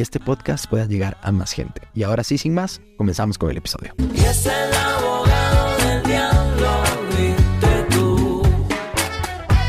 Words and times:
este 0.00 0.20
podcast 0.20 0.66
pueda 0.66 0.86
llegar 0.86 1.16
a 1.22 1.32
más 1.32 1.52
gente. 1.52 1.82
Y 1.94 2.02
ahora 2.02 2.24
sí, 2.24 2.38
sin 2.38 2.54
más, 2.54 2.80
comenzamos 2.96 3.38
con 3.38 3.50
el 3.50 3.56
episodio. 3.56 3.94
Y 4.14 4.20
es 4.20 4.46
el 4.46 4.72
abogado 4.74 5.76
del 5.78 6.02
diablo, 6.04 6.82
viste 7.10 7.86
tú. 7.90 8.42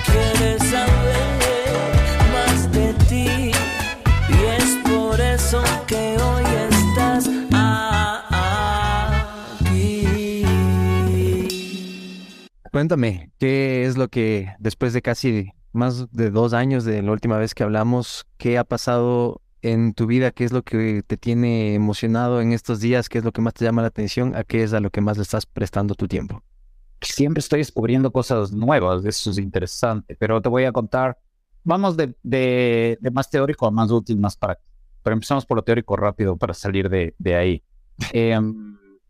Quieres 0.05 0.63
saber 0.69 1.51
más 2.33 2.71
de 2.71 2.93
ti. 3.09 3.51
Y 4.29 4.45
es 4.57 4.77
por 4.89 5.19
eso 5.19 5.63
que 5.87 6.17
hoy 6.17 6.45
estás 6.69 7.27
aquí. 9.59 10.45
Cuéntame, 12.71 13.31
¿qué 13.37 13.85
es 13.85 13.97
lo 13.97 14.07
que 14.07 14.53
después 14.59 14.93
de 14.93 15.01
casi 15.01 15.51
más 15.73 16.11
de 16.11 16.29
dos 16.31 16.53
años 16.53 16.83
de 16.83 17.01
la 17.01 17.11
última 17.11 17.37
vez 17.37 17.53
que 17.53 17.63
hablamos, 17.63 18.25
qué 18.37 18.57
ha 18.57 18.63
pasado 18.63 19.41
en 19.61 19.93
tu 19.93 20.07
vida? 20.07 20.31
¿Qué 20.31 20.43
es 20.43 20.51
lo 20.51 20.63
que 20.63 21.03
te 21.05 21.17
tiene 21.17 21.75
emocionado 21.75 22.41
en 22.41 22.51
estos 22.51 22.79
días? 22.79 23.09
¿Qué 23.09 23.19
es 23.19 23.23
lo 23.23 23.31
que 23.31 23.41
más 23.41 23.53
te 23.53 23.65
llama 23.65 23.81
la 23.81 23.89
atención? 23.89 24.35
¿A 24.35 24.43
qué 24.43 24.63
es 24.63 24.73
a 24.73 24.79
lo 24.79 24.89
que 24.89 25.01
más 25.01 25.17
le 25.17 25.23
estás 25.23 25.45
prestando 25.45 25.95
tu 25.95 26.07
tiempo? 26.07 26.43
siempre 27.01 27.39
estoy 27.39 27.59
descubriendo 27.59 28.11
cosas 28.11 28.51
nuevas, 28.51 29.05
eso 29.05 29.31
es 29.31 29.37
interesante, 29.37 30.15
pero 30.15 30.41
te 30.41 30.49
voy 30.49 30.65
a 30.65 30.71
contar, 30.71 31.17
vamos 31.63 31.97
de, 31.97 32.15
de, 32.23 32.97
de 33.01 33.11
más 33.11 33.29
teórico 33.29 33.67
a 33.67 33.71
más 33.71 33.91
útil, 33.91 34.19
más 34.19 34.37
práctico, 34.37 34.69
pero 35.03 35.13
empezamos 35.15 35.45
por 35.45 35.57
lo 35.57 35.63
teórico 35.63 35.95
rápido 35.95 36.37
para 36.37 36.53
salir 36.53 36.89
de, 36.89 37.15
de 37.17 37.35
ahí. 37.35 37.63
Eh, 38.13 38.39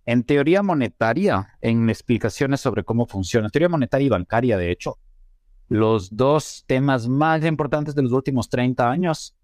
en 0.05 0.23
teoría 0.23 0.63
monetaria, 0.63 1.57
en 1.61 1.89
explicaciones 1.89 2.59
sobre 2.61 2.83
cómo 2.83 3.05
funciona, 3.05 3.49
teoría 3.49 3.69
monetaria 3.69 4.07
y 4.07 4.09
bancaria, 4.09 4.57
de 4.57 4.71
hecho, 4.71 4.97
los 5.69 6.15
dos 6.15 6.65
temas 6.67 7.07
más 7.07 7.45
importantes 7.45 7.95
de 7.95 8.01
los 8.01 8.11
últimos 8.11 8.49
30 8.49 8.89
años, 8.89 9.35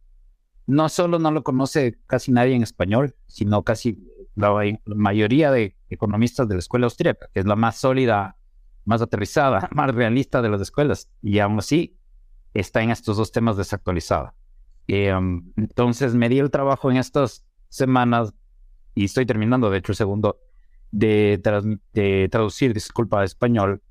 no 0.68 0.90
solo 0.90 1.18
no 1.18 1.32
lo 1.32 1.44
conoce 1.44 1.98
casi 2.06 2.32
nadie 2.32 2.54
en 2.54 2.62
español, 2.62 3.16
sino 3.28 3.64
casi 3.64 3.98
la, 4.36 4.54
mayoría 4.86 5.50
de 5.50 5.76
economistas 5.90 6.48
de 6.48 6.56
la 6.56 6.60
escuela 6.60 6.86
austríaca, 6.86 7.30
que 7.34 7.40
es 7.40 7.46
la 7.46 7.56
más 7.56 7.78
sólida 7.78 8.36
más 8.86 9.02
aterrizada, 9.02 9.70
más 9.74 9.96
realista 9.96 10.42
de 10.42 10.50
las 10.50 10.62
escuelas, 10.62 11.10
y 11.22 11.40
aún 11.40 11.60
así 11.60 11.98
está 12.54 12.82
en 12.82 12.92
estos 12.92 13.18
dos 13.18 13.32
temas 13.32 13.58
desactualizada. 13.58 14.36
Eh, 14.88 15.14
entonces 15.56 16.16
me 16.16 16.30
di 16.30 16.40
el 16.40 16.52
trabajo 16.52 16.92
en 16.92 16.98
estas 16.98 17.46
semanas, 17.70 18.34
y 18.94 19.06
estoy 19.06 19.26
terminando, 19.26 19.70
de 19.70 19.78
hecho, 19.78 19.94
el 19.94 19.98
segundo, 19.98 20.40
de, 20.92 21.42
de 21.94 22.30
traducir, 22.30 22.74
disculpa, 22.74 23.22
a 23.22 23.24
español, 23.24 23.82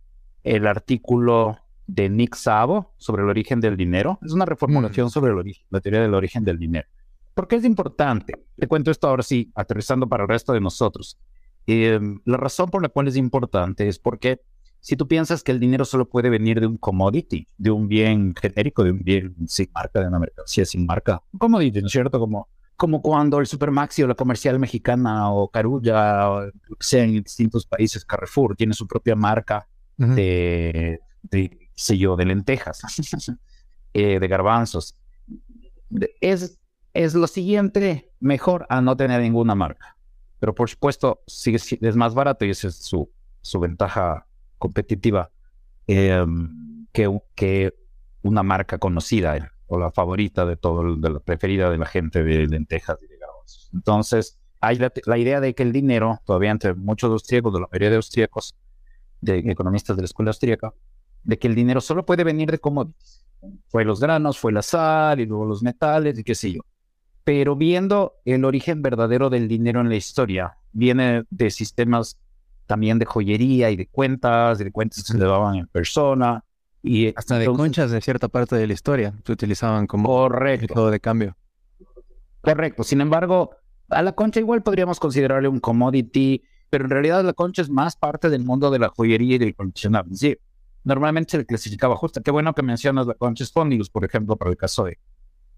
el 0.42 0.66
artículo 0.66 1.58
de 1.86 2.08
Nick 2.08 2.34
Szabo 2.34 2.94
sobre 2.96 3.22
el 3.22 3.28
origen 3.28 3.60
del 3.60 3.76
dinero. 3.76 4.18
Es 4.22 4.32
una 4.32 4.44
reformulación 4.44 5.10
sobre 5.10 5.32
el 5.32 5.38
origen, 5.38 5.64
la 5.70 5.80
teoría 5.80 6.00
del 6.00 6.14
origen 6.14 6.44
del 6.44 6.58
dinero. 6.58 6.88
¿Por 7.34 7.48
qué 7.48 7.56
es 7.56 7.64
importante? 7.64 8.34
Te 8.56 8.66
cuento 8.66 8.90
esto 8.90 9.08
ahora 9.08 9.22
sí, 9.22 9.52
aterrizando 9.54 10.08
para 10.08 10.24
el 10.24 10.28
resto 10.28 10.52
de 10.52 10.60
nosotros. 10.60 11.18
Eh, 11.66 12.00
la 12.24 12.36
razón 12.36 12.70
por 12.70 12.82
la 12.82 12.88
cual 12.88 13.08
es 13.08 13.16
importante 13.16 13.88
es 13.88 13.98
porque 13.98 14.40
si 14.80 14.96
tú 14.96 15.08
piensas 15.08 15.42
que 15.42 15.52
el 15.52 15.58
dinero 15.58 15.84
solo 15.84 16.08
puede 16.08 16.30
venir 16.30 16.60
de 16.60 16.66
un 16.66 16.76
commodity, 16.76 17.46
de 17.58 17.70
un 17.70 17.88
bien 17.88 18.34
genérico, 18.40 18.84
de 18.84 18.92
un 18.92 19.00
bien 19.00 19.34
sin 19.48 19.68
marca, 19.74 20.00
de 20.00 20.06
una 20.06 20.18
mercancía 20.18 20.64
sin 20.64 20.86
marca, 20.86 21.22
un 21.32 21.38
commodity, 21.38 21.80
¿no 21.80 21.88
es 21.88 21.92
cierto? 21.92 22.20
Como, 22.20 22.48
como 22.76 23.02
cuando 23.02 23.40
el 23.40 23.46
Supermaxi 23.46 24.04
o 24.04 24.06
la 24.06 24.14
comercial 24.14 24.58
mexicana 24.58 25.32
o 25.32 25.48
Carulla, 25.48 26.30
o 26.30 26.40
lo 26.42 26.52
que 26.52 26.86
sea 26.86 27.02
en 27.02 27.22
distintos 27.22 27.66
países, 27.66 28.04
Carrefour, 28.04 28.54
tiene 28.56 28.74
su 28.74 28.86
propia 28.86 29.16
marca 29.16 29.66
de, 29.96 31.00
sé 31.76 31.96
de 31.98 32.24
lentejas, 32.26 32.80
eh, 33.94 34.20
de 34.20 34.28
garbanzos. 34.28 34.96
Es, 36.20 36.58
es 36.94 37.14
lo 37.14 37.26
siguiente, 37.26 38.10
mejor 38.20 38.66
a 38.68 38.80
no 38.80 38.96
tener 38.96 39.20
ninguna 39.20 39.54
marca. 39.54 39.96
Pero 40.38 40.54
por 40.54 40.68
supuesto, 40.68 41.22
si- 41.26 41.54
es 41.54 41.96
más 41.96 42.14
barato 42.14 42.44
y 42.44 42.50
esa 42.50 42.68
es 42.68 42.76
su, 42.76 43.10
su 43.40 43.60
ventaja 43.60 44.26
competitiva 44.58 45.30
eh, 45.86 46.24
que, 46.92 47.20
que 47.34 47.74
una 48.22 48.42
marca 48.42 48.78
conocida 48.78 49.36
eh, 49.36 49.42
o 49.66 49.78
la 49.78 49.90
favorita 49.92 50.46
de 50.46 50.56
todo, 50.56 50.96
de 50.96 51.10
la 51.10 51.20
preferida 51.20 51.70
de 51.70 51.78
la 51.78 51.86
gente 51.86 52.22
de 52.22 52.46
lentejas 52.46 52.98
y 53.02 53.06
de 53.06 53.18
garbanzos. 53.18 53.70
Entonces, 53.74 54.38
hay 54.60 54.76
la, 54.78 54.92
la 55.06 55.18
idea 55.18 55.40
de 55.40 55.54
que 55.54 55.62
el 55.62 55.72
dinero, 55.72 56.20
todavía 56.24 56.50
entre 56.50 56.74
muchos 56.74 57.10
austríacos, 57.10 57.52
de 57.54 57.60
la 57.60 57.68
mayoría 57.70 57.90
de 57.90 57.96
austríacos, 57.96 58.54
de 59.20 59.38
economistas 59.50 59.96
de 59.96 60.02
la 60.02 60.06
escuela 60.06 60.30
austríaca, 60.30 60.74
de 61.24 61.38
que 61.38 61.48
el 61.48 61.54
dinero 61.54 61.80
solo 61.80 62.04
puede 62.06 62.24
venir 62.24 62.50
de 62.50 62.58
commodities. 62.58 63.24
Fue 63.68 63.84
los 63.84 64.00
granos, 64.00 64.38
fue 64.38 64.52
la 64.52 64.62
sal 64.62 65.20
y 65.20 65.26
luego 65.26 65.44
los 65.44 65.62
metales 65.62 66.18
y 66.18 66.24
qué 66.24 66.34
sé 66.34 66.52
yo. 66.52 66.62
Pero 67.24 67.56
viendo 67.56 68.14
el 68.24 68.44
origen 68.44 68.82
verdadero 68.82 69.30
del 69.30 69.48
dinero 69.48 69.80
en 69.80 69.88
la 69.88 69.96
historia, 69.96 70.56
viene 70.72 71.24
de 71.30 71.50
sistemas 71.50 72.18
también 72.66 72.98
de 72.98 73.04
joyería 73.04 73.70
y 73.70 73.76
de 73.76 73.86
cuentas, 73.86 74.60
y 74.60 74.64
de 74.64 74.72
cuentas 74.72 75.04
que 75.04 75.12
se 75.12 75.18
llevaban 75.18 75.56
en 75.56 75.66
persona. 75.66 76.42
Y 76.82 77.12
Hasta 77.16 77.36
de 77.38 77.44
entonces- 77.44 77.62
conchas 77.62 77.90
de 77.90 78.00
cierta 78.00 78.28
parte 78.28 78.54
de 78.56 78.66
la 78.66 78.72
historia 78.72 79.12
se 79.24 79.32
utilizaban 79.32 79.86
como 79.88 80.08
Correcto. 80.08 80.62
método 80.68 80.90
de 80.90 81.00
cambio. 81.00 81.36
Correcto. 82.40 82.84
Sin 82.84 83.00
embargo, 83.00 83.50
a 83.88 84.02
la 84.02 84.12
concha 84.12 84.40
igual 84.40 84.62
podríamos 84.62 85.00
considerarle 85.00 85.48
un 85.48 85.58
commodity, 85.60 86.42
pero 86.70 86.84
en 86.84 86.90
realidad 86.90 87.24
la 87.24 87.32
concha 87.32 87.62
es 87.62 87.70
más 87.70 87.96
parte 87.96 88.30
del 88.30 88.44
mundo 88.44 88.70
de 88.70 88.78
la 88.78 88.88
joyería 88.88 89.36
y 89.36 89.38
del 89.38 89.54
coleccionable. 89.54 90.14
Sí, 90.14 90.36
normalmente 90.86 91.32
se 91.32 91.38
le 91.38 91.44
clasificaba 91.46 91.96
justo. 91.96 92.22
Qué 92.22 92.30
bueno 92.30 92.54
que 92.54 92.62
mencionas 92.62 93.06
la 93.06 93.14
concha 93.14 93.44
Spondylus, 93.44 93.90
por 93.90 94.04
ejemplo, 94.04 94.36
para 94.36 94.52
el 94.52 94.56
caso 94.56 94.84
de, 94.84 94.98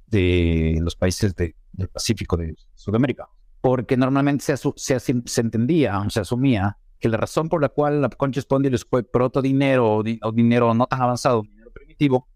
de 0.06 0.78
los 0.81 0.97
países 0.97 1.34
de- 1.37 1.55
del 1.72 1.89
Pacífico 1.89 2.37
de 2.37 2.56
Sudamérica. 2.75 3.28
Porque 3.61 3.97
normalmente 3.97 4.44
se, 4.44 4.56
se, 4.77 4.99
se 5.00 5.41
entendía, 5.41 6.03
se 6.09 6.21
asumía, 6.21 6.78
que 6.99 7.09
la 7.09 7.19
razón 7.19 7.49
por 7.49 7.61
la 7.61 7.69
cual 7.69 8.00
la 8.00 8.09
concha 8.09 8.41
Spondylus 8.41 8.87
fue 8.88 9.03
proto 9.03 9.43
dinero 9.43 9.97
o, 9.97 10.03
di- 10.03 10.19
o 10.22 10.33
dinero 10.33 10.72
no 10.75 10.87
tan 10.87 11.03
avanzado, 11.03 11.43
dinero 11.43 11.71
primitivo, 11.72 12.27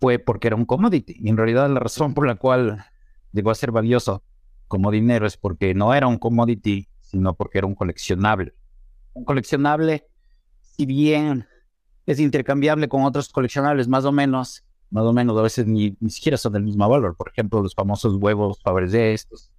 fue 0.00 0.18
porque 0.18 0.48
era 0.48 0.56
un 0.56 0.64
commodity. 0.66 1.14
Y 1.18 1.28
en 1.28 1.36
realidad 1.36 1.70
la 1.70 1.78
razón 1.80 2.14
por 2.14 2.26
la 2.26 2.34
cual 2.34 2.84
llegó 3.32 3.50
a 3.50 3.54
ser 3.54 3.70
valioso 3.70 4.22
como 4.66 4.90
dinero 4.90 5.26
es 5.26 5.36
porque 5.36 5.72
no 5.72 5.94
era 5.94 6.08
un 6.08 6.18
commodity, 6.18 6.88
sino 7.00 7.34
porque 7.34 7.58
era 7.58 7.66
un 7.68 7.76
coleccionable. 7.76 8.54
Un 9.12 9.24
coleccionable, 9.24 10.08
si 10.62 10.84
bien 10.84 11.46
es 12.06 12.20
intercambiable 12.20 12.88
con 12.88 13.02
otros 13.04 13.28
coleccionables, 13.30 13.88
más 13.88 14.04
o 14.04 14.12
menos, 14.12 14.64
más 14.90 15.04
o 15.04 15.12
menos, 15.12 15.36
a 15.38 15.42
veces 15.42 15.66
ni, 15.66 15.96
ni 16.00 16.10
siquiera 16.10 16.36
son 16.36 16.52
del 16.52 16.62
mismo 16.62 16.88
valor. 16.88 17.16
Por 17.16 17.28
ejemplo, 17.28 17.62
los 17.62 17.74
famosos 17.74 18.14
huevos 18.16 18.60
Fabergé, 18.62 19.14
estos 19.14 19.50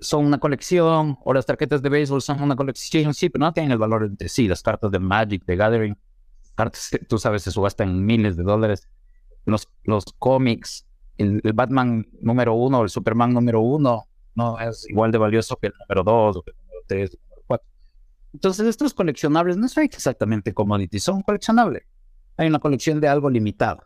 son 0.00 0.26
una 0.26 0.38
colección, 0.38 1.18
o 1.24 1.32
las 1.32 1.46
tarjetas 1.46 1.80
de 1.80 1.88
béisbol 1.88 2.20
son 2.20 2.42
una 2.42 2.56
colección, 2.56 3.14
sí, 3.14 3.30
pero 3.30 3.46
no 3.46 3.52
tienen 3.52 3.72
el 3.72 3.78
valor 3.78 4.04
entre 4.04 4.28
sí. 4.28 4.46
Las 4.46 4.62
cartas 4.62 4.90
de 4.90 4.98
Magic, 4.98 5.44
de 5.46 5.56
Gathering, 5.56 5.98
cartas 6.54 6.88
que 6.90 6.98
tú 6.98 7.18
sabes 7.18 7.42
se 7.42 7.50
subastan 7.50 8.04
miles 8.04 8.36
de 8.36 8.42
dólares. 8.42 8.88
Los, 9.46 9.68
los 9.84 10.04
cómics, 10.18 10.86
el, 11.16 11.40
el 11.42 11.52
Batman 11.54 12.06
número 12.20 12.52
uno, 12.52 12.82
el 12.82 12.90
Superman 12.90 13.32
número 13.32 13.62
uno, 13.62 14.06
no 14.34 14.60
es 14.60 14.88
igual 14.90 15.10
de 15.10 15.18
valioso 15.18 15.56
que 15.56 15.68
el 15.68 15.72
número 15.80 16.04
dos, 16.04 16.36
o 16.36 16.42
que 16.42 16.50
el 16.50 16.56
número 16.58 16.80
tres, 16.86 17.10
o 17.10 17.14
el 17.14 17.20
número 17.22 17.42
cuatro. 17.46 17.68
Entonces, 18.38 18.68
estos 18.68 18.94
coleccionables 18.94 19.56
no 19.56 19.66
son 19.66 19.82
exactamente 19.82 20.54
commodities, 20.54 21.02
son 21.02 21.22
coleccionables. 21.22 21.82
Hay 22.36 22.46
una 22.46 22.60
colección 22.60 23.00
de 23.00 23.08
algo 23.08 23.28
limitado. 23.28 23.82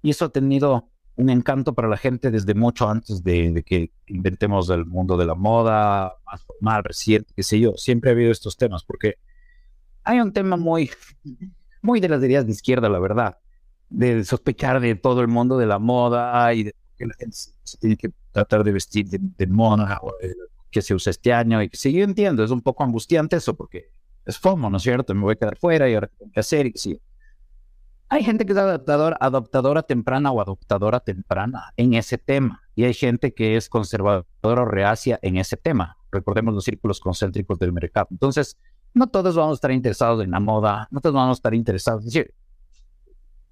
Y 0.00 0.08
eso 0.08 0.24
ha 0.24 0.28
tenido 0.30 0.88
un 1.16 1.28
encanto 1.28 1.74
para 1.74 1.86
la 1.86 1.98
gente 1.98 2.30
desde 2.30 2.54
mucho 2.54 2.88
antes 2.88 3.22
de, 3.22 3.52
de 3.52 3.62
que 3.62 3.92
inventemos 4.06 4.70
el 4.70 4.86
mundo 4.86 5.18
de 5.18 5.26
la 5.26 5.34
moda, 5.34 6.14
más 6.24 6.42
formal, 6.44 6.82
reciente, 6.82 7.34
qué 7.36 7.42
sé 7.42 7.60
yo. 7.60 7.74
Siempre 7.76 8.08
ha 8.08 8.14
habido 8.14 8.32
estos 8.32 8.56
temas, 8.56 8.84
porque 8.84 9.16
hay 10.02 10.18
un 10.18 10.32
tema 10.32 10.56
muy, 10.56 10.88
muy 11.82 12.00
de 12.00 12.08
las 12.08 12.22
ideas 12.22 12.46
de 12.46 12.52
izquierda, 12.52 12.88
la 12.88 12.98
verdad, 12.98 13.36
de 13.90 14.24
sospechar 14.24 14.80
de 14.80 14.94
todo 14.94 15.20
el 15.20 15.28
mundo 15.28 15.58
de 15.58 15.66
la 15.66 15.78
moda 15.78 16.54
y 16.54 16.62
de 16.62 16.74
que 16.96 17.04
la 17.04 17.14
gente 17.18 17.36
se, 17.36 17.76
tiene 17.76 17.98
que 17.98 18.08
tratar 18.32 18.64
de 18.64 18.72
vestir 18.72 19.10
de, 19.10 19.18
de 19.20 19.46
moda 19.46 20.00
o 20.00 20.10
de 20.22 20.34
que 20.74 20.82
se 20.82 20.92
usa 20.92 21.10
este 21.12 21.32
año 21.32 21.62
y 21.62 21.68
que 21.68 21.76
sí, 21.76 21.92
yo 21.92 22.02
entiendo, 22.02 22.42
es 22.42 22.50
un 22.50 22.60
poco 22.60 22.82
angustiante 22.82 23.36
eso 23.36 23.54
porque 23.54 23.90
es 24.26 24.36
FOMO, 24.38 24.68
¿no 24.70 24.78
es 24.78 24.82
cierto? 24.82 25.14
Me 25.14 25.20
voy 25.22 25.34
a 25.34 25.36
quedar 25.36 25.56
fuera 25.56 25.88
y 25.88 25.94
ahora 25.94 26.08
tengo 26.08 26.32
que 26.32 26.40
hacer 26.40 26.66
y 26.66 26.72
sí. 26.74 27.00
Hay 28.08 28.24
gente 28.24 28.44
que 28.44 28.52
es 28.52 28.58
adaptadora, 28.58 29.16
adoptadora 29.20 29.82
temprana 29.84 30.32
o 30.32 30.40
adoptadora 30.40 30.98
temprana 30.98 31.72
en 31.76 31.94
ese 31.94 32.18
tema. 32.18 32.60
Y 32.74 32.84
hay 32.84 32.94
gente 32.94 33.32
que 33.32 33.56
es 33.56 33.68
conservadora 33.68 34.26
o 34.62 34.64
reacia 34.64 35.18
en 35.22 35.36
ese 35.36 35.56
tema. 35.56 35.96
Recordemos 36.10 36.54
los 36.54 36.64
círculos 36.64 36.98
concéntricos 37.00 37.58
del 37.58 37.72
mercado. 37.72 38.08
Entonces, 38.10 38.56
no 38.94 39.06
todos 39.06 39.36
vamos 39.36 39.52
a 39.52 39.54
estar 39.54 39.70
interesados 39.70 40.22
en 40.24 40.32
la 40.32 40.40
moda, 40.40 40.88
no 40.90 41.00
todos 41.00 41.14
vamos 41.14 41.36
a 41.36 41.38
estar 41.38 41.54
interesados. 41.54 42.00
Es 42.04 42.12
decir, 42.12 42.34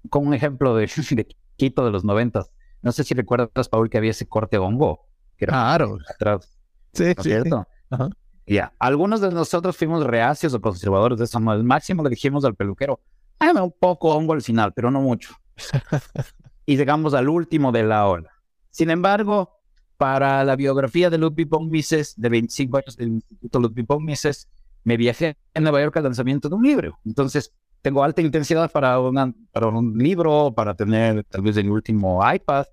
con 0.09 0.27
un 0.27 0.33
ejemplo 0.33 0.75
de, 0.75 0.87
de 1.11 1.27
Quito 1.55 1.85
de 1.85 1.91
los 1.91 2.03
noventas, 2.03 2.51
no 2.81 2.91
sé 2.91 3.03
si 3.03 3.13
recuerdas, 3.13 3.69
Paul, 3.69 3.89
que 3.89 3.97
había 3.97 4.11
ese 4.11 4.27
corte 4.27 4.57
hongo. 4.57 5.07
Que 5.37 5.45
era 5.45 5.53
Claro. 5.53 5.97
atrás, 6.09 6.59
Sí, 6.93 7.03
¿no 7.03 7.09
es 7.09 7.23
cierto? 7.23 7.67
Ajá. 7.89 8.09
Ya, 8.45 8.73
algunos 8.77 9.21
de 9.21 9.31
nosotros 9.31 9.77
fuimos 9.77 10.05
reacios 10.05 10.53
o 10.53 10.61
conservadores 10.61 11.17
de 11.17 11.25
eso. 11.25 11.37
El 11.37 11.63
máximo 11.63 12.03
le 12.03 12.09
dijimos 12.09 12.43
al 12.43 12.55
peluquero, 12.55 12.99
dame 13.39 13.61
un 13.61 13.71
poco 13.71 14.13
hongo 14.15 14.33
al 14.33 14.41
final, 14.41 14.73
pero 14.73 14.91
no 14.91 15.01
mucho. 15.01 15.33
y 16.65 16.75
llegamos 16.75 17.13
al 17.13 17.29
último 17.29 17.71
de 17.71 17.83
la 17.83 18.07
ola. 18.07 18.31
Sin 18.69 18.89
embargo, 18.89 19.61
para 19.97 20.43
la 20.43 20.55
biografía 20.55 21.09
de 21.09 21.17
Ludwig 21.17 21.47
von 21.47 21.69
Mises, 21.69 22.15
de 22.17 22.29
25 22.29 22.77
años 22.77 22.97
del 22.97 23.09
Instituto 23.09 23.59
Ludwig 23.59 23.85
von 23.87 24.03
Mises, 24.03 24.49
me 24.83 24.97
viajé 24.97 25.37
a 25.53 25.59
Nueva 25.61 25.81
York 25.81 25.95
al 25.97 26.03
lanzamiento 26.03 26.49
de 26.49 26.55
un 26.55 26.63
libro. 26.63 26.99
Entonces, 27.05 27.53
tengo 27.81 28.03
alta 28.03 28.21
intensidad 28.21 28.71
para, 28.71 28.99
una, 28.99 29.33
para 29.51 29.67
un 29.67 29.97
libro, 29.97 30.53
para 30.53 30.73
tener 30.73 31.23
tal 31.25 31.41
vez 31.41 31.55
el 31.57 31.69
último 31.69 32.21
iPad, 32.29 32.65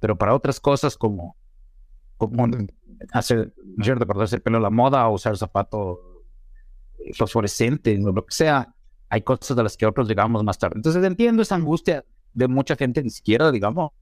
pero 0.00 0.16
para 0.16 0.34
otras 0.34 0.60
cosas 0.60 0.96
como, 0.96 1.36
como 2.18 2.46
hacer, 3.12 3.52
¿no 3.64 3.82
es 3.82 3.84
cierto? 3.84 4.06
cortarse 4.06 4.36
el 4.36 4.42
pelo 4.42 4.60
la 4.60 4.70
moda 4.70 5.08
o 5.08 5.14
usar 5.14 5.36
zapato 5.36 6.22
fosforescente 7.12 7.98
o 8.02 8.12
lo 8.12 8.24
que 8.24 8.34
sea, 8.34 8.74
hay 9.08 9.22
cosas 9.22 9.56
de 9.56 9.62
las 9.62 9.76
que 9.76 9.86
otros 9.86 10.08
llegamos 10.08 10.42
más 10.42 10.58
tarde. 10.58 10.76
Entonces 10.76 11.04
entiendo 11.04 11.42
esa 11.42 11.54
angustia 11.54 12.04
de 12.32 12.48
mucha 12.48 12.76
gente 12.76 13.02
ni 13.02 13.10
siquiera, 13.10 13.50
digamos, 13.52 13.92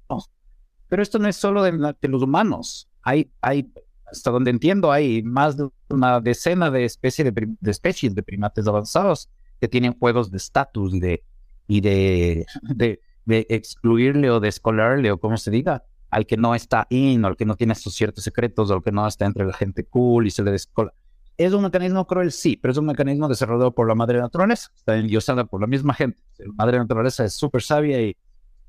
pero 0.88 1.02
esto 1.02 1.18
no 1.18 1.28
es 1.28 1.36
solo 1.36 1.62
de, 1.62 1.94
de 2.00 2.08
los 2.08 2.22
humanos. 2.22 2.88
Hay, 3.02 3.30
hay, 3.40 3.72
hasta 4.06 4.30
donde 4.30 4.50
entiendo, 4.50 4.92
hay 4.92 5.22
más 5.22 5.56
de 5.56 5.68
una 5.88 6.20
decena 6.20 6.70
de, 6.70 6.84
especie 6.84 7.24
de, 7.24 7.32
de 7.60 7.70
especies 7.70 8.14
de 8.14 8.22
primates 8.22 8.66
avanzados 8.66 9.28
que 9.60 9.68
tienen 9.68 9.98
juegos 9.98 10.30
de 10.30 10.36
estatus 10.36 10.94
y 10.94 11.00
de, 11.00 11.24
y 11.66 11.80
de, 11.80 12.46
de, 12.62 13.00
de 13.24 13.46
excluirle 13.48 14.30
o 14.30 14.40
descolarle 14.40 15.10
o 15.10 15.18
como 15.18 15.36
se 15.36 15.50
diga 15.50 15.84
al 16.12 16.26
que 16.26 16.36
no 16.36 16.54
está 16.54 16.86
in 16.90 17.24
o 17.24 17.28
al 17.28 17.36
que 17.36 17.46
no 17.46 17.56
tiene 17.56 17.74
sus 17.74 17.94
ciertos 17.94 18.22
secretos 18.22 18.70
o 18.70 18.74
al 18.74 18.82
que 18.82 18.92
no 18.92 19.06
está 19.06 19.24
entre 19.24 19.46
la 19.46 19.54
gente 19.54 19.84
cool 19.84 20.26
y 20.26 20.30
se 20.30 20.42
le 20.42 20.52
descola. 20.52 20.92
¿Es 21.38 21.54
un 21.54 21.62
mecanismo 21.62 22.06
cruel? 22.06 22.30
Sí, 22.30 22.58
pero 22.60 22.72
es 22.72 22.78
un 22.78 22.84
mecanismo 22.84 23.28
desarrollado 23.28 23.74
por 23.74 23.88
la 23.88 23.94
madre 23.94 24.20
naturaleza, 24.20 24.70
está 24.76 24.96
endiosada 24.98 25.46
por 25.46 25.62
la 25.62 25.66
misma 25.66 25.94
gente. 25.94 26.22
La 26.38 26.52
madre 26.52 26.78
naturaleza 26.78 27.24
es 27.24 27.32
súper 27.32 27.62
sabia 27.62 28.00
y, 28.02 28.14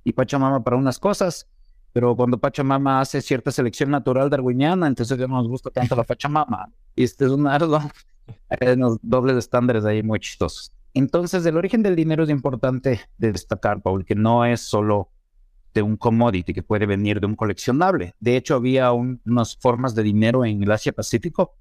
y 0.06 0.14
Pachamama 0.14 0.64
para 0.64 0.78
unas 0.78 0.98
cosas, 0.98 1.50
pero 1.92 2.16
cuando 2.16 2.38
Pachamama 2.38 3.02
hace 3.02 3.22
cierta 3.22 3.52
selección 3.52 3.92
natural 3.92 4.30
darwiniana, 4.30 4.88
entonces 4.88 5.18
ya 5.18 5.28
no 5.28 5.36
nos 5.36 5.50
gusta 5.50 5.70
tanto 5.70 5.98
la 5.98 6.06
Pachamama. 6.06 6.72
Y 6.96 7.04
este 7.04 7.26
es 7.26 7.32
un 7.32 7.46
ardo, 7.46 7.78
hay 8.50 8.70
unos 8.70 9.00
dobles 9.02 9.36
estándares 9.36 9.84
ahí 9.84 10.02
muy 10.02 10.22
chistosos. 10.22 10.72
Entonces, 10.94 11.46
el 11.46 11.58
origen 11.58 11.84
del 11.84 11.98
dinero 11.98 12.24
es 12.24 12.30
importante 12.30 13.02
de 13.18 13.32
destacar, 13.34 13.82
Paul, 13.82 14.06
que 14.06 14.16
no 14.16 14.46
es 14.46 14.62
solo 14.62 15.10
de 15.74 15.82
un 15.82 15.98
commodity 15.98 16.54
que 16.54 16.64
puede 16.64 16.86
venir 16.86 17.20
de 17.20 17.26
un 17.26 17.36
coleccionable. 17.36 18.14
De 18.20 18.36
hecho, 18.38 18.56
había 18.56 18.92
un- 18.92 19.22
unas 19.26 19.58
formas 19.58 19.96
de 19.96 20.04
dinero 20.04 20.46
en 20.46 20.62
el 20.64 20.72
Asia 20.72 20.92
Pacífico 20.94 21.56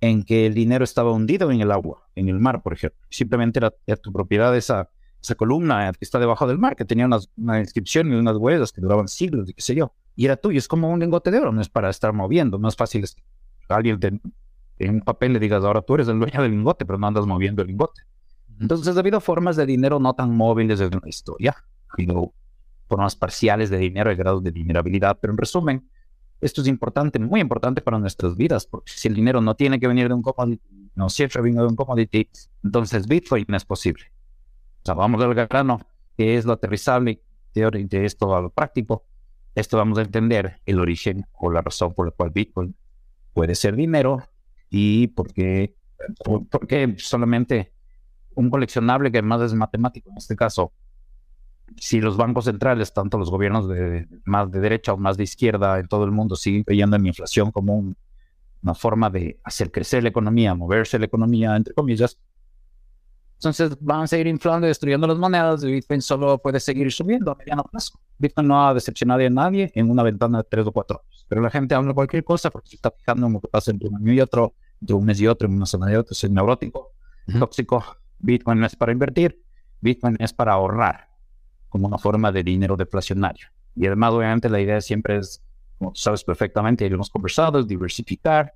en 0.00 0.22
que 0.22 0.46
el 0.46 0.54
dinero 0.54 0.84
estaba 0.84 1.12
hundido 1.12 1.50
en 1.50 1.60
el 1.60 1.70
agua, 1.70 2.08
en 2.14 2.28
el 2.28 2.38
mar, 2.38 2.62
por 2.62 2.72
ejemplo. 2.72 2.98
Simplemente 3.10 3.58
era, 3.58 3.74
era 3.86 3.96
tu 3.96 4.12
propiedad 4.12 4.56
esa, 4.56 4.88
esa 5.22 5.34
columna 5.34 5.92
que 5.92 6.04
está 6.04 6.18
debajo 6.18 6.46
del 6.46 6.58
mar, 6.58 6.74
que 6.76 6.84
tenía 6.86 7.04
unas, 7.06 7.28
una 7.36 7.58
inscripción 7.60 8.10
y 8.12 8.16
unas 8.16 8.36
huellas 8.36 8.72
que 8.72 8.80
duraban 8.80 9.08
siglos 9.08 9.50
y 9.50 9.54
qué 9.54 9.60
sé 9.60 9.74
yo. 9.74 9.92
Y 10.16 10.24
era 10.24 10.36
tuyo, 10.36 10.58
es 10.58 10.68
como 10.68 10.88
un 10.90 11.00
lingote 11.00 11.30
de 11.30 11.38
oro, 11.38 11.52
no 11.52 11.60
es 11.60 11.68
para 11.68 11.90
estar 11.90 12.12
moviendo, 12.12 12.58
no 12.58 12.68
es 12.68 12.76
fácil 12.76 13.04
es 13.04 13.14
que 13.14 13.22
alguien 13.68 14.00
te- 14.00 14.20
en 14.78 14.94
un 14.94 15.00
papel 15.02 15.34
le 15.34 15.38
digas, 15.38 15.62
ahora 15.64 15.82
tú 15.82 15.94
eres 15.96 16.08
el 16.08 16.18
dueño 16.18 16.40
del 16.42 16.52
lingote, 16.52 16.86
pero 16.86 16.98
no 16.98 17.06
andas 17.06 17.26
moviendo 17.26 17.60
el 17.60 17.68
lingote. 17.68 18.02
Entonces 18.58 18.96
ha 18.96 19.00
habido 19.00 19.20
formas 19.20 19.56
de 19.56 19.66
dinero 19.66 19.98
no 20.00 20.14
tan 20.14 20.34
móviles 20.34 20.78
desde 20.78 20.98
la 20.98 21.08
historia. 21.08 21.54
Ha 21.88 21.92
habido 21.94 22.32
formas 22.90 23.14
parciales 23.14 23.70
de 23.70 23.78
dinero 23.78 24.10
y 24.10 24.16
grados 24.16 24.42
de 24.42 24.50
vulnerabilidad, 24.50 25.16
pero 25.20 25.32
en 25.32 25.38
resumen, 25.38 25.88
esto 26.40 26.60
es 26.60 26.66
importante, 26.66 27.20
muy 27.20 27.40
importante 27.40 27.80
para 27.80 27.98
nuestras 27.98 28.36
vidas, 28.36 28.66
porque 28.66 28.90
si 28.92 29.06
el 29.06 29.14
dinero 29.14 29.40
no 29.40 29.54
tiene 29.54 29.78
que 29.78 29.86
venir 29.86 30.08
de 30.08 30.14
un 30.14 30.22
commodity, 30.22 30.90
no 30.96 31.08
siempre 31.08 31.40
viene 31.40 31.60
de 31.60 31.68
un 31.68 31.76
commodity, 31.76 32.28
entonces 32.64 33.06
Bitcoin 33.06 33.46
es 33.54 33.64
posible. 33.64 34.04
O 34.82 34.86
sea, 34.86 34.94
vamos 34.94 35.22
al 35.22 35.34
grano, 35.34 35.80
que 36.16 36.36
es 36.36 36.44
lo 36.44 36.54
aterrizable 36.54 37.22
de 37.54 38.04
esto 38.04 38.34
a 38.34 38.40
lo 38.40 38.50
práctico. 38.50 39.04
Esto 39.54 39.76
vamos 39.76 39.98
a 39.98 40.02
entender 40.02 40.60
el 40.66 40.80
origen 40.80 41.26
o 41.38 41.50
la 41.50 41.62
razón 41.62 41.94
por 41.94 42.06
la 42.06 42.12
cual 42.12 42.30
Bitcoin 42.30 42.74
puede 43.32 43.54
ser 43.54 43.76
dinero 43.76 44.22
y 44.68 45.08
por 45.08 45.32
qué, 45.32 45.76
por, 46.24 46.46
por 46.48 46.66
qué 46.66 46.94
solamente 46.98 47.72
un 48.34 48.50
coleccionable 48.50 49.12
que 49.12 49.18
además 49.18 49.42
es 49.42 49.54
matemático 49.54 50.10
en 50.10 50.16
este 50.16 50.36
caso 50.36 50.72
si 51.76 52.00
los 52.00 52.16
bancos 52.16 52.44
centrales, 52.46 52.92
tanto 52.92 53.18
los 53.18 53.30
gobiernos 53.30 53.68
de 53.68 54.06
más 54.24 54.50
de 54.50 54.60
derecha 54.60 54.92
o 54.92 54.96
más 54.96 55.16
de 55.16 55.24
izquierda 55.24 55.78
en 55.78 55.88
todo 55.88 56.04
el 56.04 56.10
mundo 56.10 56.36
siguen 56.36 56.64
creyendo 56.64 56.96
en 56.96 57.02
la 57.02 57.08
inflación 57.08 57.50
como 57.50 57.76
un- 57.76 57.96
una 58.62 58.74
forma 58.74 59.08
de 59.08 59.40
hacer 59.44 59.70
crecer 59.70 60.02
la 60.02 60.10
economía, 60.10 60.54
moverse 60.54 60.98
la 60.98 61.06
economía, 61.06 61.56
entre 61.56 61.72
comillas, 61.72 62.18
entonces 63.36 63.74
van 63.80 64.02
a 64.02 64.06
seguir 64.06 64.26
inflando 64.26 64.66
y 64.66 64.68
destruyendo 64.68 65.06
las 65.06 65.16
monedas 65.16 65.64
y 65.64 65.72
Bitcoin 65.72 66.02
solo 66.02 66.36
puede 66.36 66.60
seguir 66.60 66.92
subiendo 66.92 67.30
a 67.32 67.36
mediano 67.36 67.64
plazo. 67.64 67.98
Bitcoin 68.18 68.46
no 68.48 68.66
ha 68.68 68.74
decepcionado 68.74 69.24
a 69.26 69.30
nadie 69.30 69.72
en 69.74 69.90
una 69.90 70.02
ventana 70.02 70.38
de 70.38 70.44
tres 70.44 70.66
o 70.66 70.72
cuatro 70.72 71.00
años, 71.02 71.24
pero 71.26 71.40
la 71.40 71.48
gente 71.50 71.74
habla 71.74 71.94
cualquier 71.94 72.22
cosa 72.22 72.50
porque 72.50 72.68
se 72.68 72.76
está 72.76 72.90
fijando 72.90 73.28
en 73.28 73.32
lo 73.32 73.40
que 73.40 73.48
pasa 73.48 73.70
entre 73.70 73.88
un 73.88 73.96
año 73.96 74.12
y 74.12 74.20
otro, 74.20 74.54
entre 74.78 74.94
un 74.94 75.06
mes 75.06 75.18
y 75.22 75.26
otro, 75.26 75.48
en 75.48 75.54
una 75.54 75.64
semana 75.64 75.92
y 75.92 75.96
otra, 75.96 76.12
es 76.12 76.30
neurótico, 76.30 76.92
tóxico. 77.38 77.82
Bitcoin 78.18 78.60
no 78.60 78.66
es 78.66 78.76
para 78.76 78.92
invertir, 78.92 79.42
Bitcoin 79.80 80.16
es 80.18 80.34
para 80.34 80.52
ahorrar 80.52 81.08
como 81.70 81.86
una 81.86 81.98
forma 81.98 82.30
de 82.30 82.42
dinero 82.42 82.76
deflacionario. 82.76 83.46
Y 83.74 83.86
además, 83.86 84.12
obviamente, 84.12 84.50
la 84.50 84.60
idea 84.60 84.80
siempre 84.80 85.16
es, 85.16 85.42
como 85.78 85.94
sabes 85.94 86.22
perfectamente, 86.24 86.84
hemos 86.84 87.08
conversado, 87.08 87.62
diversificar 87.62 88.52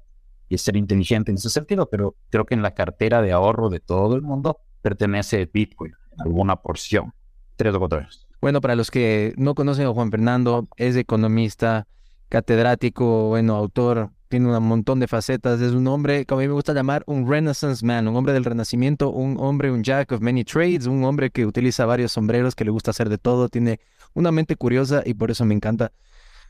y 0.48 0.58
ser 0.58 0.76
inteligente 0.76 1.30
en 1.30 1.38
ese 1.38 1.48
sentido, 1.48 1.88
pero 1.88 2.16
creo 2.28 2.44
que 2.44 2.54
en 2.54 2.62
la 2.62 2.74
cartera 2.74 3.22
de 3.22 3.32
ahorro 3.32 3.70
de 3.70 3.80
todo 3.80 4.16
el 4.16 4.22
mundo 4.22 4.58
pertenece 4.82 5.48
Bitcoin, 5.50 5.94
alguna 6.18 6.56
porción. 6.56 7.14
Tres 7.56 7.74
o 7.74 7.78
cuatro. 7.78 8.06
Bueno, 8.40 8.60
para 8.60 8.76
los 8.76 8.90
que 8.90 9.32
no 9.36 9.54
conocen 9.54 9.86
a 9.86 9.92
Juan 9.92 10.10
Fernando, 10.10 10.68
es 10.76 10.96
economista, 10.96 11.86
catedrático, 12.28 13.28
bueno, 13.28 13.54
autor, 13.54 14.10
tiene 14.28 14.56
un 14.56 14.64
montón 14.64 15.00
de 15.00 15.08
facetas, 15.08 15.60
es 15.60 15.72
un 15.72 15.86
hombre, 15.86 16.26
como 16.26 16.40
a 16.40 16.42
mí 16.42 16.48
me 16.48 16.54
gusta 16.54 16.72
llamar, 16.72 17.04
un 17.06 17.28
Renaissance 17.28 17.84
man, 17.84 18.08
un 18.08 18.16
hombre 18.16 18.32
del 18.32 18.44
renacimiento, 18.44 19.10
un 19.10 19.36
hombre, 19.38 19.70
un 19.70 19.82
jack 19.82 20.12
of 20.12 20.20
many 20.20 20.44
trades, 20.44 20.86
un 20.86 21.04
hombre 21.04 21.30
que 21.30 21.46
utiliza 21.46 21.86
varios 21.86 22.12
sombreros, 22.12 22.54
que 22.54 22.64
le 22.64 22.70
gusta 22.70 22.90
hacer 22.90 23.08
de 23.08 23.18
todo, 23.18 23.48
tiene 23.48 23.80
una 24.14 24.32
mente 24.32 24.56
curiosa 24.56 25.02
y 25.04 25.14
por 25.14 25.30
eso 25.30 25.44
me 25.44 25.54
encanta 25.54 25.92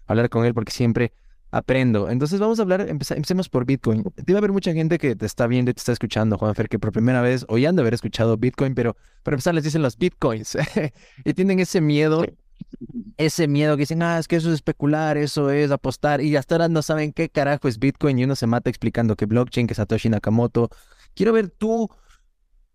hablar 0.06 0.28
con 0.28 0.44
él 0.44 0.54
porque 0.54 0.72
siempre 0.72 1.12
aprendo. 1.50 2.10
Entonces 2.10 2.40
vamos 2.40 2.58
a 2.58 2.62
hablar, 2.62 2.86
empecemos 2.88 3.48
por 3.48 3.64
Bitcoin. 3.64 4.04
Debe 4.16 4.38
haber 4.38 4.52
mucha 4.52 4.72
gente 4.72 4.98
que 4.98 5.14
te 5.14 5.24
está 5.24 5.46
viendo 5.46 5.70
y 5.70 5.74
te 5.74 5.78
está 5.78 5.92
escuchando, 5.92 6.36
Juanfer, 6.36 6.68
que 6.68 6.80
por 6.80 6.90
primera 6.90 7.22
vez 7.22 7.46
o 7.48 7.58
ya 7.58 7.68
han 7.68 7.76
de 7.76 7.82
haber 7.82 7.94
escuchado 7.94 8.36
Bitcoin, 8.36 8.74
pero 8.74 8.96
para 9.22 9.36
empezar 9.36 9.54
les 9.54 9.62
dicen 9.62 9.82
los 9.82 9.96
Bitcoins 9.96 10.58
y 11.24 11.34
tienen 11.34 11.60
ese 11.60 11.80
miedo, 11.80 12.24
ese 13.16 13.48
miedo 13.48 13.76
que 13.76 13.82
dicen, 13.82 14.02
ah, 14.02 14.18
es 14.18 14.28
que 14.28 14.36
eso 14.36 14.48
es 14.48 14.54
especular, 14.56 15.16
eso 15.16 15.50
es 15.50 15.70
apostar 15.70 16.20
y 16.20 16.36
hasta 16.36 16.56
ahora 16.56 16.68
no 16.68 16.82
saben 16.82 17.12
qué 17.12 17.28
carajo 17.28 17.68
es 17.68 17.78
Bitcoin 17.78 18.18
y 18.18 18.24
uno 18.24 18.36
se 18.36 18.46
mata 18.46 18.70
explicando 18.70 19.16
que 19.16 19.26
blockchain, 19.26 19.66
que 19.66 19.74
Satoshi 19.74 20.08
Nakamoto. 20.08 20.70
Quiero 21.14 21.32
ver 21.32 21.50
tu 21.50 21.88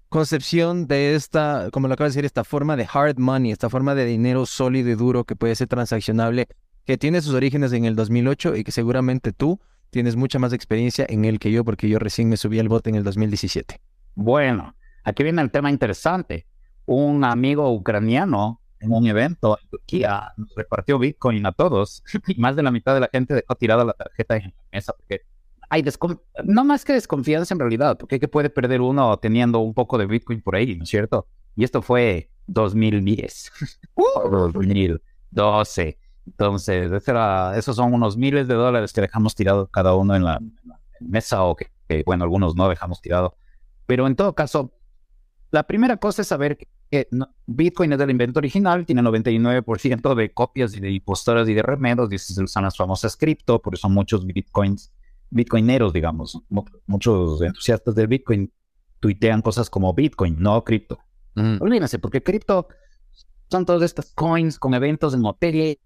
concepción 0.08 0.88
de 0.88 1.16
esta, 1.16 1.70
como 1.72 1.88
lo 1.88 1.94
acabas 1.94 2.14
de 2.14 2.18
decir, 2.18 2.26
esta 2.26 2.44
forma 2.44 2.76
de 2.76 2.88
hard 2.92 3.18
money, 3.20 3.52
esta 3.52 3.70
forma 3.70 3.96
de 3.96 4.06
dinero 4.06 4.46
sólido 4.46 4.90
y 4.90 4.96
duro 4.96 5.24
que 5.24 5.36
puede 5.36 5.56
ser 5.56 5.68
transaccionable, 5.68 6.48
que 6.86 6.98
tiene 6.98 7.22
sus 7.22 7.34
orígenes 7.34 7.74
en 7.74 7.86
el 7.86 7.96
2008 7.96 8.56
y 8.56 8.64
que 8.64 8.72
seguramente 8.72 9.34
tú 9.34 9.60
tienes 9.92 10.16
mucha 10.16 10.40
más 10.40 10.54
experiencia 10.54 11.06
en 11.10 11.26
él 11.26 11.40
que 11.40 11.52
yo 11.52 11.64
porque 11.64 11.90
yo 11.90 12.00
recién 12.00 12.30
me 12.30 12.38
subí 12.38 12.60
al 12.60 12.70
bote 12.70 12.90
en 12.90 12.96
el 12.96 13.04
2017. 13.04 13.80
Bueno, 14.16 14.76
aquí 15.04 15.24
viene 15.24 15.42
el 15.42 15.52
tema 15.52 15.70
interesante. 15.70 16.48
Un 16.86 17.24
amigo 17.24 17.72
ucraniano 17.72 18.59
en 18.80 18.92
un 18.94 19.06
evento 19.08 19.58
en 19.62 19.70
Turquía 19.70 20.34
nos 20.38 20.54
repartió 20.56 21.00
Bitcoin 21.00 21.46
a 21.46 21.52
todos 21.52 22.04
y 22.28 22.40
más 22.40 22.56
de 22.56 22.64
la 22.64 22.72
mitad 22.72 22.94
de 22.94 23.02
la 23.02 23.10
gente 23.12 23.34
dejó 23.34 23.56
tirada 23.56 23.84
la 23.86 23.94
tarjeta 23.94 24.38
en 24.38 24.44
la 24.44 24.54
mesa 24.72 24.94
porque 24.94 25.22
hay 25.70 25.84
no 26.44 26.64
más 26.66 26.84
que 26.84 26.94
desconfianza 26.94 27.54
en 27.54 27.60
realidad, 27.60 27.98
porque 27.98 28.20
¿qué 28.20 28.28
puede 28.28 28.50
perder 28.50 28.82
uno 28.82 29.18
teniendo 29.18 29.60
un 29.60 29.74
poco 29.74 29.98
de 29.98 30.08
Bitcoin 30.08 30.42
por 30.42 30.56
ahí, 30.56 30.76
no 30.76 30.84
es 30.84 30.90
cierto? 30.90 31.28
Y 31.56 31.64
esto 31.64 31.82
fue 31.84 32.32
2010, 32.48 33.52
o 33.94 34.50
2012. 34.52 36.00
Entonces, 36.26 36.92
ese 36.92 37.12
era- 37.12 37.58
esos 37.58 37.76
son 37.76 37.94
unos 37.94 38.18
miles 38.18 38.48
de 38.48 38.56
dólares 38.56 38.94
que 38.94 39.02
dejamos 39.02 39.36
tirado 39.36 39.68
cada 39.68 39.96
uno 39.96 40.16
en 40.16 40.24
la, 40.24 40.38
en 40.38 40.54
la 40.66 40.80
mesa 41.00 41.44
o 41.44 41.56
que, 41.56 41.68
que, 41.88 42.04
bueno, 42.06 42.24
algunos 42.24 42.56
no 42.56 42.68
dejamos 42.70 43.02
tirado. 43.02 43.36
Pero 43.86 44.08
en 44.08 44.16
todo 44.16 44.34
caso, 44.34 44.72
la 45.52 45.64
primera 45.64 45.98
cosa 45.98 46.22
es 46.22 46.28
saber 46.28 46.58
que 46.58 46.68
eh, 46.92 47.08
no, 47.12 47.28
Bitcoin 47.46 47.94
es 47.94 48.00
el 48.00 48.10
invento 48.10 48.40
original, 48.40 48.86
tiene 48.86 49.02
99% 49.02 50.16
de 50.16 50.34
copias 50.34 50.76
y 50.76 50.80
de 50.80 50.92
impostoras 50.92 51.48
y 51.50 51.54
de 51.54 51.62
remedos, 51.62 52.12
y 52.12 52.16
esas 52.16 52.52
son 52.52 52.64
las 52.64 52.76
famosas 52.78 53.16
cripto, 53.16 53.62
por 53.62 53.76
eso 53.76 53.90
muchos 53.90 54.26
bitcoins, 54.26 54.92
bitcoineros, 55.30 55.94
digamos, 55.94 56.42
mu- 56.50 56.66
muchos 56.88 57.42
entusiastas 57.42 57.96
del 57.96 58.08
Bitcoin 58.08 58.52
tuitean 59.00 59.42
cosas 59.42 59.70
como 59.70 59.94
Bitcoin, 59.94 60.36
no 60.40 60.64
cripto. 60.64 61.00
Ujú. 61.36 61.64
Olvídense, 61.64 62.00
porque 62.00 62.22
cripto 62.24 62.68
son 63.50 63.66
todas 63.66 63.82
estas 63.84 64.12
coins 64.14 64.60
con 64.60 64.74
eventos 64.74 65.14
en 65.14 65.24
hoteles. 65.26 65.78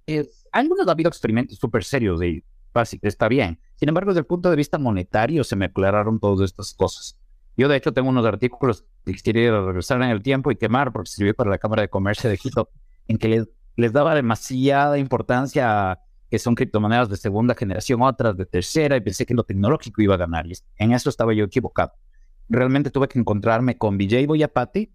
Algunos 0.52 0.88
ha 0.88 0.92
habido 0.92 1.10
experimentos 1.10 1.58
súper 1.58 1.84
serios 1.84 2.22
y 2.24 2.44
básicos, 2.74 3.08
está 3.08 3.28
bien. 3.28 3.60
Sin 3.76 3.90
embargo, 3.90 4.12
desde 4.12 4.22
el 4.22 4.26
punto 4.26 4.50
de 4.50 4.56
vista 4.56 4.78
monetario 4.78 5.44
se 5.44 5.56
me 5.56 5.66
aclararon 5.66 6.20
todas 6.20 6.50
estas 6.50 6.74
cosas. 6.74 7.20
Yo, 7.56 7.68
de 7.68 7.78
hecho, 7.78 7.94
tengo 7.94 8.10
unos 8.10 8.26
artículos 8.26 8.86
que 9.06 9.14
quisiera 9.14 9.66
regresar 9.66 10.02
en 10.02 10.10
el 10.10 10.22
tiempo 10.22 10.52
y 10.52 10.56
quemar 10.56 10.92
porque 10.92 11.10
sirvió 11.10 11.36
para 11.36 11.50
la 11.50 11.58
Cámara 11.58 11.84
de 11.84 11.90
Comercio 11.90 12.30
de 12.30 12.38
Quito, 12.38 12.70
en 13.08 13.18
que 13.18 13.28
les, 13.28 13.50
les 13.76 13.94
daba 13.94 14.16
demasiada 14.16 14.98
importancia 14.98 15.92
a 15.92 16.00
que 16.30 16.40
son 16.40 16.56
criptomonedas 16.56 17.10
de 17.10 17.18
segunda 17.18 17.54
generación, 17.54 18.02
otras 18.02 18.36
de 18.36 18.46
tercera, 18.48 18.98
y 18.98 19.02
pensé 19.02 19.26
que 19.26 19.36
lo 19.36 19.44
tecnológico 19.44 20.02
iba 20.02 20.16
a 20.16 20.18
ganar. 20.18 20.48
Y 20.48 20.54
en 20.78 20.92
eso 20.92 21.10
estaba 21.10 21.34
yo 21.34 21.46
equivocado. 21.46 21.94
Realmente 22.50 22.90
tuve 22.90 23.08
que 23.08 23.20
encontrarme 23.20 23.78
con 23.78 23.98
Vijay 23.98 24.26
Boyapati, 24.26 24.92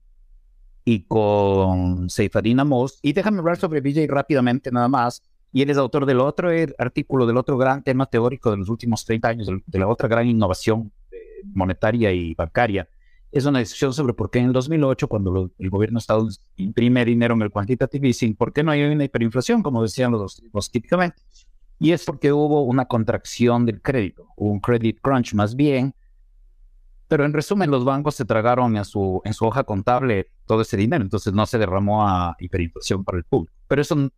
y 0.89 1.03
con 1.03 2.09
Seifarina 2.09 2.65
Moss. 2.65 2.99
Y 3.03 3.13
déjame 3.13 3.41
hablar 3.41 3.59
sobre 3.59 3.83
Vijay 3.83 4.07
rápidamente 4.07 4.73
nada 4.73 4.89
más. 4.89 5.23
Y 5.53 5.61
él 5.61 5.69
es 5.69 5.77
autor 5.77 6.07
del 6.07 6.19
otro 6.19 6.51
eh, 6.51 6.75
artículo, 6.79 7.27
del 7.27 7.37
otro 7.37 7.59
gran 7.59 7.83
tema 7.83 8.07
teórico 8.07 8.51
de 8.51 8.57
los 8.57 8.71
últimos 8.71 9.05
30 9.05 9.29
años, 9.29 9.49
de 9.67 9.79
la 9.79 9.87
otra 9.87 10.09
gran 10.09 10.27
innovación 10.27 10.91
monetaria 11.45 12.13
y 12.13 12.35
bancaria. 12.35 12.89
Es 13.31 13.45
una 13.45 13.59
discusión 13.59 13.93
sobre 13.93 14.15
por 14.15 14.31
qué 14.31 14.39
en 14.39 14.47
el 14.47 14.53
2008, 14.53 15.07
cuando 15.09 15.51
el 15.59 15.71
gobierno 15.71 15.99
de 15.99 16.01
Estados 16.01 16.43
imprime 16.57 17.05
dinero 17.05 17.35
en 17.35 17.43
el 17.43 17.51
quantitative 17.51 18.09
easing, 18.09 18.35
por 18.35 18.53
qué 18.53 18.63
no 18.63 18.71
hay 18.71 18.83
una 18.83 19.05
hiperinflación, 19.05 19.63
como 19.63 19.83
decían 19.83 20.13
los, 20.13 20.43
los 20.53 20.71
típicamente. 20.71 21.23
Y 21.79 21.93
es 21.93 22.05
porque 22.05 22.33
hubo 22.33 22.63
una 22.63 22.87
contracción 22.87 23.67
del 23.67 23.83
crédito, 23.83 24.29
un 24.37 24.61
credit 24.61 25.01
crunch 25.01 25.35
más 25.35 25.55
bien, 25.55 25.95
pero 27.09 27.25
en 27.25 27.33
resumen, 27.33 27.71
los 27.71 27.85
bancos 27.85 28.15
se 28.15 28.27
tragaron 28.27 28.77
en 28.77 28.85
su, 28.85 29.23
en 29.25 29.33
su 29.33 29.47
hoja 29.47 29.65
contable 29.65 30.31
todo 30.47 30.61
ese 30.61 30.77
dinero, 30.77 31.03
entonces 31.03 31.33
no 31.33 31.47
se 31.47 31.59
derramó 31.59 32.07
a 32.07 32.37
hiperinflación 32.39 33.03
para 33.03 33.19
el 33.19 33.25
público. 33.25 33.53
Pero 33.67 33.81
eso, 33.81 34.11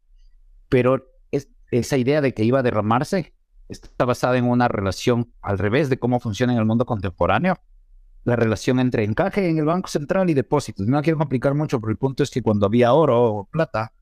pero 0.69 1.07
es, 1.31 1.49
esa 1.71 1.97
idea 1.97 2.21
de 2.21 2.35
que 2.35 2.43
iba 2.43 2.59
a 2.59 2.63
derramarse 2.65 3.33
está 3.71 4.05
basada 4.05 4.37
en 4.37 4.49
una 4.49 4.69
relación 4.69 5.33
al 5.41 5.59
revés 5.59 5.89
de 5.89 5.99
cómo 5.99 6.21
funciona 6.21 6.53
en 6.53 6.59
el 6.59 6.65
mundo 6.65 6.85
contemporáneo. 6.85 7.57
La 8.25 8.37
relación 8.37 8.81
entre 8.81 9.05
encaje 9.05 9.49
en 9.49 9.59
el 9.59 9.65
Banco 9.65 9.89
Central 9.89 10.29
y 10.29 10.35
depósitos. 10.35 10.87
No 10.87 11.01
quiero 11.01 11.19
complicar 11.19 11.55
mucho, 11.55 11.81
pero 11.81 11.91
el 11.91 11.97
punto 11.97 12.23
es 12.23 12.31
que 12.31 12.43
cuando 12.43 12.67
había 12.67 12.93
oro 12.93 13.23
o 13.23 13.45
plata, 13.45 13.93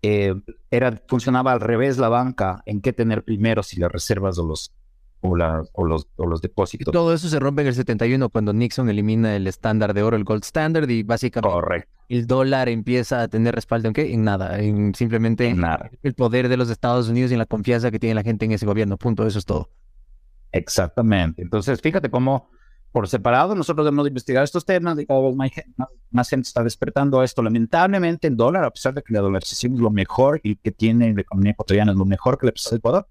eh, 0.00 0.34
era, 0.70 1.02
funcionaba 1.06 1.52
al 1.52 1.60
revés 1.60 1.98
la 1.98 2.08
banca 2.08 2.62
en 2.64 2.80
qué 2.80 2.92
tener 2.92 3.24
primero, 3.24 3.62
si 3.62 3.78
las 3.78 3.92
reservas 3.92 4.38
o 4.38 4.46
los, 4.46 4.72
o, 5.20 5.36
la- 5.36 5.62
o 5.72 5.84
los, 5.84 6.06
o 6.16 6.26
los 6.26 6.40
depósitos. 6.40 6.92
Todo 6.92 7.12
eso 7.12 7.28
se 7.28 7.38
rompe 7.40 7.62
en 7.62 7.68
el 7.68 7.74
71 7.74 8.28
cuando 8.28 8.52
Nixon 8.52 8.88
elimina 8.88 9.34
el 9.36 9.46
estándar 9.46 9.94
de 9.94 10.02
oro, 10.02 10.16
el 10.16 10.24
gold 10.24 10.44
standard, 10.44 10.88
y 10.90 11.02
básicamente 11.02 11.52
Correcto. 11.52 11.90
el 12.08 12.26
dólar 12.26 12.68
empieza 12.68 13.22
a 13.22 13.28
tener 13.28 13.54
respaldo 13.54 13.88
en 13.88 13.94
qué? 13.94 14.12
En 14.12 14.24
nada, 14.24 14.60
en 14.60 14.94
simplemente 14.94 15.52
Nada. 15.54 15.90
el 16.02 16.14
poder 16.14 16.48
de 16.48 16.56
los 16.56 16.70
Estados 16.70 17.08
Unidos 17.08 17.30
y 17.30 17.34
en 17.34 17.38
la 17.38 17.46
confianza 17.46 17.90
que 17.90 17.98
tiene 17.98 18.14
la 18.14 18.22
gente 18.22 18.44
en 18.44 18.52
ese 18.52 18.66
gobierno. 18.66 18.96
Punto, 18.96 19.26
eso 19.26 19.38
es 19.38 19.44
todo. 19.44 19.68
Exactamente. 20.52 21.42
Entonces, 21.42 21.80
fíjate 21.80 22.10
cómo 22.10 22.48
por 22.90 23.06
separado 23.06 23.54
nosotros 23.54 23.84
debemos 23.84 24.08
investigar 24.08 24.42
estos 24.44 24.64
temas 24.64 24.98
y 24.98 25.04
cada 25.04 25.20
vez 25.20 25.36
más, 25.36 25.50
gen- 25.52 25.74
más- 25.76 25.88
más 26.10 26.28
gente 26.30 26.46
está 26.48 26.62
despertando 26.64 27.20
a 27.20 27.24
esto. 27.24 27.42
Lamentablemente, 27.42 28.28
el 28.28 28.36
dólar, 28.36 28.64
a 28.64 28.70
pesar 28.70 28.94
de 28.94 29.02
que 29.02 29.12
la 29.12 29.20
dolarización 29.20 29.74
es 29.74 29.80
lo 29.80 29.90
mejor 29.90 30.40
y 30.42 30.56
que 30.56 30.70
tiene 30.72 31.12
la 31.12 31.20
economía 31.20 31.52
ecuatoriana, 31.52 31.92
es 31.92 31.98
lo 31.98 32.06
mejor 32.06 32.38
que 32.38 32.46
le 32.46 32.52
pasa 32.52 32.70
al 32.70 32.78
Ecuador, 32.78 33.06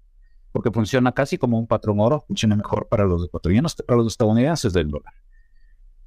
porque 0.52 0.70
funciona 0.70 1.12
casi 1.12 1.38
como 1.38 1.58
un 1.58 1.66
patrón 1.66 2.00
oro, 2.00 2.24
funciona 2.26 2.56
mejor 2.56 2.88
para 2.88 3.04
los 3.04 3.24
ecuatorianos 3.24 3.74
que 3.74 3.82
para 3.82 3.98
los 3.98 4.06
estadounidenses 4.08 4.72
del 4.72 4.88
dólar. 4.88 5.12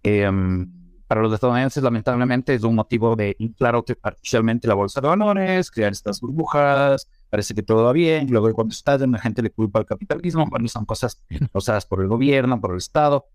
Em, 0.04 0.72
para 1.08 1.22
los 1.22 1.34
estadounidenses, 1.34 1.84
lamentablemente, 1.84 2.54
es 2.54 2.64
un 2.64 2.76
motivo 2.76 3.16
de 3.16 3.36
inflar 3.40 3.76
arti- 3.76 3.98
artificialmente 4.02 4.68
la 4.68 4.74
bolsa 4.76 5.02
de 5.02 5.08
valores, 5.08 5.70
crear 5.70 5.92
estas 5.92 6.22
burbujas, 6.22 7.10
parece 7.30 7.54
que 7.54 7.62
todo 7.64 7.84
va 7.84 7.92
bien, 7.92 8.28
luego 8.30 8.52
cuando 8.54 8.72
estallan 8.72 9.12
la 9.12 9.20
gente 9.20 9.42
le 9.42 9.52
culpa 9.52 9.80
al 9.80 9.86
capitalismo, 9.86 10.50
cuando 10.50 10.70
son 10.70 10.86
cosas 10.86 11.22
causadas 11.52 11.86
por 11.86 12.02
el 12.02 12.08
gobierno, 12.08 12.60
por 12.62 12.72
el 12.72 12.78
Estado, 12.78 13.26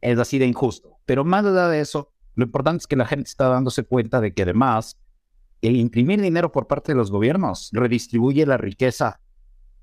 es 0.00 0.18
así 0.18 0.38
de 0.38 0.46
injusto. 0.46 0.96
Pero 1.04 1.24
más 1.24 1.44
allá 1.44 1.68
de 1.68 1.80
eso, 1.80 2.12
lo 2.34 2.44
importante 2.44 2.80
es 2.82 2.86
que 2.86 2.96
la 2.96 3.06
gente 3.06 3.28
está 3.28 3.48
dándose 3.48 3.84
cuenta 3.84 4.20
de 4.20 4.32
que 4.32 4.42
además 4.42 4.98
el 5.60 5.76
imprimir 5.76 6.20
dinero 6.20 6.50
por 6.50 6.66
parte 6.66 6.92
de 6.92 6.96
los 6.96 7.10
gobiernos 7.10 7.68
redistribuye 7.72 8.46
la 8.46 8.56
riqueza 8.56 9.20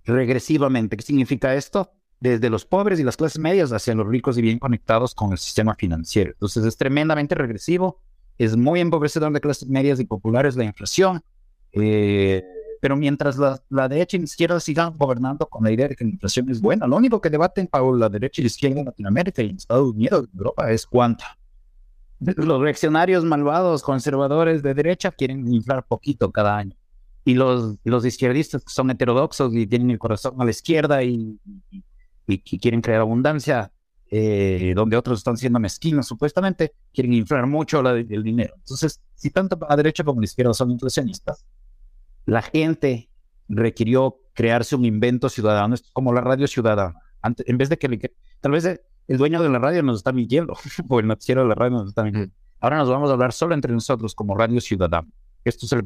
regresivamente. 0.06 0.98
¿Qué 0.98 1.04
significa 1.04 1.56
esto? 1.56 1.92
Desde 2.20 2.50
los 2.50 2.66
pobres 2.66 3.00
y 3.00 3.04
las 3.04 3.18
clases 3.18 3.40
medias 3.40 3.72
hacia 3.72 3.96
los 3.96 4.08
ricos 4.08 4.38
y 4.38 4.42
bien 4.42 4.60
conectados 4.60 5.16
con 5.16 5.32
el 5.32 5.38
sistema 5.38 5.76
financiero. 5.76 6.32
Entonces 6.32 6.66
es 6.66 6.78
tremendamente 6.78 7.36
regresivo, 7.36 8.02
es 8.38 8.58
muy 8.58 8.80
empobrecedor 8.80 9.32
de 9.32 9.42
clases 9.42 9.70
medias 9.70 10.00
y 10.00 10.06
populares 10.06 10.56
la 10.56 10.66
inflación. 10.66 11.22
eh, 11.72 12.44
pero 12.82 12.96
mientras 12.96 13.38
la, 13.38 13.62
la 13.70 13.88
derecha 13.88 14.18
y 14.18 14.20
la 14.22 14.26
izquierda 14.26 14.60
sigan 14.60 14.98
gobernando 14.98 15.48
con 15.48 15.64
la 15.64 15.72
idea 15.72 15.88
de 15.88 15.96
que 15.96 16.04
la 16.04 16.12
inflación 16.12 16.50
es 16.50 16.62
buena, 16.62 16.88
lo 16.88 16.96
único 16.96 17.20
que 17.20 17.30
debaten 17.30 17.68
para 17.68 17.84
la 17.92 18.10
derecha 18.10 18.42
y 18.42 18.44
la 18.44 18.48
izquierda 18.48 18.80
en 18.80 18.86
Latinoamérica 18.86 19.42
y 19.42 19.50
en 19.50 19.58
Estados 19.58 19.94
Unidos, 19.94 20.28
en 20.32 20.38
Europa, 20.38 20.72
es 20.72 20.86
cuánto. 20.86 21.26
Los 22.20 22.62
reaccionarios 22.62 23.24
malvados, 23.24 23.82
conservadores 23.82 24.62
de 24.62 24.74
derecha, 24.74 25.12
quieren 25.12 25.52
inflar 25.54 25.86
poquito 25.86 26.32
cada 26.32 26.58
año. 26.58 26.76
Y 27.30 27.34
los, 27.36 27.76
los 27.84 28.06
izquierdistas 28.06 28.64
que 28.64 28.72
son 28.74 28.90
heterodoxos 28.90 29.54
y 29.54 29.68
tienen 29.68 29.92
el 29.92 30.00
corazón 30.00 30.34
a 30.42 30.46
la 30.46 30.52
izquierda 30.52 31.04
y, 31.04 31.40
y, 31.72 31.84
y 32.28 32.60
quieren 32.60 32.82
crear 32.82 33.02
abundancia, 33.02 33.72
eh, 34.10 34.74
donde 34.76 34.98
otros 34.98 35.20
están 35.20 35.38
siendo 35.38 35.60
mezquinos 35.60 36.08
supuestamente, 36.08 36.74
quieren 36.94 37.14
inflar 37.14 37.46
mucho 37.46 37.82
la- 37.84 37.92
el 37.92 38.24
dinero. 38.24 38.54
Entonces, 38.58 39.02
si 39.16 39.30
tanto 39.30 39.60
la 39.70 39.76
derecha 39.76 40.04
como 40.04 40.22
la 40.22 40.26
izquierda 40.26 40.54
son 40.54 40.72
inflacionistas, 40.72 41.46
la 42.26 42.42
gente 42.42 43.10
requirió 43.48 44.18
crearse 44.34 44.76
un 44.76 44.86
invento 44.86 45.30
ciudadano, 45.30 45.76
es 45.76 45.84
como 45.94 46.14
la 46.14 46.22
radio 46.22 46.48
ciudadana. 46.48 46.96
Antes, 47.22 47.48
en 47.48 47.58
vez 47.58 47.70
de 47.70 47.78
que 47.78 47.88
le- 47.90 48.14
tal 48.42 48.52
vez 48.54 48.66
el, 48.66 48.82
el 49.08 49.18
dueño 49.18 49.42
de 49.44 49.50
la 49.50 49.60
radio 49.60 49.84
nos 49.84 49.98
está 49.98 50.12
mintiendo, 50.12 50.54
o 50.90 51.00
el 51.00 51.08
noticiero 51.08 51.44
de 51.44 51.50
la 51.50 51.56
radio 51.56 51.72
nos 51.78 51.90
está 51.90 52.04
mintiendo. 52.04 52.34
Ahora 52.60 52.78
nos 52.78 52.90
vamos 52.90 53.10
a 53.10 53.14
hablar 53.14 53.34
solo 53.34 53.54
entre 53.54 53.74
nosotros 53.74 54.16
como 54.16 54.36
radio 54.36 54.60
ciudadana. 54.62 55.08
Esto 55.46 55.66
es 55.66 55.72
el, 55.74 55.84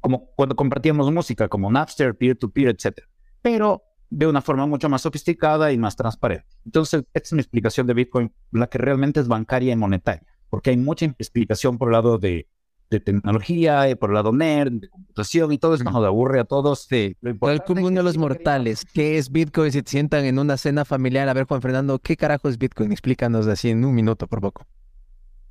como 0.00 0.30
cuando 0.34 0.56
compartíamos 0.56 1.10
música, 1.12 1.48
como 1.48 1.70
Napster, 1.70 2.16
peer-to-peer, 2.16 2.68
etc. 2.68 3.00
Pero 3.42 3.82
de 4.10 4.26
una 4.26 4.42
forma 4.42 4.66
mucho 4.66 4.88
más 4.88 5.02
sofisticada 5.02 5.72
y 5.72 5.78
más 5.78 5.96
transparente. 5.96 6.46
Entonces, 6.64 7.04
esta 7.14 7.28
es 7.28 7.32
mi 7.32 7.40
explicación 7.40 7.86
de 7.86 7.94
Bitcoin, 7.94 8.32
la 8.50 8.66
que 8.66 8.78
realmente 8.78 9.20
es 9.20 9.28
bancaria 9.28 9.72
y 9.72 9.76
monetaria, 9.76 10.26
porque 10.48 10.70
hay 10.70 10.76
mucha 10.76 11.06
explicación 11.06 11.78
por 11.78 11.88
el 11.88 11.92
lado 11.92 12.18
de, 12.18 12.48
de 12.90 12.98
tecnología, 12.98 13.88
y 13.88 13.94
por 13.94 14.10
el 14.10 14.14
lado 14.14 14.32
nerd, 14.32 14.72
de 14.72 14.88
computación, 14.88 15.52
y 15.52 15.58
todo 15.58 15.74
esto 15.74 15.88
nos 15.88 16.04
aburre 16.04 16.40
a 16.40 16.44
todos. 16.44 16.86
Sí, 16.88 17.16
el 17.22 17.62
común 17.62 17.94
de 17.94 18.02
los 18.02 18.18
mortales. 18.18 18.84
¿Qué 18.92 19.16
es 19.16 19.30
Bitcoin? 19.30 19.70
Si 19.70 19.82
te 19.82 19.90
sientan 19.90 20.24
en 20.24 20.38
una 20.38 20.56
cena 20.56 20.84
familiar, 20.84 21.28
a 21.28 21.32
ver, 21.32 21.46
Juan 21.46 21.62
Fernando, 21.62 22.00
¿qué 22.00 22.16
carajo 22.16 22.48
es 22.48 22.58
Bitcoin? 22.58 22.90
Explícanos 22.90 23.46
así 23.46 23.70
en 23.70 23.84
un 23.84 23.94
minuto, 23.94 24.26
por 24.26 24.40
poco. 24.40 24.66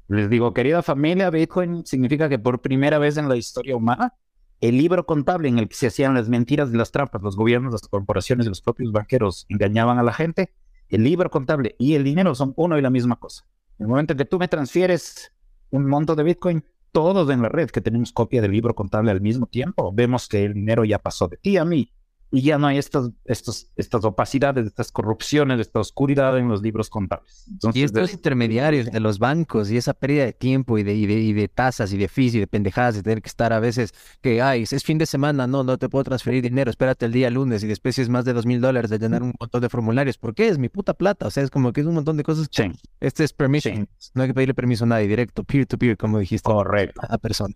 Les 0.10 0.30
digo, 0.30 0.54
querida 0.54 0.82
familia, 0.82 1.30
Bitcoin 1.30 1.86
significa 1.86 2.28
que 2.28 2.40
por 2.40 2.62
primera 2.62 2.98
vez 2.98 3.16
en 3.18 3.30
la 3.30 3.38
historia 3.38 3.76
humana, 3.76 4.16
el 4.62 4.78
libro 4.78 5.06
contable 5.06 5.48
en 5.48 5.60
el 5.60 5.68
que 5.70 5.76
se 5.76 5.88
hacían 5.88 6.14
las 6.14 6.30
mentiras 6.30 6.70
y 6.74 6.78
las 6.78 6.92
trampas, 6.92 7.22
los 7.22 7.36
gobiernos, 7.36 7.72
las 7.72 7.88
corporaciones 7.88 8.46
y 8.46 8.50
los 8.50 8.62
propios 8.62 8.92
banqueros 8.92 9.46
engañaban 9.50 10.00
a 10.00 10.04
la 10.04 10.14
gente, 10.14 10.54
el 10.90 11.04
libro 11.04 11.30
contable 11.30 11.76
y 11.80 11.96
el 11.96 12.04
dinero 12.04 12.36
son 12.36 12.54
uno 12.58 12.78
y 12.78 12.82
la 12.82 12.90
misma 12.90 13.18
cosa. 13.18 13.46
En 13.78 13.86
el 13.86 13.88
momento 13.90 14.14
en 14.14 14.18
que 14.18 14.26
tú 14.26 14.40
me 14.40 14.48
transfieres 14.48 15.32
un 15.70 15.86
monto 15.86 16.16
de 16.16 16.24
Bitcoin, 16.24 16.66
todos 16.92 17.30
en 17.30 17.42
la 17.42 17.50
red 17.50 17.70
que 17.70 17.82
tenemos 17.82 18.12
copia 18.12 18.42
del 18.42 18.52
libro 18.52 18.74
contable 18.74 19.12
al 19.12 19.22
mismo 19.22 19.46
tiempo, 19.46 19.94
vemos 19.94 20.28
que 20.28 20.46
el 20.46 20.54
dinero 20.56 20.84
ya 20.84 21.00
pasó 21.00 21.28
de 21.28 21.38
ti 21.38 21.58
a 21.58 21.66
mí 21.66 21.92
y 22.32 22.42
ya 22.42 22.60
no 22.60 22.68
hay 22.68 22.78
estas, 22.78 23.10
estos, 23.26 23.72
estas 23.76 24.06
opacidades, 24.06 24.68
estas 24.68 24.92
corrupciones, 24.92 25.60
esta 25.60 25.80
oscuridad 25.80 26.38
en 26.38 26.48
los 26.48 26.62
libros 26.62 26.88
contables. 26.90 27.46
Entonces, 27.50 27.82
Y 27.82 27.84
estos 27.86 28.08
de- 28.10 28.14
intermediarios 28.14 28.86
de 28.92 29.00
los 29.00 29.18
bancos 29.18 29.72
y 29.72 29.78
esa 29.78 29.94
pérdida 29.96 30.26
de 30.26 30.34
tiempo 30.34 30.78
y 30.78 30.84
de, 30.84 30.94
y 30.94 31.08
de, 31.08 31.16
y 31.16 31.34
de 31.34 31.48
tasas 31.48 31.92
y 31.92 31.98
de 31.98 32.08
fees 32.08 32.36
y 32.36 32.40
de 32.40 32.46
pendejadas 32.46 32.94
de 32.96 33.02
tener 33.04 33.24
que 33.24 33.30
estar 33.30 33.52
a 33.52 33.60
veces 33.60 33.94
que, 34.22 34.42
ay, 34.44 34.64
es 34.70 34.84
fin 34.84 35.00
de 35.00 35.08
semana, 35.08 35.48
no, 35.48 35.64
no 35.64 35.78
te 35.80 35.90
puedo 35.90 36.04
transferir 36.04 36.44
dinero, 36.44 36.70
espérate 36.70 37.06
el 37.08 37.12
día 37.14 37.32
lunes 37.32 37.64
y 37.64 37.68
después 37.68 37.96
si 37.96 38.02
es 38.04 38.10
más 38.10 38.26
de 38.26 38.34
dos 38.34 38.46
mil 38.46 38.62
dólares 38.62 38.92
de 38.92 39.00
llenar 39.00 39.24
un 39.24 39.34
montón 39.40 39.62
de 39.62 39.70
formularios. 39.70 40.18
¿Por 40.20 40.36
qué? 40.36 40.50
Es 40.50 40.60
mi 40.60 40.70
puta 40.70 40.94
plata. 40.94 41.26
O 41.26 41.32
sea, 41.32 41.42
es 41.44 41.50
como 41.50 41.74
que 41.74 41.82
es 41.82 41.88
un 41.88 41.96
montón 41.96 42.16
de 42.18 42.24
cosas. 42.24 42.48
Sí, 42.52 42.72
Este 43.00 43.24
es 43.24 43.34
permission. 43.34 43.90
No 44.14 44.22
hay 44.22 44.28
que 44.28 44.34
pedirle 44.36 44.54
permiso 44.54 44.84
a 44.84 44.88
nadie, 44.88 45.08
directo, 45.08 45.44
peer 45.44 45.66
to 45.66 45.78
peer, 45.80 45.98
como 45.98 46.20
dijiste. 46.20 46.44
correcto. 46.50 47.02
A 47.10 47.18
persona. 47.18 47.56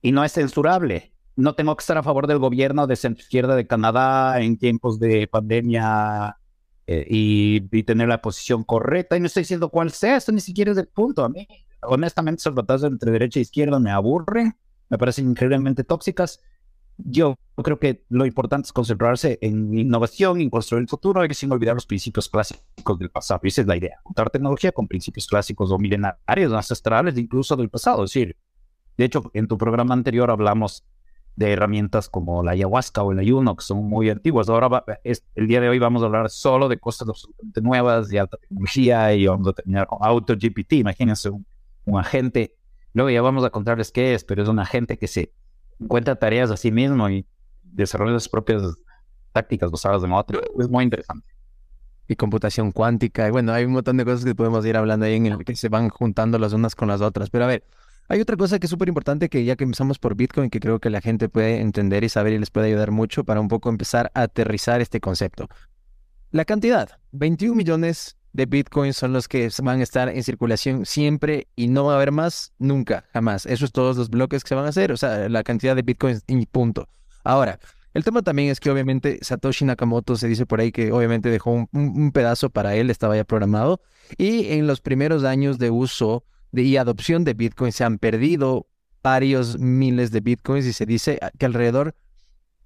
y 0.00 0.10
no 0.10 0.24
es 0.24 0.32
censurable. 0.32 1.12
No 1.36 1.54
tengo 1.54 1.74
que 1.76 1.82
estar 1.82 1.96
a 1.96 2.02
favor 2.02 2.26
del 2.26 2.38
gobierno 2.38 2.86
de 2.86 2.96
centro 2.96 3.22
izquierda 3.22 3.56
de 3.56 3.66
Canadá 3.66 4.40
en 4.40 4.58
tiempos 4.58 4.98
de 4.98 5.26
pandemia 5.26 6.36
eh, 6.86 7.06
y, 7.08 7.82
tener 7.84 8.08
la 8.08 8.20
posición 8.20 8.64
correcta. 8.64 9.16
Y 9.16 9.20
no 9.20 9.26
estoy 9.26 9.42
diciendo 9.42 9.70
cuál 9.70 9.90
sea, 9.90 10.16
esto 10.16 10.32
ni 10.32 10.40
siquiera 10.40 10.72
es 10.72 10.78
el 10.78 10.88
punto. 10.88 11.24
A 11.24 11.28
mí, 11.28 11.46
honestamente 11.82 12.40
esas 12.40 12.54
batallas 12.54 12.84
entre 12.84 13.12
derecha 13.12 13.38
e 13.38 13.42
izquierda 13.42 13.78
me 13.78 13.90
aburren, 13.90 14.56
me 14.88 14.98
parecen 14.98 15.30
increíblemente 15.30 15.84
tóxicas. 15.84 16.40
Yo 16.98 17.36
creo 17.56 17.78
que 17.78 18.04
lo 18.10 18.26
importante 18.26 18.66
es 18.66 18.72
concentrarse 18.72 19.38
en 19.40 19.76
innovación 19.76 20.40
y 20.40 20.50
construir 20.50 20.82
el 20.82 20.88
futuro 20.88 21.24
y 21.24 21.32
sin 21.34 21.50
olvidar 21.50 21.74
los 21.74 21.86
principios 21.86 22.28
clásicos 22.28 22.98
del 22.98 23.10
pasado. 23.10 23.40
Y 23.44 23.48
esa 23.48 23.62
es 23.62 23.66
la 23.66 23.76
idea, 23.76 23.98
juntar 24.02 24.28
tecnología 24.30 24.72
con 24.72 24.86
principios 24.86 25.26
clásicos 25.26 25.70
o 25.72 25.78
milenarios, 25.78 26.52
ancestrales, 26.52 27.16
incluso 27.16 27.56
del 27.56 27.70
pasado. 27.70 28.04
Es 28.04 28.12
decir, 28.12 28.36
de 28.98 29.04
hecho, 29.04 29.30
en 29.32 29.48
tu 29.48 29.56
programa 29.56 29.94
anterior 29.94 30.30
hablamos 30.30 30.84
de 31.36 31.52
herramientas 31.52 32.08
como 32.08 32.42
la 32.42 32.52
ayahuasca 32.52 33.02
o 33.02 33.12
el 33.12 33.18
ayuno, 33.18 33.56
que 33.56 33.64
son 33.64 33.84
muy 33.88 34.10
antiguas. 34.10 34.48
Ahora, 34.48 34.68
va- 34.68 34.84
es- 35.04 35.24
el 35.34 35.46
día 35.48 35.60
de 35.60 35.68
hoy 35.68 35.78
vamos 35.78 36.02
a 36.02 36.06
hablar 36.06 36.30
solo 36.30 36.68
de 36.68 36.78
cosas 36.78 37.08
absolutamente 37.08 37.60
nuevas, 37.62 38.08
de 38.08 38.20
alta 38.20 38.36
tecnología, 38.36 39.14
y 39.14 39.26
vamos 39.26 39.48
a 39.48 39.52
terminar 39.52 39.86
con 39.86 39.98
AutoGPT. 40.02 40.74
Imagínense 40.74 41.30
un, 41.30 41.46
un 41.86 41.98
agente, 41.98 42.54
luego 42.92 43.10
ya 43.10 43.22
vamos 43.22 43.44
a 43.44 43.50
contarles 43.50 43.90
qué 43.92 44.14
es, 44.14 44.24
pero 44.24 44.42
es 44.42 44.48
un 44.48 44.58
agente 44.58 44.98
que 44.98 45.06
se 45.08 45.32
encuentra 45.80 46.16
tareas 46.16 46.50
a 46.50 46.56
sí 46.56 46.70
mismo 46.70 47.08
y 47.08 47.26
desarrolla 47.62 48.18
sus 48.18 48.28
propias 48.28 48.62
tácticas 49.32 49.70
basadas 49.70 50.02
en 50.04 50.12
otro. 50.12 50.40
Es 50.58 50.68
muy 50.68 50.84
interesante. 50.84 51.26
y 52.08 52.16
computación 52.16 52.72
cuántica. 52.72 53.28
Y 53.28 53.30
bueno, 53.30 53.52
hay 53.52 53.64
un 53.64 53.72
montón 53.72 53.96
de 53.96 54.04
cosas 54.04 54.24
que 54.24 54.34
podemos 54.34 54.64
ir 54.66 54.76
hablando 54.76 55.06
ahí 55.06 55.14
en 55.14 55.26
el 55.26 55.44
que 55.44 55.56
se 55.56 55.68
van 55.68 55.88
juntando 55.88 56.38
las 56.38 56.52
unas 56.52 56.74
con 56.74 56.88
las 56.88 57.00
otras. 57.00 57.30
Pero 57.30 57.44
a 57.44 57.46
ver, 57.48 57.64
hay 58.12 58.20
otra 58.20 58.36
cosa 58.36 58.58
que 58.58 58.66
es 58.66 58.70
súper 58.70 58.88
importante 58.88 59.30
que 59.30 59.42
ya 59.42 59.56
que 59.56 59.64
empezamos 59.64 59.98
por 59.98 60.14
Bitcoin, 60.14 60.50
que 60.50 60.60
creo 60.60 60.78
que 60.80 60.90
la 60.90 61.00
gente 61.00 61.30
puede 61.30 61.62
entender 61.62 62.04
y 62.04 62.10
saber 62.10 62.34
y 62.34 62.38
les 62.38 62.50
puede 62.50 62.66
ayudar 62.66 62.90
mucho 62.90 63.24
para 63.24 63.40
un 63.40 63.48
poco 63.48 63.70
empezar 63.70 64.10
a 64.12 64.24
aterrizar 64.24 64.82
este 64.82 65.00
concepto. 65.00 65.48
La 66.30 66.44
cantidad, 66.44 66.90
21 67.12 67.54
millones 67.54 68.18
de 68.34 68.44
Bitcoins 68.44 68.98
son 68.98 69.14
los 69.14 69.28
que 69.28 69.48
van 69.62 69.80
a 69.80 69.82
estar 69.82 70.10
en 70.10 70.22
circulación 70.24 70.84
siempre 70.84 71.48
y 71.56 71.68
no 71.68 71.86
va 71.86 71.94
a 71.94 71.96
haber 71.96 72.12
más 72.12 72.52
nunca, 72.58 73.06
jamás. 73.14 73.46
Eso 73.46 73.64
es 73.64 73.72
todos 73.72 73.96
los 73.96 74.10
bloques 74.10 74.44
que 74.44 74.48
se 74.48 74.56
van 74.56 74.66
a 74.66 74.68
hacer, 74.68 74.92
o 74.92 74.98
sea, 74.98 75.30
la 75.30 75.42
cantidad 75.42 75.74
de 75.74 75.80
Bitcoins 75.80 76.22
y 76.26 76.44
punto. 76.44 76.90
Ahora, 77.24 77.60
el 77.94 78.04
tema 78.04 78.20
también 78.20 78.50
es 78.50 78.60
que 78.60 78.70
obviamente 78.70 79.20
Satoshi 79.22 79.64
Nakamoto 79.64 80.16
se 80.16 80.28
dice 80.28 80.44
por 80.44 80.60
ahí 80.60 80.70
que 80.70 80.92
obviamente 80.92 81.30
dejó 81.30 81.66
un 81.72 82.12
pedazo 82.12 82.50
para 82.50 82.74
él, 82.74 82.90
estaba 82.90 83.16
ya 83.16 83.24
programado, 83.24 83.80
y 84.18 84.52
en 84.52 84.66
los 84.66 84.82
primeros 84.82 85.24
años 85.24 85.58
de 85.58 85.70
uso 85.70 86.26
de, 86.52 86.62
y 86.62 86.76
adopción 86.76 87.24
de 87.24 87.34
Bitcoin 87.34 87.72
se 87.72 87.84
han 87.84 87.98
perdido 87.98 88.66
varios 89.02 89.58
miles 89.58 90.10
de 90.12 90.20
Bitcoins 90.20 90.66
y 90.66 90.72
se 90.72 90.86
dice 90.86 91.18
que 91.38 91.46
alrededor 91.46 91.94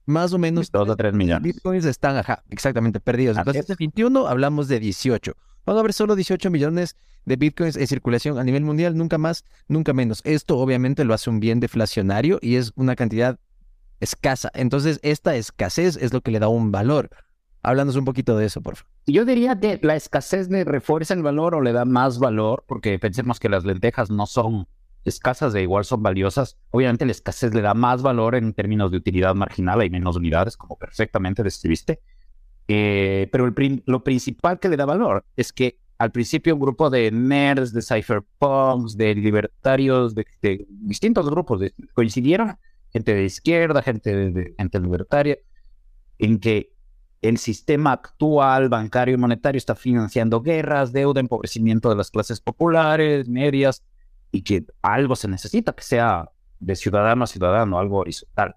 más 0.04 0.32
o 0.32 0.38
menos 0.38 0.70
Dos 0.70 0.88
a 0.88 0.96
tres 0.96 1.14
millones. 1.14 1.42
Bitcoins 1.42 1.84
están, 1.84 2.16
ajá, 2.16 2.44
exactamente, 2.50 3.00
perdidos. 3.00 3.36
Entonces, 3.36 3.66
de 3.66 3.72
es. 3.72 3.78
21 3.78 4.28
hablamos 4.28 4.68
de 4.68 4.78
18. 4.78 5.34
Van 5.64 5.76
a 5.76 5.80
haber 5.80 5.92
solo 5.92 6.14
18 6.14 6.48
millones 6.50 6.94
de 7.24 7.34
Bitcoins 7.36 7.76
en 7.76 7.86
circulación 7.88 8.38
a 8.38 8.44
nivel 8.44 8.62
mundial, 8.62 8.96
nunca 8.96 9.18
más, 9.18 9.44
nunca 9.66 9.92
menos. 9.92 10.20
Esto 10.24 10.58
obviamente 10.58 11.04
lo 11.04 11.12
hace 11.12 11.28
un 11.28 11.40
bien 11.40 11.58
deflacionario 11.58 12.38
y 12.40 12.54
es 12.54 12.72
una 12.76 12.94
cantidad 12.94 13.40
escasa. 13.98 14.50
Entonces, 14.54 15.00
esta 15.02 15.34
escasez 15.34 15.96
es 15.96 16.12
lo 16.12 16.20
que 16.20 16.30
le 16.30 16.38
da 16.38 16.48
un 16.48 16.70
valor. 16.70 17.10
Háblanos 17.66 17.96
un 17.96 18.04
poquito 18.04 18.36
de 18.36 18.46
eso, 18.46 18.62
por 18.62 18.76
favor. 18.76 18.92
Yo 19.06 19.24
diría 19.24 19.58
que 19.58 19.80
la 19.82 19.96
escasez 19.96 20.48
le 20.48 20.62
refuerza 20.62 21.14
el 21.14 21.22
valor 21.24 21.56
o 21.56 21.60
le 21.60 21.72
da 21.72 21.84
más 21.84 22.20
valor, 22.20 22.64
porque 22.68 22.96
pensemos 23.00 23.40
que 23.40 23.48
las 23.48 23.64
lentejas 23.64 24.08
no 24.08 24.26
son 24.26 24.68
escasas 25.04 25.52
e 25.56 25.62
igual 25.62 25.84
son 25.84 26.00
valiosas. 26.00 26.56
Obviamente 26.70 27.04
la 27.06 27.10
escasez 27.10 27.52
le 27.54 27.62
da 27.62 27.74
más 27.74 28.02
valor 28.02 28.36
en 28.36 28.52
términos 28.54 28.92
de 28.92 28.98
utilidad 28.98 29.34
marginal, 29.34 29.80
hay 29.80 29.90
menos 29.90 30.14
unidades, 30.14 30.56
como 30.56 30.76
perfectamente 30.76 31.42
describiste. 31.42 32.00
Eh, 32.68 33.28
pero 33.32 33.46
el 33.46 33.52
prin- 33.52 33.82
lo 33.86 34.04
principal 34.04 34.60
que 34.60 34.68
le 34.68 34.76
da 34.76 34.84
valor 34.84 35.24
es 35.36 35.52
que 35.52 35.80
al 35.98 36.12
principio 36.12 36.54
un 36.54 36.60
grupo 36.60 36.88
de 36.88 37.10
nerds, 37.10 37.72
de 37.72 37.82
cypherpunks, 37.82 38.96
de 38.96 39.14
libertarios, 39.16 40.14
de, 40.14 40.24
de 40.40 40.66
distintos 40.68 41.28
grupos 41.28 41.58
de- 41.58 41.74
coincidieron, 41.94 42.58
gente 42.92 43.12
de 43.12 43.24
izquierda, 43.24 43.82
gente 43.82 44.14
de, 44.14 44.30
de- 44.30 44.54
gente 44.56 44.78
libertaria, 44.78 45.38
en 46.18 46.38
que 46.38 46.75
el 47.22 47.38
sistema 47.38 47.92
actual 47.92 48.68
bancario 48.68 49.14
y 49.14 49.18
monetario 49.18 49.58
está 49.58 49.74
financiando 49.74 50.42
guerras, 50.42 50.92
deuda, 50.92 51.20
empobrecimiento 51.20 51.88
de 51.88 51.96
las 51.96 52.10
clases 52.10 52.40
populares, 52.40 53.28
medias, 53.28 53.82
y 54.30 54.42
que 54.42 54.64
algo 54.82 55.16
se 55.16 55.28
necesita 55.28 55.72
que 55.72 55.82
sea 55.82 56.30
de 56.60 56.76
ciudadano 56.76 57.24
a 57.24 57.26
ciudadano, 57.26 57.78
algo 57.78 57.98
horizontal. 57.98 58.56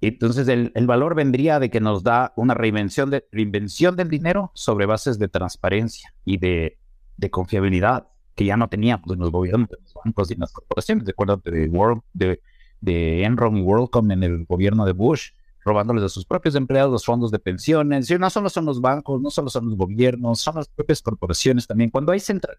Entonces 0.00 0.46
el, 0.48 0.72
el 0.74 0.86
valor 0.86 1.14
vendría 1.14 1.58
de 1.58 1.70
que 1.70 1.80
nos 1.80 2.02
da 2.02 2.32
una 2.36 2.54
reinvención, 2.54 3.10
de, 3.10 3.26
reinvención 3.32 3.96
del 3.96 4.08
dinero 4.08 4.52
sobre 4.54 4.86
bases 4.86 5.18
de 5.18 5.28
transparencia 5.28 6.14
y 6.24 6.38
de, 6.38 6.78
de 7.16 7.30
confiabilidad 7.30 8.08
que 8.34 8.44
ya 8.44 8.56
no 8.56 8.68
teníamos 8.68 9.10
en 9.12 9.18
los 9.18 9.32
gobiernos, 9.32 9.68
en 9.70 9.82
los 9.82 9.94
bancos 9.94 10.30
y 10.30 10.34
en 10.34 10.40
las 10.40 10.52
corporaciones. 10.52 11.04
Recuérdate 11.04 11.50
de, 11.50 11.68
World, 11.68 12.02
de, 12.12 12.40
de 12.80 13.24
Enron 13.24 13.56
y 13.56 13.62
WorldCom 13.62 14.12
en 14.12 14.22
el 14.22 14.44
gobierno 14.44 14.84
de 14.86 14.92
Bush, 14.92 15.30
robándoles 15.68 16.02
a 16.04 16.08
sus 16.08 16.24
propios 16.24 16.54
empleados 16.56 16.90
los 16.90 17.04
fondos 17.04 17.30
de 17.30 17.38
pensiones. 17.38 18.10
Y 18.10 18.18
no 18.18 18.28
solo 18.30 18.48
son 18.48 18.64
los 18.64 18.80
bancos, 18.80 19.20
no 19.20 19.30
solo 19.30 19.48
son 19.50 19.66
los 19.68 19.76
gobiernos, 19.76 20.40
son 20.40 20.56
las 20.56 20.68
propias 20.68 21.00
corporaciones 21.02 21.66
también. 21.66 21.90
Cuando 21.90 22.10
hay 22.12 22.20
central. 22.20 22.56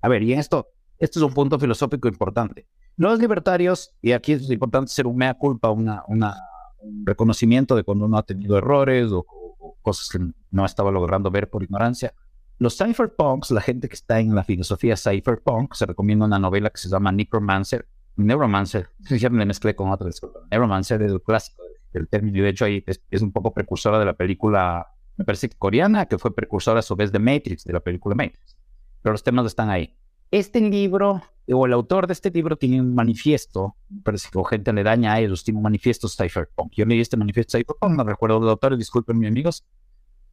A 0.00 0.08
ver, 0.08 0.22
y 0.22 0.32
en 0.32 0.38
esto, 0.40 0.68
esto 0.98 1.18
es 1.18 1.22
un 1.24 1.34
punto 1.34 1.58
filosófico 1.58 2.08
importante. 2.08 2.66
Los 2.96 3.18
libertarios, 3.18 3.94
y 4.00 4.12
aquí 4.12 4.32
es 4.32 4.50
importante 4.50 4.90
ser 4.90 5.06
un 5.06 5.16
mea 5.16 5.34
culpa, 5.34 5.70
una, 5.70 6.02
una, 6.08 6.34
un 6.80 7.04
reconocimiento 7.06 7.76
de 7.76 7.84
cuando 7.84 8.06
uno 8.06 8.16
ha 8.18 8.22
tenido 8.22 8.56
errores 8.58 9.10
o, 9.12 9.24
o- 9.28 9.76
cosas 9.82 10.08
que 10.08 10.18
no 10.50 10.64
estaba 10.64 10.90
logrando 10.90 11.30
ver 11.30 11.48
por 11.50 11.62
ignorancia. 11.62 12.14
Los 12.58 12.76
cypherpunks, 12.78 13.50
la 13.50 13.60
gente 13.60 13.88
que 13.88 13.94
está 13.94 14.20
en 14.20 14.34
la 14.34 14.44
filosofía 14.44 14.96
cypherpunk, 14.96 15.74
se 15.74 15.86
recomienda 15.86 16.26
una 16.26 16.38
novela 16.38 16.70
que 16.70 16.78
se 16.78 16.88
llama 16.88 17.10
Necromancer. 17.10 17.88
Neuromancer, 18.16 18.90
ya 19.18 19.30
me 19.30 19.46
mezclé 19.46 19.74
con 19.74 19.90
otra. 19.90 20.08
Neuromancer 20.50 21.02
es 21.02 21.10
el 21.12 21.22
clásico 21.22 21.62
del 21.92 22.08
término, 22.08 22.42
de 22.42 22.48
hecho 22.48 22.64
ahí 22.64 22.82
es, 22.86 23.02
es 23.10 23.22
un 23.22 23.32
poco 23.32 23.52
precursora 23.52 23.98
de 23.98 24.04
la 24.04 24.14
película, 24.14 24.88
me 25.16 25.24
parece 25.24 25.48
coreana, 25.50 26.06
que 26.06 26.18
fue 26.18 26.34
precursora 26.34 26.80
a 26.80 26.82
su 26.82 26.96
vez 26.96 27.12
de 27.12 27.18
Matrix, 27.18 27.64
de 27.64 27.72
la 27.72 27.80
película 27.80 28.14
Matrix. 28.14 28.56
Pero 29.02 29.12
los 29.12 29.22
temas 29.22 29.46
están 29.46 29.70
ahí. 29.70 29.94
Este 30.30 30.60
libro, 30.60 31.22
o 31.52 31.66
el 31.66 31.72
autor 31.72 32.06
de 32.06 32.14
este 32.14 32.30
libro, 32.30 32.56
tiene 32.56 32.80
un 32.80 32.94
manifiesto, 32.94 33.76
parece 34.02 34.28
que 34.32 34.40
gente 34.48 34.70
aledaña 34.70 35.12
a 35.12 35.20
ellos, 35.20 35.44
tiene 35.44 35.58
un 35.58 35.64
manifiesto 35.64 36.08
cypherpunk. 36.08 36.72
Yo 36.74 36.86
leí 36.86 37.00
este 37.00 37.16
manifiesto 37.16 37.58
cypherpunk, 37.58 37.96
no 37.96 38.04
recuerdo 38.04 38.40
los 38.40 38.48
autores, 38.48 38.78
disculpen 38.78 39.18
mis 39.18 39.28
amigos, 39.28 39.64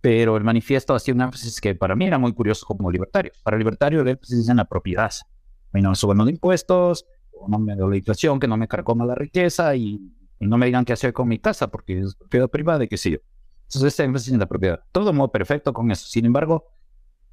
pero 0.01 0.37
el 0.37 0.43
manifiesto 0.43 0.95
hacía 0.95 1.13
un 1.13 1.21
énfasis 1.21 1.59
que 1.59 1.75
para 1.75 1.95
mí 1.95 2.05
era 2.05 2.17
muy 2.17 2.31
curioso 2.33 2.65
como 2.65 2.89
libertario. 2.89 3.33
Para 3.43 3.57
el 3.57 3.59
libertario 3.59 4.01
el 4.01 4.07
énfasis 4.07 4.47
en 4.47 4.57
la 4.57 4.65
propiedad. 4.65 5.11
A 5.11 5.77
mí 5.77 5.81
no 5.81 5.89
me 5.89 5.95
suban 5.95 6.17
los 6.17 6.29
impuestos, 6.29 7.05
no 7.47 7.59
me 7.59 7.75
la 7.75 7.95
inflación, 7.95 8.39
que 8.39 8.47
no 8.47 8.57
me 8.57 8.67
carcoma 8.67 9.05
la 9.05 9.15
riqueza 9.15 9.75
y 9.75 9.99
no 10.47 10.57
me 10.57 10.65
digan 10.65 10.85
qué 10.85 10.93
hacer 10.93 11.13
con 11.13 11.27
mi 11.27 11.39
casa 11.39 11.67
porque 11.67 11.99
es 11.99 12.15
propiedad 12.15 12.49
privada 12.49 12.83
y 12.83 12.87
qué 12.87 12.97
sé 12.97 13.11
yo. 13.11 13.17
Entonces 13.63 13.93
este 13.93 14.03
énfasis 14.03 14.33
en 14.33 14.39
la 14.39 14.47
propiedad. 14.47 14.83
Todo 14.91 15.13
muy 15.13 15.27
perfecto 15.27 15.73
con 15.73 15.91
eso. 15.91 16.07
Sin 16.07 16.25
embargo, 16.25 16.65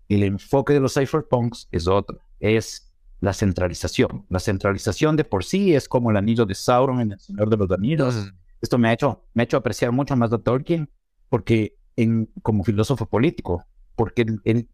el 0.09 0.23
enfoque 0.23 0.75
de 0.75 0.81
los 0.81 0.95
cypherpunks 0.95 1.69
es 1.71 1.87
otro. 1.89 2.21
Es 2.41 2.93
la 3.21 3.33
centralización. 3.33 4.27
La 4.29 4.39
centralización 4.39 5.17
de 5.17 5.25
por 5.25 5.45
sí 5.45 5.75
es 5.75 5.89
como 5.89 6.11
el 6.11 6.17
anillo 6.17 6.45
de 6.45 6.55
Sauron 6.55 7.01
en 7.01 7.13
El 7.13 7.21
Señor 7.21 7.49
de 7.49 7.57
los 7.57 7.71
Anillos. 7.71 8.33
Esto 8.61 8.77
me 8.77 8.89
ha 8.89 8.93
hecho, 8.93 9.25
me 9.35 9.43
ha 9.43 9.45
hecho 9.45 9.57
apreciar 9.57 9.93
mucho 9.93 10.17
más 10.17 10.33
a 10.33 10.39
Tolkien 10.39 10.91
porque 11.29 11.77
en, 11.97 12.27
como 12.43 12.65
filósofo 12.65 13.07
político, 13.07 13.65
porque 13.95 14.27
él, 14.45 14.69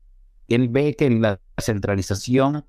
él, 0.49 0.69
ve 0.69 0.97
que 0.97 1.09
la 1.11 1.41
centralización 1.59 2.65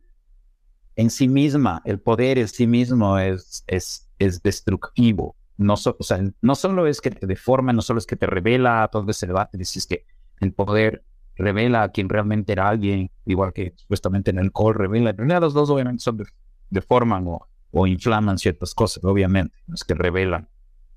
en 0.95 1.09
sí 1.09 1.27
misma, 1.27 1.81
el 1.85 1.99
poder 1.99 2.37
en 2.37 2.47
sí 2.47 2.67
mismo 2.67 3.17
es, 3.17 3.63
es 3.67 4.43
destructivo. 4.43 5.35
No, 5.57 5.75
solo 5.77 6.87
es 6.87 7.01
que 7.01 7.11
te 7.11 7.27
deforma, 7.27 7.73
no 7.73 7.81
solo 7.81 7.99
es 7.99 8.05
que 8.05 8.15
te 8.15 8.25
revela 8.25 8.87
todo 8.91 9.09
ese 9.11 9.27
debate, 9.27 9.57
dices 9.57 9.85
que 9.85 10.05
el 10.39 10.53
poder 10.53 11.03
revela 11.35 11.83
a 11.83 11.89
quien 11.89 12.09
realmente 12.09 12.51
era 12.53 12.69
alguien, 12.69 13.11
igual 13.25 13.53
que 13.53 13.73
supuestamente 13.75 14.31
en 14.31 14.39
el 14.39 14.45
alcohol 14.45 14.75
revela. 14.75 15.11
En 15.11 15.17
realidad 15.17 15.41
los 15.41 15.53
dos 15.53 15.69
obviamente 15.69 16.03
de- 16.11 16.25
deforman 16.69 17.25
o, 17.27 17.87
inflaman 17.87 18.37
ciertas 18.37 18.73
cosas, 18.75 19.03
obviamente, 19.03 19.55
es 19.73 19.83
que 19.83 19.93
revelan. 19.95 20.47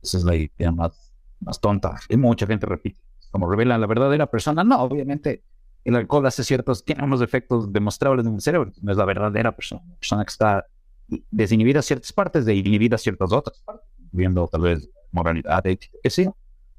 Esa 0.03 0.19
es 0.19 0.25
la 0.25 0.37
idea 0.37 0.73
más, 0.73 1.15
tonta. 1.61 1.97
Y 2.09 2.17
mucha 2.17 2.47
gente 2.47 2.67
repite, 2.67 3.01
como 3.31 3.49
revela 3.51 3.79
la 3.79 3.87
verdadera 3.87 4.27
persona. 4.27 4.63
No, 4.65 4.83
obviamente 4.83 5.43
el 5.85 5.97
alcohol 5.97 6.27
hace 6.27 6.45
ciertos, 6.45 6.85
tiene 6.85 7.05
unos 7.05 7.23
efectos 7.23 7.73
demostrables 7.73 8.27
en 8.27 8.35
el 8.35 8.41
cerebro, 8.41 8.73
no 8.83 8.91
es 8.93 8.99
la 8.99 9.05
verdadera 9.05 9.55
persona, 9.55 9.83
una 9.85 9.97
persona 9.97 10.25
que 10.25 10.31
está 10.31 10.67
desinhibida 11.31 11.81
ciertas 11.83 12.13
partes 12.13 12.45
de 12.45 12.55
inhibida 12.55 12.99
ciertas 12.99 13.33
otras 13.33 13.61
partes, 13.61 13.89
viendo 14.17 14.49
tal 14.49 14.63
vez 14.63 14.89
moralidad, 15.13 15.63
que 15.63 16.11
sí, 16.11 16.29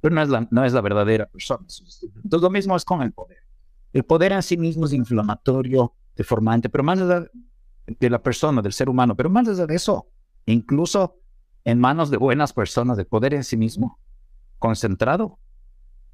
pero 0.02 0.14
no 0.14 0.22
es 0.22 0.30
la, 0.30 0.48
no 0.52 0.66
es 0.66 0.74
la 0.74 0.82
verdadera 0.82 1.26
persona. 1.28 1.66
Entonces 2.24 2.42
lo 2.42 2.50
mismo 2.50 2.76
es 2.76 2.86
con 2.86 3.02
el 3.02 3.12
poder. 3.12 3.40
El 3.94 4.04
poder 4.04 4.32
en 4.34 4.44
sí 4.44 4.58
mismo 4.58 4.86
es 4.86 4.94
inflamatorio, 4.94 5.94
deformante, 6.16 6.70
pero 6.70 6.84
más 6.84 7.00
allá 7.00 7.26
de 7.88 8.10
la 8.10 8.22
persona, 8.22 8.62
del 8.62 8.74
ser 8.74 8.90
humano, 8.90 9.16
pero 9.16 9.30
más 9.30 9.48
allá 9.48 9.66
de 9.66 9.76
eso, 9.76 10.08
incluso 10.46 11.20
en 11.64 11.80
manos 11.80 12.10
de 12.10 12.18
buenas 12.18 12.54
personas, 12.54 12.98
el 12.98 13.08
poder 13.08 13.34
en 13.34 13.44
sí 13.44 13.58
mismo, 13.58 14.00
concentrado, 14.60 15.40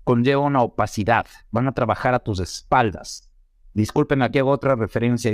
conlleva 0.04 0.42
una 0.42 0.62
opacidad. 0.62 1.26
Van 1.52 1.68
a 1.68 1.74
trabajar 1.74 2.14
a 2.14 2.20
tus 2.20 2.40
espaldas. 2.40 3.30
Disculpen, 3.74 4.22
aquí 4.22 4.40
hago 4.40 4.52
otra 4.52 4.76
referencia. 4.76 5.32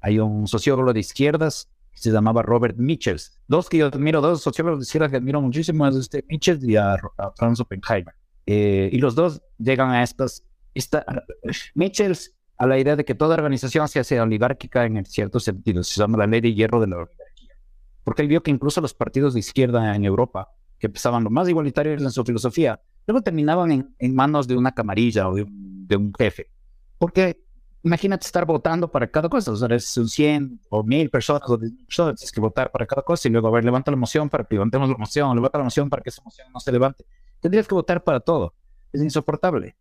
Hay 0.00 0.18
un, 0.18 0.46
sociólogo 0.46 0.92
de 0.92 1.00
izquierdas 1.00 1.68
se 1.92 2.10
llamaba 2.10 2.42
Robert 2.42 2.76
Michels. 2.78 3.40
Dos 3.48 3.68
que 3.68 3.78
yo 3.78 3.86
admiro, 3.86 4.20
dos 4.20 4.42
sociólogos 4.42 4.88
de 4.88 5.08
que 5.08 5.16
admiro 5.16 5.40
muchísimo, 5.40 5.86
es 5.86 5.96
este 5.96 6.24
Michels 6.28 6.64
y 6.64 6.76
a, 6.76 6.96
Franz 7.36 7.60
Oppenheimer. 7.60 8.14
Eh, 8.46 8.88
y 8.92 8.98
los 8.98 9.14
dos 9.14 9.42
llegan 9.58 9.90
a 9.90 10.02
estas, 10.02 10.44
esta, 10.74 11.04
Michels 11.74 12.34
a 12.56 12.66
la 12.66 12.78
idea 12.78 12.96
de 12.96 13.04
que 13.04 13.14
toda 13.14 13.34
organización 13.34 13.88
se 13.88 14.00
hace 14.00 14.20
oligárquica 14.20 14.84
en 14.84 15.04
cierto 15.06 15.40
sentido, 15.40 15.82
se 15.82 16.00
llama 16.00 16.18
la 16.18 16.26
ley 16.26 16.40
de 16.40 16.54
hierro 16.54 16.80
de 16.80 16.88
la 16.88 16.96
oligarquía. 16.96 17.54
Porque 18.04 18.22
él 18.22 18.28
vio 18.28 18.42
que 18.42 18.50
incluso 18.50 18.80
los 18.80 18.94
partidos 18.94 19.34
de 19.34 19.40
izquierda 19.40 19.94
en 19.94 20.04
Europa, 20.04 20.50
que 20.78 20.86
empezaban 20.86 21.24
lo 21.24 21.30
más 21.30 21.48
igualitarios 21.48 22.02
en 22.02 22.10
su 22.10 22.24
filosofía, 22.24 22.80
luego 23.06 23.22
terminaban 23.22 23.94
en, 23.98 24.14
manos 24.14 24.46
de 24.46 24.56
una 24.56 24.72
camarilla 24.72 25.28
o 25.28 25.34
de 25.34 25.46
de 25.90 25.96
un 25.96 26.14
jefe. 26.14 26.48
Porque 26.96 27.42
imagínate 27.82 28.26
estar 28.26 28.44
votando 28.44 28.90
para 28.90 29.10
cada 29.10 29.28
cosa, 29.28 29.52
o 29.52 29.56
sea, 29.56 29.68
es 29.74 29.96
un 29.96 30.08
100 30.08 30.60
o 30.68 30.82
1000 30.82 31.10
personas 31.10 31.42
o 31.48 31.56
10 31.56 31.72
personas, 31.84 32.16
tienes 32.20 32.32
que 32.32 32.40
votar 32.40 32.70
para 32.70 32.86
cada 32.86 33.02
cosa 33.02 33.28
y 33.28 33.30
luego, 33.30 33.48
a 33.48 33.50
ver, 33.50 33.64
levanta 33.64 33.90
la 33.90 33.96
moción 33.96 34.28
para 34.28 34.44
que 34.44 34.54
levantemos 34.54 34.88
la 34.88 34.96
moción, 34.96 35.34
levanta 35.34 35.58
la 35.58 35.64
moción 35.64 35.88
para 35.88 36.02
que 36.02 36.10
esa 36.10 36.22
moción 36.22 36.48
no 36.52 36.60
se 36.60 36.72
levante. 36.72 37.04
Tendrías 37.40 37.66
que 37.66 37.74
votar 37.74 38.04
para 38.04 38.20
todo. 38.20 38.54
Es 38.92 39.02
insoportable. 39.02 39.76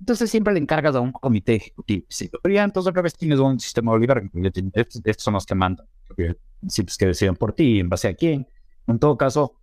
Entonces 0.00 0.30
siempre 0.30 0.52
le 0.54 0.60
encargas 0.60 0.94
a 0.94 1.00
un 1.00 1.12
comité 1.12 1.56
ejecutivo. 1.56 2.06
Sí, 2.08 2.30
pero 2.42 2.54
ya 2.54 2.64
entonces 2.64 2.90
otra 2.90 3.02
vez 3.02 3.14
tienes 3.14 3.38
un 3.38 3.58
sistema 3.58 3.92
tienes- 3.98 4.72
Estos, 4.74 5.02
son 5.22 5.34
los 5.34 5.44
que 5.46 5.54
mandan. 5.54 5.86
Porque 6.06 6.36
principios 6.60 6.96
que 6.96 7.06
deciden 7.06 7.36
por 7.36 7.52
ti, 7.52 7.80
en 7.80 7.88
base 7.88 8.08
a 8.08 8.14
quién. 8.14 8.46
En 8.86 8.98
todo 8.98 9.16
caso, 9.16 9.54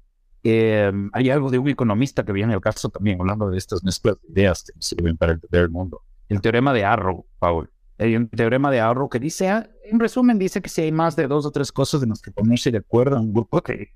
eh, 0.43 0.91
hay 1.13 1.29
algo 1.29 1.49
de 1.49 1.57
un 1.57 1.67
economista 1.69 2.23
que 2.23 2.31
viene 2.31 2.53
al 2.53 2.61
caso 2.61 2.89
también, 2.89 3.19
hablando 3.19 3.49
de 3.49 3.57
estas 3.57 3.83
mezclas 3.83 4.17
de 4.21 4.41
ideas 4.41 4.63
que 4.63 4.73
sirven 4.79 5.17
para 5.17 5.33
entender 5.33 5.61
el 5.63 5.69
mundo. 5.69 6.01
El 6.29 6.41
teorema 6.41 6.73
de 6.73 6.83
Arrow, 6.83 7.25
Paul. 7.39 7.69
Hay 7.97 8.15
un 8.15 8.27
teorema 8.27 8.71
de 8.71 8.79
Arrow 8.79 9.09
que 9.09 9.19
dice, 9.19 9.49
ah, 9.49 9.69
en 9.85 9.99
resumen, 9.99 10.37
dice 10.37 10.61
que 10.61 10.69
si 10.69 10.81
hay 10.81 10.91
más 10.91 11.15
de 11.15 11.27
dos 11.27 11.45
o 11.45 11.51
tres 11.51 11.71
cosas 11.71 12.03
en 12.03 12.09
las 12.09 12.21
que 12.21 12.31
ponerse 12.31 12.71
de 12.71 12.79
acuerdo 12.79 13.15
en 13.15 13.23
un 13.23 13.33
grupo 13.33 13.61
que 13.61 13.93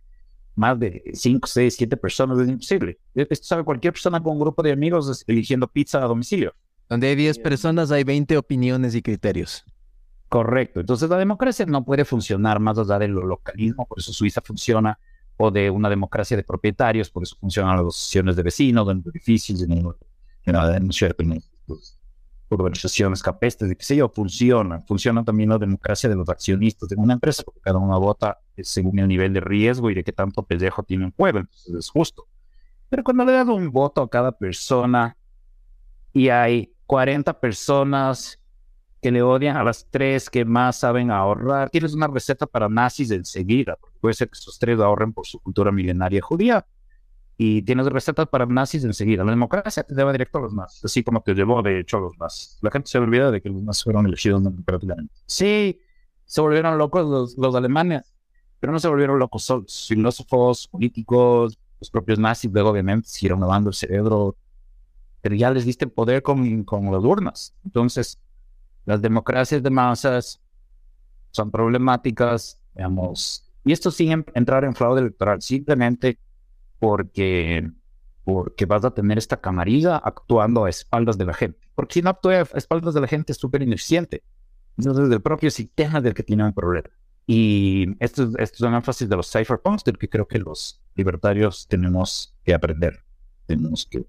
más 0.55 0.79
de 0.79 1.03
cinco, 1.13 1.47
seis, 1.47 1.75
siete 1.75 1.97
personas 1.97 2.39
es 2.39 2.49
imposible. 2.49 2.99
Esto 3.15 3.35
sabe 3.45 3.63
cualquier 3.63 3.93
persona 3.93 4.21
con 4.21 4.33
un 4.33 4.39
grupo 4.39 4.61
de 4.61 4.71
amigos 4.71 5.23
eligiendo 5.27 5.67
pizza 5.67 6.03
a 6.03 6.07
domicilio. 6.07 6.53
Donde 6.89 7.07
hay 7.07 7.15
10 7.15 7.39
personas 7.39 7.91
hay 7.91 8.03
20 8.03 8.37
opiniones 8.37 8.95
y 8.95 9.01
criterios. 9.01 9.63
Correcto. 10.27 10.79
Entonces 10.79 11.09
la 11.09 11.17
democracia 11.17 11.65
no 11.65 11.85
puede 11.85 12.03
funcionar 12.03 12.59
más 12.59 12.77
allá 12.77 12.99
del 12.99 13.11
localismo, 13.11 13.85
por 13.87 13.99
eso 13.99 14.11
Suiza 14.11 14.41
funciona, 14.41 14.99
o 15.37 15.49
de 15.49 15.69
una 15.69 15.89
democracia 15.89 16.35
de 16.35 16.43
propietarios, 16.43 17.09
por 17.09 17.23
eso 17.23 17.35
funcionan 17.39 17.77
las 17.77 17.85
asociaciones 17.87 18.35
de 18.35 18.43
vecinos, 18.43 18.89
en 18.89 19.03
edificios, 19.05 19.61
en, 19.61 19.71
en, 19.71 19.85
en, 20.45 20.55
en, 20.55 21.41
urbanizaciones 22.49 23.21
capestres, 23.21 23.71
y 23.71 23.75
qué 23.75 23.83
sé 23.83 23.95
yo, 23.95 24.09
funciona. 24.09 24.81
Funciona 24.81 25.23
también 25.23 25.49
la 25.49 25.57
democracia 25.57 26.09
de 26.09 26.15
los 26.15 26.27
accionistas 26.29 26.89
de 26.89 26.95
una 26.95 27.13
empresa, 27.13 27.43
porque 27.43 27.61
cada 27.61 27.77
uno 27.77 27.99
vota 27.99 28.39
eh, 28.55 28.63
según 28.63 28.99
el 28.99 29.07
nivel 29.07 29.33
de 29.33 29.39
riesgo 29.39 29.89
y 29.89 29.93
de 29.95 30.03
qué 30.03 30.11
tanto 30.11 30.43
pellejo 30.43 30.83
tiene 30.83 31.05
en 31.05 31.11
juego, 31.11 31.39
entonces 31.39 31.73
es 31.73 31.89
justo. 31.89 32.27
Pero 32.89 33.03
cuando 33.03 33.25
le 33.25 33.33
das 33.33 33.47
un 33.47 33.71
voto 33.71 34.01
a 34.01 34.09
cada 34.09 34.31
persona 34.31 35.15
y 36.11 36.29
hay 36.29 36.73
40 36.87 37.39
personas 37.39 38.39
que 39.01 39.11
le 39.11 39.21
odian 39.21 39.55
a 39.55 39.63
las 39.63 39.87
tres 39.89 40.29
que 40.29 40.43
más 40.43 40.77
saben 40.77 41.11
ahorrar, 41.11 41.69
tienes 41.69 41.93
una 41.93 42.07
receta 42.07 42.45
para 42.45 42.67
nazis 42.67 43.11
enseguida, 43.11 43.77
porque 43.79 43.97
puede 43.99 44.13
ser 44.13 44.29
que 44.29 44.37
esos 44.37 44.59
tres 44.59 44.79
ahorren 44.79 45.13
por 45.13 45.25
su 45.25 45.39
cultura 45.39 45.71
milenaria 45.71 46.21
judía. 46.21 46.65
Y 47.41 47.61
tienes 47.61 47.85
recetas 47.85 48.27
para 48.27 48.45
nazis 48.45 48.83
enseguida. 48.83 49.23
La 49.23 49.31
democracia 49.31 49.83
te 49.83 49.95
lleva 49.95 50.11
directo 50.11 50.39
a 50.39 50.41
los 50.41 50.53
nazis, 50.53 50.83
así 50.83 51.05
como 51.05 51.21
te 51.21 51.33
llevó 51.33 51.61
de 51.61 51.79
hecho 51.79 51.95
a 51.95 52.01
los 52.01 52.17
nazis. 52.19 52.57
La 52.61 52.69
gente 52.69 52.89
se 52.89 52.97
olvida 52.97 53.31
de 53.31 53.41
que 53.41 53.47
los 53.47 53.63
nazis 53.63 53.85
fueron 53.85 54.05
elegidos 54.05 54.43
democráticamente. 54.43 55.13
Sí, 55.25 55.79
se 56.25 56.41
volvieron 56.41 56.77
locos 56.77 57.07
los, 57.07 57.37
los 57.37 57.55
alemanes, 57.55 58.13
pero 58.59 58.73
no 58.73 58.79
se 58.79 58.89
volvieron 58.89 59.17
locos 59.19 59.45
solos. 59.45 59.85
Filósofos, 59.87 60.67
políticos, 60.67 61.57
los 61.79 61.89
propios 61.89 62.19
nazis, 62.19 62.51
luego 62.51 62.71
obviamente 62.71 63.07
siguieron 63.07 63.39
lavando 63.39 63.69
el 63.69 63.73
cerebro, 63.73 64.35
pero 65.21 65.33
ya 65.33 65.49
les 65.49 65.63
diste 65.63 65.87
poder 65.87 66.21
con, 66.21 66.65
con 66.65 66.91
las 66.91 67.03
urnas. 67.05 67.55
Entonces, 67.63 68.19
las 68.83 69.01
democracias 69.01 69.63
de 69.63 69.69
masas 69.69 70.41
son 71.31 71.51
problemáticas, 71.51 72.59
digamos, 72.75 73.49
y 73.63 73.71
esto 73.71 73.91
sin 73.91 74.25
entrar 74.33 74.65
en 74.65 74.75
fraude 74.75 74.99
electoral, 74.99 75.41
simplemente 75.41 76.19
porque, 76.79 77.69
porque 78.23 78.65
vas 78.65 78.85
a 78.85 78.91
tener 78.91 79.17
esta 79.17 79.37
camarilla 79.39 79.97
actuando 79.97 80.65
a 80.65 80.69
espaldas 80.69 81.17
de 81.17 81.25
la 81.25 81.33
gente. 81.33 81.59
Porque 81.75 81.95
si 81.95 82.01
no 82.01 82.09
actúa 82.11 82.33
a 82.41 82.41
espaldas 82.57 82.93
de 82.93 83.01
la 83.01 83.07
gente 83.07 83.31
es 83.33 83.37
súper 83.37 83.61
ineficiente. 83.61 84.23
Entonces, 84.77 85.05
es 85.07 85.11
el 85.11 85.21
propio 85.21 85.51
sistema 85.51 85.99
del 86.01 86.13
que 86.13 86.23
tiene 86.23 86.43
un 86.45 86.53
problema. 86.53 86.89
Y 87.27 87.95
esto, 88.03 88.23
es- 88.23 88.29
esto 88.37 88.55
es 88.57 88.61
un 88.61 88.73
énfasis 88.75 89.07
de 89.09 89.15
los 89.15 89.31
cypherpunks 89.31 89.83
del 89.83 89.97
que 89.97 90.09
creo 90.09 90.27
que 90.27 90.39
los 90.39 90.81
libertarios 90.95 91.67
tenemos 91.67 92.35
que 92.43 92.53
aprender. 92.53 93.03
Tenemos 93.45 93.85
que, 93.85 94.05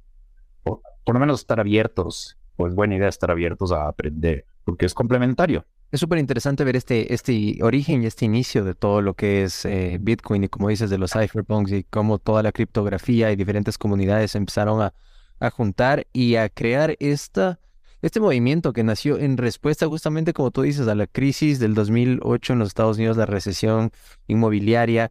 por, 0.62 0.80
por 1.04 1.14
lo 1.14 1.20
menos, 1.20 1.40
estar 1.40 1.60
abiertos, 1.60 2.38
o 2.56 2.66
es 2.66 2.74
buena 2.74 2.96
idea 2.96 3.08
estar 3.08 3.30
abiertos 3.30 3.72
a 3.72 3.88
aprender, 3.88 4.46
porque 4.64 4.86
es 4.86 4.94
complementario. 4.94 5.66
Es 5.90 5.98
súper 6.00 6.18
interesante 6.20 6.62
ver 6.62 6.76
este, 6.76 7.12
este 7.12 7.58
origen 7.62 8.02
y 8.02 8.06
este 8.06 8.24
inicio 8.24 8.64
de 8.64 8.74
todo 8.74 9.02
lo 9.02 9.14
que 9.14 9.42
es 9.42 9.64
eh, 9.64 9.98
Bitcoin 10.00 10.44
y 10.44 10.48
como 10.48 10.68
dices 10.68 10.88
de 10.88 10.98
los 10.98 11.12
cypherpunks 11.12 11.72
y 11.72 11.84
cómo 11.84 12.18
toda 12.18 12.44
la 12.44 12.52
criptografía 12.52 13.32
y 13.32 13.36
diferentes 13.36 13.76
comunidades 13.76 14.36
empezaron 14.36 14.80
a, 14.82 14.94
a 15.40 15.50
juntar 15.50 16.06
y 16.12 16.36
a 16.36 16.48
crear 16.48 16.94
esta, 17.00 17.58
este 18.02 18.20
movimiento 18.20 18.72
que 18.72 18.84
nació 18.84 19.18
en 19.18 19.36
respuesta 19.36 19.88
justamente 19.88 20.32
como 20.32 20.52
tú 20.52 20.62
dices 20.62 20.86
a 20.86 20.94
la 20.94 21.08
crisis 21.08 21.58
del 21.58 21.74
2008 21.74 22.52
en 22.52 22.58
los 22.60 22.68
Estados 22.68 22.96
Unidos, 22.98 23.16
la 23.16 23.26
recesión 23.26 23.90
inmobiliaria. 24.28 25.10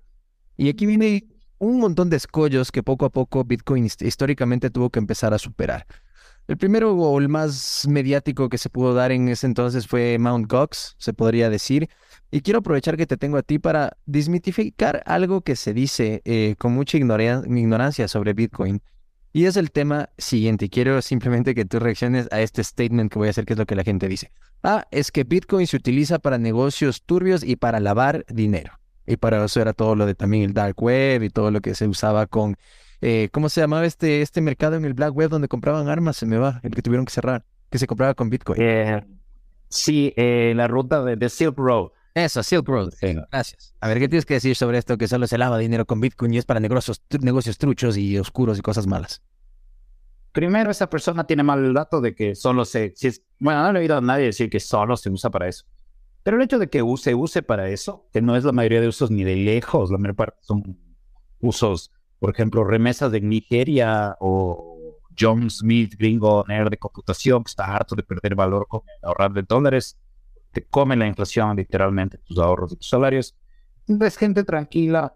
Y 0.56 0.70
aquí 0.70 0.86
viene 0.86 1.26
un 1.58 1.80
montón 1.82 2.10
de 2.10 2.16
escollos 2.16 2.72
que 2.72 2.84
poco 2.84 3.04
a 3.06 3.10
poco 3.10 3.44
Bitcoin 3.44 3.84
hist- 3.86 4.06
históricamente 4.06 4.70
tuvo 4.70 4.90
que 4.92 5.00
empezar 5.00 5.34
a 5.34 5.40
superar. 5.40 5.86
El 6.50 6.58
primero 6.58 6.96
o 6.96 7.20
el 7.20 7.30
más 7.30 7.86
mediático 7.88 8.50
que 8.50 8.58
se 8.58 8.72
pudo 8.72 8.96
dar 8.96 9.12
en 9.12 9.30
ese 9.30 9.46
entonces 9.46 9.86
fue 9.86 10.18
Mount 10.18 10.52
Gox, 10.52 10.96
se 10.98 11.14
podría 11.14 11.48
decir. 11.48 11.88
Y 12.32 12.42
quiero 12.42 12.58
aprovechar 12.58 12.98
que 12.98 13.06
te 13.06 13.18
tengo 13.18 13.38
a 13.38 13.44
ti 13.44 13.60
para 13.60 13.96
desmitificar 14.08 15.04
algo 15.06 15.42
que 15.42 15.56
se 15.56 15.76
dice 15.76 16.24
eh, 16.26 16.56
con 16.58 16.74
mucha 16.74 16.98
ignorancia 16.98 18.08
sobre 18.08 18.34
Bitcoin. 18.34 18.82
Y 19.32 19.46
es 19.46 19.58
el 19.58 19.70
tema 19.70 20.10
siguiente. 20.18 20.66
y 20.66 20.70
Quiero 20.70 21.00
simplemente 21.04 21.54
que 21.54 21.66
tú 21.66 21.78
reacciones 21.78 22.28
a 22.32 22.42
este 22.42 22.64
statement 22.64 23.12
que 23.12 23.20
voy 23.20 23.28
a 23.28 23.30
hacer, 23.30 23.46
que 23.46 23.54
es 23.54 23.60
lo 23.60 23.68
que 23.68 23.76
la 23.76 23.84
gente 23.84 24.08
dice. 24.08 24.32
Ah, 24.64 24.88
es 24.90 25.12
que 25.12 25.26
Bitcoin 25.26 25.68
se 25.68 25.78
utiliza 25.78 26.18
para 26.18 26.40
negocios 26.40 27.04
turbios 27.04 27.44
y 27.44 27.58
para 27.58 27.80
lavar 27.80 28.26
dinero. 28.28 28.74
Y 29.06 29.18
para 29.18 29.46
eso 29.46 29.62
era 29.62 29.74
todo 29.74 29.96
lo 29.96 30.08
de 30.08 30.16
también 30.16 30.46
el 30.46 30.56
dark 30.56 30.82
web 30.82 31.22
y 31.22 31.30
todo 31.30 31.52
lo 31.52 31.62
que 31.62 31.76
se 31.76 31.88
usaba 31.88 32.26
con 32.26 32.58
eh, 33.02 33.30
¿cómo 33.32 33.50
se 33.50 33.62
llamaba 33.62 33.86
este, 33.86 34.22
este 34.22 34.42
mercado 34.42 34.76
en 34.76 34.86
el 34.86 34.94
Black 34.94 35.14
Web 35.14 35.30
donde 35.30 35.48
compraban 35.48 35.88
armas? 35.88 36.18
Se 36.18 36.26
me 36.26 36.38
va, 36.38 36.60
el 36.64 36.72
que 36.72 36.82
tuvieron 36.82 37.06
que 37.06 37.12
cerrar, 37.12 37.46
que 37.70 37.78
se 37.78 37.88
compraba 37.88 38.14
con 38.14 38.30
Bitcoin. 38.30 38.62
Eh, 38.62 39.06
sí, 39.70 40.14
eh, 40.18 40.54
la 40.56 40.68
ruta 40.68 41.04
de, 41.04 41.16
de 41.16 41.30
Silk 41.30 41.58
Road. 41.58 41.90
Eso, 42.16 42.44
Silk 42.44 42.68
Road. 42.68 42.92
Sí. 43.00 43.16
Gracias. 43.32 43.76
A 43.80 43.88
ver, 43.88 44.00
¿qué 44.00 44.10
tienes 44.10 44.26
que 44.26 44.34
decir 44.34 44.56
sobre 44.56 44.78
esto? 44.78 44.98
Que 44.98 45.08
solo 45.08 45.28
se 45.28 45.38
lava 45.38 45.58
dinero 45.58 45.86
con 45.86 46.02
Bitcoin 46.02 46.34
y 46.34 46.38
es 46.38 46.46
para 46.46 46.60
negocios, 46.60 47.02
tru- 47.08 47.22
negocios 47.22 47.58
truchos 47.58 47.98
y 47.98 48.18
oscuros 48.18 48.58
y 48.58 48.62
cosas 48.62 48.88
malas. 48.88 49.22
Primero, 50.32 50.70
esa 50.70 50.90
persona 50.90 51.26
tiene 51.26 51.44
mal 51.44 51.64
el 51.64 51.74
dato 51.74 52.02
de 52.02 52.14
que 52.14 52.36
solo 52.36 52.66
se... 52.66 52.94
Si 52.96 53.08
es, 53.08 53.24
bueno, 53.40 53.64
no 53.64 53.72
le 53.74 53.80
he 53.80 53.82
oído 53.82 53.98
a 53.98 54.02
nadie 54.02 54.26
decir 54.26 54.50
que 54.50 54.60
solo 54.60 54.96
se 54.98 55.10
usa 55.10 55.30
para 55.30 55.48
eso. 55.48 55.66
Pero 56.24 56.38
el 56.38 56.44
hecho 56.44 56.60
de 56.60 56.70
que 56.70 56.84
se 56.98 57.16
use 57.16 57.42
para 57.42 57.70
eso, 57.70 58.08
que 58.12 58.22
no 58.22 58.36
es 58.36 58.44
la 58.44 58.52
mayoría 58.52 58.82
de 58.82 58.88
usos 58.88 59.10
ni 59.10 59.24
de 59.24 59.36
lejos, 59.36 59.90
la 59.90 59.98
mayor 59.98 60.16
parte 60.16 60.38
son 60.42 60.78
usos, 61.40 61.92
por 62.20 62.32
ejemplo, 62.32 62.64
remesas 62.64 63.12
de 63.12 63.22
Nigeria 63.22 64.16
o 64.20 64.98
John 65.18 65.50
Smith, 65.50 65.96
gringo 65.98 66.46
nerd 66.48 66.70
de 66.70 66.78
computación, 66.78 67.44
que 67.44 67.50
está 67.50 67.66
harto 67.66 67.96
de 67.96 68.04
perder 68.04 68.36
valor 68.36 68.68
con 68.68 68.82
ahorrar 69.02 69.34
de 69.34 69.44
dólares, 69.44 69.98
te 70.52 70.66
come 70.66 70.96
la 70.96 71.08
inflación 71.08 71.58
literalmente 71.58 72.18
tus 72.20 72.38
ahorros 72.40 72.74
y 72.74 72.76
tus 72.78 72.90
salarios. 72.90 73.36
Entonces, 73.88 74.18
gente 74.18 74.44
tranquila. 74.44 75.14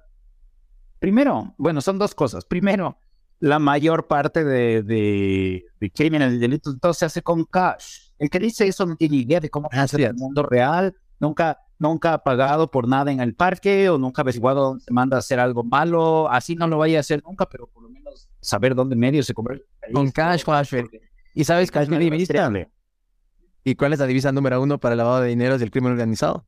Primero, 0.99 1.53
bueno, 1.57 1.81
son 1.81 1.99
dos 1.99 2.15
cosas. 2.15 2.45
Primero, 2.45 2.97
la 3.39 3.59
mayor 3.59 4.07
parte 4.07 4.43
de, 4.43 4.83
de, 4.83 5.65
de 5.79 5.91
crímenes 5.91 6.33
y 6.33 6.37
delitos 6.37 6.79
todo 6.79 6.93
se 6.93 7.05
hace 7.05 7.21
con 7.21 7.43
cash. 7.45 8.11
El 8.17 8.29
que 8.29 8.39
dice 8.39 8.65
eso 8.65 8.85
no 8.85 8.95
tiene 8.95 9.17
idea 9.17 9.39
de 9.39 9.49
cómo 9.49 9.69
funciona 9.69 10.07
el 10.07 10.15
mundo 10.15 10.43
real, 10.43 10.95
nunca, 11.19 11.59
nunca 11.83 12.13
ha 12.13 12.23
pagado 12.23 12.71
por 12.71 12.87
nada 12.87 13.11
en 13.11 13.19
el 13.19 13.35
parque 13.35 13.89
o 13.89 13.99
nunca 13.99 14.21
ha 14.21 14.23
averiguado 14.23 14.63
dónde 14.63 14.83
se 14.83 14.91
manda 14.91 15.17
a 15.17 15.19
hacer 15.19 15.39
algo 15.39 15.63
malo. 15.63 16.29
Así 16.31 16.55
no 16.55 16.67
lo 16.67 16.79
vaya 16.79 16.97
a 16.97 17.01
hacer 17.01 17.21
nunca, 17.23 17.47
pero 17.47 17.67
por 17.67 17.83
lo 17.83 17.89
menos 17.89 18.27
saber 18.39 18.73
dónde 18.73 18.95
medio 18.95 19.21
se 19.21 19.33
compra. 19.33 19.57
Con 19.93 20.09
cash, 20.09 20.43
cash. 20.43 20.73
¿Y 21.35 21.43
sabes 21.43 21.69
es 21.73 21.89
la 21.89 21.99
divisa? 21.99 22.51
¿Y 23.63 23.75
cuál 23.75 23.93
es 23.93 23.99
la 23.99 24.07
divisa 24.07 24.31
número 24.31 24.61
uno 24.61 24.79
para 24.79 24.93
el 24.93 24.97
lavado 24.97 25.21
de 25.21 25.29
dinero 25.29 25.57
del 25.57 25.71
crimen 25.71 25.91
organizado? 25.91 26.45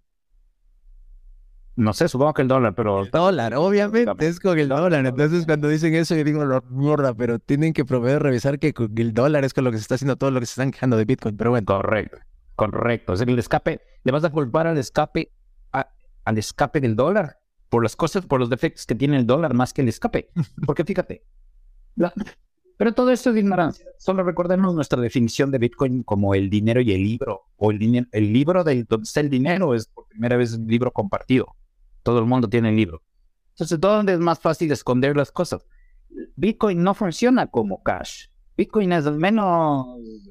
No 1.78 1.91
sé, 1.91 2.08
supongo 2.08 2.34
que 2.34 2.41
el 2.41 2.48
dólar, 2.48 2.74
pero 2.74 3.06
Dólar, 3.12 3.54
obviamente, 3.56 4.28
es 4.28 4.39
con 4.39 4.58
el 4.58 4.69
dólar. 4.69 5.06
Entonces, 5.06 5.45
cuando 5.45 5.67
dicen 5.67 5.93
eso, 5.93 6.15
yo 6.15 6.24
digo, 6.24 6.45
"No, 6.45 6.63
mierda, 6.69 7.13
pero 7.13 7.38
tienen 7.38 7.74
que 7.74 7.84
proveer, 7.84 8.24
revisar 8.24 8.60
que 8.60 8.74
con 8.74 8.98
el 8.98 9.13
dólar 9.13 9.43
es 9.43 9.54
con 9.54 9.65
lo 9.65 9.71
que 9.71 9.78
se 9.78 9.82
está 9.82 9.95
haciendo 9.95 10.15
todo 10.15 10.32
lo 10.32 10.39
que 10.39 10.45
se 10.45 10.52
están 10.52 10.71
quejando 10.71 10.95
de 10.95 11.04
Bitcoin. 11.04 11.36
Pero 11.36 11.50
bueno, 11.50 11.65
Correcto, 11.65 12.17
correcto. 12.56 13.13
Es 13.13 13.22
el 13.22 13.38
escape. 13.39 13.82
Le 14.04 14.12
vas 14.12 14.24
a 14.24 14.30
culpar 14.32 14.68
al 14.68 14.78
escape. 14.78 15.32
a- 15.72 15.89
al 16.24 16.38
escape 16.38 16.80
del 16.82 16.96
dólar, 16.96 17.38
por 17.70 17.84
las 17.84 17.96
cosas, 17.96 18.26
por 18.26 18.39
los 18.39 18.50
defectos 18.50 18.86
que 18.86 18.96
tiene 18.96 19.18
el 19.18 19.26
dólar 19.28 19.54
más 19.54 19.74
que 19.74 19.82
el 19.82 19.89
escape. 19.89 20.30
Porque 20.65 20.84
fíjate, 20.86 21.24
la- 21.96 22.13
pero 22.78 22.94
todo 22.94 23.12
esto 23.12 23.30
es 23.32 23.38
ignorancia. 23.38 23.86
Solo 23.98 24.24
recordemos 24.24 24.74
nuestra 24.76 25.00
definición 25.02 25.50
de 25.52 25.60
Bitcoin 25.60 26.04
como 26.04 26.34
el 26.36 26.50
dinero 26.50 26.82
y 26.82 26.91
el 26.94 27.04
libro, 27.04 27.44
o 27.58 27.72
el, 27.72 27.80
dinero, 27.80 28.08
el 28.12 28.34
libro 28.34 28.63
de 28.63 28.84
donde 28.84 29.04
está 29.06 29.20
el 29.22 29.30
dinero 29.30 29.74
es 29.74 29.88
por 29.88 30.08
primera 30.08 30.36
vez 30.36 30.54
un 30.54 30.68
libro 30.68 30.91
compartido. 30.91 31.56
Todo 32.04 32.20
el 32.20 32.26
mundo 32.26 32.50
tiene 32.50 32.70
el 32.70 32.76
libro. 32.76 33.02
Entonces, 33.52 33.80
¿dónde 33.80 34.13
es 34.13 34.20
más 34.20 34.39
fácil 34.39 34.70
esconder 34.72 35.15
las 35.15 35.32
cosas? 35.32 35.65
Bitcoin 36.36 36.84
no 36.84 36.94
funciona 36.94 37.48
como 37.48 37.82
cash. 37.82 38.28
Bitcoin 38.58 38.91
es 38.91 39.06
menos 39.12 39.88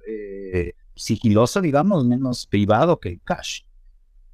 eh, 0.06 0.74
sigiloso, 0.94 1.60
digamos, 1.60 2.04
menos 2.06 2.46
privado 2.46 2.98
que 3.00 3.10
el 3.10 3.20
cash. 3.22 3.62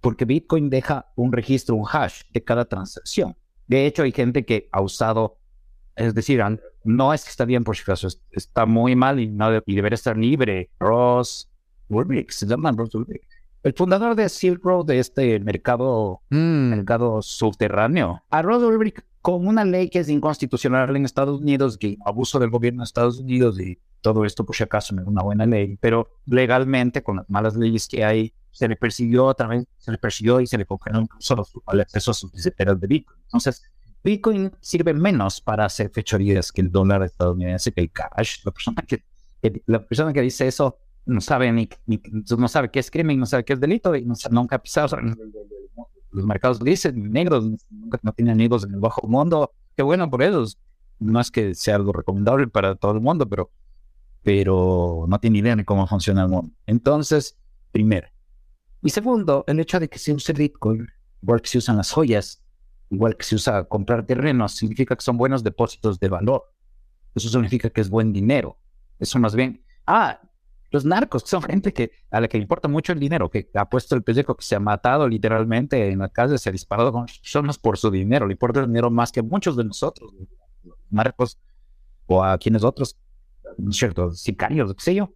Porque 0.01 0.25
Bitcoin 0.25 0.71
deja 0.71 1.13
un 1.17 1.33
registro, 1.33 1.77
un 1.77 1.87
hash 1.91 2.23
de 2.33 2.43
cada 2.43 2.65
transacción. 2.65 3.37
De 3.67 3.87
hecho, 3.87 4.03
hay 4.03 4.13
gente 4.13 4.45
que 4.45 4.69
ha 4.73 4.81
usado, 4.81 5.39
es 5.97 6.15
decir, 6.15 6.43
no 6.85 7.13
es 7.13 7.25
que 7.25 7.31
está 7.31 7.45
bien 7.45 7.65
por 7.65 7.77
si 7.77 7.83
acaso, 7.83 8.07
es- 8.09 8.21
está 8.31 8.65
muy 8.67 8.97
mal 8.97 9.21
y, 9.21 9.27
no 9.29 9.51
y 9.67 9.75
debería 9.75 9.95
estar 9.95 10.17
libre. 10.17 10.71
Ross 10.81 11.49
Ulrich, 11.89 12.31
se 12.31 12.47
llama 12.47 12.73
Ross 12.73 12.95
Ulrich. 12.95 13.23
El 13.63 13.75
fundador 13.75 14.15
de 14.17 14.29
Silk 14.31 14.65
Road, 14.65 14.87
de 14.87 14.99
este 15.01 15.39
mercado 15.41 16.23
Mm, 16.31 16.71
mercado 16.71 17.21
subterráneo. 17.21 18.23
A 18.31 18.41
Rod 18.41 18.63
Ulrich, 18.65 19.05
con 19.21 19.47
una 19.47 19.67
ley 19.67 19.91
que 19.91 19.99
es 19.99 20.09
inconstitucional 20.09 20.97
en 20.97 21.05
Estados 21.05 21.41
Unidos, 21.43 21.77
que 21.77 21.99
abuso 22.07 22.39
del 22.39 22.49
gobierno 22.49 22.81
de 22.81 22.85
Estados 22.85 23.19
Unidos 23.21 23.61
y 23.61 23.79
todo 24.01 24.25
esto, 24.25 24.45
por 24.45 24.57
si 24.57 24.63
acaso, 24.63 24.95
no 24.95 25.03
es 25.03 25.09
una 25.09 25.23
buena 25.23 25.47
ley, 25.47 25.77
pero 25.81 26.09
legalmente, 26.27 27.03
con 27.03 27.17
las 27.17 27.29
malas 27.31 27.57
leyes 27.57 27.87
que 27.89 28.05
hay, 28.05 28.33
se 28.51 28.67
le 28.69 28.77
persiguió 28.77 29.33
también, 29.35 29.67
se 29.79 29.93
le 29.93 29.99
persiguió 29.99 30.41
y 30.41 30.47
se 30.47 30.59
le 30.59 30.67
congeló 30.67 31.07
los- 31.37 31.53
el 31.73 31.81
acceso 31.81 32.11
a 32.11 32.15
sus 32.15 32.33
billeteras 32.33 32.81
de 32.81 32.87
Bitcoin. 32.87 33.19
Entonces, 33.25 33.63
Bitcoin 34.03 34.51
sirve 34.61 34.95
menos 34.95 35.41
para 35.41 35.67
hacer 35.67 35.91
fechorías 35.91 36.51
que 36.53 36.63
el 36.63 36.73
dólar 36.73 37.03
estadounidense, 37.03 37.71
que 37.73 37.83
el 37.83 37.91
cash. 37.93 38.39
La 38.45 38.51
persona 38.51 38.83
que, 38.87 39.05
la 39.67 39.85
persona 39.87 40.13
que 40.13 40.23
dice 40.23 40.47
eso 40.49 40.79
no 41.07 41.21
sabe 41.21 41.53
ni, 41.53 41.69
no 42.39 42.49
sabe 42.49 42.71
qué 42.71 42.79
es 42.81 42.91
crimen, 42.91 43.19
no 43.19 43.27
sabe 43.27 43.45
qué 43.45 43.53
es 43.53 43.61
delito 43.61 43.95
y 43.95 44.07
nunca 44.31 44.57
ha 44.57 44.59
pisado 44.63 44.97
los 46.13 46.25
mercados 46.27 46.59
grises, 46.59 46.95
negros, 46.95 47.45
nunca 47.71 47.99
no 48.03 48.13
tienen 48.13 48.35
amigos 48.35 48.65
en 48.65 48.75
el 48.75 48.81
bajo 48.81 49.07
mundo. 49.07 49.53
Qué 49.77 49.83
bueno 49.83 50.11
por 50.11 50.23
ellos. 50.23 50.59
No 50.99 51.21
es 51.21 51.31
que 51.31 51.55
sea 51.55 51.77
algo 51.77 51.93
recomendable 51.93 52.47
para 52.49 52.75
todo 52.75 52.93
el 52.93 53.01
mundo, 53.01 53.27
pero, 53.29 53.51
pero 54.23 55.07
no 55.09 55.19
tiene 55.19 55.39
idea 55.39 55.57
de 55.57 55.65
cómo 55.65 55.87
funciona 55.87 56.23
el 56.23 56.29
mundo. 56.29 56.53
Entonces, 56.67 57.39
primero. 57.73 58.09
Y 58.83 58.91
segundo, 58.91 59.45
el 59.47 59.61
hecho 59.61 59.79
de 59.81 59.89
que 59.89 59.99
se 59.99 60.13
use 60.13 60.33
Bitcoin, 60.33 60.87
igual 61.23 61.41
que 61.43 61.49
se 61.49 61.59
usan 61.59 61.77
las 61.77 61.93
joyas, 61.93 62.43
igual 62.91 63.17
que 63.17 63.25
se 63.25 63.35
usa 63.35 63.65
comprar 63.65 64.07
terrenos, 64.07 64.53
significa 64.53 64.97
que 64.97 65.03
son 65.03 65.17
buenos 65.17 65.43
depósitos 65.43 65.99
de 66.01 66.09
valor. 66.09 66.45
Eso 67.15 67.29
significa 67.29 67.71
que 67.71 67.81
es 67.81 67.91
buen 67.91 68.13
dinero. 68.13 68.59
Eso 68.99 69.19
más 69.19 69.35
bien, 69.35 69.65
ah, 69.87 70.21
los 70.71 70.85
narcos 70.85 71.25
son 71.27 71.43
gente 71.43 71.73
que 71.73 71.91
a 72.11 72.21
la 72.21 72.29
que 72.29 72.39
le 72.39 72.43
importa 72.43 72.69
mucho 72.69 72.93
el 72.93 73.01
dinero, 73.01 73.29
que 73.29 73.51
ha 73.55 73.69
puesto 73.69 73.97
el 73.97 74.03
pellejo, 74.03 74.37
que 74.37 74.45
se 74.45 74.55
ha 74.55 74.61
matado 74.61 75.09
literalmente 75.09 75.91
en 75.91 75.99
la 75.99 76.09
calle, 76.09 76.39
se 76.39 76.49
ha 76.49 76.53
disparado 76.53 76.93
con 76.93 77.07
personas 77.07 77.59
por 77.59 77.77
su 77.77 77.91
dinero, 77.91 78.27
le 78.27 78.35
importa 78.35 78.61
el 78.61 78.67
dinero 78.67 78.91
más 78.91 79.11
que 79.11 79.23
muchos 79.23 79.57
de 79.57 79.65
nosotros, 79.65 80.13
los 80.63 80.79
narcos 80.91 81.39
o 82.07 82.23
a 82.23 82.39
quienes 82.39 82.63
otros, 82.63 82.95
¿no 82.95 82.95
es 82.95 83.10
cierto? 83.71 84.11
Sicarios, 84.13 84.75
qué 84.75 84.83
sé 84.83 84.95
yo, 84.95 85.13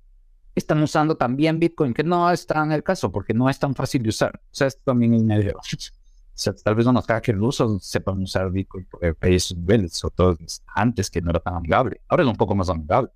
están 0.55 0.83
usando 0.83 1.17
también 1.17 1.59
Bitcoin, 1.59 1.93
que 1.93 2.05
no 2.05 2.31
está 2.31 2.63
en 2.63 2.73
el 2.73 2.83
caso 2.83 3.11
porque 3.11 3.35
no 3.35 3.49
es 3.51 3.59
tan 3.59 3.75
fácil 3.75 4.03
de 4.03 4.11
usar. 4.11 4.37
O 4.37 4.55
sea, 4.55 4.67
esto 4.67 4.83
también 4.85 5.15
es 5.15 5.23
medio. 5.25 5.57
O 5.57 6.37
sea, 6.37 6.53
tal 6.53 6.75
vez 6.75 6.87
unos 6.87 7.07
hackers 7.07 7.39
rusos 7.39 7.85
sepan 7.85 8.21
usar 8.21 8.51
Bitcoin 8.51 8.87
hay 9.21 9.35
esos 9.35 9.57
niveles, 9.57 9.97
sobre 9.97 10.15
todo 10.15 10.37
antes 10.75 11.11
que 11.11 11.21
no 11.21 11.31
era 11.31 11.41
tan 11.41 11.55
amigable. 11.55 12.01
Ahora 12.09 12.25
es 12.25 12.29
un 12.29 12.37
poco 12.37 12.55
más 12.55 12.69
amigable. 12.69 13.11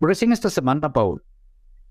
Recién 0.00 0.32
esta 0.32 0.50
semana, 0.50 0.92
Paul, 0.92 1.22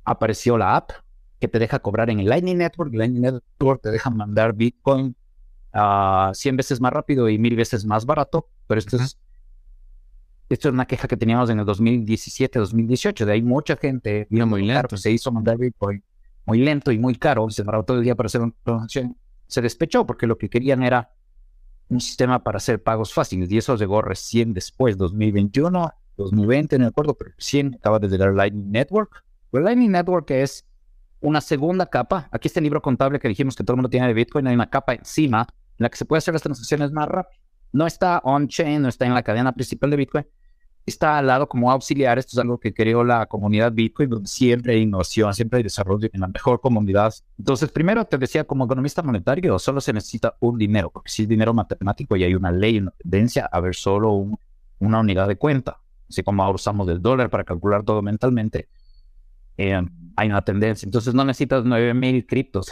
apareció 0.03 0.57
la 0.57 0.75
app 0.75 0.91
que 1.39 1.47
te 1.47 1.59
deja 1.59 1.79
cobrar 1.79 2.09
en 2.09 2.19
el 2.19 2.27
Lightning 2.27 2.57
Network. 2.57 2.93
Lightning 2.93 3.21
Network 3.21 3.81
te 3.81 3.91
deja 3.91 4.09
mandar 4.09 4.53
Bitcoin 4.53 5.15
a 5.73 6.31
100 6.33 6.57
veces 6.57 6.81
más 6.81 6.91
rápido 6.91 7.29
y 7.29 7.37
mil 7.37 7.55
veces 7.55 7.85
más 7.85 8.05
barato. 8.05 8.49
Pero 8.67 8.79
esto 8.79 8.97
es, 8.97 9.17
esto 10.49 10.69
es 10.69 10.73
una 10.73 10.85
queja 10.85 11.07
que 11.07 11.17
teníamos 11.17 11.49
en 11.49 11.59
el 11.59 11.65
2017, 11.65 12.59
2018. 12.59 13.25
De 13.25 13.31
ahí 13.33 13.41
mucha 13.41 13.75
gente 13.75 14.27
vino 14.29 14.47
muy 14.47 14.65
lento. 14.65 14.95
Se 14.97 15.11
hizo 15.11 15.31
mandar 15.31 15.57
Bitcoin 15.57 16.03
muy 16.45 16.59
lento 16.59 16.91
y 16.91 16.97
muy 16.97 17.15
caro. 17.15 17.49
Se 17.49 17.61
demoraba 17.61 17.83
todo 17.83 17.97
el 17.97 18.03
día 18.03 18.15
para 18.15 18.27
hacer 18.27 18.41
una 18.41 18.53
transacción. 18.63 19.17
Se 19.47 19.61
despechó 19.61 20.05
porque 20.05 20.25
lo 20.25 20.37
que 20.37 20.49
querían 20.49 20.83
era 20.83 21.11
un 21.89 21.99
sistema 21.99 22.43
para 22.43 22.57
hacer 22.57 22.81
pagos 22.81 23.13
fáciles. 23.13 23.51
Y 23.51 23.57
eso 23.57 23.75
llegó 23.75 24.01
recién 24.01 24.53
después, 24.53 24.97
2021, 24.97 25.93
2020, 26.15 26.77
no 26.77 26.85
me 26.85 26.89
acuerdo, 26.89 27.13
pero 27.15 27.31
recién 27.35 27.75
acaba 27.75 27.99
de 27.99 28.07
llegar 28.07 28.33
Lightning 28.33 28.71
Network. 28.71 29.23
El 29.51 29.63
Lightning 29.63 29.91
Network 29.91 30.31
es 30.31 30.65
una 31.19 31.41
segunda 31.41 31.85
capa. 31.85 32.29
Aquí 32.31 32.47
está 32.47 32.59
el 32.59 32.65
libro 32.65 32.81
contable 32.81 33.19
que 33.19 33.27
dijimos 33.27 33.55
que 33.55 33.63
todo 33.63 33.73
el 33.73 33.77
mundo 33.77 33.89
tiene 33.89 34.07
de 34.07 34.13
Bitcoin. 34.13 34.47
Hay 34.47 34.55
una 34.55 34.69
capa 34.69 34.93
encima 34.93 35.47
en 35.77 35.83
la 35.83 35.89
que 35.89 35.97
se 35.97 36.05
puede 36.05 36.19
hacer 36.19 36.33
las 36.33 36.43
transacciones 36.43 36.91
más 36.91 37.07
rápido. 37.07 37.41
No 37.71 37.85
está 37.85 38.19
on-chain, 38.23 38.81
no 38.81 38.89
está 38.89 39.05
en 39.05 39.13
la 39.13 39.23
cadena 39.23 39.51
principal 39.53 39.89
de 39.89 39.97
Bitcoin. 39.97 40.25
Está 40.85 41.17
al 41.17 41.27
lado 41.27 41.49
como 41.49 41.69
auxiliar. 41.69 42.17
Esto 42.17 42.31
es 42.33 42.37
algo 42.39 42.59
que 42.59 42.73
creó 42.73 43.03
la 43.03 43.25
comunidad 43.25 43.73
Bitcoin, 43.73 44.09
donde 44.09 44.27
siempre 44.29 44.73
hay 44.73 44.81
innovación, 44.83 45.33
siempre 45.33 45.57
hay 45.57 45.63
desarrollo 45.63 46.07
en 46.13 46.21
la 46.21 46.27
mejor 46.27 46.61
comunidad. 46.61 47.13
Entonces, 47.37 47.69
primero 47.71 48.05
te 48.05 48.17
decía, 48.17 48.45
como 48.45 48.65
economista 48.65 49.03
monetario, 49.03 49.59
solo 49.59 49.81
se 49.81 49.91
necesita 49.91 50.35
un 50.39 50.57
dinero, 50.57 50.89
porque 50.89 51.11
si 51.11 51.23
es 51.23 51.27
dinero 51.29 51.53
matemático 51.53 52.15
y 52.15 52.23
hay 52.23 52.35
una 52.35 52.51
ley, 52.51 52.77
una 52.79 52.91
tendencia 52.91 53.45
a 53.51 53.59
ver 53.59 53.75
solo 53.75 54.11
un- 54.13 54.39
una 54.79 54.99
unidad 55.01 55.27
de 55.27 55.35
cuenta. 55.37 55.77
Así 56.09 56.23
como 56.23 56.41
ahora 56.41 56.55
usamos 56.55 56.87
el 56.87 57.01
dólar 57.01 57.29
para 57.29 57.43
calcular 57.43 57.83
todo 57.83 58.01
mentalmente, 58.01 58.69
eh, 59.57 59.81
hay 60.15 60.29
una 60.29 60.41
tendencia. 60.41 60.85
Entonces 60.85 61.13
no 61.13 61.25
necesitas 61.25 61.65
9000 61.65 62.25
criptos. 62.25 62.71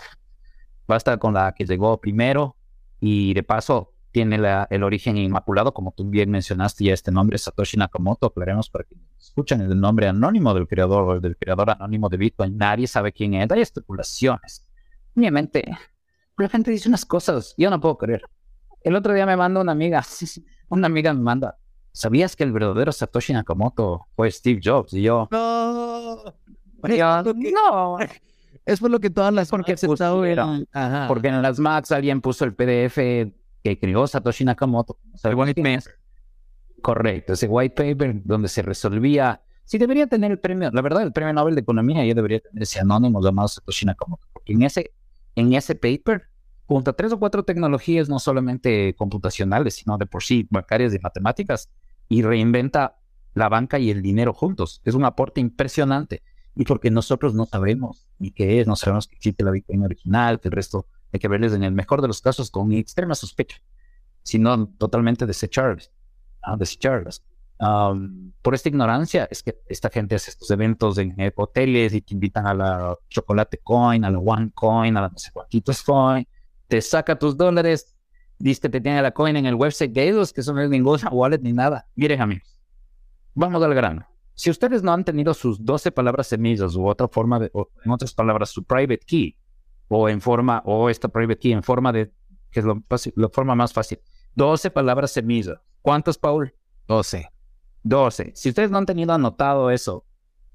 Basta 0.88 1.18
con 1.18 1.34
la 1.34 1.54
que 1.54 1.66
llegó 1.66 2.00
primero 2.00 2.56
y 3.00 3.34
de 3.34 3.44
paso 3.44 3.94
tiene 4.16 4.38
la- 4.38 4.66
el 4.70 4.82
origen 4.84 5.18
inmaculado, 5.18 5.74
como 5.74 5.92
tú 5.92 6.06
bien 6.10 6.32
mencionaste, 6.32 6.86
ya 6.86 6.94
este 6.94 7.12
nombre 7.12 7.38
Satoshi 7.38 7.76
Nakamoto, 7.76 8.28
aclaremos 8.28 8.70
para 8.70 8.86
que 8.86 8.96
escuchen 9.20 9.60
el 9.60 9.78
nombre 9.78 10.08
anónimo 10.08 10.54
del 10.54 10.70
creador, 10.70 11.20
del 11.20 11.36
creador 11.36 11.72
anónimo 11.72 12.08
de 12.08 12.16
Bitcoin. 12.16 12.58
Nadie 12.58 12.88
sabe 12.88 13.12
quién 13.12 13.34
es, 13.34 13.52
hay 13.52 13.60
especulaciones. 13.60 14.66
Obviamente, 15.18 15.66
la 16.38 16.48
gente 16.48 16.72
dice 16.72 16.88
unas 16.88 17.04
cosas, 17.06 17.54
yo 17.58 17.70
no 17.70 17.82
puedo 17.82 17.98
creer. 17.98 18.22
El 18.84 18.96
otro 18.96 19.14
día 19.14 19.26
me 19.26 19.36
manda 19.36 19.60
una 19.60 19.74
amiga, 19.74 20.02
una 20.70 20.88
amiga 20.88 21.14
me 21.14 21.20
manda, 21.22 21.58
¿sabías 21.92 22.38
que 22.38 22.46
el 22.46 22.54
verdadero 22.54 22.94
Satoshi 22.94 23.34
Nakamoto 23.34 24.08
fue 24.16 24.32
Steve 24.32 24.62
Jobs? 24.64 24.94
Y 24.94 25.02
yo, 25.02 25.28
No. 25.30 26.24
yo, 26.88 27.34
no, 27.34 27.98
Es 28.66 28.80
por 28.80 28.90
lo 28.90 29.00
que 29.00 29.10
todas 29.12 29.32
las 29.34 29.50
Porque 29.50 29.76
pusieron. 29.76 30.66
Ajá. 30.72 31.08
porque 31.10 31.28
en 31.28 31.42
las 31.42 31.60
Macs 31.60 31.92
alguien 31.92 32.20
puso 32.22 32.46
el 32.46 32.54
PDF 32.56 32.98
que 33.66 33.80
creó 33.80 34.06
Satoshi 34.06 34.46
Nakamoto. 34.46 35.00
¿Sabes 35.16 35.56
quién 35.56 35.66
es? 35.66 35.90
Correcto, 36.84 37.34
ese 37.34 37.48
white 37.48 37.74
paper 37.74 38.22
donde 38.24 38.48
se 38.48 38.62
resolvía. 38.62 39.42
Sí, 39.64 39.80
debería 39.80 40.06
tener 40.06 40.32
el 40.32 40.40
premio, 40.40 40.70
la 40.72 40.84
verdad, 40.84 41.02
el 41.02 41.12
premio 41.12 41.34
Nobel 41.34 41.56
de 41.56 41.62
Economía 41.62 42.06
ya 42.06 42.14
debería 42.14 42.42
tener 42.42 42.62
ese 42.62 42.80
anónimo 42.80 43.24
llamado 43.24 43.48
Satoshi 43.48 43.88
Nakamoto. 43.88 44.28
Porque 44.32 44.54
en 44.54 44.62
ese, 44.62 44.94
en 45.36 45.54
ese 45.54 45.74
paper, 45.74 46.28
junto 46.68 46.92
a 46.92 46.94
tres 46.94 47.12
o 47.12 47.18
cuatro 47.18 47.42
tecnologías, 47.44 48.08
no 48.08 48.20
solamente 48.20 48.94
computacionales, 48.96 49.74
sino 49.74 49.98
de 49.98 50.06
por 50.06 50.22
sí 50.22 50.48
bancarias 50.52 50.94
y 50.94 51.00
matemáticas, 51.00 51.72
y 52.08 52.22
reinventa 52.22 53.00
la 53.34 53.50
banca 53.50 53.80
y 53.80 53.90
el 53.90 54.04
dinero 54.04 54.32
juntos. 54.36 54.80
Es 54.86 54.94
un 54.94 55.06
aporte 55.06 55.42
impresionante. 55.42 56.22
Y 56.56 56.66
porque 56.66 56.92
nosotros 56.92 57.34
no 57.34 57.48
sabemos 57.48 58.08
ni 58.20 58.30
qué 58.30 58.62
es, 58.62 58.68
no 58.68 58.76
sabemos 58.76 59.08
que 59.08 59.16
existe 59.16 59.44
la 59.44 59.50
Bitcoin 59.50 59.84
original, 59.84 60.40
que 60.40 60.50
el 60.50 60.52
resto 60.52 60.86
hay 61.16 61.20
que 61.20 61.28
verles 61.28 61.54
en 61.54 61.64
el 61.64 61.72
mejor 61.72 62.02
de 62.02 62.08
los 62.08 62.22
casos 62.22 62.52
con 62.52 62.72
extrema 62.72 63.16
sospecha, 63.16 63.58
sino 64.24 64.68
totalmente 64.78 65.26
ah, 65.26 66.56
desecharlas. 66.58 67.24
Am, 67.58 68.34
por 68.42 68.54
esta 68.54 68.68
ignorancia 68.68 69.28
es 69.32 69.42
que 69.42 69.58
esta 69.68 69.90
gente 69.90 70.16
hace 70.16 70.32
estos 70.32 70.52
eventos 70.52 70.98
en 70.98 71.20
eh, 71.20 71.32
hoteles 71.36 71.94
y 71.94 72.02
te 72.02 72.14
invitan 72.14 72.46
a 72.48 72.54
la 72.54 72.98
chocolate 73.10 73.60
coin, 73.60 74.04
a 74.04 74.12
la 74.12 74.20
one 74.20 74.52
coin, 74.54 74.98
a 74.98 75.02
la 75.02 75.10
no 75.10 75.18
sé 75.18 75.32
cuántitos 75.32 75.82
coin, 75.84 76.28
te 76.68 76.82
saca 76.82 77.18
tus 77.18 77.38
dólares, 77.38 77.96
dice 78.38 78.62
que 78.62 78.70
te 78.70 78.82
tiene 78.82 79.02
la 79.02 79.12
coin 79.12 79.38
en 79.38 79.46
el 79.46 79.56
website 79.56 79.94
de 79.94 80.10
ellos, 80.10 80.34
que 80.34 80.42
eso 80.42 80.54
no 80.54 80.62
es 80.62 80.70
ninguna 80.70 81.10
wallet 81.10 81.40
ni 81.42 81.54
nada. 81.54 81.88
Miren 81.96 82.22
amigos, 82.22 82.60
vamos 83.34 83.64
al 83.64 83.74
grano. 83.74 84.06
Si 84.34 84.50
ustedes 84.50 84.84
no 84.84 84.92
han 84.92 85.06
tenido 85.06 85.34
sus 85.34 85.64
12 85.64 85.94
palabras 85.94 86.28
semillas 86.28 86.76
u 86.76 86.86
otra 86.86 87.08
forma 87.08 87.40
de, 87.40 87.50
o 87.54 87.70
en 87.86 87.92
otras 87.92 88.14
palabras, 88.14 88.50
su 88.50 88.66
private 88.66 89.00
key, 89.06 89.38
o 89.88 90.10
en 90.10 90.22
forma, 90.22 90.62
o 90.66 90.90
esta 90.90 91.08
private 91.08 91.40
key 91.40 91.52
en 91.54 91.64
forma 91.64 91.92
de, 91.92 92.12
que 92.52 92.60
es 92.60 92.66
lo 92.66 92.82
fácil- 92.90 93.14
la 93.16 93.30
forma 93.30 93.56
más 93.56 93.74
fácil, 93.74 94.00
12 94.36 94.72
palabras 94.72 95.12
semillas. 95.12 95.58
¿Cuántas, 95.82 96.18
Paul? 96.18 96.54
12. 96.88 97.30
12. 97.84 98.32
Si 98.36 98.50
ustedes 98.50 98.72
no 98.72 98.78
han 98.80 98.86
tenido 98.86 99.14
anotado 99.14 99.70
eso, 99.70 100.06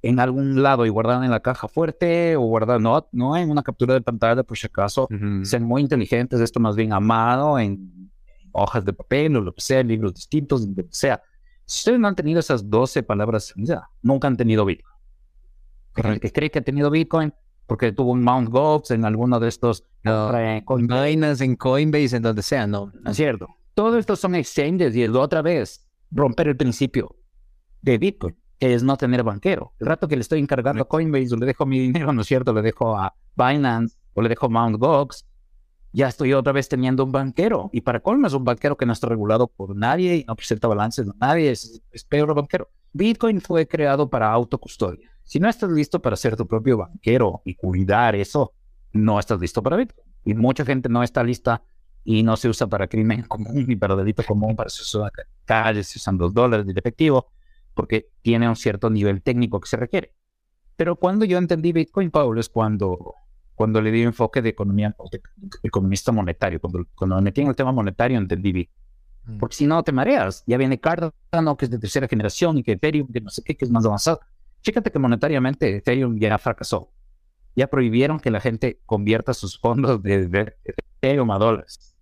en 0.03 0.19
algún 0.19 0.63
lado 0.63 0.87
y 0.87 0.89
guardada 0.89 1.25
en 1.25 1.31
la 1.31 1.41
caja 1.41 1.69
fuerte 1.69 2.35
o 2.37 2.41
guardada, 2.41 2.79
no, 2.79 3.07
no 3.13 3.37
en 3.37 3.51
una 3.51 3.63
captura 3.63 3.95
de 3.95 4.01
pantalla 4.01 4.43
por 4.43 4.57
si 4.57 4.67
acaso. 4.67 5.07
Ujú. 5.11 5.45
Sean 5.45 5.63
muy 5.65 5.83
inteligentes, 5.83 6.41
esto 6.41 6.59
más 6.59 6.75
bien 6.75 6.93
a 6.93 7.01
mano, 7.01 7.59
en 7.59 8.11
hojas 8.53 8.85
de 8.85 8.93
papel 8.93 9.37
o 9.37 9.41
lo 9.43 9.53
que 9.55 9.61
sea, 9.61 9.83
libros 9.83 10.15
distintos, 10.15 10.67
lo 10.67 10.75
que 10.75 10.87
sea. 10.91 11.23
Si 11.67 11.81
ustedes 11.83 12.01
no 12.01 12.09
han 12.09 12.17
tenido 12.17 12.41
esas 12.41 12.69
12 12.69 13.03
palabras, 13.05 13.53
ya, 13.57 13.89
nunca 14.03 14.27
han 14.27 14.37
tenido 14.37 14.65
Bitcoin. 14.65 14.95
El 15.97 16.21
que 16.21 16.33
cree 16.33 16.51
que 16.51 16.59
ha 16.61 16.63
tenido 16.63 16.91
Bitcoin 16.91 17.33
porque 17.71 17.93
tuvo 17.93 18.11
un 18.11 18.25
Mount 18.25 18.49
Gox 18.49 18.91
en 18.91 19.05
alguno 19.05 19.39
de 19.39 19.47
estos 19.47 19.85
No, 20.03 20.37
eh, 20.37 20.65
En 20.69 20.89
Binance, 20.89 21.45
en 21.45 21.55
Coinbase, 21.55 22.17
en 22.17 22.23
donde 22.25 22.43
sea, 22.43 22.67
no. 22.67 22.91
¿No 23.01 23.13
es 23.13 23.17
cierto? 23.17 23.47
Todo 23.75 23.97
esto 23.97 24.17
son 24.17 24.35
exchanges 24.35 24.97
y 24.97 25.05
es 25.05 25.11
otra 25.11 25.41
vez 25.41 25.89
romper 26.11 26.49
el 26.49 26.57
principio 26.57 27.15
de 27.81 27.97
Bitcoin, 27.97 28.37
que 28.59 28.75
es 28.75 28.83
no 28.83 28.97
tener 28.97 29.23
banquero. 29.23 29.73
El 29.79 29.87
rato 29.87 30.09
que 30.09 30.17
le 30.17 30.23
estoy 30.23 30.41
encargando 30.41 30.83
a 30.83 30.89
Coinbase 30.89 31.33
o 31.33 31.37
le 31.37 31.47
dejo 31.47 31.65
mi 31.65 31.79
dinero, 31.79 32.13
¿no 32.13 32.23
es 32.23 32.27
cierto? 32.27 32.53
Le 32.53 32.63
dejo 32.63 32.99
a 32.99 33.15
Binance 33.37 33.97
o 34.15 34.23
le 34.23 34.29
dejo 34.29 34.47
a 34.47 34.49
Mt. 34.49 34.77
Gox, 34.77 35.25
ya 35.93 36.09
estoy 36.09 36.33
otra 36.33 36.53
vez 36.53 36.69
teniendo 36.69 37.05
un 37.05 37.13
banquero. 37.13 37.71
Y 37.73 37.83
para 37.83 38.01
colmo 38.01 38.27
es 38.27 38.33
un 38.33 38.43
banquero 38.43 38.77
que 38.77 38.85
no 38.85 38.95
está 38.95 39.07
regulado 39.07 39.47
por 39.47 39.77
nadie 39.77 40.17
y 40.17 40.25
no 40.25 40.35
presenta 40.35 40.67
balances 40.67 41.07
de 41.07 41.13
nadie, 41.21 41.53
es, 41.53 41.81
es 41.93 42.03
peor 42.03 42.35
banquero. 42.35 42.69
Bitcoin 42.93 43.41
fue 43.41 43.69
creado 43.69 44.11
para 44.11 44.33
autocustodia. 44.33 45.10
Si 45.31 45.39
no 45.39 45.49
estás 45.49 45.71
listo 45.71 46.03
para 46.03 46.17
ser 46.17 46.35
tu 46.35 46.45
propio 46.45 46.77
banquero 46.77 47.41
y 47.45 47.55
cuidar 47.55 48.17
eso, 48.17 48.53
no 48.93 49.21
estás 49.21 49.39
listo 49.39 49.63
para 49.63 49.77
Bitcoin. 49.77 50.05
Y 50.25 50.35
mucha 50.35 50.65
gente 50.65 50.89
no 50.89 51.05
está 51.05 51.23
lista 51.23 51.63
y 52.03 52.25
no 52.25 52.37
se 52.37 52.49
usa 52.49 52.67
para 52.67 52.89
crimen 52.89 53.23
común 53.23 53.65
ni 53.69 53.77
para 53.77 53.95
delito 53.95 54.25
común, 54.25 54.57
para 54.57 54.71
se 54.71 54.83
usa 54.83 55.07
en 55.07 55.25
calles, 55.45 55.87
se 55.87 56.01
usan 56.01 56.19
dos 56.19 56.35
dólares 56.35 56.67
de 56.67 56.73
efectivo, 56.73 57.29
porque 57.75 58.09
tiene 58.23 58.49
un 58.49 58.57
cierto 58.57 58.91
nivel 58.91 59.23
técnico 59.23 59.61
que 59.61 59.69
se 59.69 59.77
requiere. 59.77 60.17
Pero 60.75 60.97
cuando 60.97 61.25
yo 61.25 61.39
entendí 61.39 61.71
Bitcoin, 61.71 62.11
Pablo, 62.11 62.41
es 62.41 62.49
cuando, 62.49 63.15
cuando 63.55 63.81
le 63.81 63.93
di 63.93 64.03
enfoque 64.03 64.43
de 64.43 64.49
economía, 64.49 64.97
de 65.13 65.21
economista 65.63 66.11
monetario. 66.11 66.61
Cuando, 66.61 66.89
cuando 66.97 67.15
me 67.15 67.23
metí 67.23 67.41
en 67.41 67.47
el 67.47 67.55
tema 67.55 67.71
monetario, 67.71 68.19
entendí 68.19 68.51
Bitcoin. 68.51 69.39
Porque 69.39 69.55
si 69.55 69.69
no, 69.69 69.81
te 69.85 69.93
mareas. 69.93 70.43
Ya 70.49 70.57
viene 70.57 70.81
Cardano, 70.81 71.57
que 71.57 71.67
es 71.67 71.71
de 71.71 71.79
tercera 71.79 72.09
generación, 72.09 72.59
y 72.59 72.65
que 72.65 72.73
Ethereum, 72.73 73.07
que 73.13 73.21
no 73.21 73.31
sé 73.31 73.45
qué, 73.45 73.57
que 73.57 73.65
es 73.65 73.71
más 73.71 73.87
avanzado. 73.87 74.19
Fíjate 74.63 74.91
que 74.91 74.99
monetariamente 74.99 75.77
Ethereum 75.77 76.19
ya 76.19 76.37
fracasó. 76.39 76.93
Ya 77.57 77.67
prohibieron 77.67 78.21
que 78.21 78.31
la 78.31 78.41
gente 78.41 78.81
convierta 78.87 79.35
sus 79.35 79.59
fondos 79.59 80.03
de, 80.03 80.29
de 80.29 80.57
Ethereum 80.65 81.31
a 81.31 81.39
dólares. 81.39 81.97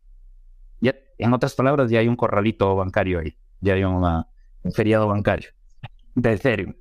Ya, 0.80 0.94
en 1.18 1.32
otras 1.32 1.54
palabras, 1.54 1.90
ya 1.90 2.00
hay 2.00 2.08
un 2.08 2.16
corralito 2.16 2.74
bancario 2.76 3.20
ahí. 3.20 3.36
Ya 3.60 3.74
hay 3.74 3.84
una, 3.84 4.28
un 4.62 4.72
feriado 4.72 5.08
bancario 5.08 5.50
de 6.14 6.32
Ethereum. 6.32 6.74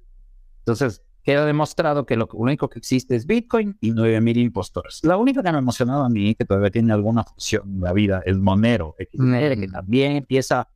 Entonces, 0.60 1.02
queda 1.28 1.46
demostrado 1.46 2.06
que 2.06 2.16
lo 2.16 2.28
único 2.34 2.70
que 2.70 2.80
existe 2.80 3.16
es 3.16 3.26
Bitcoin 3.26 3.78
y 3.82 3.92
9000 3.92 4.38
impostores. 4.38 5.02
La 5.04 5.18
única 5.18 5.44
que 5.44 5.52
me 5.52 5.58
ha 5.58 5.60
emocionado 5.60 6.04
a 6.04 6.10
mí, 6.10 6.36
que 6.36 6.46
todavía 6.46 6.72
tiene 6.72 6.94
alguna 6.94 7.24
función 7.24 7.64
en 7.76 7.82
la 7.82 7.94
vida, 7.94 8.22
es 8.26 8.38
Monero, 8.38 8.96
que 8.98 9.68
también 9.72 10.18
empieza, 10.18 10.70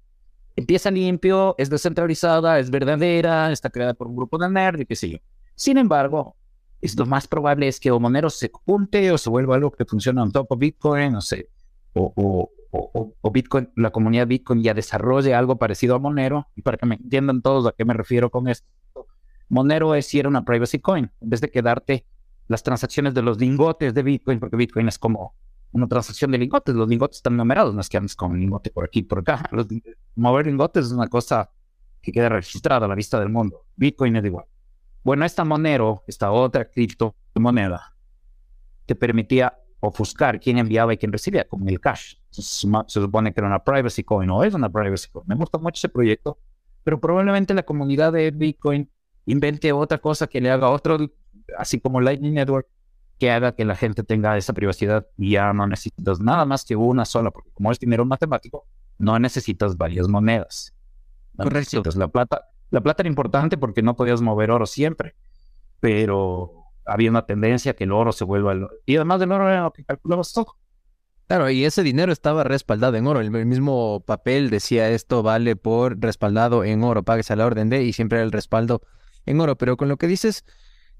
empieza 0.56 0.92
limpio, 0.92 1.56
es 1.58 1.70
descentralizada, 1.70 2.60
es 2.60 2.70
verdadera, 2.70 3.52
está 3.52 3.70
creada 3.70 3.94
por 3.94 4.08
un 4.08 4.16
grupo 4.16 4.38
de 4.38 4.50
nerds 4.50 4.82
y 4.82 4.86
qué 4.86 4.96
sé 4.96 5.10
yo. 5.10 5.18
Sin 5.56 5.78
embargo, 5.78 6.36
es 6.82 6.98
lo 6.98 7.06
más 7.06 7.28
probable 7.28 7.68
es 7.68 7.80
que 7.80 7.92
o 7.92 8.00
Monero 8.00 8.30
se 8.30 8.50
junte 8.52 9.12
o 9.12 9.18
se 9.18 9.30
vuelva 9.30 9.56
algo 9.56 9.72
que 9.72 9.86
funciona 9.86 10.24
on 10.24 10.32
top 10.32 10.52
of 10.52 10.60
Bitcoin, 10.60 11.14
no 11.14 11.22
sé, 11.22 11.50
o 11.94 13.32
Bitcoin, 13.32 13.70
la 13.76 13.92
comunidad 13.92 14.28
Bitcoin 14.28 14.64
ya 14.64 14.74
desarrolle 14.74 15.34
algo 15.34 15.58
parecido 15.58 15.96
a 15.96 16.00
Monero. 16.00 16.48
Y 16.56 16.62
para 16.62 16.78
que 16.78 16.86
me 16.86 16.96
entiendan 16.96 17.42
todos 17.42 17.68
a 17.68 17.74
qué 17.78 17.86
me 17.86 17.94
refiero 17.94 18.30
con 18.30 18.48
esto, 18.48 18.68
Monero 19.50 19.94
es 19.96 20.08
si 20.08 20.20
era 20.20 20.30
una 20.30 20.46
privacy 20.46 20.80
coin, 20.80 21.12
en 21.20 21.30
vez 21.30 21.42
de 21.42 21.50
quedarte 21.50 22.06
las 22.48 22.64
transacciones 22.64 23.14
de 23.14 23.22
los 23.22 23.40
lingotes 23.40 23.94
de 23.94 24.04
Bitcoin, 24.04 24.40
porque 24.40 24.56
Bitcoin 24.56 24.88
es 24.88 24.98
como 24.98 25.36
una 25.72 25.88
transacción 25.88 26.32
de 26.32 26.38
lingotes, 26.38 26.76
los 26.76 26.88
lingotes 26.88 27.18
están 27.18 27.38
numerados, 27.38 27.74
no 27.74 27.82
es 27.82 27.90
que 27.90 27.98
andes 27.98 28.16
con 28.16 28.38
lingote 28.38 28.70
por 28.72 28.84
aquí, 28.84 29.04
por 29.04 29.20
acá. 29.20 29.48
Los, 29.52 29.68
mover 30.16 30.48
lingotes 30.48 30.88
es 30.88 30.92
una 30.92 31.08
cosa 31.08 31.50
que 32.02 32.12
queda 32.12 32.30
registrada 32.30 32.86
a 32.86 32.90
la 32.90 32.96
vista 32.96 33.20
del 33.20 33.30
mundo. 33.30 33.66
Bitcoin 33.76 34.16
es 34.16 34.26
igual. 34.26 34.46
Bueno, 35.04 35.26
esta 35.26 35.46
Monero, 35.46 36.04
esta 36.08 36.32
otra 36.32 36.70
criptomoneda, 36.70 37.96
te 38.86 38.96
permitía 38.96 39.58
ofuscar 39.80 40.40
quién 40.40 40.58
enviaba 40.58 40.94
y 40.94 40.98
quién 40.98 41.12
recibía, 41.12 41.48
como 41.48 41.68
el 41.68 41.80
cash. 41.80 42.16
Se 42.30 42.68
supone 42.88 43.34
que 43.34 43.40
era 43.40 43.48
una 43.48 43.64
privacy 43.64 44.04
coin, 44.04 44.30
o 44.30 44.44
es 44.44 44.54
una 44.54 44.70
privacy 44.70 45.10
coin. 45.10 45.26
Me 45.28 45.36
gusta 45.36 45.58
mucho 45.58 45.80
ese 45.80 45.90
proyecto, 45.90 46.38
pero 46.84 47.00
probablemente 47.00 47.54
la 47.54 47.64
comunidad 47.64 48.14
de 48.14 48.30
Bitcoin 48.32 48.90
invente 49.26 49.72
otra 49.72 49.98
cosa 50.00 50.28
que 50.28 50.42
le 50.42 50.52
haga 50.52 50.70
otro, 50.70 50.98
así 51.58 51.80
como 51.80 52.02
Lightning 52.02 52.34
Network, 52.34 52.68
que 53.22 53.30
haga 53.30 53.52
que 53.52 53.66
la 53.66 53.76
gente 53.76 54.02
tenga 54.02 54.36
esa 54.36 54.52
privacidad 54.52 55.06
y 55.16 55.34
ya 55.34 55.54
no 55.54 55.68
necesitas 55.68 56.20
nada 56.20 56.44
más 56.44 56.66
que 56.66 56.76
una 56.76 57.06
sola, 57.06 57.30
porque 57.30 57.52
como 57.52 57.72
es 57.72 57.78
dinero 57.78 58.04
matemático, 58.04 58.66
no 58.98 59.20
necesitas 59.20 59.78
varias 59.78 60.08
monedas. 60.08 60.74
No 61.34 61.44
Correcto. 61.44 61.60
necesitas 61.60 61.96
la 61.98 62.08
plata. 62.08 62.46
La 62.72 62.82
plata 62.82 63.04
era 63.04 63.10
importante 63.10 63.60
porque 63.60 63.84
no 63.84 63.96
podías 63.96 64.22
mover 64.22 64.50
oro 64.50 64.66
siempre, 64.66 65.14
pero 65.80 66.66
había 66.84 67.12
una 67.12 67.28
tendencia 67.28 67.76
que 67.76 67.84
el 67.84 67.92
oro 67.92 68.12
se 68.12 68.24
vuelva... 68.24 68.54
El... 68.54 68.68
Y 68.88 68.96
además 68.96 69.20
del 69.20 69.34
oro 69.34 69.48
era 69.48 69.66
lo 69.66 69.72
que 69.72 69.86
calculabas 69.86 70.34
todo. 70.34 70.58
Claro, 71.28 71.48
y 71.52 71.64
ese 71.64 71.84
dinero 71.84 72.12
estaba 72.12 72.44
respaldado 72.44 72.98
en 72.98 73.06
oro. 73.06 73.20
El 73.20 73.36
el 73.36 73.46
mismo 73.46 74.00
papel 74.04 74.50
decía 74.50 74.90
esto 74.90 75.22
vale 75.22 75.56
por 75.56 76.02
respaldado 76.02 76.64
en 76.64 76.84
oro, 76.84 77.04
pagues 77.04 77.30
a 77.30 77.36
la 77.36 77.46
orden 77.46 77.70
de, 77.70 77.84
y 77.84 77.94
siempre 77.94 78.18
era 78.18 78.26
el 78.26 78.32
respaldo 78.32 78.82
en 79.28 79.40
oro. 79.40 79.60
Pero 79.60 79.78
con 79.78 79.90
lo 79.90 79.98
que 79.98 80.08
dices 80.08 80.44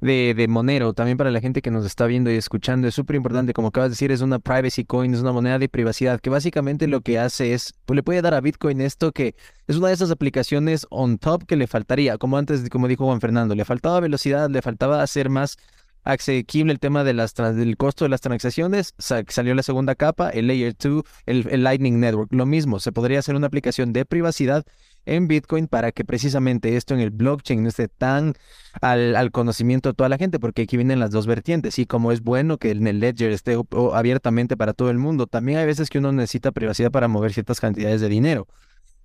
de, 0.02 0.34
de 0.36 0.48
Monero, 0.48 0.94
también 0.94 1.18
para 1.18 1.32
la 1.32 1.40
gente 1.40 1.62
que 1.62 1.72
nos 1.72 1.86
está 1.86 2.08
viendo 2.08 2.32
y 2.32 2.36
escuchando, 2.36 2.88
es 2.88 2.96
súper 2.96 3.16
importante, 3.16 3.54
como 3.54 3.70
acabas 3.70 3.90
de 3.90 3.94
decir, 3.94 4.12
es 4.12 4.22
una 4.22 4.40
privacy 4.40 4.84
coin, 4.84 5.14
es 5.14 5.22
una 5.22 5.32
moneda 5.32 5.60
de 5.60 5.70
privacidad, 5.70 6.20
que 6.20 6.30
básicamente 6.30 6.88
lo 6.88 7.02
que 7.02 7.20
hace 7.20 7.54
es, 7.54 7.74
pues 7.86 7.96
le 7.96 8.04
puede 8.04 8.22
dar 8.22 8.34
a 8.34 8.42
Bitcoin 8.42 8.82
esto 8.82 9.12
que 9.12 9.36
es 9.68 9.78
una 9.78 9.90
de 9.90 9.94
esas 9.94 10.12
aplicaciones 10.12 10.88
on 10.90 11.18
top 11.20 11.46
que 11.46 11.56
le 11.56 11.68
faltaría, 11.68 12.18
como 12.18 12.38
antes, 12.38 12.68
como 12.70 12.88
dijo 12.88 13.06
Juan 13.06 13.22
Fernando, 13.22 13.56
le 13.56 13.64
faltaba 13.64 14.00
velocidad, 14.00 14.50
le 14.50 14.62
faltaba 14.62 15.04
hacer 15.04 15.30
más 15.30 15.58
asequible 16.04 16.74
el 16.74 16.80
tema 16.80 17.04
del 17.04 17.78
costo 17.78 18.06
de 18.06 18.10
las 18.10 18.22
transacciones, 18.22 18.94
sa- 18.98 19.24
salió 19.28 19.54
la 19.56 19.64
segunda 19.64 19.96
capa, 19.96 20.30
el 20.30 20.48
Layer 20.48 20.76
2, 20.78 21.04
el, 21.26 21.64
Lightning 21.64 22.00
Network. 22.00 22.32
Lo 22.34 22.46
mismo, 22.46 22.80
se 22.80 22.92
podría 22.92 23.20
hacer 23.20 23.36
una 23.36 23.48
aplicación 23.48 23.94
de 23.94 24.06
privacidad 24.06 24.66
en 25.06 25.28
Bitcoin 25.28 25.68
para 25.68 25.92
que 25.92 26.06
precisamente 26.06 26.76
esto 26.76 26.94
en 26.94 27.00
el 27.00 27.10
blockchain 27.10 27.64
no 27.64 27.70
esté 27.70 27.88
tan 27.88 28.34
al, 28.82 29.16
al 29.16 29.32
conocimiento 29.32 29.90
de 29.90 29.96
toda 29.96 30.10
la 30.10 30.18
gente, 30.18 30.40
porque 30.40 30.64
aquí 30.64 30.78
vienen 30.78 31.00
las 31.00 31.12
dos 31.12 31.26
vertientes. 31.28 31.80
Y 31.80 31.86
como 31.86 32.12
es 32.12 32.22
bueno 32.22 32.58
que 32.58 32.72
en 32.72 32.86
el 32.88 33.00
Ledger 33.00 33.32
esté 33.32 33.58
abiertamente 33.94 34.58
para 34.58 34.74
todo 34.74 34.90
el 34.92 34.98
mundo, 35.00 35.28
también 35.28 35.58
hay 35.60 35.66
veces 35.66 35.90
que 35.90 35.98
uno 36.00 36.12
necesita 36.12 36.52
privacidad 36.52 36.92
para 36.92 37.08
mover 37.08 37.34
ciertas 37.34 37.60
cantidades 37.60 38.02
de 38.02 38.10
dinero. 38.10 38.48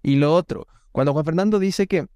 Y 0.02 0.16
lo 0.16 0.34
otro, 0.34 0.66
cuando 0.92 1.12
Juan 1.12 1.24
Fernando 1.24 1.58
dice 1.58 1.86
que 1.86 2.06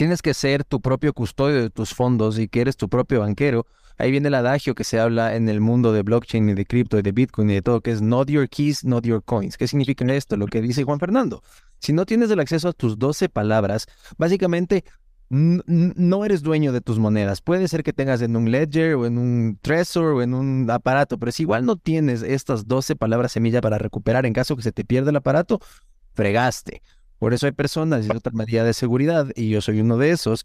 tienes 0.00 0.22
que 0.22 0.32
ser 0.32 0.64
tu 0.64 0.80
propio 0.80 1.12
custodio 1.12 1.60
de 1.60 1.68
tus 1.68 1.92
fondos 1.92 2.38
y 2.38 2.48
que 2.48 2.62
eres 2.62 2.78
tu 2.78 2.88
propio 2.88 3.20
banquero, 3.20 3.66
ahí 3.98 4.10
viene 4.10 4.28
el 4.28 4.34
adagio 4.34 4.74
que 4.74 4.82
se 4.82 4.98
habla 4.98 5.36
en 5.36 5.50
el 5.50 5.60
mundo 5.60 5.92
de 5.92 6.00
blockchain 6.00 6.48
y 6.48 6.54
de 6.54 6.64
cripto 6.64 6.98
y 6.98 7.02
de 7.02 7.12
Bitcoin 7.12 7.50
y 7.50 7.52
de 7.52 7.60
todo, 7.60 7.82
que 7.82 7.90
es 7.90 8.00
not 8.00 8.30
your 8.30 8.48
keys, 8.48 8.82
not 8.82 9.04
your 9.04 9.22
coins. 9.22 9.58
¿Qué 9.58 9.68
significa 9.68 10.06
esto? 10.14 10.38
Lo 10.38 10.46
que 10.46 10.62
dice 10.62 10.84
Juan 10.84 11.00
Fernando. 11.00 11.42
Si 11.80 11.92
no 11.92 12.06
tienes 12.06 12.30
el 12.30 12.40
acceso 12.40 12.68
a 12.68 12.72
tus 12.72 12.98
12 12.98 13.28
palabras, 13.28 13.88
básicamente 14.16 14.84
no 15.28 16.24
eres 16.24 16.40
dueño 16.40 16.72
de 16.72 16.80
tus 16.80 16.98
monedas. 16.98 17.42
Puede 17.42 17.68
ser 17.68 17.82
que 17.82 17.92
tengas 17.92 18.22
en 18.22 18.36
un 18.36 18.50
ledger 18.50 18.94
o 18.94 19.04
en 19.04 19.18
un 19.18 19.58
Trezor 19.60 20.14
o 20.14 20.22
en 20.22 20.32
un 20.32 20.70
aparato, 20.70 21.18
pero 21.18 21.30
si 21.30 21.42
igual 21.42 21.66
no 21.66 21.76
tienes 21.76 22.22
estas 22.22 22.66
12 22.66 22.96
palabras 22.96 23.32
semilla 23.32 23.60
para 23.60 23.76
recuperar 23.76 24.24
en 24.24 24.32
caso 24.32 24.56
que 24.56 24.62
se 24.62 24.72
te 24.72 24.82
pierda 24.82 25.10
el 25.10 25.16
aparato, 25.16 25.60
fregaste. 26.14 26.80
Por 27.20 27.34
eso 27.34 27.46
hay 27.46 27.52
personas, 27.52 28.06
es 28.06 28.10
otra 28.10 28.32
medida 28.32 28.64
de 28.64 28.72
seguridad, 28.72 29.28
y 29.36 29.50
yo 29.50 29.60
soy 29.60 29.80
uno 29.80 29.98
de 29.98 30.10
esos, 30.10 30.44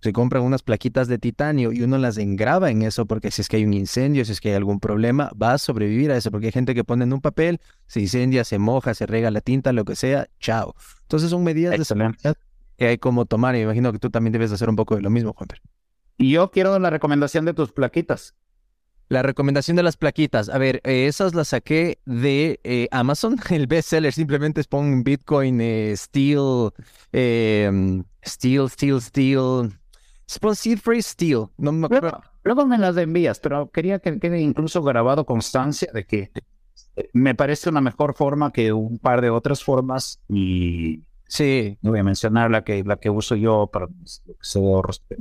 se 0.00 0.12
compran 0.12 0.42
unas 0.42 0.62
plaquitas 0.62 1.06
de 1.06 1.18
titanio 1.18 1.72
y 1.72 1.82
uno 1.82 1.98
las 1.98 2.18
engraba 2.18 2.70
en 2.70 2.82
eso 2.82 3.06
porque 3.06 3.30
si 3.30 3.42
es 3.42 3.48
que 3.48 3.58
hay 3.58 3.64
un 3.64 3.74
incendio, 3.74 4.24
si 4.24 4.32
es 4.32 4.40
que 4.40 4.48
hay 4.48 4.56
algún 4.56 4.80
problema, 4.80 5.30
va 5.40 5.52
a 5.52 5.58
sobrevivir 5.58 6.10
a 6.10 6.16
eso, 6.16 6.32
porque 6.32 6.46
hay 6.46 6.52
gente 6.52 6.74
que 6.74 6.82
pone 6.82 7.04
en 7.04 7.12
un 7.12 7.20
papel, 7.20 7.60
se 7.86 8.00
incendia, 8.00 8.42
se 8.44 8.58
moja, 8.58 8.92
se 8.94 9.06
rega 9.06 9.30
la 9.30 9.40
tinta, 9.40 9.72
lo 9.72 9.84
que 9.84 9.94
sea, 9.94 10.26
chao. 10.40 10.74
Entonces 11.02 11.30
son 11.30 11.44
medidas 11.44 11.78
de 11.78 11.84
seguridad 11.84 12.36
que 12.76 12.88
hay 12.88 12.98
como 12.98 13.24
tomar, 13.26 13.54
y 13.54 13.58
me 13.58 13.64
imagino 13.64 13.92
que 13.92 14.00
tú 14.00 14.10
también 14.10 14.32
debes 14.32 14.50
hacer 14.50 14.68
un 14.68 14.76
poco 14.76 14.96
de 14.96 15.02
lo 15.02 15.10
mismo, 15.10 15.32
Juan. 15.32 15.48
Y 16.16 16.32
yo 16.32 16.50
quiero 16.50 16.78
la 16.78 16.90
recomendación 16.90 17.44
de 17.44 17.54
tus 17.54 17.72
plaquitas. 17.72 18.34
La 19.10 19.22
recomendación 19.22 19.76
de 19.76 19.82
las 19.82 19.96
plaquitas. 19.96 20.48
A 20.48 20.56
ver, 20.56 20.80
eh, 20.84 21.08
esas 21.08 21.34
las 21.34 21.48
saqué 21.48 21.98
de 22.06 22.60
eh, 22.62 22.86
Amazon. 22.92 23.36
El 23.50 23.66
bestseller 23.66 24.12
simplemente 24.12 24.60
es 24.60 24.68
pon 24.68 25.02
Bitcoin, 25.02 25.60
eh, 25.60 25.92
Steel, 25.96 26.70
eh, 27.12 28.02
Steel, 28.24 28.70
Steel, 28.70 29.00
Steel. 29.02 29.72
Pon 30.40 30.54
Seed 30.54 30.78
Phrase 30.78 31.02
Steel. 31.02 31.46
No 31.58 31.72
me 31.72 31.86
acuerdo. 31.86 32.08
Luego, 32.08 32.22
luego 32.44 32.66
me 32.66 32.78
las 32.78 32.96
envías, 32.98 33.40
pero 33.40 33.68
quería 33.72 33.98
que 33.98 34.20
quede 34.20 34.40
incluso 34.40 34.80
grabado 34.80 35.26
constancia 35.26 35.90
de 35.92 36.06
que 36.06 36.30
eh, 36.94 37.10
me 37.12 37.34
parece 37.34 37.68
una 37.68 37.80
mejor 37.80 38.14
forma 38.14 38.52
que 38.52 38.72
un 38.72 39.00
par 39.00 39.22
de 39.22 39.30
otras 39.30 39.64
formas 39.64 40.20
y 40.28 41.02
Sí, 41.26 41.78
no 41.82 41.90
voy 41.90 42.00
a 42.00 42.04
mencionar 42.04 42.50
la 42.50 42.64
que, 42.64 42.82
la 42.82 42.96
que 42.96 43.08
uso 43.08 43.36
yo 43.36 43.68
para 43.72 43.86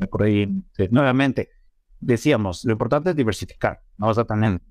por 0.09 0.23
ahí. 0.23 0.47
Nuevamente, 0.89 1.49
decíamos, 1.99 2.65
lo 2.65 2.71
importante 2.71 3.11
es 3.11 3.15
diversificar. 3.15 3.81
No 3.97 4.07
vas 4.07 4.17
a 4.17 4.25
tener 4.25 4.61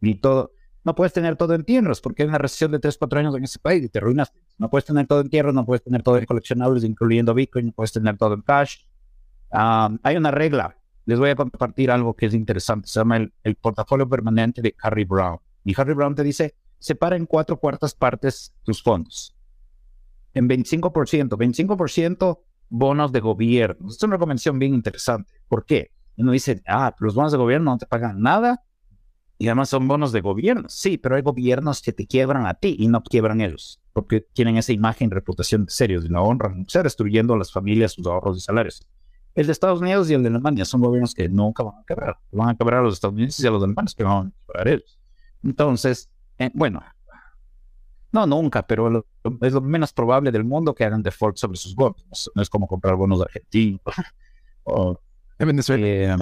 ni 0.00 0.14
todo, 0.16 0.52
no 0.84 0.94
puedes 0.94 1.12
tener 1.12 1.36
todo 1.36 1.54
en 1.54 1.64
tierras 1.64 2.00
porque 2.00 2.22
hay 2.22 2.28
una 2.28 2.38
recesión 2.38 2.72
de 2.72 2.78
3, 2.78 2.98
4 2.98 3.20
años 3.20 3.34
en 3.36 3.44
ese 3.44 3.58
país 3.58 3.84
y 3.84 3.88
te 3.88 3.98
arruinas. 3.98 4.32
No 4.58 4.68
puedes 4.68 4.84
tener 4.84 5.06
todo 5.06 5.20
en 5.20 5.30
tierras, 5.30 5.54
no 5.54 5.64
puedes 5.64 5.82
tener 5.82 6.02
todo 6.02 6.18
en 6.18 6.26
coleccionables, 6.26 6.84
incluyendo 6.84 7.34
Bitcoin, 7.34 7.66
no 7.66 7.72
puedes 7.72 7.92
tener 7.92 8.16
todo 8.16 8.34
en 8.34 8.42
cash. 8.42 8.78
Ah, 9.50 9.90
hay 10.02 10.16
una 10.16 10.30
regla. 10.30 10.76
Les 11.06 11.18
voy 11.18 11.30
a 11.30 11.36
compartir 11.36 11.90
algo 11.90 12.14
que 12.14 12.26
es 12.26 12.34
interesante. 12.34 12.88
Se 12.88 13.00
llama 13.00 13.18
el, 13.18 13.32
el 13.42 13.56
portafolio 13.56 14.08
permanente 14.08 14.62
de 14.62 14.74
Harry 14.82 15.04
Brown. 15.04 15.38
Y 15.64 15.78
Harry 15.78 15.94
Brown 15.94 16.14
te 16.14 16.22
dice, 16.22 16.54
separa 16.78 17.16
en 17.16 17.26
cuatro 17.26 17.58
cuartas 17.58 17.94
partes 17.94 18.54
tus 18.62 18.82
fondos. 18.82 19.34
En 20.34 20.48
25%, 20.48 21.28
25% 21.28 22.40
bonos 22.68 23.12
de 23.12 23.20
gobierno. 23.20 23.88
Es 23.88 24.02
una 24.02 24.18
convención 24.18 24.58
bien 24.58 24.74
interesante. 24.74 25.32
¿Por 25.48 25.64
qué? 25.64 25.92
Uno 26.16 26.32
dice, 26.32 26.62
ah, 26.66 26.94
los 26.98 27.14
bonos 27.14 27.32
de 27.32 27.38
gobierno 27.38 27.72
no 27.72 27.78
te 27.78 27.86
pagan 27.86 28.20
nada 28.20 28.62
y 29.38 29.48
además 29.48 29.68
son 29.68 29.88
bonos 29.88 30.12
de 30.12 30.20
gobierno. 30.20 30.68
Sí, 30.68 30.96
pero 30.96 31.16
hay 31.16 31.22
gobiernos 31.22 31.82
que 31.82 31.92
te 31.92 32.06
quiebran 32.06 32.46
a 32.46 32.54
ti 32.54 32.76
y 32.78 32.88
no 32.88 33.02
quiebran 33.02 33.40
ellos, 33.40 33.80
porque 33.92 34.20
tienen 34.32 34.56
esa 34.56 34.72
imagen, 34.72 35.10
reputación 35.10 35.66
de 35.66 35.72
serios 35.72 36.04
y 36.04 36.08
la 36.08 36.20
honran, 36.20 36.62
o 36.62 36.68
sea, 36.68 36.82
destruyendo 36.82 37.34
a 37.34 37.38
las 37.38 37.52
familias 37.52 37.92
sus 37.92 38.06
ahorros 38.06 38.38
y 38.38 38.40
salarios. 38.40 38.86
El 39.34 39.46
de 39.46 39.52
Estados 39.52 39.80
Unidos 39.80 40.08
y 40.10 40.14
el 40.14 40.22
de 40.22 40.28
Alemania 40.28 40.64
son 40.64 40.80
gobiernos 40.80 41.12
que 41.12 41.28
nunca 41.28 41.64
van 41.64 41.80
a 41.80 41.84
quebrar. 41.84 42.16
Van 42.30 42.50
a 42.50 42.56
quebrar 42.56 42.80
a 42.80 42.82
los 42.84 42.94
Estados 42.94 43.14
Unidos 43.14 43.40
y 43.40 43.46
a 43.46 43.50
los 43.50 43.62
alemanes 43.62 43.94
que 43.94 44.04
van 44.04 44.28
a 44.28 44.32
quebrar 44.46 44.68
ellos. 44.68 45.00
Entonces, 45.42 46.08
eh, 46.38 46.50
bueno, 46.54 46.80
no 48.12 48.26
nunca, 48.28 48.64
pero 48.64 49.04
es 49.40 49.52
lo 49.52 49.60
menos 49.60 49.92
probable 49.92 50.30
del 50.30 50.44
mundo 50.44 50.72
que 50.72 50.84
hagan 50.84 51.02
default 51.02 51.36
sobre 51.36 51.56
sus 51.56 51.74
bonos. 51.74 52.30
No 52.36 52.42
es 52.42 52.48
como 52.48 52.68
comprar 52.68 52.94
bonos 52.94 53.18
de 53.18 53.24
Argentina 53.24 53.80
o 54.62 55.00
En 55.38 55.46
Venezuela. 55.48 55.86
eh, 55.86 56.16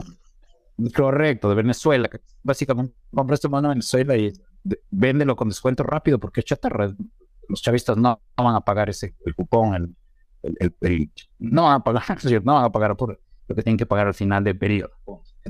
correcto, 0.94 1.48
de 1.48 1.54
Venezuela. 1.54 2.08
Básicamente, 2.42 2.94
compras 3.14 3.40
tu 3.40 3.50
mano 3.50 3.68
en 3.68 3.74
Venezuela 3.74 4.16
y 4.16 4.32
de- 4.64 4.80
véndelo 4.90 5.36
con 5.36 5.48
descuento 5.48 5.82
rápido 5.82 6.18
porque 6.18 6.40
es 6.40 6.46
chatarra. 6.46 6.94
Los 7.48 7.60
chavistas 7.62 7.96
no, 7.96 8.20
no 8.36 8.44
van 8.44 8.54
a 8.54 8.60
pagar 8.60 8.88
ese 8.88 9.14
el 9.26 9.34
cupón, 9.34 9.96
el, 10.42 10.74
el- 10.80 11.10
no 11.38 11.64
van 11.64 11.74
a 11.80 11.84
pagar, 11.84 12.02
no 12.44 12.54
van 12.54 12.64
a 12.64 12.72
pagar 12.72 12.96
por 12.96 13.20
lo 13.48 13.54
que 13.56 13.62
tienen 13.62 13.76
que 13.76 13.86
pagar 13.86 14.06
al 14.06 14.14
final 14.14 14.42
del 14.44 14.56
periodo. 14.58 14.92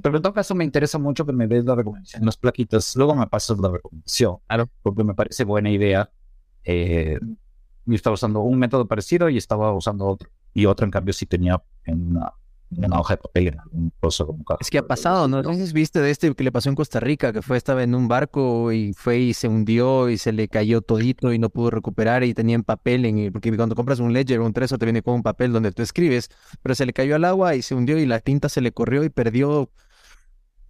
Pero 0.03 0.17
en 0.17 0.23
todo 0.23 0.33
caso 0.33 0.55
me 0.55 0.65
interesa 0.65 0.99
mucho 0.99 1.25
que 1.27 1.33
me 1.33 1.47
des 1.47 1.65
la 1.65 1.75
recomendación, 1.75 2.25
las 2.25 2.37
plaquitas, 2.37 2.97
luego 2.97 3.15
me 3.15 3.27
pasas 3.27 3.59
la 3.59 3.69
recomendación, 3.71 4.39
Claro. 4.49 4.69
porque 4.83 5.05
me 5.05 5.15
parece 5.15 5.45
buena 5.45 5.71
idea. 5.71 6.11
Eh, 6.65 7.19
yo 7.85 7.95
estaba 7.95 8.15
usando 8.15 8.41
un 8.41 8.59
método 8.59 8.87
parecido 8.89 9.29
y 9.29 9.37
estaba 9.37 9.73
usando 9.75 10.07
otro. 10.07 10.31
Y 10.55 10.67
otro, 10.67 10.85
en 10.85 10.91
cambio, 10.91 11.13
sí 11.13 11.27
tenía 11.27 11.63
en 11.85 12.09
una, 12.09 12.33
una 12.77 13.01
hoja 13.01 13.15
de 13.15 13.19
papel, 13.19 13.47
en 13.49 13.61
algún 13.61 13.93
cosa 14.01 14.25
como 14.25 14.45
caja. 14.45 14.59
Es 14.61 14.71
que 14.71 14.79
ha 14.79 14.87
pasado, 14.87 15.29
¿no? 15.29 15.39
Entonces 15.39 15.73
viste 15.73 16.01
de 16.01 16.11
este 16.11 16.35
que 16.35 16.45
le 16.45 16.53
pasó 16.53 16.69
en 16.69 16.75
Costa 16.75 17.01
Rica, 17.01 17.33
que 17.33 17.43
fue, 17.43 17.57
estaba 17.57 17.83
en 17.83 17.95
un 17.95 18.09
barco 18.09 18.73
y 18.73 18.93
fue 18.95 19.19
y 19.19 19.35
se 19.35 19.49
hundió 19.49 20.09
y 20.09 20.19
se 20.19 20.33
le 20.33 20.49
cayó 20.49 20.81
todito 20.81 21.33
y 21.33 21.39
no 21.39 21.51
pudo 21.51 21.71
recuperar 21.71 22.25
y 22.25 22.35
tenía 22.35 22.55
en 22.55 22.63
papel, 22.63 23.05
en, 23.05 23.33
porque 23.33 23.55
cuando 23.57 23.75
compras 23.75 24.01
un 24.01 24.13
ledger 24.13 24.41
o 24.41 24.47
un 24.47 24.53
Trezor 24.53 24.79
te 24.79 24.87
viene 24.87 25.03
con 25.03 25.15
un 25.15 25.23
papel 25.23 25.53
donde 25.53 25.73
tú 25.73 25.83
escribes, 25.83 26.29
pero 26.63 26.75
se 26.75 26.87
le 26.87 26.93
cayó 26.93 27.17
al 27.17 27.25
agua 27.25 27.55
y 27.55 27.63
se 27.63 27.75
hundió 27.75 27.99
y 27.99 28.07
la 28.07 28.21
tinta 28.21 28.49
se 28.49 28.61
le 28.61 28.73
corrió 28.73 29.05
y 29.05 29.11
perdió, 29.11 29.71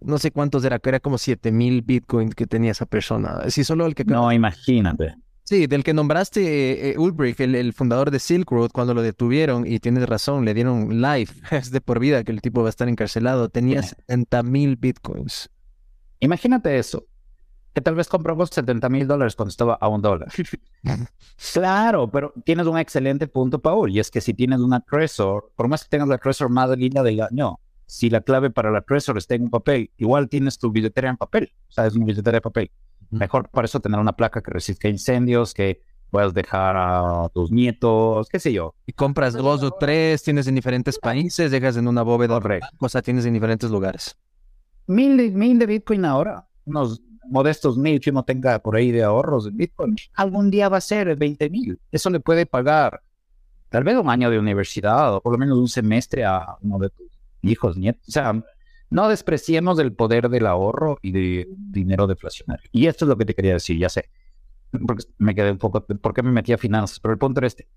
no 0.01 0.17
sé 0.17 0.31
cuántos 0.31 0.63
era, 0.65 0.79
que 0.79 0.89
era 0.89 0.99
como 0.99 1.17
7000 1.17 1.81
bitcoins 1.81 2.35
que 2.35 2.47
tenía 2.47 2.71
esa 2.71 2.85
persona. 2.85 3.49
Sí, 3.49 3.63
solo 3.63 3.85
el 3.85 3.95
que... 3.95 4.03
No, 4.05 4.31
imagínate. 4.31 5.15
Sí, 5.53 5.67
del 5.67 5.83
que 5.83 5.93
nombraste 5.93 6.41
eh, 6.41 6.89
eh, 6.93 6.97
Ulbricht, 6.97 7.39
el, 7.39 7.53
el 7.53 7.73
fundador 7.73 8.09
de 8.09 8.17
Silk 8.17 8.49
Road, 8.49 8.71
cuando 8.71 8.95
lo 8.95 9.03
detuvieron, 9.03 9.67
y 9.67 9.77
tienes 9.77 10.09
razón, 10.09 10.45
le 10.45 10.55
dieron 10.55 10.99
life, 10.99 11.31
es 11.55 11.69
de 11.69 11.79
por 11.79 11.99
vida 11.99 12.23
que 12.23 12.31
el 12.31 12.41
tipo 12.41 12.63
va 12.63 12.69
a 12.69 12.71
estar 12.71 12.89
encarcelado, 12.89 13.49
tenía 13.49 13.83
Sí. 13.83 13.89
70 13.89 14.41
mil 14.41 14.77
bitcoins. 14.77 15.51
Imagínate 16.21 16.79
eso. 16.79 17.05
Que 17.71 17.81
tal 17.81 17.93
vez 17.93 18.07
compramos 18.07 18.49
70 18.49 18.89
mil 18.89 19.05
dólares 19.07 19.35
cuando 19.35 19.51
estaba 19.51 19.75
a 19.75 19.87
un 19.89 20.01
dólar. 20.01 20.29
claro, 21.53 22.09
pero 22.09 22.33
tienes 22.43 22.65
un 22.65 22.79
excelente 22.79 23.27
punto, 23.27 23.61
Paul. 23.61 23.91
Y 23.91 23.99
es 23.99 24.09
que 24.09 24.21
si 24.21 24.33
tienes 24.33 24.59
una 24.59 24.79
Trezor, 24.79 25.51
por 25.55 25.67
más 25.67 25.83
que 25.83 25.89
tengas 25.89 26.07
la 26.07 26.17
Trezor 26.17 26.49
más 26.49 26.75
linda 26.75 27.03
del 27.03 27.21
año, 27.21 27.59
si 27.85 28.09
la 28.09 28.21
clave 28.21 28.49
para 28.49 28.71
la 28.71 28.81
Trezor 28.81 29.19
está 29.19 29.35
en 29.35 29.43
un 29.43 29.49
papel, 29.51 29.91
igual 29.97 30.29
tienes 30.29 30.57
tu 30.57 30.71
billetera 30.71 31.09
en 31.09 31.17
papel. 31.17 31.53
O 31.69 31.71
sea, 31.71 31.85
es 31.85 31.93
una 31.93 32.07
billetera 32.07 32.37
de 32.37 32.41
papel. 32.41 32.71
Mejor 33.13 33.49
para 33.49 33.65
eso 33.65 33.79
tener 33.79 33.99
una 33.99 34.13
placa 34.13 34.41
que 34.41 34.51
resista 34.51 34.87
incendios, 34.87 35.53
que 35.53 35.81
puedas 36.09 36.33
dejar 36.33 36.75
a 36.77 37.29
tus 37.33 37.51
nietos, 37.51 38.27
qué 38.29 38.39
sé 38.39 38.53
yo. 38.53 38.75
Y 38.85 38.93
compras 38.93 39.33
dos 39.33 39.63
o 39.63 39.71
tres, 39.71 40.21
tienes 40.23 40.47
en 40.47 40.55
diferentes 40.55 40.99
países, 40.99 41.49
dejas 41.51 41.77
en 41.77 41.87
una 41.87 42.03
bóveda, 42.03 42.35
Correcto. 42.35 42.67
cosa 42.77 43.01
tienes 43.01 43.25
en 43.25 43.33
diferentes 43.33 43.71
lugares. 43.71 44.15
Mil 44.87 45.17
de, 45.17 45.31
mil 45.31 45.57
de 45.57 45.65
Bitcoin 45.65 46.05
ahora, 46.05 46.47
unos 46.65 47.01
modestos 47.29 47.77
mil 47.77 47.99
que 47.99 48.09
uno 48.11 48.23
tenga 48.23 48.59
por 48.59 48.75
ahí 48.75 48.91
de 48.91 49.03
ahorros 49.03 49.45
de 49.45 49.51
Bitcoin, 49.51 49.95
algún 50.13 50.51
día 50.51 50.69
va 50.69 50.77
a 50.77 50.81
ser 50.81 51.15
20 51.15 51.49
mil. 51.49 51.79
Eso 51.91 52.09
le 52.09 52.19
puede 52.19 52.45
pagar 52.45 53.01
tal 53.69 53.83
vez 53.83 53.97
un 53.97 54.09
año 54.09 54.29
de 54.29 54.37
universidad 54.37 55.15
o 55.15 55.21
por 55.21 55.31
lo 55.31 55.39
menos 55.39 55.57
un 55.57 55.67
semestre 55.67 56.25
a 56.25 56.57
uno 56.61 56.77
de 56.79 56.89
tus 56.89 57.07
hijos, 57.41 57.75
nietos. 57.77 58.07
O 58.07 58.11
sea, 58.11 58.43
no 58.93 59.09
despreciemos 59.09 59.79
el 59.79 59.93
poder 59.93 60.29
del 60.29 60.45
ahorro 60.45 60.99
y 61.01 61.11
de 61.11 61.47
dinero 61.57 62.05
deflacionario. 62.07 62.69
Y 62.71 62.85
esto 62.87 63.05
es 63.05 63.09
lo 63.09 63.17
que 63.17 63.25
te 63.25 63.33
quería 63.33 63.53
decir, 63.53 63.77
ya 63.77 63.89
sé. 63.89 64.09
Porque 64.87 65.03
me 65.17 65.33
quedé 65.35 65.51
un 65.51 65.57
poco, 65.57 65.85
¿por 65.85 66.13
qué 66.13 66.21
me 66.23 66.31
metí 66.31 66.53
a 66.53 66.57
finanzas? 66.57 66.99
Pero 66.99 67.13
el 67.13 67.17
punto 67.17 67.39
era 67.39 67.47
este. 67.47 67.67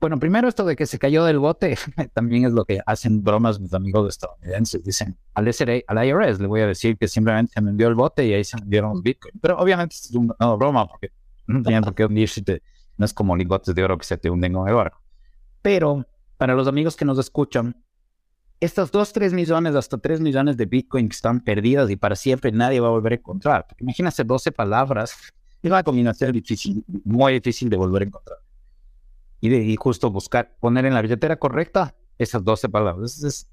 Bueno, 0.00 0.18
primero 0.18 0.48
esto 0.48 0.64
de 0.64 0.74
que 0.74 0.84
se 0.86 0.98
cayó 0.98 1.24
del 1.24 1.38
bote, 1.38 1.76
también 2.12 2.44
es 2.44 2.52
lo 2.52 2.64
que 2.64 2.80
hacen 2.86 3.22
bromas 3.22 3.60
mis 3.60 3.72
amigos 3.72 4.08
estadounidenses. 4.08 4.82
Dicen, 4.82 5.16
al, 5.34 5.46
SRA, 5.52 5.80
al 5.86 6.04
IRS 6.06 6.40
le 6.40 6.48
voy 6.48 6.60
a 6.60 6.66
decir 6.66 6.98
que 6.98 7.06
simplemente 7.06 7.52
se 7.54 7.60
me 7.60 7.70
envió 7.70 7.86
el 7.86 7.94
bote 7.94 8.26
y 8.26 8.32
ahí 8.34 8.42
se 8.42 8.56
me 8.56 8.62
enviaron 8.64 8.94
los 8.94 9.02
bitcoins. 9.02 9.38
Pero 9.40 9.58
obviamente 9.58 9.94
es 9.94 10.10
una 10.14 10.34
no, 10.40 10.58
broma 10.58 10.88
porque 10.88 11.10
no 11.46 11.62
tenían 11.62 11.84
por 11.84 11.94
qué 11.94 12.04
hundirse. 12.04 12.42
te- 12.42 12.62
no 12.96 13.04
es 13.04 13.14
como 13.14 13.36
lingotes 13.36 13.74
de 13.74 13.82
oro 13.84 13.96
que 13.96 14.04
se 14.04 14.18
te 14.18 14.28
hunden 14.28 14.52
con 14.52 14.68
el 14.68 14.74
barco. 14.74 15.00
Pero 15.62 16.04
para 16.36 16.54
los 16.54 16.66
amigos 16.66 16.96
que 16.96 17.04
nos 17.04 17.18
escuchan, 17.18 17.76
estos 18.64 18.90
2, 18.92 19.12
3 19.12 19.32
millones, 19.32 19.74
hasta 19.74 19.98
3 19.98 20.20
millones 20.20 20.56
de 20.56 20.66
bitcoin 20.66 21.08
que 21.08 21.14
están 21.14 21.40
perdidas 21.40 21.90
y 21.90 21.96
para 21.96 22.14
siempre 22.16 22.52
nadie 22.52 22.80
va 22.80 22.88
a 22.88 22.90
volver 22.90 23.12
a 23.12 23.16
encontrar. 23.16 23.66
Porque 23.66 23.82
imagínate 23.84 24.22
12 24.24 24.52
palabras, 24.52 25.14
es 25.62 25.70
una 25.70 25.82
combinación 25.82 26.32
difícil, 26.32 26.84
muy 27.04 27.34
difícil 27.34 27.68
de 27.70 27.76
volver 27.76 28.02
a 28.02 28.04
encontrar 28.06 28.38
y, 29.40 29.48
de, 29.48 29.58
y 29.64 29.76
justo 29.76 30.10
buscar, 30.10 30.54
poner 30.60 30.86
en 30.86 30.94
la 30.94 31.02
billetera 31.02 31.36
correcta 31.36 31.94
esas 32.18 32.44
12 32.44 32.68
palabras. 32.68 33.16
Es- 33.18 33.24
es- 33.24 33.48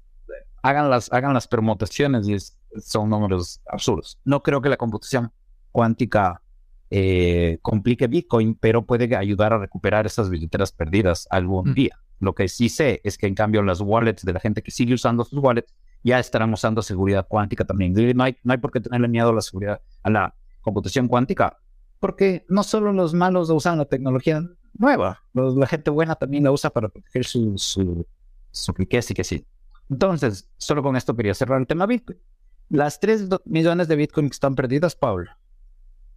hagan, 0.62 0.90
las, 0.90 1.12
hagan 1.12 1.34
las 1.34 1.48
permutaciones 1.48 2.28
y 2.28 2.34
es- 2.34 2.56
son 2.80 3.08
números 3.10 3.60
absurdos. 3.66 4.18
No 4.24 4.42
creo 4.42 4.60
que 4.62 4.68
la 4.68 4.76
computación 4.76 5.32
cuántica 5.72 6.42
eh, 6.92 7.58
complique 7.62 8.08
Bitcoin, 8.08 8.56
pero 8.56 8.84
puede 8.84 9.14
ayudar 9.16 9.52
a 9.52 9.58
recuperar 9.58 10.06
esas 10.06 10.28
billeteras 10.28 10.72
perdidas 10.72 11.26
algún 11.30 11.70
Mm. 11.70 11.74
día. 11.74 11.98
Lo 12.20 12.34
que 12.34 12.48
sí 12.48 12.68
sé 12.68 13.00
es 13.02 13.18
que 13.18 13.26
en 13.26 13.34
cambio 13.34 13.62
las 13.62 13.80
wallets 13.80 14.24
de 14.24 14.32
la 14.32 14.40
gente 14.40 14.62
que 14.62 14.70
sigue 14.70 14.94
usando 14.94 15.24
sus 15.24 15.38
wallets 15.42 15.74
ya 16.04 16.18
estarán 16.18 16.52
usando 16.52 16.80
seguridad 16.82 17.26
cuántica 17.28 17.64
también. 17.64 17.92
No 18.14 18.22
hay, 18.24 18.36
no 18.44 18.52
hay 18.52 18.58
por 18.58 18.70
qué 18.70 18.80
tenerle 18.80 19.08
miedo 19.08 19.32
la 19.32 19.40
seguridad, 19.42 19.80
a 20.02 20.10
la 20.10 20.34
computación 20.60 21.08
cuántica, 21.08 21.58
porque 21.98 22.44
no 22.48 22.62
solo 22.62 22.92
los 22.92 23.12
malos 23.14 23.50
usan 23.50 23.78
la 23.78 23.84
tecnología 23.86 24.42
nueva, 24.78 25.22
los- 25.32 25.56
la 25.56 25.66
gente 25.66 25.90
buena 25.90 26.14
también 26.14 26.44
la 26.44 26.52
usa 26.52 26.70
para 26.70 26.88
proteger 26.88 27.24
su, 27.26 27.58
su, 27.58 28.06
su 28.50 28.72
riqueza 28.72 29.12
y 29.12 29.16
que 29.16 29.24
sí. 29.24 29.44
Entonces, 29.90 30.48
solo 30.56 30.82
con 30.82 30.96
esto 30.96 31.16
quería 31.16 31.34
cerrar 31.34 31.60
el 31.60 31.66
tema 31.66 31.84
Bitcoin. 31.86 32.18
Las 32.68 33.00
3 33.00 33.28
millones 33.46 33.88
de 33.88 33.96
Bitcoin 33.96 34.28
que 34.28 34.34
están 34.34 34.54
perdidas, 34.54 34.94
Paul, 34.94 35.28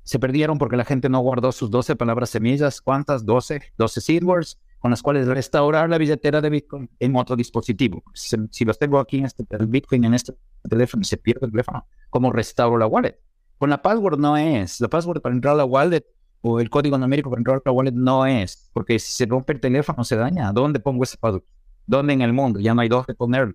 se 0.03 0.19
perdieron 0.19 0.57
porque 0.57 0.75
la 0.77 0.85
gente 0.85 1.09
no 1.09 1.19
guardó 1.21 1.51
sus 1.51 1.71
12 1.71 1.95
palabras 1.95 2.29
semillas. 2.29 2.81
¿Cuántas? 2.81 3.25
12, 3.25 3.61
12 3.77 4.01
seed 4.01 4.23
words 4.23 4.59
con 4.83 4.91
las 4.91 5.01
cuales 5.01 5.25
restaurar 5.27 5.89
la 5.89 5.97
billetera 5.97 6.41
de 6.41 6.49
Bitcoin 6.49 6.89
en 6.99 7.15
otro 7.15 7.37
dispositivo. 7.37 8.03
Si, 8.13 8.35
si 8.51 8.65
los 8.65 8.77
tengo 8.77 8.99
aquí 8.99 9.19
en 9.19 9.23
este 9.23 9.45
el 9.51 9.67
Bitcoin 9.67 10.03
en 10.03 10.13
este 10.13 10.33
teléfono 10.69 11.05
se 11.05 11.15
pierde 11.15 11.45
el 11.45 11.51
teléfono, 11.51 11.87
¿cómo 12.09 12.33
restauro 12.33 12.77
la 12.77 12.85
wallet? 12.85 13.17
Con 13.57 13.69
la 13.69 13.81
password 13.81 14.19
no 14.19 14.35
es. 14.35 14.81
La 14.81 14.89
password 14.89 15.21
para 15.21 15.33
entrar 15.33 15.53
a 15.53 15.57
la 15.59 15.63
wallet 15.63 16.05
o 16.41 16.59
el 16.59 16.69
código 16.69 16.97
numérico 16.97 17.29
para 17.29 17.39
entrar 17.39 17.55
a 17.59 17.61
la 17.63 17.71
wallet 17.71 17.93
no 17.93 18.25
es. 18.25 18.69
Porque 18.73 18.99
si 18.99 19.13
se 19.13 19.25
rompe 19.25 19.53
el 19.53 19.61
teléfono 19.61 20.03
se 20.03 20.17
daña. 20.17 20.51
¿Dónde 20.51 20.81
pongo 20.81 21.05
ese 21.05 21.15
password? 21.15 21.43
¿Dónde 21.87 22.11
en 22.11 22.21
el 22.21 22.33
mundo? 22.33 22.59
Ya 22.59 22.73
no 22.73 22.81
hay 22.81 22.89
dónde 22.89 23.15
ponerlo. 23.15 23.53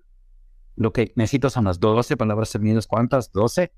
Lo 0.77 0.95
que 0.95 1.13
necesito 1.15 1.51
son 1.51 1.67
las 1.67 1.79
12 1.79 2.17
palabras 2.17 2.49
semillas. 2.49 2.87
¿Cuántas? 2.87 3.31
12 3.33 3.71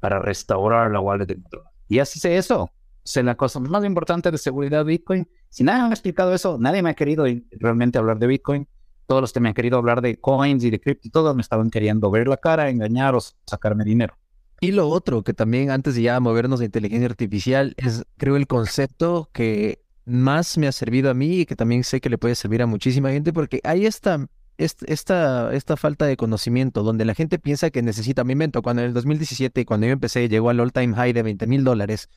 para 0.00 0.20
restaurar 0.20 0.90
la 0.90 1.00
wallet 1.00 1.26
de 1.26 1.36
otro. 1.44 1.64
Y 1.86 1.98
así 1.98 2.18
sé 2.18 2.38
eso. 2.38 2.70
Es 3.04 3.14
la 3.16 3.34
cosa 3.34 3.60
más 3.60 3.84
importante 3.84 4.30
de 4.30 4.38
seguridad 4.38 4.86
Bitcoin. 4.86 5.28
Si 5.54 5.62
nadie 5.62 5.82
me 5.82 5.88
ha 5.90 5.90
explicado 5.92 6.34
eso, 6.34 6.58
nadie 6.58 6.82
me 6.82 6.90
ha 6.90 6.94
querido 6.94 7.26
realmente 7.52 7.96
hablar 7.96 8.18
de 8.18 8.26
Bitcoin. 8.26 8.66
Todos 9.06 9.20
los 9.20 9.32
que 9.32 9.38
me 9.38 9.48
han 9.50 9.54
querido 9.54 9.78
hablar 9.78 10.00
de 10.00 10.18
coins 10.18 10.64
y 10.64 10.70
de 10.70 10.80
cripto 10.80 11.10
todos 11.10 11.36
me 11.36 11.42
estaban 11.42 11.70
queriendo 11.70 12.10
ver 12.10 12.26
la 12.26 12.38
cara, 12.38 12.68
engañar 12.70 13.14
o 13.14 13.20
sacarme 13.46 13.84
dinero. 13.84 14.16
Y 14.60 14.72
lo 14.72 14.88
otro, 14.88 15.22
que 15.22 15.32
también 15.32 15.70
antes 15.70 15.94
de 15.94 16.02
ya 16.02 16.18
movernos 16.18 16.60
a 16.60 16.64
inteligencia 16.64 17.06
artificial, 17.06 17.72
es 17.76 18.04
creo 18.16 18.34
el 18.34 18.48
concepto 18.48 19.30
que 19.32 19.80
más 20.04 20.58
me 20.58 20.66
ha 20.66 20.72
servido 20.72 21.08
a 21.08 21.14
mí 21.14 21.40
y 21.42 21.46
que 21.46 21.54
también 21.54 21.84
sé 21.84 22.00
que 22.00 22.10
le 22.10 22.18
puede 22.18 22.34
servir 22.34 22.60
a 22.60 22.66
muchísima 22.66 23.10
gente 23.10 23.32
porque 23.32 23.60
hay 23.62 23.86
esta, 23.86 24.26
est- 24.58 24.82
esta, 24.88 25.54
esta 25.54 25.76
falta 25.76 26.04
de 26.06 26.16
conocimiento 26.16 26.82
donde 26.82 27.04
la 27.04 27.14
gente 27.14 27.38
piensa 27.38 27.70
que 27.70 27.80
necesita, 27.80 28.24
me 28.24 28.32
invento, 28.32 28.60
cuando 28.60 28.82
en 28.82 28.88
el 28.88 28.94
2017, 28.94 29.64
cuando 29.66 29.86
yo 29.86 29.92
empecé, 29.92 30.28
llegó 30.28 30.50
al 30.50 30.58
all-time 30.58 30.96
high 30.96 31.12
de 31.12 31.22
20 31.22 31.46
mil 31.46 31.62
dólares. 31.62 32.08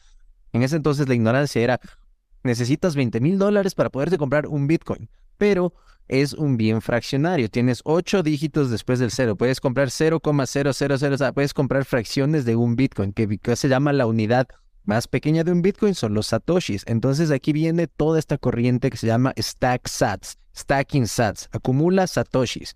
En 0.53 0.63
ese 0.63 0.77
entonces 0.77 1.07
la 1.07 1.13
ignorancia 1.13 1.61
era, 1.61 1.79
necesitas 2.47 2.95
20 2.95 3.19
mil 3.19 3.37
dólares 3.37 3.75
para 3.75 3.91
poderte 3.91 4.17
comprar 4.17 4.47
un 4.47 4.65
Bitcoin, 4.65 5.09
pero 5.37 5.73
es 6.07 6.33
un 6.33 6.57
bien 6.57 6.81
fraccionario. 6.81 7.49
Tienes 7.49 7.81
ocho 7.83 8.23
dígitos 8.23 8.71
después 8.71 8.97
del 8.97 9.11
cero. 9.11 9.35
Puedes 9.35 9.59
comprar 9.59 9.91
0,000, 9.91 10.67
o 10.67 10.73
sea, 10.73 11.33
puedes 11.33 11.53
comprar 11.53 11.85
fracciones 11.85 12.45
de 12.45 12.55
un 12.55 12.75
Bitcoin, 12.75 13.13
que, 13.13 13.37
que 13.37 13.55
se 13.55 13.69
llama 13.69 13.93
la 13.93 14.07
unidad 14.07 14.47
más 14.87 15.07
pequeña 15.07 15.43
de 15.43 15.51
un 15.51 15.61
Bitcoin 15.61 15.93
son 15.93 16.13
los 16.13 16.27
satoshis. 16.27 16.83
Entonces 16.87 17.29
aquí 17.29 17.51
viene 17.51 17.87
toda 17.87 18.17
esta 18.17 18.37
corriente 18.37 18.89
que 18.89 18.97
se 18.97 19.05
llama 19.05 19.33
stack 19.37 19.87
sats, 19.87 20.37
stacking 20.55 21.07
sats, 21.07 21.49
acumula 21.51 22.07
satoshis. 22.07 22.75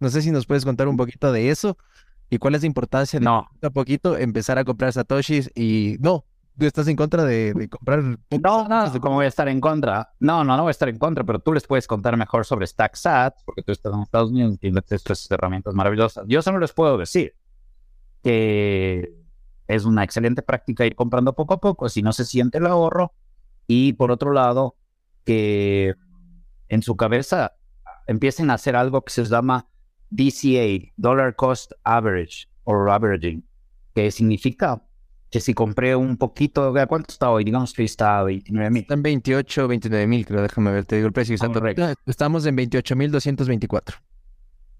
No 0.00 0.10
sé 0.10 0.22
si 0.22 0.32
nos 0.32 0.44
puedes 0.44 0.64
contar 0.64 0.88
un 0.88 0.96
poquito 0.96 1.30
de 1.30 1.50
eso 1.50 1.78
y 2.28 2.38
cuál 2.38 2.56
es 2.56 2.62
la 2.62 2.66
importancia 2.66 3.20
de 3.20 3.24
No, 3.24 3.44
poquito 3.44 3.66
a 3.66 3.70
poquito 3.70 4.18
empezar 4.18 4.58
a 4.58 4.64
comprar 4.64 4.92
satoshis 4.92 5.50
y 5.54 5.98
no, 6.00 6.24
tú 6.58 6.66
estás 6.66 6.88
en 6.88 6.96
contra 6.96 7.24
de, 7.24 7.54
de 7.54 7.68
comprar 7.68 8.02
no, 8.02 8.68
no, 8.68 9.00
¿cómo 9.00 9.16
voy 9.16 9.24
a 9.24 9.28
estar 9.28 9.48
en 9.48 9.60
contra? 9.60 10.12
No, 10.20 10.44
no, 10.44 10.56
no 10.56 10.62
voy 10.62 10.70
a 10.70 10.72
estar 10.72 10.88
en 10.88 10.98
contra, 10.98 11.24
pero 11.24 11.38
tú 11.38 11.52
les 11.52 11.66
puedes 11.66 11.86
contar 11.86 12.16
mejor 12.16 12.44
sobre 12.44 12.66
StackSat, 12.66 13.34
porque 13.44 13.62
tú 13.62 13.72
estás 13.72 13.92
en 13.92 14.02
Estados 14.02 14.30
Unidos 14.30 14.54
y 14.54 14.58
tienes 14.58 14.84
estas 14.90 15.30
herramientas 15.30 15.74
maravillosas. 15.74 16.24
Yo 16.28 16.42
solo 16.42 16.58
les 16.58 16.72
puedo 16.72 16.98
decir 16.98 17.34
que 18.22 19.14
es 19.66 19.84
una 19.84 20.04
excelente 20.04 20.42
práctica 20.42 20.86
ir 20.86 20.94
comprando 20.94 21.34
poco 21.34 21.54
a 21.54 21.60
poco, 21.60 21.88
si 21.88 22.02
no 22.02 22.12
se 22.12 22.24
siente 22.24 22.58
el 22.58 22.66
ahorro. 22.66 23.12
Y 23.66 23.94
por 23.94 24.10
otro 24.10 24.32
lado, 24.32 24.76
que 25.24 25.94
en 26.68 26.82
su 26.82 26.96
cabeza 26.96 27.52
empiecen 28.06 28.50
a 28.50 28.54
hacer 28.54 28.76
algo 28.76 29.02
que 29.02 29.12
se 29.12 29.24
llama 29.24 29.68
DCA, 30.10 30.92
Dollar 30.96 31.34
Cost 31.36 31.72
Average, 31.84 32.48
o 32.64 32.74
Averaging, 32.90 33.44
que 33.94 34.10
significa 34.10 34.82
que 35.32 35.40
si 35.40 35.54
compré 35.54 35.96
un 35.96 36.18
poquito, 36.18 36.78
¿a 36.78 36.86
¿cuánto 36.86 37.10
está 37.10 37.30
hoy? 37.30 37.42
Digamos 37.42 37.72
que 37.72 37.84
está 37.84 38.18
a 38.18 38.22
29 38.24 38.70
mil. 38.70 38.82
Están 38.82 39.02
28, 39.02 39.66
29 39.66 40.06
mil, 40.06 40.26
creo, 40.26 40.42
déjame 40.42 40.70
ver, 40.70 40.84
te 40.84 40.96
digo 40.96 41.06
el 41.08 41.14
precio 41.14 41.34
exacto. 41.34 41.58
Correcto. 41.58 41.84
Ah, 41.84 41.94
Estamos 42.04 42.44
en 42.44 42.54
28 42.54 42.94
mil 42.96 43.10
224. 43.10 43.96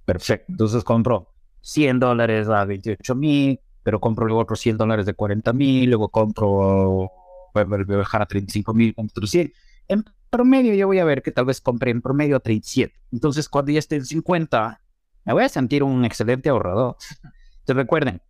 Perfecto. 0.04 0.44
Entonces 0.52 0.84
compro 0.84 1.32
100 1.62 2.00
dólares 2.00 2.50
a 2.50 2.66
28 2.66 3.14
mil, 3.14 3.60
pero 3.82 3.98
compro 3.98 4.26
luego 4.26 4.42
otros 4.42 4.60
100 4.60 4.76
dólares 4.76 5.06
de 5.06 5.14
40 5.14 5.54
mil, 5.54 5.88
luego 5.88 6.10
compro, 6.10 7.10
voy 7.54 7.62
a 7.62 7.96
bajar 7.96 8.20
a 8.20 8.26
35 8.26 8.74
mil, 8.74 8.94
compro 8.94 9.12
otros 9.16 9.30
100. 9.30 9.50
En 9.88 10.04
promedio 10.28 10.74
yo 10.74 10.86
voy 10.86 10.98
a 10.98 11.04
ver 11.06 11.22
que 11.22 11.32
tal 11.32 11.46
vez 11.46 11.62
compré 11.62 11.92
en 11.92 12.02
promedio 12.02 12.36
a 12.36 12.40
37. 12.40 12.94
Entonces 13.10 13.48
cuando 13.48 13.72
ya 13.72 13.78
esté 13.78 13.96
en 13.96 14.04
50, 14.04 14.82
me 15.24 15.32
voy 15.32 15.44
a 15.44 15.48
sentir 15.48 15.82
un 15.82 16.04
excelente 16.04 16.50
ahorrador. 16.50 16.96
Entonces 17.60 17.76
recuerden, 17.76 18.20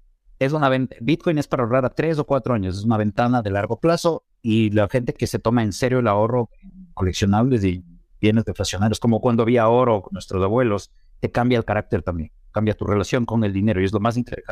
es 0.45 0.53
una 0.53 0.70
Bitcoin 1.01 1.38
es 1.38 1.47
para 1.49 1.62
ahorrar 1.62 1.84
a 1.84 1.90
3 1.90 2.18
o 2.18 2.24
4 2.24 2.55
años, 2.55 2.78
es 2.78 2.84
una 2.84 2.97
ventana 2.97 3.43
de 3.43 3.51
largo 3.51 3.78
plazo 3.78 4.24
y 4.43 4.70
la 4.70 4.88
gente 4.88 5.14
que 5.14 5.26
se 5.26 5.38
toma 5.38 5.62
en 5.62 5.72
serio 5.72 5.99
el 6.01 6.09
ahorro 6.09 6.51
coleccionables 6.95 7.64
y 7.64 7.84
bienes 8.20 8.45
deflacionarios, 8.45 9.01
como 9.01 9.20
cuando 9.20 9.43
había 9.43 9.68
oro 9.68 10.09
nuestros 10.11 10.43
abuelos, 10.43 10.90
te 11.20 11.30
cambia 11.30 11.59
el 11.59 11.64
carácter 11.64 12.03
también, 12.03 12.30
cambia 12.51 12.74
tu 12.74 12.84
relación 12.86 13.24
con 13.24 13.45
el 13.45 13.53
dinero 13.53 13.80
y 13.80 13.84
es 13.84 13.93
lo 13.93 14.01
más 14.01 14.16
inter- 14.16 14.45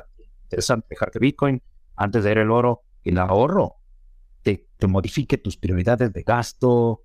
interesante, 0.45 0.86
dejar 0.91 1.11
que 1.11 1.18
Bitcoin, 1.18 1.62
antes 1.97 2.24
de 2.24 2.32
ir 2.32 2.38
el 2.38 2.51
oro, 2.51 2.82
el 3.05 3.18
ahorro, 3.18 3.76
te, 4.43 4.66
modifique 4.88 5.38
tus 5.38 5.57
prioridades 5.57 6.12
de 6.12 6.22
gasto, 6.22 7.03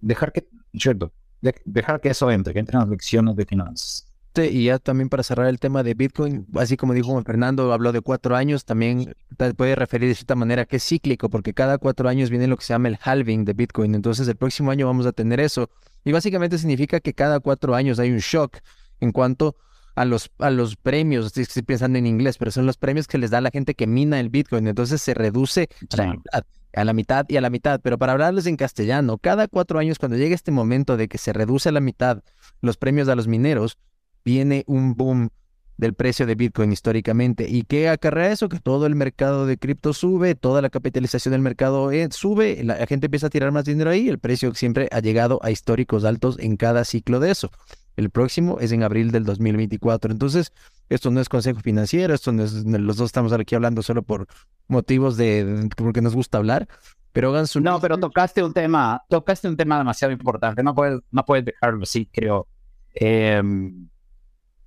dejar 0.00 0.32
que, 0.32 0.48
cierto, 0.74 1.12
de- 1.40 1.54
dejar 1.64 2.00
que 2.00 2.08
eso 2.10 2.30
entre, 2.30 2.52
que 2.54 2.60
entren 2.60 2.80
las 2.80 2.88
lecciones 2.88 3.36
de 3.36 3.44
finanzas. 3.46 4.12
Sí, 4.34 4.42
Y 4.42 4.64
ya 4.64 4.78
también 4.80 5.08
para 5.08 5.22
cerrar 5.22 5.46
el 5.46 5.60
tema 5.60 5.84
de 5.84 5.94
Bitcoin, 5.94 6.46
así 6.54 6.76
como 6.76 6.92
dijo 6.92 7.22
Fernando, 7.22 7.72
habló 7.72 7.92
de 7.92 8.00
cuatro 8.00 8.34
años, 8.34 8.64
también 8.64 9.14
puede 9.56 9.76
referir 9.76 10.08
de 10.08 10.14
cierta 10.16 10.34
manera 10.34 10.64
que 10.64 10.76
es 10.76 10.84
cíclico, 10.84 11.30
porque 11.30 11.54
cada 11.54 11.78
cuatro 11.78 12.08
años 12.08 12.30
viene 12.30 12.48
lo 12.48 12.56
que 12.56 12.64
se 12.64 12.72
llama 12.72 12.88
el 12.88 12.98
halving 13.00 13.44
de 13.44 13.52
Bitcoin. 13.52 13.94
Entonces 13.94 14.26
el 14.26 14.36
próximo 14.36 14.72
año 14.72 14.86
vamos 14.86 15.06
a 15.06 15.12
tener 15.12 15.38
eso. 15.38 15.70
Y 16.04 16.10
básicamente 16.10 16.58
significa 16.58 16.98
que 16.98 17.14
cada 17.14 17.38
cuatro 17.38 17.76
años 17.76 18.00
hay 18.00 18.10
un 18.10 18.18
shock 18.18 18.58
en 19.00 19.12
cuanto 19.12 19.56
a 19.94 20.04
los, 20.04 20.30
a 20.38 20.50
los 20.50 20.76
premios, 20.76 21.26
estoy, 21.26 21.44
estoy 21.44 21.62
pensando 21.62 21.98
en 21.98 22.06
inglés, 22.06 22.36
pero 22.36 22.50
son 22.50 22.66
los 22.66 22.76
premios 22.76 23.06
que 23.06 23.18
les 23.18 23.30
da 23.30 23.40
la 23.40 23.50
gente 23.50 23.74
que 23.74 23.86
mina 23.86 24.18
el 24.18 24.30
Bitcoin. 24.30 24.66
Entonces 24.66 25.00
se 25.00 25.14
reduce 25.14 25.68
a 25.92 25.96
la 25.96 26.10
mitad, 26.12 26.44
a 26.74 26.84
la 26.84 26.92
mitad 26.92 27.26
y 27.28 27.36
a 27.36 27.40
la 27.40 27.50
mitad. 27.50 27.80
Pero 27.80 27.98
para 27.98 28.12
hablarles 28.12 28.46
en 28.46 28.56
castellano, 28.56 29.18
cada 29.18 29.46
cuatro 29.46 29.78
años, 29.78 30.00
cuando 30.00 30.16
llegue 30.16 30.34
este 30.34 30.50
momento 30.50 30.96
de 30.96 31.06
que 31.06 31.18
se 31.18 31.32
reduce 31.32 31.68
a 31.68 31.72
la 31.72 31.80
mitad 31.80 32.24
los 32.60 32.76
premios 32.76 33.08
a 33.08 33.14
los 33.14 33.28
mineros, 33.28 33.78
viene 34.24 34.64
un 34.66 34.94
boom 34.94 35.30
del 35.76 35.94
precio 35.94 36.26
de 36.26 36.34
Bitcoin 36.34 36.72
históricamente. 36.72 37.48
¿Y 37.48 37.62
qué 37.62 37.88
acarrea 37.88 38.30
eso? 38.30 38.48
Que 38.48 38.60
todo 38.60 38.86
el 38.86 38.94
mercado 38.94 39.46
de 39.46 39.58
cripto 39.58 39.92
sube, 39.92 40.34
toda 40.34 40.62
la 40.62 40.70
capitalización 40.70 41.32
del 41.32 41.40
mercado 41.40 41.90
eh, 41.90 42.08
sube, 42.12 42.62
la, 42.62 42.86
gente 42.86 43.06
empieza 43.06 43.26
a 43.26 43.30
tirar 43.30 43.50
más 43.52 43.64
dinero 43.64 43.90
ahí, 43.90 44.08
el 44.08 44.18
precio 44.18 44.54
siempre 44.54 44.88
ha 44.92 45.00
llegado 45.00 45.40
a 45.42 45.50
históricos 45.50 46.04
altos 46.04 46.38
en 46.38 46.56
cada 46.56 46.84
ciclo 46.84 47.20
de 47.20 47.30
eso. 47.30 47.50
El 47.96 48.10
próximo 48.10 48.58
es 48.60 48.72
en 48.72 48.82
abril 48.82 49.12
del 49.12 49.24
2024. 49.24 50.10
Entonces, 50.10 50.52
esto 50.88 51.10
no 51.10 51.20
es 51.20 51.28
consejo 51.28 51.60
financiero, 51.60 52.14
esto 52.14 52.32
no 52.32 52.42
es, 52.42 52.52
los 52.64 52.96
dos 52.96 53.06
estamos 53.06 53.32
aquí 53.32 53.54
hablando 53.54 53.82
solo 53.82 54.02
por 54.02 54.26
motivos 54.66 55.16
de, 55.16 55.68
porque 55.76 56.00
nos 56.00 56.14
gusta 56.14 56.38
hablar, 56.38 56.68
pero 57.12 57.30
hagan 57.30 57.46
su 57.46 57.60
No, 57.60 57.80
pero 57.80 57.98
tocaste 57.98 58.42
un 58.42 58.52
tema, 58.52 59.02
tocaste 59.08 59.48
un 59.48 59.56
tema 59.56 59.78
demasiado 59.78 60.12
importante. 60.12 60.62
No 60.64 60.74
puedes, 60.74 61.00
no 61.12 61.24
puedes 61.24 61.44
dejarlo 61.44 61.84
así, 61.84 62.06
creo. 62.06 62.48
Em, 62.94 63.88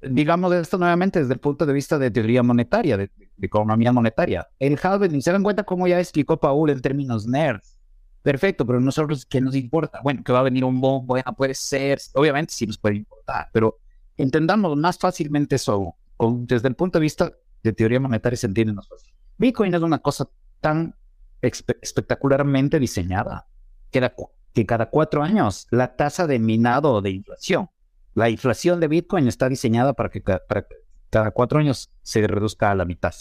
digamos 0.01 0.53
esto 0.53 0.77
nuevamente 0.77 1.19
desde 1.19 1.33
el 1.33 1.39
punto 1.39 1.65
de 1.65 1.73
vista 1.73 1.97
de 1.97 2.11
teoría 2.11 2.43
monetaria, 2.43 2.97
de, 2.97 3.09
de 3.15 3.47
economía 3.47 3.91
monetaria. 3.91 4.47
El 4.59 4.77
halving, 4.81 5.21
¿se 5.21 5.31
dan 5.31 5.43
cuenta 5.43 5.63
cómo 5.63 5.87
ya 5.87 5.99
explicó 5.99 6.37
Paul 6.39 6.69
en 6.69 6.81
términos 6.81 7.27
nerds? 7.27 7.79
Perfecto, 8.21 8.65
pero 8.65 8.79
nosotros, 8.79 9.25
¿qué 9.25 9.39
nos 9.39 9.55
importa? 9.55 10.01
Bueno, 10.03 10.23
que 10.23 10.31
va 10.33 10.39
a 10.39 10.43
venir 10.43 10.65
un 10.65 10.81
boom, 10.81 11.07
bueno, 11.07 11.33
puede 11.35 11.53
ser, 11.53 11.99
obviamente 12.13 12.53
sí 12.53 12.67
nos 12.67 12.77
puede 12.77 12.95
importar, 12.97 13.49
pero 13.53 13.77
entendamos 14.17 14.75
más 14.75 14.97
fácilmente 14.97 15.55
eso. 15.55 15.95
Con- 16.17 16.45
desde 16.45 16.67
el 16.67 16.75
punto 16.75 16.99
de 16.99 17.03
vista 17.03 17.31
de 17.63 17.73
teoría 17.73 17.99
monetaria 17.99 18.35
se 18.37 18.47
entiende 18.47 18.73
más 18.73 18.87
fácil. 18.87 19.13
Bitcoin 19.37 19.73
es 19.73 19.81
una 19.81 19.99
cosa 19.99 20.27
tan 20.59 20.95
espe- 21.41 21.77
espectacularmente 21.81 22.79
diseñada 22.79 23.47
que, 23.91 24.01
la 24.01 24.13
que 24.53 24.65
cada 24.65 24.89
cuatro 24.89 25.23
años 25.23 25.67
la 25.71 25.95
tasa 25.95 26.27
de 26.27 26.39
minado 26.39 27.01
de 27.01 27.11
inflación, 27.11 27.69
la 28.17 28.31
inflación 28.31 28.79
de 28.79 28.87
Bitcoin 28.87 29.27
está 29.27 29.47
diseñada 29.47 29.93
para 29.93 30.09
que 30.09 30.23
cada 30.23 31.29
cuatro 31.29 31.59
años 31.59 31.91
se 32.01 32.25
reduzca 32.25 32.71
a 32.71 32.75
la 32.75 32.83
mitad. 32.83 33.13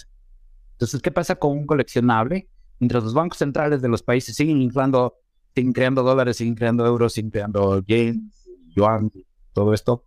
Entonces, 0.72 1.03
¿qué 1.03 1.11
pasa 1.11 1.36
con 1.36 1.53
un 1.53 1.66
coleccionable? 1.66 2.49
Mientras 2.78 3.05
los 3.05 3.12
bancos 3.12 3.36
centrales 3.36 3.82
de 3.82 3.88
los 3.88 4.03
países 4.03 4.34
siguen 4.34 4.62
inflando, 4.62 5.18
siguen 5.55 5.74
creando 5.74 6.03
dólares, 6.03 6.38
siguen 6.38 6.55
creando 6.55 6.86
euros, 6.86 7.12
siguen 7.12 7.30
creando 7.30 7.84
yens, 7.84 8.49
yuan, 8.74 9.12
todo 9.53 9.74
esto, 9.74 10.07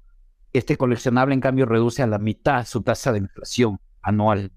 este 0.53 0.75
coleccionable 0.75 1.35
en 1.35 1.41
cambio 1.41 1.67
reduce 1.67 2.01
a 2.01 2.07
la 2.07 2.17
mitad 2.17 2.65
su 2.65 2.81
tasa 2.81 3.11
de 3.11 3.19
inflación 3.19 3.79
anual 4.01 4.51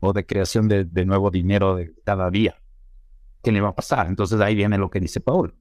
o 0.00 0.12
de 0.12 0.26
creación 0.26 0.66
de, 0.66 0.84
de 0.84 1.06
nuevo 1.06 1.30
dinero 1.30 1.76
de 1.76 1.94
cada 2.02 2.28
día. 2.32 2.60
¿Qué 3.40 3.52
le 3.52 3.60
va 3.60 3.68
a 3.68 3.76
pasar? 3.76 4.08
Entonces 4.08 4.40
ahí 4.40 4.56
viene 4.56 4.78
lo 4.78 4.90
que 4.90 4.98
dice 4.98 5.20
Paul. 5.20 5.54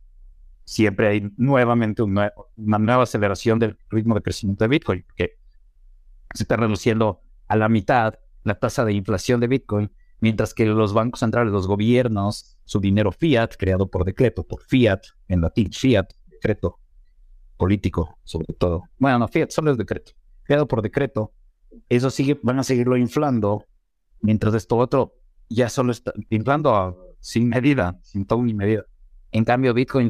Siempre 0.65 1.07
hay 1.07 1.31
nuevamente 1.37 2.01
un 2.03 2.15
nue- 2.15 2.33
una 2.57 2.79
nueva 2.79 3.03
aceleración 3.03 3.59
del 3.59 3.77
ritmo 3.89 4.15
de 4.15 4.21
crecimiento 4.21 4.63
de 4.63 4.67
Bitcoin, 4.67 5.05
que 5.15 5.37
se 6.33 6.43
está 6.43 6.57
reduciendo 6.57 7.21
a 7.47 7.55
la 7.55 7.69
mitad 7.69 8.15
la 8.43 8.55
tasa 8.59 8.83
de 8.83 8.93
inflación 8.93 9.39
de 9.39 9.47
Bitcoin, 9.47 9.91
mientras 10.19 10.53
que 10.53 10.65
los 10.65 10.93
bancos 10.93 11.19
centrales, 11.19 11.53
los 11.53 11.67
gobiernos, 11.67 12.57
su 12.65 12.79
dinero 12.79 13.11
fiat, 13.11 13.55
creado 13.57 13.89
por 13.89 14.05
decreto, 14.05 14.43
por 14.43 14.61
fiat, 14.61 15.01
en 15.27 15.41
latín 15.41 15.71
fiat, 15.71 16.11
decreto 16.27 16.79
político, 17.57 18.19
sobre 18.23 18.53
todo. 18.53 18.83
Bueno, 18.97 19.19
no, 19.19 19.27
fiat 19.27 19.51
solo 19.51 19.71
es 19.71 19.77
decreto, 19.77 20.11
creado 20.43 20.67
por 20.67 20.81
decreto, 20.81 21.31
eso 21.89 22.09
sigue, 22.09 22.39
van 22.43 22.59
a 22.59 22.63
seguirlo 22.63 22.97
inflando, 22.97 23.65
mientras 24.21 24.53
esto 24.55 24.77
otro 24.77 25.15
ya 25.49 25.69
solo 25.69 25.91
está 25.91 26.11
inflando 26.29 27.15
sin 27.19 27.49
medida, 27.49 27.99
sin 28.01 28.25
ton 28.25 28.45
ni 28.45 28.53
medida. 28.53 28.83
En 29.31 29.45
cambio, 29.45 29.73
Bitcoin 29.73 30.09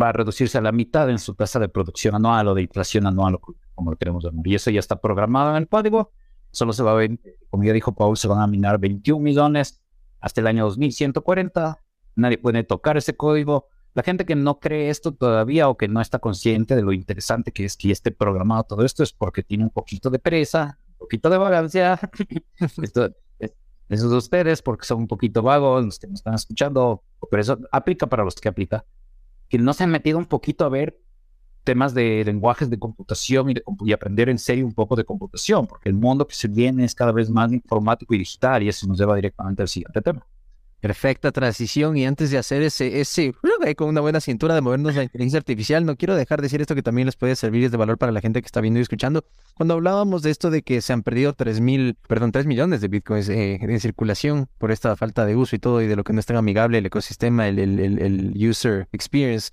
va 0.00 0.08
a 0.08 0.12
reducirse 0.12 0.58
a 0.58 0.60
la 0.60 0.72
mitad 0.72 1.08
en 1.10 1.18
su 1.18 1.34
tasa 1.34 1.58
de 1.58 1.68
producción 1.68 2.14
anual 2.14 2.48
o 2.48 2.54
de 2.54 2.62
inflación 2.62 3.06
anual, 3.06 3.38
como 3.74 3.90
lo 3.90 3.96
queremos 3.96 4.24
llamar. 4.24 4.46
Y 4.46 4.54
eso 4.54 4.70
ya 4.70 4.80
está 4.80 5.00
programado 5.00 5.50
en 5.50 5.56
el 5.56 5.68
código. 5.68 6.12
Solo 6.50 6.72
se 6.72 6.82
va 6.82 6.92
a 6.92 6.94
ver, 6.94 7.18
como 7.50 7.64
ya 7.64 7.72
dijo 7.72 7.94
Paul, 7.94 8.16
se 8.16 8.28
van 8.28 8.40
a 8.40 8.46
minar 8.46 8.78
21 8.78 9.22
millones 9.22 9.82
hasta 10.20 10.40
el 10.40 10.46
año 10.46 10.64
2140. 10.64 11.78
Nadie 12.16 12.38
puede 12.38 12.62
tocar 12.64 12.96
ese 12.96 13.16
código. 13.16 13.68
La 13.94 14.02
gente 14.02 14.24
que 14.24 14.34
no 14.34 14.58
cree 14.58 14.88
esto 14.90 15.12
todavía 15.12 15.68
o 15.68 15.76
que 15.76 15.86
no 15.88 16.00
está 16.00 16.18
consciente 16.18 16.74
de 16.74 16.82
lo 16.82 16.92
interesante 16.92 17.52
que 17.52 17.64
es 17.64 17.76
que 17.76 17.90
esté 17.92 18.10
programado 18.10 18.64
todo 18.64 18.84
esto 18.84 19.02
es 19.02 19.12
porque 19.12 19.42
tiene 19.42 19.64
un 19.64 19.70
poquito 19.70 20.10
de 20.10 20.18
pereza, 20.18 20.78
un 20.88 20.96
poquito 20.98 21.30
de 21.30 21.38
vagancia. 21.38 22.00
esto, 22.82 23.10
es- 23.38 23.54
esos 23.88 24.10
de 24.10 24.16
ustedes 24.16 24.62
porque 24.62 24.86
son 24.86 24.98
un 25.00 25.06
poquito 25.08 25.42
vagos, 25.42 25.84
los 25.84 25.98
que 25.98 26.06
me 26.08 26.14
están 26.14 26.34
escuchando, 26.34 27.02
pero 27.30 27.40
eso 27.40 27.58
aplica 27.70 28.06
para 28.08 28.24
los 28.24 28.34
que 28.36 28.48
aplica. 28.48 28.84
Que 29.54 29.58
no 29.58 29.72
se 29.72 29.84
han 29.84 29.90
metido 29.90 30.18
un 30.18 30.24
poquito 30.24 30.64
a 30.64 30.68
ver 30.68 30.98
temas 31.62 31.94
de 31.94 32.24
lenguajes 32.24 32.68
de 32.70 32.76
computación 32.76 33.50
y, 33.50 33.54
de 33.54 33.62
y 33.84 33.92
aprender 33.92 34.28
en 34.28 34.40
serio 34.40 34.66
un 34.66 34.74
poco 34.74 34.96
de 34.96 35.04
computación, 35.04 35.68
porque 35.68 35.88
el 35.88 35.94
mundo 35.94 36.26
que 36.26 36.34
se 36.34 36.48
viene 36.48 36.84
es 36.84 36.92
cada 36.92 37.12
vez 37.12 37.30
más 37.30 37.52
informático 37.52 38.12
y 38.14 38.18
digital 38.18 38.64
y 38.64 38.68
eso 38.68 38.84
nos 38.88 38.98
lleva 38.98 39.14
directamente 39.14 39.62
al 39.62 39.68
siguiente 39.68 40.02
tema. 40.02 40.26
Perfecta 40.80 41.32
transición 41.32 41.96
y 41.96 42.04
antes 42.04 42.30
de 42.30 42.38
hacer 42.38 42.62
ese, 42.62 43.00
ese 43.00 43.32
ahí 43.64 43.74
con 43.74 43.88
una 43.88 44.00
buena 44.00 44.20
cintura 44.20 44.54
de 44.54 44.60
movernos 44.60 44.94
la 44.94 45.04
inteligencia 45.04 45.38
artificial, 45.38 45.86
no 45.86 45.96
quiero 45.96 46.14
dejar 46.14 46.40
de 46.40 46.44
decir 46.44 46.60
esto 46.60 46.74
que 46.74 46.82
también 46.82 47.06
les 47.06 47.16
puede 47.16 47.36
servir 47.36 47.70
de 47.70 47.76
valor 47.76 47.98
para 47.98 48.12
la 48.12 48.20
gente 48.20 48.40
que 48.40 48.46
está 48.46 48.60
viendo 48.60 48.78
y 48.78 48.82
escuchando. 48.82 49.24
Cuando 49.54 49.74
hablábamos 49.74 50.22
de 50.22 50.30
esto 50.30 50.50
de 50.50 50.62
que 50.62 50.80
se 50.80 50.92
han 50.92 51.02
perdido 51.02 51.32
3 51.32 51.60
mil, 51.60 51.96
perdón, 52.06 52.32
3 52.32 52.46
millones 52.46 52.80
de 52.80 52.88
bitcoins 52.88 53.28
eh, 53.28 53.58
en 53.60 53.80
circulación 53.80 54.48
por 54.58 54.70
esta 54.70 54.94
falta 54.96 55.24
de 55.24 55.36
uso 55.36 55.56
y 55.56 55.58
todo 55.58 55.80
y 55.82 55.86
de 55.86 55.96
lo 55.96 56.04
que 56.04 56.12
no 56.12 56.20
es 56.20 56.26
tan 56.26 56.36
amigable 56.36 56.78
el 56.78 56.86
ecosistema, 56.86 57.48
el, 57.48 57.58
el, 57.58 57.80
el, 57.80 57.98
el 57.98 58.48
user 58.48 58.88
experience, 58.92 59.50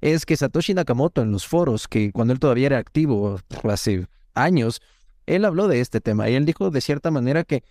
es 0.00 0.26
que 0.26 0.36
Satoshi 0.36 0.74
Nakamoto 0.74 1.22
en 1.22 1.32
los 1.32 1.46
foros, 1.46 1.88
que 1.88 2.12
cuando 2.12 2.32
él 2.32 2.38
todavía 2.38 2.66
era 2.66 2.78
activo 2.78 3.40
hace 3.62 4.06
años, 4.34 4.82
él 5.26 5.44
habló 5.44 5.68
de 5.68 5.80
este 5.80 6.00
tema 6.00 6.28
y 6.28 6.34
él 6.34 6.44
dijo 6.44 6.70
de 6.70 6.80
cierta 6.80 7.10
manera 7.10 7.44
que 7.44 7.62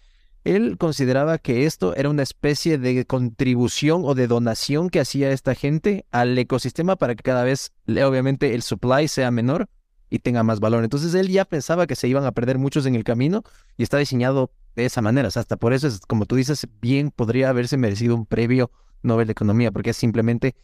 él 0.44 0.78
consideraba 0.78 1.38
que 1.38 1.66
esto 1.66 1.96
era 1.96 2.10
una 2.10 2.24
especie 2.24 2.78
de 2.78 3.06
contribución 3.06 4.02
o 4.04 4.14
de 4.16 4.28
donación 4.28 4.90
que 4.90 5.00
hacía 5.00 5.32
esta 5.32 5.56
gente 5.56 6.06
al 6.12 6.38
ecosistema 6.38 6.96
para 6.96 7.16
que 7.16 7.24
cada 7.24 7.44
vez, 7.44 7.72
obviamente, 7.88 8.54
el 8.54 8.62
supply 8.62 9.08
sea 9.08 9.32
menor 9.32 9.70
y 10.10 10.20
tenga 10.20 10.44
más 10.44 10.60
valor. 10.60 10.84
Entonces 10.84 11.14
él 11.16 11.30
ya 11.30 11.46
pensaba 11.46 11.88
que 11.88 11.96
se 11.96 12.08
iban 12.08 12.26
a 12.26 12.32
perder 12.34 12.58
muchos 12.58 12.86
en 12.86 12.96
el 12.96 13.04
camino 13.04 13.44
y 13.78 13.84
está 13.84 13.98
diseñado 13.98 14.52
de 14.76 14.86
esa 14.86 15.02
manera. 15.02 15.28
O 15.28 15.32
sea, 15.32 15.40
hasta 15.42 15.56
por 15.58 15.74
eso 15.74 15.88
es, 15.88 16.02
como 16.02 16.26
tú 16.26 16.36
dices, 16.36 16.68
bien 16.82 17.10
podría 17.10 17.50
haberse 17.50 17.78
merecido 17.78 18.16
un 18.16 18.26
previo 18.26 18.70
Nobel 19.02 19.28
de 19.28 19.32
Economía, 19.32 19.72
porque 19.72 19.90
es 19.92 19.98
simplemente, 19.98 20.56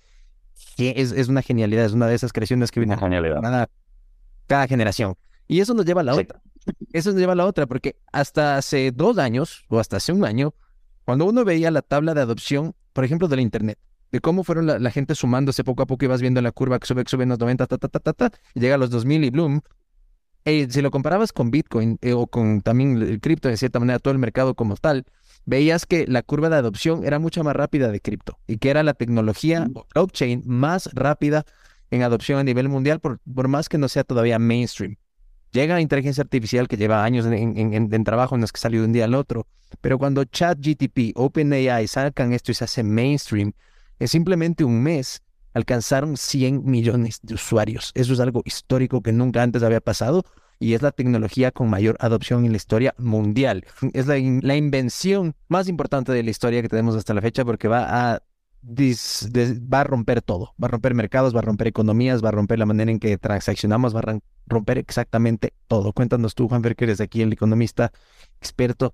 es, 0.78 1.12
es 1.14 1.28
una 1.30 1.42
genialidad, 1.42 1.86
es 1.86 1.94
una 1.94 2.08
de 2.08 2.16
esas 2.16 2.32
creaciones 2.34 2.72
que 2.72 2.80
viene 2.80 2.94
Una 2.94 3.02
genialidad. 3.02 3.42
cada, 3.42 3.70
cada 4.48 4.68
generación. 4.68 5.16
Y 5.48 5.62
eso 5.62 5.74
nos 5.74 5.86
lleva 5.86 6.02
a 6.02 6.04
la 6.04 6.14
Sí. 6.14 6.20
otra. 6.22 6.42
Eso 6.94 7.12
nos 7.12 7.20
lleva 7.20 7.34
a 7.34 7.36
la 7.36 7.46
otra, 7.46 7.68
porque 7.68 7.98
hasta 8.12 8.58
hace 8.58 8.92
dos 8.92 9.18
años, 9.18 9.64
o 9.70 9.80
hasta 9.80 9.98
hace 9.98 10.12
un 10.12 10.26
año, 10.26 10.54
cuando 11.06 11.26
uno 11.26 11.46
veía 11.46 11.72
la 11.72 11.82
tabla 11.82 12.14
de 12.14 12.22
adopción, 12.22 12.76
por 12.94 13.04
ejemplo, 13.06 13.28
del 13.28 13.40
Internet, 13.40 13.80
de 14.12 14.20
cómo 14.22 14.44
fueron 14.44 14.66
la, 14.68 14.80
la 14.80 14.92
gente 14.92 15.16
sumándose 15.16 15.64
poco 15.64 15.84
a 15.84 15.86
poco 15.88 16.06
y 16.06 16.08
vas 16.08 16.22
viendo 16.22 16.42
la 16.42 16.52
curva 16.52 16.80
que 16.80 16.88
sube, 16.88 17.04
que 17.04 17.10
sube 17.10 17.24
en 17.24 17.30
los 17.30 17.40
90, 17.40 17.68
ta, 17.68 17.78
ta, 17.78 17.88
ta, 17.88 18.00
ta, 18.00 18.14
ta, 18.14 18.32
y 18.54 18.60
llega 18.60 18.76
a 18.76 18.78
los 18.78 18.90
2000 18.90 19.24
y 19.24 19.30
bloom. 19.30 19.62
eh, 20.46 20.68
si 20.70 20.82
lo 20.82 20.92
comparabas 20.92 21.32
con 21.34 21.52
Bitcoin 21.52 21.98
eh, 22.02 22.14
o 22.14 22.28
con 22.28 22.62
también 22.62 23.02
el 23.02 23.20
cripto, 23.20 23.50
de 23.50 23.58
cierta 23.58 23.80
manera, 23.80 24.00
todo 24.00 24.12
el 24.14 24.20
mercado 24.20 24.56
como 24.56 24.76
tal, 24.78 25.06
veías 25.46 25.86
que 25.86 26.08
la 26.08 26.24
curva 26.24 26.50
de 26.50 26.56
adopción 26.58 27.06
era 27.06 27.20
mucho 27.20 27.44
más 27.44 27.56
rápida 27.56 27.92
de 27.92 28.00
cripto 28.02 28.40
y 28.48 28.58
que 28.58 28.70
era 28.70 28.84
la 28.84 28.94
tecnología 28.94 29.68
o 29.74 29.86
blockchain 29.94 30.44
más 30.46 30.90
rápida 30.94 31.46
en 31.92 32.04
adopción 32.04 32.40
a 32.40 32.44
nivel 32.44 32.70
mundial, 32.70 33.00
por, 33.00 33.20
por 33.34 33.48
más 33.48 33.70
que 33.70 33.78
no 33.78 33.88
sea 33.90 34.04
todavía 34.04 34.40
mainstream. 34.40 34.98
Llega 35.52 35.76
la 35.76 35.82
inteligencia 35.82 36.22
artificial 36.24 36.68
que 36.68 36.78
lleva 36.78 37.04
años 37.04 37.26
en, 37.26 37.34
en- 37.34 37.74
en- 37.74 37.94
en 37.94 38.04
trabajo, 38.04 38.38
no 38.38 38.46
es 38.46 38.52
que 38.52 38.60
salió 38.60 38.82
de 38.82 38.88
un 38.88 38.94
día 38.94 39.06
al 39.06 39.16
otro, 39.16 39.48
pero 39.82 39.98
cuando 39.98 40.24
ChatGTP, 40.26 41.14
OpenAI 41.16 41.88
sacan 41.88 42.34
esto 42.34 42.52
y 42.52 42.56
se 42.56 42.64
hace 42.64 42.84
mainstream, 42.84 43.54
en 44.00 44.08
simplemente 44.08 44.64
un 44.64 44.82
mes 44.82 45.22
alcanzaron 45.54 46.16
100 46.18 46.64
millones 46.66 47.20
de 47.24 47.34
usuarios. 47.34 47.92
Eso 47.96 48.14
es 48.14 48.20
algo 48.20 48.42
histórico 48.46 49.02
que 49.02 49.12
nunca 49.12 49.42
antes 49.44 49.64
había 49.64 49.82
pasado 49.82 50.24
y 50.60 50.74
es 50.74 50.82
la 50.82 50.92
tecnología 50.92 51.52
con 51.52 51.70
mayor 51.70 51.96
adopción 52.00 52.46
en 52.46 52.52
la 52.52 52.58
historia 52.58 52.94
mundial. 52.98 53.66
Es 53.94 54.08
la, 54.08 54.18
in- 54.18 54.42
la 54.44 54.56
invención 54.56 55.36
más 55.48 55.68
importante 55.68 56.12
de 56.12 56.22
la 56.24 56.30
historia 56.30 56.62
que 56.62 56.70
tenemos 56.70 56.96
hasta 56.96 57.14
la 57.14 57.22
fecha 57.22 57.44
porque 57.46 57.68
va 57.68 58.14
a, 58.14 58.22
dis- 58.62 59.28
des- 59.32 59.60
va 59.62 59.82
a 59.82 59.84
romper 59.84 60.22
todo. 60.22 60.54
Va 60.62 60.68
a 60.68 60.72
romper 60.72 60.94
mercados, 60.94 61.36
va 61.36 61.40
a 61.40 61.44
romper 61.44 61.68
economías, 61.68 62.24
va 62.24 62.30
a 62.30 62.32
romper 62.32 62.60
la 62.60 62.66
manera 62.66 62.92
en 62.92 63.00
que 63.00 63.18
transaccionamos, 63.18 63.96
va 63.96 64.02
a 64.02 64.20
romper 64.48 64.78
exactamente 64.78 65.54
todo. 65.68 65.94
Cuéntanos 65.94 66.36
tú, 66.36 66.48
Juan 66.48 66.62
que 66.62 66.84
eres 66.86 67.02
aquí 67.02 67.22
el 67.22 67.34
economista 67.34 67.92
experto. 68.40 68.94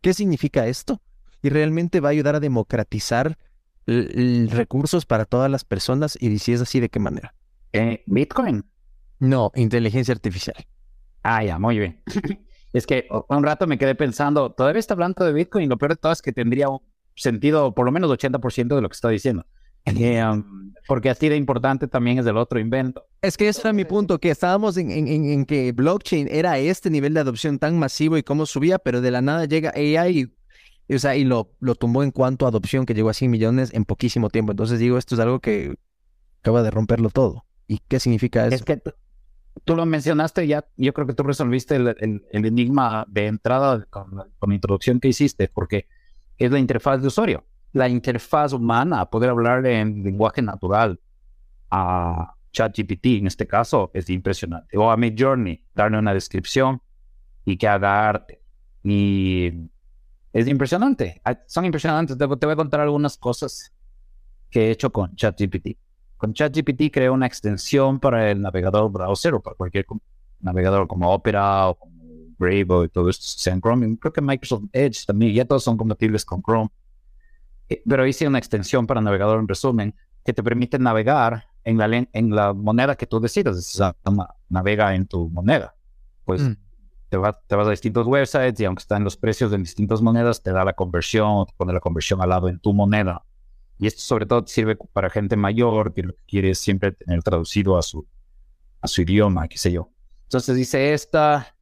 ¿Qué 0.00 0.14
significa 0.14 0.66
esto? 0.66 1.00
Y 1.42 1.48
realmente 1.48 2.00
va 2.00 2.08
a 2.08 2.12
ayudar 2.12 2.36
a 2.36 2.40
democratizar 2.40 3.36
recursos 3.86 5.06
para 5.06 5.24
todas 5.24 5.50
las 5.50 5.64
personas 5.64 6.16
y 6.20 6.38
si 6.38 6.52
es 6.52 6.60
así, 6.60 6.80
¿de 6.80 6.88
qué 6.88 7.00
manera? 7.00 7.34
Eh, 7.72 8.02
Bitcoin. 8.06 8.64
No, 9.18 9.50
inteligencia 9.54 10.12
artificial. 10.12 10.56
Ah, 11.22 11.44
ya, 11.44 11.58
muy 11.58 11.78
bien. 11.78 12.02
es 12.72 12.86
que 12.86 13.08
un 13.28 13.42
rato 13.44 13.66
me 13.66 13.78
quedé 13.78 13.94
pensando, 13.94 14.52
todavía 14.52 14.80
está 14.80 14.94
hablando 14.94 15.24
de 15.24 15.32
Bitcoin, 15.32 15.68
lo 15.68 15.78
peor 15.78 15.92
de 15.92 15.96
todo 15.96 16.12
es 16.12 16.22
que 16.22 16.32
tendría 16.32 16.68
un 16.68 16.80
sentido, 17.14 17.74
por 17.74 17.84
lo 17.86 17.92
menos 17.92 18.10
80% 18.10 18.74
de 18.74 18.82
lo 18.82 18.88
que 18.88 18.94
está 18.94 19.08
diciendo. 19.08 19.46
Eh, 19.84 20.22
um, 20.24 20.72
porque 20.86 21.10
así 21.10 21.28
de 21.28 21.36
importante 21.36 21.88
también 21.88 22.18
es 22.18 22.26
el 22.26 22.36
otro 22.36 22.60
invento. 22.60 23.04
Es 23.20 23.36
que 23.36 23.48
ese 23.48 23.62
era 23.62 23.72
mi 23.72 23.84
punto, 23.84 24.18
que 24.20 24.30
estábamos 24.30 24.76
en, 24.76 24.90
en- 24.90 25.08
en- 25.08 25.44
que 25.44 25.72
blockchain 25.72 26.28
era 26.30 26.58
este 26.58 26.88
nivel 26.90 27.14
de 27.14 27.20
adopción 27.20 27.58
tan 27.58 27.78
masivo 27.78 28.16
y 28.16 28.22
cómo 28.22 28.46
subía, 28.46 28.78
pero 28.78 29.00
de 29.00 29.10
la 29.10 29.20
nada 29.22 29.44
llega 29.46 29.72
AI 29.74 30.32
y, 30.88 30.94
o 30.94 30.98
sea, 30.98 31.16
y 31.16 31.24
lo, 31.24 31.50
lo 31.60 31.74
tumbó 31.74 32.02
en 32.04 32.12
cuanto 32.12 32.46
a 32.46 32.48
adopción, 32.50 32.86
que 32.86 32.94
llegó 32.94 33.10
a 33.10 33.14
100 33.14 33.30
millones 33.30 33.74
en 33.74 33.84
poquísimo 33.84 34.30
tiempo. 34.30 34.52
Entonces 34.52 34.78
digo, 34.78 34.98
esto 34.98 35.16
es 35.16 35.20
algo 35.20 35.40
que 35.40 35.74
acaba 36.40 36.62
de 36.62 36.70
romperlo 36.70 37.10
todo. 37.10 37.44
¿Y 37.66 37.78
qué 37.88 37.98
significa 37.98 38.46
eso? 38.46 38.56
Es 38.56 38.62
que 38.62 38.80
tú, 39.64 39.74
lo 39.76 39.84
mencionaste 39.86 40.46
ya, 40.46 40.64
yo 40.76 40.92
creo 40.92 41.06
que 41.08 41.14
tú 41.14 41.22
resolviste 41.24 41.74
el, 41.76 41.88
el- 42.00 42.24
el 42.30 42.46
enigma 42.46 43.04
de 43.08 43.26
entrada 43.26 43.84
con, 43.90 44.10
con 44.38 44.48
la 44.50 44.54
introducción 44.54 45.00
que 45.00 45.08
hiciste, 45.08 45.48
porque 45.52 45.86
es 46.38 46.50
la 46.50 46.58
interfaz 46.58 47.00
de 47.00 47.08
usuario. 47.08 47.44
La 47.72 47.88
interfaz 47.88 48.52
humana, 48.52 49.06
poder 49.06 49.30
hablar 49.30 49.64
en 49.66 50.02
lenguaje 50.02 50.42
natural 50.42 51.00
a 51.70 52.34
ChatGPT, 52.52 53.06
en 53.18 53.26
este 53.26 53.46
caso, 53.46 53.90
es 53.94 54.10
impresionante. 54.10 54.76
O 54.76 54.90
a 54.90 54.96
Midjourney, 54.96 55.64
darle 55.74 55.98
una 55.98 56.12
descripción 56.12 56.82
y 57.44 57.56
que 57.56 57.66
haga 57.66 58.08
arte. 58.08 58.42
Y 58.84 59.50
es 60.32 60.46
impresionante. 60.48 61.20
Ah, 61.24 61.38
Son 61.46 61.64
impresionantes. 61.64 62.16
Te, 62.16 62.26
voy 62.26 62.52
a 62.52 62.56
contar 62.56 62.80
algunas 62.80 63.16
cosas 63.16 63.72
que 64.50 64.68
he 64.68 64.70
hecho 64.70 64.92
con 64.92 65.14
ChatGPT. 65.14 65.78
Con 66.16 66.34
ChatGPT 66.34 66.92
creé 66.92 67.10
una 67.10 67.26
extensión 67.26 67.98
para 67.98 68.30
el 68.30 68.40
navegador 68.40 68.90
browser 68.90 69.34
o 69.34 69.40
para 69.40 69.56
cualquier 69.56 69.86
navegador 70.40 70.86
como 70.86 71.10
Opera 71.10 71.68
o 71.68 71.78
como 72.42 72.64
Brave 72.64 72.66
o 72.84 72.88
todo 72.88 73.08
esto, 73.08 73.24
sea 73.26 73.52
en 73.52 73.60
Chrome. 73.60 73.86
Y 73.88 73.96
Creo 73.96 74.12
que 74.12 74.20
Microsoft 74.20 74.64
Edge 74.72 75.04
también, 75.06 75.34
ya 75.34 75.44
todos 75.44 75.62
son 75.64 75.76
compatibles 75.76 76.24
con 76.24 76.42
Chrome. 76.42 76.70
Eh, 77.68 77.82
Pero 77.88 78.06
hice 78.06 78.26
una 78.26 78.38
extensión 78.38 78.86
para 78.86 79.00
navegador 79.00 79.40
en 79.40 79.48
resumen 79.48 79.94
que 80.24 80.32
te 80.32 80.42
permite 80.42 80.78
navegar 80.78 81.46
en 81.64 81.78
la, 81.78 81.86
en 82.12 82.34
la 82.34 82.52
moneda 82.52 82.96
que 82.96 83.06
tú 83.06 83.20
decidas. 83.20 83.56
O 83.56 83.60
sea, 83.62 83.96
na- 84.10 84.28
navega 84.48 84.94
en 84.94 85.06
tu 85.06 85.28
moneda. 85.30 85.74
Pues 86.24 86.42
Mm. 86.42 86.56
te, 87.08 87.16
va- 87.16 87.40
te 87.46 87.54
vas 87.56 87.66
a 87.66 87.70
distintos 87.70 88.06
websites 88.06 88.58
y 88.60 88.64
aunque 88.64 88.80
están 88.82 89.04
los 89.04 89.16
precios 89.16 89.52
en 89.52 89.62
distintas 89.62 90.00
monedas, 90.00 90.42
te 90.42 90.52
da 90.52 90.64
la 90.64 90.72
conversión, 90.72 91.46
te 91.46 91.52
pone 91.56 91.72
la 91.72 91.80
conversión 91.80 92.20
al 92.22 92.28
lado 92.30 92.48
en 92.48 92.58
tu 92.58 92.72
moneda. 92.72 93.24
Y 93.78 93.86
esto 93.86 94.00
sobre 94.00 94.26
todo 94.26 94.44
sirve 94.46 94.76
para 94.92 95.10
gente 95.10 95.36
mayor 95.36 95.92
que 95.92 96.02
lo 96.04 96.12
que 96.14 96.22
quiere 96.26 96.54
siempre 96.54 96.92
tener 96.92 97.22
traducido 97.22 97.76
a 97.76 97.82
su, 97.82 98.06
a 98.80 98.86
su 98.86 99.02
idioma, 99.02 99.48
qué 99.48 99.58
sé 99.58 99.72
yo. 99.72 99.90
Entonces 100.24 100.56
hice 100.56 100.94
esta, 100.94 101.54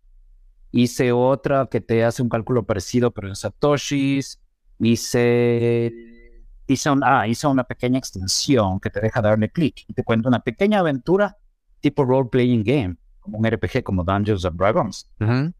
hice 0.73 1.13
otra 1.13 1.67
que 1.71 1.81
te 1.81 2.05
hace 2.05 2.23
un 2.23 2.29
cálculo 2.29 2.65
parecido 2.65 3.11
pero 3.11 3.29
en 3.29 3.37
satoshis, 3.37 4.41
hice, 4.79 5.93
hice, 6.67 6.91
un- 6.91 7.03
ah, 7.05 7.27
hice 7.27 7.47
una 7.47 7.65
pequeña 7.65 7.99
extensión 7.99 8.81
que 8.81 8.91
te 8.91 9.01
deja 9.01 9.21
darle 9.21 9.51
clic 9.51 9.85
y 9.89 9.93
te 9.95 10.05
cuenta 10.05 10.29
una 10.29 10.41
pequeña 10.41 10.79
aventura 10.81 11.37
tipo 11.81 12.05
role-playing 12.05 12.63
game, 12.63 12.97
como 13.21 13.39
un 13.39 13.47
RPG 13.47 13.83
como 13.83 14.05
Dungeons 14.05 14.45
and 14.45 14.57
Dragons 14.59 15.11
Ujú. 15.21 15.53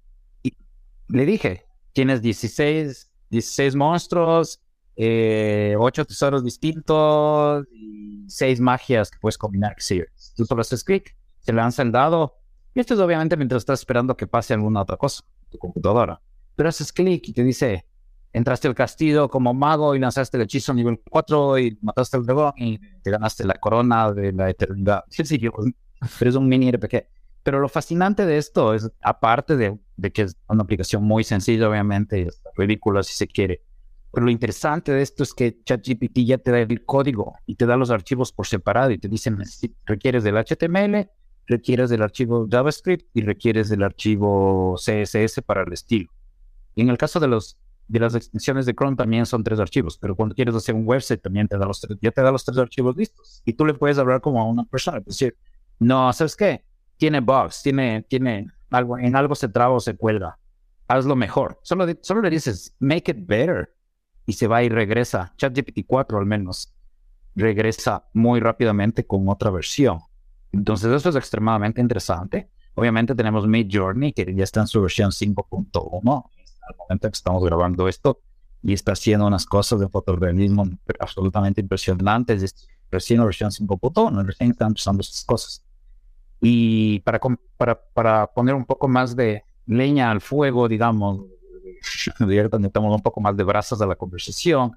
le 1.09 1.27
dije, 1.27 1.67
tienes 1.93 2.23
16, 2.23 3.11
16 3.31 3.75
monstruos, 3.75 4.61
eh, 4.97 5.75
8 5.79 6.05
tesoros 6.05 6.45
distintos 6.45 7.67
y 7.73 8.25
6 8.29 8.61
magias 8.61 9.11
que 9.11 9.19
puedes 9.19 9.37
combinar. 9.39 9.75
sí, 9.79 10.03
tú 10.37 10.45
solo 10.45 10.61
haces 10.61 10.85
clic, 10.85 11.17
se 11.41 11.53
lanza 11.53 11.83
el 11.83 11.91
dado. 11.91 12.37
Y 12.75 12.81
esto 12.81 12.95
es 12.95 13.01
obviamente 13.01 13.37
mientras 13.37 13.63
estás 13.63 13.81
esperando 13.81 14.17
que 14.17 14.27
pase 14.27 14.55
alguna 14.55 14.83
otra 14.83 14.97
cosa 14.97 15.23
tu 15.49 15.59
computadora. 15.59 16.21
Pero 16.55 16.69
haces 16.69 16.93
clic 16.93 17.29
y 17.29 17.33
te 17.33 17.43
dice, 17.43 17.85
entraste 18.33 18.69
al 18.69 18.75
castillo 18.75 19.29
como 19.29 19.53
mago 19.53 19.95
y 19.95 19.99
lanzaste 19.99 20.37
el 20.37 20.45
hechizo 20.45 20.73
nivel 20.73 21.01
4 21.11 21.59
y 21.59 21.77
mataste 21.83 22.17
al 22.17 22.27
dragón 22.27 22.53
y 22.57 22.79
te 23.03 23.11
ganaste 23.11 23.45
la 23.45 23.55
corona 23.55 24.13
de 24.13 24.33
la 24.33 24.49
eternidad. 24.51 25.05
Sí, 25.09 25.25
sí, 25.25 25.39
pero 26.19 26.31
es 26.31 26.37
un 26.37 26.49
mini 26.49 26.71
RPG. 26.71 27.07
Pero 27.43 27.59
lo 27.61 27.69
fascinante 27.69 28.27
de 28.27 28.37
esto 28.37 28.75
es, 28.75 28.91
aparte 29.01 29.57
de, 29.57 29.79
de 29.97 30.13
que 30.13 30.23
es 30.23 30.37
una 30.49 30.63
aplicación 30.63 31.03
muy 31.03 31.25
sencilla, 31.25 31.69
obviamente, 31.69 32.27
hasta 32.29 32.51
ridícula 32.55 33.03
si 33.03 33.15
se 33.15 33.27
quiere, 33.27 33.63
pero 34.13 34.27
lo 34.27 34.31
interesante 34.31 34.93
de 34.93 35.03
esto 35.03 35.23
es 35.23 35.33
que 35.33 35.59
ChatGPT 35.65 36.19
ya 36.25 36.37
te 36.39 36.51
da 36.51 36.59
el 36.59 36.85
código 36.85 37.35
y 37.47 37.55
te 37.55 37.65
da 37.65 37.77
los 37.77 37.91
archivos 37.91 38.33
por 38.33 38.47
separado 38.47 38.91
y 38.91 38.99
te 38.99 39.09
dicen, 39.09 39.39
"Necesi- 39.39 39.75
requieres 39.87 40.23
del 40.25 40.37
HTML, 40.37 41.09
requieres 41.51 41.91
del 41.91 42.03
archivo 42.03 42.47
JavaScript 42.49 43.11
y 43.13 43.23
requieres 43.23 43.69
del 43.69 43.83
archivo 43.83 44.77
CSS 44.77 45.43
para 45.45 45.63
el 45.63 45.73
estilo. 45.73 46.11
Y 46.75 46.83
en 46.83 46.89
el 46.89 46.97
caso 46.97 47.21
de 47.21 47.29
los 47.29 47.59
de 47.89 47.99
las 47.99 48.15
extensiones 48.15 48.67
de 48.67 48.75
Chrome 48.75 48.97
también 48.97 49.27
son 49.27 49.43
tres 49.43 49.59
archivos, 49.59 49.99
pero 49.99 50.15
cuando 50.15 50.33
quieres 50.37 50.55
hacer 50.55 50.77
un 50.77 50.87
website 50.87 51.21
también 51.21 51.49
te 51.49 51.59
da 51.59 51.67
los 51.67 51.81
tres, 51.81 51.99
ya 52.01 52.13
te 52.13 52.23
da 52.23 52.31
los 52.31 52.45
tres 52.45 52.57
archivos 52.57 52.97
listos. 52.97 53.43
Y 53.45 53.55
tú 53.55 53.67
le 53.67 53.75
puedes 53.75 53.99
hablar 53.99 54.21
como 54.21 54.41
a 54.41 54.45
una 54.45 54.63
persona, 54.65 54.99
es 54.99 55.07
decir, 55.07 55.37
no, 55.81 56.13
¿sabes 56.13 56.37
qué? 56.37 56.65
Tiene 56.99 57.19
bugs, 57.19 57.63
tiene, 57.63 58.03
tiene 58.09 58.47
algo, 58.71 58.97
en 58.97 59.17
algo 59.17 59.35
se 59.35 59.49
traba 59.49 59.75
o 59.75 59.81
se 59.81 59.97
cuelga. 59.97 60.39
Hazlo 60.87 61.17
mejor. 61.17 61.59
Solo, 61.63 61.85
solo 62.01 62.23
le 62.23 62.31
dices, 62.31 62.77
make 62.79 63.11
it 63.11 63.27
better. 63.27 63.75
Y 64.25 64.35
se 64.35 64.47
va 64.47 64.63
y 64.63 64.69
regresa. 64.69 65.35
ChatGPT 65.37 65.81
4 65.85 66.17
al 66.17 66.27
menos. 66.27 66.73
Regresa 67.35 68.05
muy 68.13 68.39
rápidamente 68.39 69.05
con 69.05 69.29
otra 69.29 69.51
versión. 69.51 69.99
Entonces 70.53 70.93
eso 70.93 71.09
es 71.09 71.17
extremadamente 71.17 71.81
interesante. 71.81 72.51
Obviamente 72.75 73.15
tenemos 73.15 73.47
Mid 73.47 73.69
Journey, 73.71 74.13
que 74.13 74.35
ya 74.35 74.45
está 74.45 74.61
en 74.61 74.67
su 74.67 74.81
versión 74.81 75.11
5.1 75.11 76.25
al 76.69 76.77
momento 76.77 77.09
que 77.09 77.15
estamos 77.15 77.45
grabando 77.45 77.89
esto 77.89 78.21
y 78.63 78.73
está 78.73 78.93
haciendo 78.93 79.27
unas 79.27 79.47
cosas 79.47 79.81
de 79.81 79.89
fotorealismo 79.89 80.65
absolutamente 80.99 81.61
impresionantes. 81.61 82.43
Es 82.43 82.69
recién 82.91 83.21
la 83.21 83.27
versión 83.27 83.51
5.1, 83.51 84.25
recién 84.25 84.51
están 84.51 84.69
empezando 84.69 85.01
estas 85.01 85.25
cosas. 85.25 85.65
Y 86.41 87.01
para, 87.01 87.21
para, 87.57 87.81
para 87.93 88.27
poner 88.27 88.55
un 88.55 88.65
poco 88.65 88.89
más 88.89 89.15
de 89.15 89.45
leña 89.67 90.11
al 90.11 90.21
fuego, 90.21 90.69
digamos, 90.69 91.27
necesitamos 92.21 92.97
un 92.97 93.03
poco 93.03 93.21
más 93.21 93.37
de 93.37 93.45
brazos 93.45 93.81
a 93.81 93.87
la 93.87 93.95
conversación, 93.95 94.77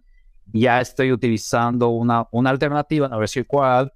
ya 0.52 0.82
estoy 0.82 1.12
utilizando 1.12 1.90
una, 1.90 2.28
una 2.32 2.50
alternativa, 2.50 3.08
a 3.08 3.18
ver 3.18 3.30
si 3.30 3.44
cuál, 3.44 3.94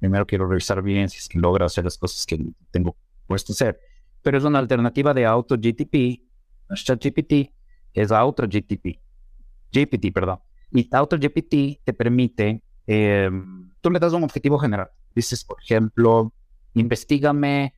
primero 0.00 0.26
quiero 0.26 0.48
revisar 0.48 0.82
bien 0.82 1.08
si 1.08 1.18
es 1.18 1.28
que 1.28 1.38
logro 1.38 1.64
hacer 1.64 1.84
las 1.84 1.96
cosas 1.96 2.26
que 2.26 2.38
tengo 2.70 2.96
puesto 3.26 3.52
a 3.52 3.54
hacer, 3.54 3.80
pero 4.22 4.38
es 4.38 4.44
una 4.44 4.58
alternativa 4.58 5.14
de 5.14 5.26
AutoGTP 5.26 6.20
ChatGPT 6.74 7.52
es 7.92 8.12
AutoGPT, 8.12 9.00
GPT, 9.72 10.12
perdón. 10.12 10.38
Y 10.70 10.88
AutoGPT 10.92 11.82
te 11.84 11.92
permite, 11.92 12.62
em, 12.86 13.70
tú 13.80 13.90
le 13.90 13.98
das 13.98 14.12
un 14.12 14.22
objetivo 14.22 14.58
general. 14.58 14.90
Dices, 15.14 15.44
por 15.44 15.60
ejemplo, 15.60 16.32
investigame, 16.74 17.74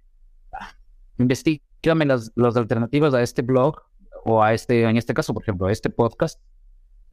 investigame 1.19 2.05
las, 2.05 2.31
las 2.35 2.57
alternativas 2.57 3.15
a 3.15 3.23
este 3.23 3.43
blog 3.43 3.81
o 4.25 4.43
a 4.43 4.53
este, 4.53 4.83
en 4.83 4.97
este 4.97 5.15
caso, 5.15 5.33
por 5.33 5.43
ejemplo, 5.43 5.67
a 5.67 5.73
este 5.73 5.89
podcast 5.89 6.41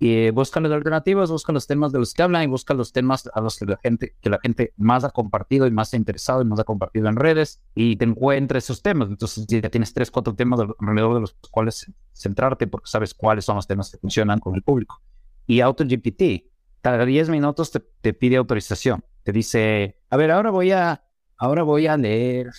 y 0.02 0.30
busca 0.30 0.62
las 0.62 0.72
alternativas, 0.72 1.30
busca 1.30 1.52
los 1.52 1.68
temas 1.68 1.92
de 1.92 2.00
los 2.00 2.14
que 2.14 2.22
hablan 2.24 2.44
y 2.44 2.48
busca 2.48 2.74
los 2.74 2.94
temas 2.94 3.30
a 3.34 3.42
los 3.42 3.58
que 3.58 3.66
la 3.66 3.78
gente, 3.84 4.16
que 4.22 4.30
la 4.30 4.40
gente 4.42 4.74
más 4.78 5.04
ha 5.04 5.10
compartido 5.10 5.68
y 5.68 5.72
más 5.72 5.94
ha 5.94 5.98
interesado 5.98 6.42
y 6.42 6.46
más 6.46 6.58
ha 6.60 6.64
compartido 6.64 7.10
en 7.10 7.18
redes 7.18 7.62
y 7.76 7.98
te 7.98 8.06
encuentres 8.06 8.64
esos 8.64 8.82
temas. 8.82 9.10
Entonces 9.10 9.46
ya 9.46 9.70
tienes 9.70 9.94
tres, 9.94 10.10
cuatro 10.10 10.34
temas 10.34 10.62
alrededor 10.80 11.16
de 11.16 11.22
los 11.22 11.36
cuales 11.52 11.92
centrarte 12.14 12.66
porque 12.66 12.90
sabes 12.90 13.14
cuáles 13.14 13.44
son 13.44 13.58
los 13.58 13.68
temas 13.68 13.92
que 13.92 13.98
funcionan 13.98 14.40
con 14.40 14.56
el 14.56 14.64
público. 14.64 15.02
Y 15.46 15.60
AutoGPT, 15.60 16.46
cada 16.82 17.04
10 17.04 17.30
minutos 17.30 17.70
te, 17.72 17.82
te 17.82 18.14
pide 18.14 18.38
autorización. 18.38 19.04
Te 19.24 19.34
dice, 19.34 20.00
a 20.10 20.16
ver, 20.16 20.32
ahora 20.32 20.50
voy 20.50 20.72
a, 20.72 21.04
ahora 21.38 21.64
voy 21.64 21.88
a 21.88 21.98
leer 21.98 22.52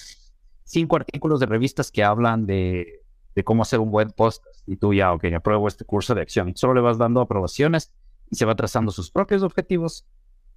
cinco 0.65 0.97
artículos 0.97 1.41
de 1.41 1.47
revistas 1.47 1.91
que 1.91 2.05
hablan 2.05 2.45
de 2.45 3.00
de 3.41 3.45
cómo 3.45 3.63
hacer 3.63 3.81
un 3.81 3.91
buen 3.91 4.11
podcast. 4.11 4.45
Y 4.67 4.77
tú 4.77 4.93
ya, 4.93 5.13
ok, 5.13 5.25
apruebo 5.35 5.67
este 5.67 5.85
curso 5.85 6.15
de 6.15 6.21
acción. 6.21 6.53
Solo 6.57 6.75
le 6.75 6.81
vas 6.83 6.99
dando 6.99 7.21
aprobaciones 7.21 7.93
y 8.31 8.37
se 8.37 8.45
va 8.45 8.55
trazando 8.55 8.93
sus 8.93 9.11
propios 9.11 9.43
objetivos 9.43 10.07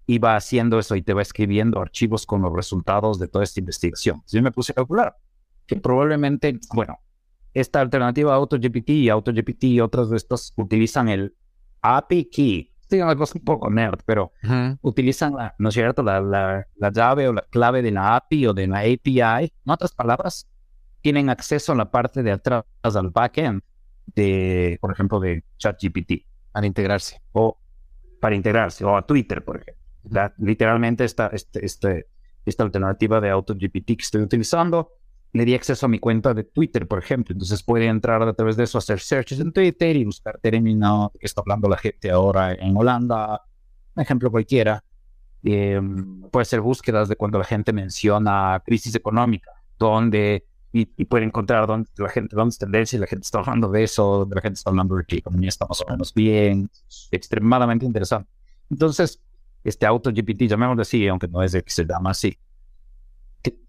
y 0.05 0.19
va 0.19 0.35
haciendo 0.35 0.79
eso 0.79 0.95
y 0.95 1.01
te 1.01 1.13
va 1.13 1.21
escribiendo 1.21 1.79
archivos 1.79 2.25
con 2.25 2.41
los 2.41 2.53
resultados 2.53 3.19
de 3.19 3.27
toda 3.29 3.45
esta 3.45 3.61
investigación. 3.61 4.21
Yo 4.27 4.41
me 4.41 4.51
puse 4.51 4.73
a 4.73 4.75
calcular 4.75 5.15
que 5.65 5.77
probablemente, 5.77 6.59
bueno, 6.73 6.99
esta 7.53 7.79
alternativa 7.79 8.33
a 8.33 8.35
AutoGPT 8.35 8.89
y 8.89 9.09
AutoGPT 9.09 9.63
y 9.65 9.79
otras 9.79 10.09
de 10.09 10.17
estas 10.17 10.53
utilizan 10.57 11.07
el 11.07 11.35
API 11.81 12.25
Key. 12.25 12.69
Sí, 12.89 12.99
una 12.99 13.15
cosa 13.15 13.39
un 13.39 13.45
poco 13.45 13.69
nerd, 13.69 14.01
pero 14.05 14.33
utilizan, 14.81 15.35
la, 15.35 15.55
¿no 15.57 15.69
es 15.69 15.73
cierto?, 15.73 16.03
la, 16.03 16.19
la, 16.19 16.67
la 16.75 16.91
llave 16.91 17.29
o 17.29 17.33
la 17.33 17.43
clave 17.49 17.81
de 17.81 17.91
la 17.91 18.17
API 18.17 18.47
o 18.47 18.53
de 18.53 18.67
la 18.67 18.79
API. 18.79 19.19
En 19.21 19.71
otras 19.71 19.93
palabras, 19.93 20.47
tienen 21.03 21.29
acceso 21.29 21.73
a 21.73 21.75
la 21.75 21.91
parte 21.91 22.23
de 22.23 22.31
atrás 22.31 22.63
al 22.81 23.09
backend 23.09 23.61
de, 24.15 24.77
por 24.81 24.91
ejemplo, 24.91 25.19
de 25.19 25.43
ChatGPT. 25.57 26.25
Para 26.51 26.65
integrarse. 26.65 27.21
O 27.33 27.59
para 28.21 28.35
integrarse, 28.35 28.85
o 28.85 28.95
a 28.95 29.05
Twitter, 29.05 29.43
por 29.43 29.57
ejemplo. 29.57 29.83
literalmente 30.37 31.03
esta, 31.03 31.27
este, 31.27 31.65
este, 31.65 32.07
esta 32.45 32.63
alternativa 32.63 33.19
de 33.19 33.29
AutoGPT 33.29 33.85
que 33.85 33.95
estoy 33.99 34.21
utilizando, 34.21 34.93
le 35.33 35.43
di 35.43 35.53
acceso 35.55 35.87
a 35.87 35.89
mi 35.89 35.99
cuenta 35.99 36.33
de 36.33 36.45
Twitter, 36.45 36.87
por 36.87 36.99
ejemplo. 36.99 37.33
Entonces 37.33 37.61
puede 37.63 37.87
entrar 37.87 38.21
a 38.23 38.33
través 38.33 38.55
de 38.55 38.63
eso, 38.63 38.77
hacer 38.77 39.01
searches 39.01 39.41
en 39.41 39.51
Twitter 39.51 39.97
y 39.97 40.05
buscar 40.05 40.39
términos 40.39 41.11
que 41.19 41.25
está 41.25 41.41
hablando 41.41 41.67
la 41.67 41.77
gente 41.77 42.11
ahora 42.11 42.53
en 42.53 42.77
Holanda, 42.77 43.41
un 43.93 44.01
ejemplo 44.01 44.31
cualquiera. 44.31 44.81
Em, 45.43 46.21
puede 46.29 46.45
ser 46.45 46.61
búsquedas 46.61 47.09
de 47.09 47.17
cuando 47.17 47.39
la 47.39 47.43
gente 47.43 47.73
menciona 47.73 48.61
crisis 48.65 48.95
económica, 48.95 49.51
donde 49.77 50.45
y, 50.75 51.05
puede 51.05 51.23
encontrar 51.23 51.67
dónde 51.67 51.87
la 51.97 52.09
gente, 52.09 52.35
dónde 52.35 52.49
es 52.49 52.57
tendencia 52.57 52.97
y 52.97 52.99
la 52.99 53.05
gente 53.05 53.23
está 53.23 53.39
hablando 53.39 53.69
de 53.69 53.83
eso, 53.83 54.27
la 54.29 54.41
gente 54.41 54.57
está 54.57 54.71
hablando 54.71 54.95
de 54.95 55.05
que 55.05 55.15
la 55.17 55.19
economía 55.19 55.49
está 55.49 55.67
más 55.67 55.79
o 55.81 55.85
menos 55.87 56.13
bien, 56.13 56.69
extremadamente 57.11 57.85
interesante. 57.85 58.29
Entonces, 58.71 59.21
este 59.63 59.85
AutoGPT, 59.85 60.47
llamémoslo 60.47 60.81
así, 60.81 61.07
aunque 61.07 61.27
no 61.27 61.43
es 61.43 61.53
el 61.53 61.63
que 61.63 61.69
se 61.69 61.85
llama 61.85 62.09
así, 62.09 62.35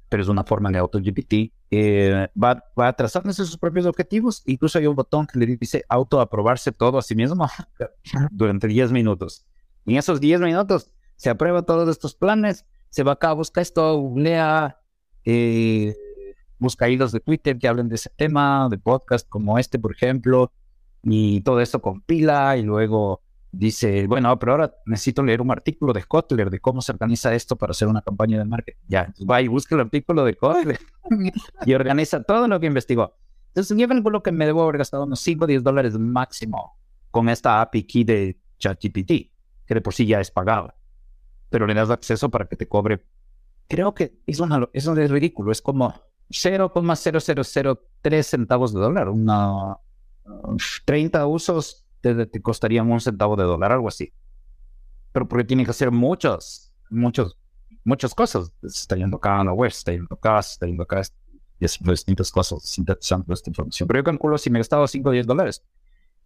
pero 0.09 0.23
es 0.23 0.29
una 0.31 0.45
forma 0.45 0.71
de 0.71 0.79
AutoGPT, 0.79 1.53
eh, 1.71 2.29
va, 2.43 2.65
va 2.79 2.93
trazándose 2.95 3.45
sus 3.45 3.59
propios 3.59 3.85
objetivos. 3.85 4.43
Incluso 4.47 4.79
hay 4.79 4.87
un 4.87 4.95
botón 4.95 5.27
que 5.27 5.39
le 5.39 5.45
dice 5.45 5.85
autoaprobarse 5.89 6.73
todo 6.73 6.97
a 6.97 7.03
sí 7.03 7.15
mismo 7.15 7.49
durante 8.31 8.67
10 8.67 8.93
minutos. 8.93 9.45
Y 9.85 9.93
en 9.93 9.99
esos 9.99 10.21
10 10.21 10.41
minutos 10.41 10.91
se 11.17 11.29
aprueba 11.29 11.63
todos 11.63 11.89
estos 11.89 12.15
planes, 12.15 12.65
se 12.89 13.03
va 13.03 13.13
acá, 13.13 13.33
busca 13.33 13.61
esto, 13.61 13.99
googlea, 13.99 14.81
eh, 15.25 15.97
busca 16.59 16.89
hilos 16.89 17.13
de 17.13 17.21
Twitter 17.21 17.59
que 17.59 17.69
hablen 17.69 17.89
de 17.89 17.97
ese 17.97 18.11
tema, 18.11 18.69
de 18.71 18.79
podcast 18.79 19.29
como 19.29 19.59
este, 19.59 19.79
por 19.79 19.93
ejemplo, 19.93 20.53
y 21.03 21.41
todo 21.43 21.61
esto 21.61 21.81
compila 21.83 22.57
y 22.57 22.63
luego 22.63 23.23
dice, 23.53 24.07
bueno, 24.07 24.37
pero 24.39 24.53
ahora 24.53 24.75
necesito 24.87 25.23
leer 25.23 25.41
un 25.41 25.51
artículo 25.51 25.93
de 25.93 26.03
Kotler 26.03 26.51
de 26.51 26.61
cómo 26.61 26.83
se 26.83 26.93
organiza 26.93 27.35
esto 27.35 27.57
para 27.57 27.71
hacer 27.71 27.89
una 27.89 28.03
campaña 28.03 28.39
de 28.39 28.45
marketing. 28.45 28.81
Ya, 28.89 29.13
va 29.31 29.41
y 29.41 29.49
busca 29.49 29.75
el 29.75 29.83
artículo 29.83 30.25
de 30.25 30.35
Kotler 30.35 30.79
y 31.67 31.75
organiza 31.75 32.23
todo 32.23 32.49
lo 32.49 32.59
que 32.59 32.67
investigó. 32.67 33.15
Entonces, 33.49 33.77
yo 33.77 33.87
lo 33.87 34.23
que 34.23 34.33
me 34.33 34.47
debo 34.47 34.63
haber 34.63 34.79
gastado 34.79 35.05
unos 35.05 35.21
5 35.21 35.45
o 35.45 35.47
10 35.47 35.63
dólares 35.63 35.97
máximo 35.97 36.77
con 37.11 37.29
esta 37.29 37.61
API 37.61 37.85
key 37.85 38.03
de 38.03 38.41
ChatGPT, 38.59 39.31
que 39.67 39.75
de 39.75 39.81
por 39.81 39.95
sí 39.95 40.07
ya 40.07 40.21
es 40.21 40.33
pagada. 40.33 40.75
Pero 41.51 41.67
le 41.67 41.75
das 41.75 41.91
acceso 41.91 42.31
para 42.31 42.47
que 42.47 42.57
te 42.57 42.67
cobre. 42.67 43.05
Creo 43.69 43.95
que 43.95 44.19
eso, 44.27 44.49
eso 44.73 44.97
es 44.97 45.11
ridículo. 45.11 45.53
Es 45.53 45.63
como 45.63 45.95
0,0003 46.31 48.23
centavos 48.23 48.73
de 48.75 48.81
dólar. 48.81 49.09
Una, 49.09 49.77
30 50.85 51.27
usos 51.27 51.87
te, 52.01 52.27
te, 52.27 52.43
costarían 52.43 52.91
un 52.91 53.01
centavo 53.01 53.37
de 53.37 53.45
dólar, 53.45 53.73
algo 53.73 53.89
así. 53.89 54.13
Pero 55.13 55.29
porque 55.29 55.45
tiene 55.45 55.65
que 55.65 55.71
hacer 55.71 55.91
muchos, 55.91 56.73
muchos, 56.91 57.39
muchas 57.85 58.15
cosas. 58.15 58.53
Está 58.63 58.97
yendo 58.97 59.17
acá 59.17 59.41
a 59.41 59.45
la 59.45 59.53
web, 59.53 59.69
está 59.69 59.93
yendo 59.93 60.15
acá, 60.15 60.39
está 60.39 60.67
yendo 60.67 60.83
acá, 60.83 61.03
haciendo 61.61 61.93
distintas 61.93 62.31
cosas, 62.31 62.63
sintetizando 62.63 63.33
esta 63.33 63.51
información. 63.51 63.87
Pero 63.87 64.01
yo 64.01 64.05
calculo 64.05 64.39
si 64.39 64.51
me 64.51 64.59
he 64.59 64.61
gastado 64.61 64.87
5 64.87 65.09
o 65.09 65.13
10 65.13 65.27
dólares. 65.27 65.63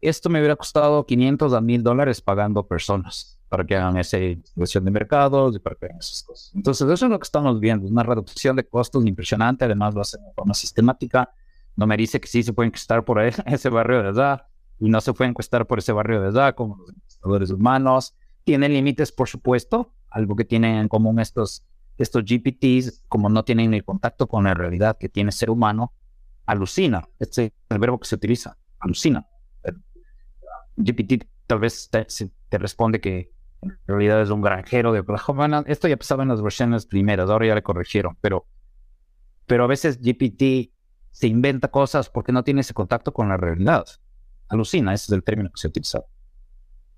Esto 0.01 0.29
me 0.29 0.39
hubiera 0.39 0.57
costado 0.57 1.05
500 1.05 1.53
a 1.53 1.61
1000 1.61 1.83
dólares 1.83 2.21
pagando 2.21 2.67
personas 2.67 3.39
para 3.49 3.65
que 3.65 3.75
hagan 3.75 3.97
esa 3.97 4.19
investigación 4.19 4.85
de 4.85 4.91
mercados 4.91 5.57
y 5.57 5.59
para 5.59 5.75
que 5.77 5.87
hagan 5.87 5.99
esas 5.99 6.23
cosas. 6.23 6.53
Entonces, 6.55 6.89
eso 6.89 7.07
es 7.07 7.11
lo 7.11 7.19
que 7.19 7.25
estamos 7.25 7.59
viendo, 7.59 7.89
una 7.89 8.03
reducción 8.03 8.57
de 8.57 8.67
costos 8.67 9.07
impresionante, 9.07 9.65
además 9.65 9.95
lo 9.95 10.03
hacen 10.03 10.23
de 10.23 10.33
forma 10.35 10.55
sistemática. 10.55 11.33
No 11.75 11.87
me 11.87 11.97
dice 11.97 12.21
que 12.21 12.29
sí 12.29 12.43
se 12.43 12.53
puede 12.53 12.69
encuestar 12.69 13.05
por 13.07 13.21
ese 13.21 13.69
barrio 13.71 14.03
de 14.03 14.11
edad 14.11 14.47
y 14.79 14.89
no 14.89 15.01
se 15.01 15.13
puede 15.13 15.31
encuestar 15.31 15.67
por 15.67 15.79
ese 15.79 15.93
barrio 15.93 16.21
de 16.21 16.29
edad 16.29 16.55
como 16.55 16.77
los 16.77 16.91
encuestadores 16.91 17.51
humanos. 17.51 18.15
Tienen 18.45 18.73
límites, 18.73 19.13
por 19.13 19.29
supuesto, 19.29 19.93
algo 20.11 20.37
que 20.37 20.45
tienen 20.45 20.77
en 20.77 20.89
común 20.89 21.19
estos, 21.19 21.65
estos 21.97 22.25
GPTs, 22.25 23.05
como 23.09 23.29
no 23.29 23.45
tienen 23.45 23.75
el 23.75 23.85
contacto 23.85 24.27
con 24.27 24.45
la 24.45 24.55
realidad 24.55 24.97
que 24.99 25.09
tiene 25.09 25.29
el 25.29 25.35
ser 25.35 25.51
humano, 25.51 25.93
alucina. 26.47 27.09
Este 27.19 27.47
es 27.47 27.53
el 27.69 27.79
verbo 27.79 27.99
que 27.99 28.09
se 28.09 28.15
utiliza, 28.15 28.57
alucina. 28.79 29.27
GPT 30.79 31.27
tal 31.47 31.61
vez 31.61 31.89
te, 31.91 32.07
te 32.49 32.59
responde 32.59 33.01
que 33.01 33.33
en 33.63 33.77
realidad 33.87 34.23
es 34.23 34.31
un 34.31 34.41
granjero 34.41 34.93
de 34.93 35.01
Oklahoma. 35.01 35.65
Esto 35.67 35.89
ya 35.89 35.97
pasaba 35.97 36.23
en 36.23 36.29
las 36.29 36.43
versiones 36.43 36.87
primeras, 36.87 37.29
ahora 37.31 37.47
ya 37.47 37.55
le 37.55 37.63
corrigieron, 37.63 38.17
pero, 38.21 38.47
pero 39.47 39.65
a 39.65 39.67
veces 39.67 39.99
GPT 40.01 40.73
se 41.11 41.27
inventa 41.27 41.69
cosas 41.69 42.09
porque 42.11 42.33
no 42.33 42.45
tiene 42.45 42.61
ese 42.61 42.75
contacto 42.75 43.13
con 43.13 43.29
la 43.29 43.37
realidad. 43.37 43.87
Alucina, 44.49 44.95
ese 44.95 45.07
es 45.07 45.13
el 45.13 45.25
término 45.25 45.51
que 45.51 45.61
se 45.61 45.69
utiliza. 45.69 46.05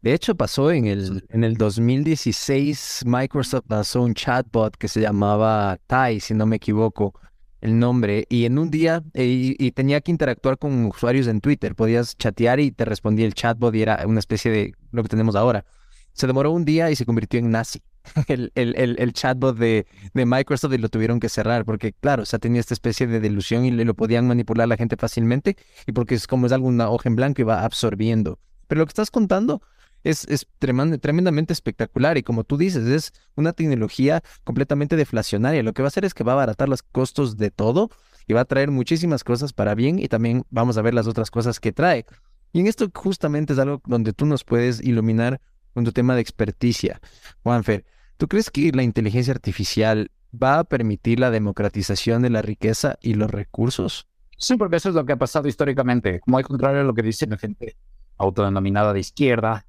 De 0.03 0.14
hecho, 0.14 0.35
pasó 0.35 0.70
en 0.70 0.87
el, 0.87 1.26
en 1.28 1.45
el 1.45 1.57
2016, 1.57 3.03
Microsoft 3.07 3.66
lanzó 3.68 4.03
un 4.03 4.14
chatbot 4.14 4.76
que 4.76 4.89
se 4.89 5.01
llamaba 5.01 5.78
Tai, 5.87 6.20
si 6.20 6.33
no 6.33 6.47
me 6.47 6.57
equivoco, 6.57 7.14
el 7.61 7.78
nombre 7.78 8.26
y 8.28 8.44
en 8.44 8.58
un 8.58 8.70
día 8.70 9.02
eh, 9.14 9.56
y, 9.58 9.70
tenía 9.72 10.00
que 10.00 10.11
interactuar 10.11 10.58
con 10.58 10.86
usuarios 10.86 11.26
en 11.26 11.40
Twitter. 11.40 11.74
Podías 11.74 12.16
chatear 12.16 12.61
y 12.61 12.72
te 12.72 12.84
respondía 12.84 13.26
el 13.26 13.34
chatbot 13.34 13.74
y 13.74 13.82
era 13.82 14.02
una 14.06 14.18
especie 14.18 14.50
de 14.50 14.74
lo 14.92 15.02
que 15.02 15.08
tenemos 15.08 15.36
ahora. 15.36 15.64
Se 16.12 16.26
demoró 16.26 16.50
un 16.50 16.64
día 16.64 16.90
y 16.90 16.96
se 16.96 17.06
convirtió 17.06 17.38
en 17.38 17.50
nazi. 17.50 17.82
El, 18.28 18.50
el, 18.54 18.96
el, 18.98 19.12
chatbot 19.12 19.58
de, 19.58 19.86
de 20.14 20.24
Microsoft 20.24 20.72
y 20.72 20.78
lo 20.78 20.88
tuvieron 20.88 21.20
que 21.20 21.28
cerrar 21.28 21.66
porque, 21.66 21.92
claro, 21.92 22.22
o 22.22 22.26
sea, 22.26 22.38
tenía 22.38 22.58
esta 22.58 22.72
especie 22.72 23.06
de 23.06 23.20
delusión 23.20 23.66
y 23.66 23.70
lo 23.70 23.92
podían 23.92 24.26
manipular 24.26 24.66
la 24.66 24.78
gente 24.78 24.96
fácilmente 24.96 25.58
y 25.86 25.92
porque 25.92 26.14
es 26.14 26.26
como 26.26 26.46
es 26.46 26.52
algo, 26.52 26.66
una 26.66 26.88
hoja 26.88 27.11
en 27.11 27.16
blanco 27.16 27.42
y 27.42 27.44
va 27.44 27.62
absorbiendo. 27.62 28.38
Pero 28.68 28.78
lo 28.78 28.86
que 28.86 28.92
estás 28.92 29.11
contando 29.11 29.61
es, 30.05 30.26
es 30.28 30.46
treman- 30.61 31.01
tremendamente 31.01 31.53
espectacular 31.53 32.18
y 32.18 32.22
como 32.22 32.44
tú 32.44 32.57
dices, 32.57 32.86
es 32.86 33.12
una 33.34 33.53
tecnología 33.53 34.22
completamente 34.44 34.96
deflacionaria. 34.96 35.62
Lo 35.62 35.72
que 35.72 35.82
va 35.82 35.86
a 35.86 35.88
hacer 35.88 36.05
es 36.05 36.14
que 36.14 36.24
va 36.24 36.32
a 36.32 36.34
abaratar 36.34 36.68
los 36.68 36.82
costos 36.82 37.36
de 37.36 37.51
todo 37.51 37.90
y 38.26 38.32
va 38.32 38.42
a 38.42 38.44
traer 38.44 38.70
muchísimas 38.70 39.24
cosas 39.24 39.53
para 39.53 39.74
bien 39.74 39.98
y 39.98 40.09
también 40.09 40.44
vamos 40.51 40.76
a 40.78 40.82
ver 40.82 40.94
las 40.94 41.07
otras 41.07 41.30
cosas 41.30 41.61
que 41.61 41.72
trae. 41.72 42.07
Y 42.53 42.61
en 42.61 42.66
esto 42.66 42.88
justamente 42.94 43.53
es 43.53 43.59
algo 43.59 43.80
donde 43.86 44.12
tú 44.12 44.26
nos 44.26 44.44
puedes 44.44 44.80
iluminar 44.82 45.40
con 45.74 45.84
tu 45.84 45.92
tema 45.92 46.14
de 46.14 46.20
experticia. 46.20 47.01
Juanfer, 47.42 47.84
¿tú 48.16 48.26
crees 48.26 48.51
que 48.51 48.72
la 48.72 48.82
inteligencia 48.82 49.32
artificial 49.32 50.11
va 50.32 50.59
a 50.61 50.64
permitir 50.64 51.20
la 51.20 51.30
democratización 51.30 52.22
de 52.22 52.30
la 52.30 52.42
riqueza 52.42 52.96
y 53.01 53.14
los 53.14 53.30
recursos? 53.30 54.07
Sí, 54.36 54.57
porque 54.57 54.76
eso 54.76 54.88
es 54.88 54.94
lo 54.94 55.05
que 55.05 55.12
ha 55.12 55.18
pasado 55.18 55.48
históricamente. 55.48 56.20
Como 56.20 56.38
al 56.38 56.44
contrario 56.46 56.80
a 56.80 56.84
lo 56.84 56.94
que 56.94 57.03
dice 57.03 57.26
la 57.26 57.36
gente 57.36 57.76
autodenominada 58.16 58.92
de 58.92 59.01
izquierda, 59.01 59.66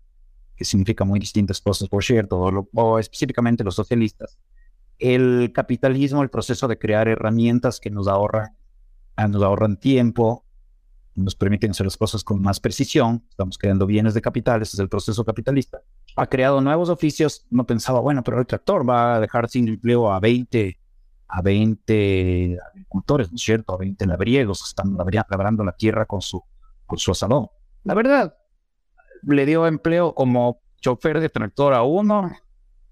que 0.61 0.65
significa 0.65 1.03
muy 1.03 1.19
distintas 1.19 1.59
cosas, 1.59 1.89
por 1.89 2.03
cierto, 2.03 2.39
o, 2.39 2.51
lo- 2.51 2.69
o 2.75 2.99
específicamente 2.99 3.63
los 3.63 3.73
socialistas. 3.73 4.37
El 4.99 5.51
capitalismo, 5.55 6.21
el 6.21 6.29
proceso 6.29 6.67
de 6.67 6.77
crear 6.77 7.07
herramientas 7.07 7.79
que 7.79 7.89
nos 7.89 8.07
ahorran, 8.07 8.55
ah, 9.15 9.27
nos 9.27 9.41
ahorran 9.41 9.77
tiempo, 9.79 10.45
nos 11.15 11.33
permiten 11.35 11.71
hacer 11.71 11.87
las 11.87 11.97
cosas 11.97 12.23
con 12.23 12.43
más 12.43 12.59
precisión, 12.59 13.25
estamos 13.27 13.57
creando 13.57 13.87
bienes 13.87 14.13
de 14.13 14.21
capital, 14.21 14.61
ese 14.61 14.75
es 14.75 14.79
el 14.79 14.87
proceso 14.87 15.25
capitalista. 15.25 15.79
Ha 16.15 16.27
creado 16.27 16.61
nuevos 16.61 16.89
oficios, 16.89 17.47
no 17.49 17.65
pensaba, 17.65 17.99
bueno, 18.01 18.23
pero 18.23 18.39
el 18.39 18.45
tractor 18.45 18.87
va 18.87 19.15
a 19.15 19.19
dejar 19.19 19.49
sin 19.49 19.67
empleo 19.67 20.11
a 20.13 20.19
20, 20.19 20.77
a 21.27 21.41
20 21.41 22.57
agricultores, 22.71 23.31
¿no 23.31 23.37
es 23.37 23.41
cierto? 23.41 23.73
A 23.73 23.77
20 23.77 24.05
labriegos 24.05 24.61
que 24.61 24.67
están 24.67 24.95
labrando 24.95 25.63
la 25.63 25.71
tierra 25.75 26.05
con 26.05 26.21
su, 26.21 26.43
con 26.85 26.99
su 26.99 27.09
asadón. 27.09 27.47
La 27.83 27.95
verdad, 27.95 28.35
le 29.23 29.45
dio 29.45 29.67
empleo 29.67 30.13
como 30.13 30.61
chofer 30.79 31.19
de 31.19 31.29
tractor 31.29 31.73
a 31.73 31.83
uno, 31.83 32.31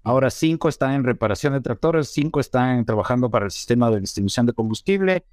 ahora 0.02 0.30
cinco 0.30 0.68
están 0.68 0.92
en 0.92 1.04
reparación 1.04 1.52
de 1.52 1.60
tractores, 1.60 2.08
cinco 2.08 2.40
están 2.40 2.84
trabajando 2.84 3.30
para 3.30 3.46
el 3.46 3.50
sistema 3.50 3.90
de 3.90 4.00
distribución 4.00 4.46
de 4.46 4.52
combustible 4.52 5.24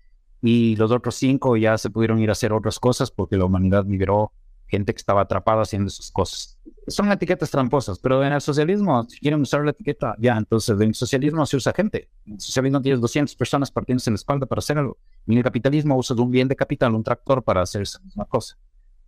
y 0.42 0.76
los 0.76 0.92
otros 0.92 1.16
cinco 1.16 1.58
ya 1.58 1.78
se 1.78 1.90
pudieron 1.90 2.20
ir 2.20 2.30
a 2.30 2.34
hacer 2.34 2.54
otras 2.54 2.80
cosas 2.80 3.12
porque 3.12 3.38
la 3.38 3.46
humanidad 3.46 3.86
liberó 3.86 4.32
gente 4.68 4.94
que 4.94 4.98
estaba 4.98 5.22
atrapada 5.22 5.62
haciendo 5.62 5.88
esas 5.88 6.12
cosas. 6.12 6.60
Son 6.88 7.12
etiquetas 7.12 7.50
tramposas, 7.50 8.00
pero 8.00 8.24
en 8.24 8.34
el 8.34 8.42
socialismo, 8.42 9.04
si 9.10 9.20
quieren 9.20 9.42
usar 9.42 9.64
la 9.64 9.72
etiqueta, 9.72 10.16
ya, 10.20 10.38
entonces 10.38 10.76
en 10.76 10.90
el 10.90 10.96
socialismo 10.96 11.46
se 11.46 11.58
usa 11.58 11.74
gente. 11.74 12.10
En 12.26 12.34
el 12.34 12.40
socialismo 12.42 12.82
tienes 12.82 13.00
200 13.00 13.36
personas 13.36 13.72
partiéndose 13.72 14.10
en 14.10 14.16
la 14.16 14.18
espalda 14.18 14.46
para 14.46 14.60
hacer 14.60 14.78
algo. 14.78 14.98
En 15.26 15.38
el 15.38 15.44
capitalismo 15.44 15.96
usas 15.96 16.18
un 16.18 16.32
bien 16.32 16.48
de 16.48 16.56
capital, 16.56 16.94
un 16.94 17.04
tractor 17.04 17.44
para 17.44 17.62
hacer 17.62 17.82
esa 17.82 18.00
misma 18.00 18.26
cosa. 18.26 18.58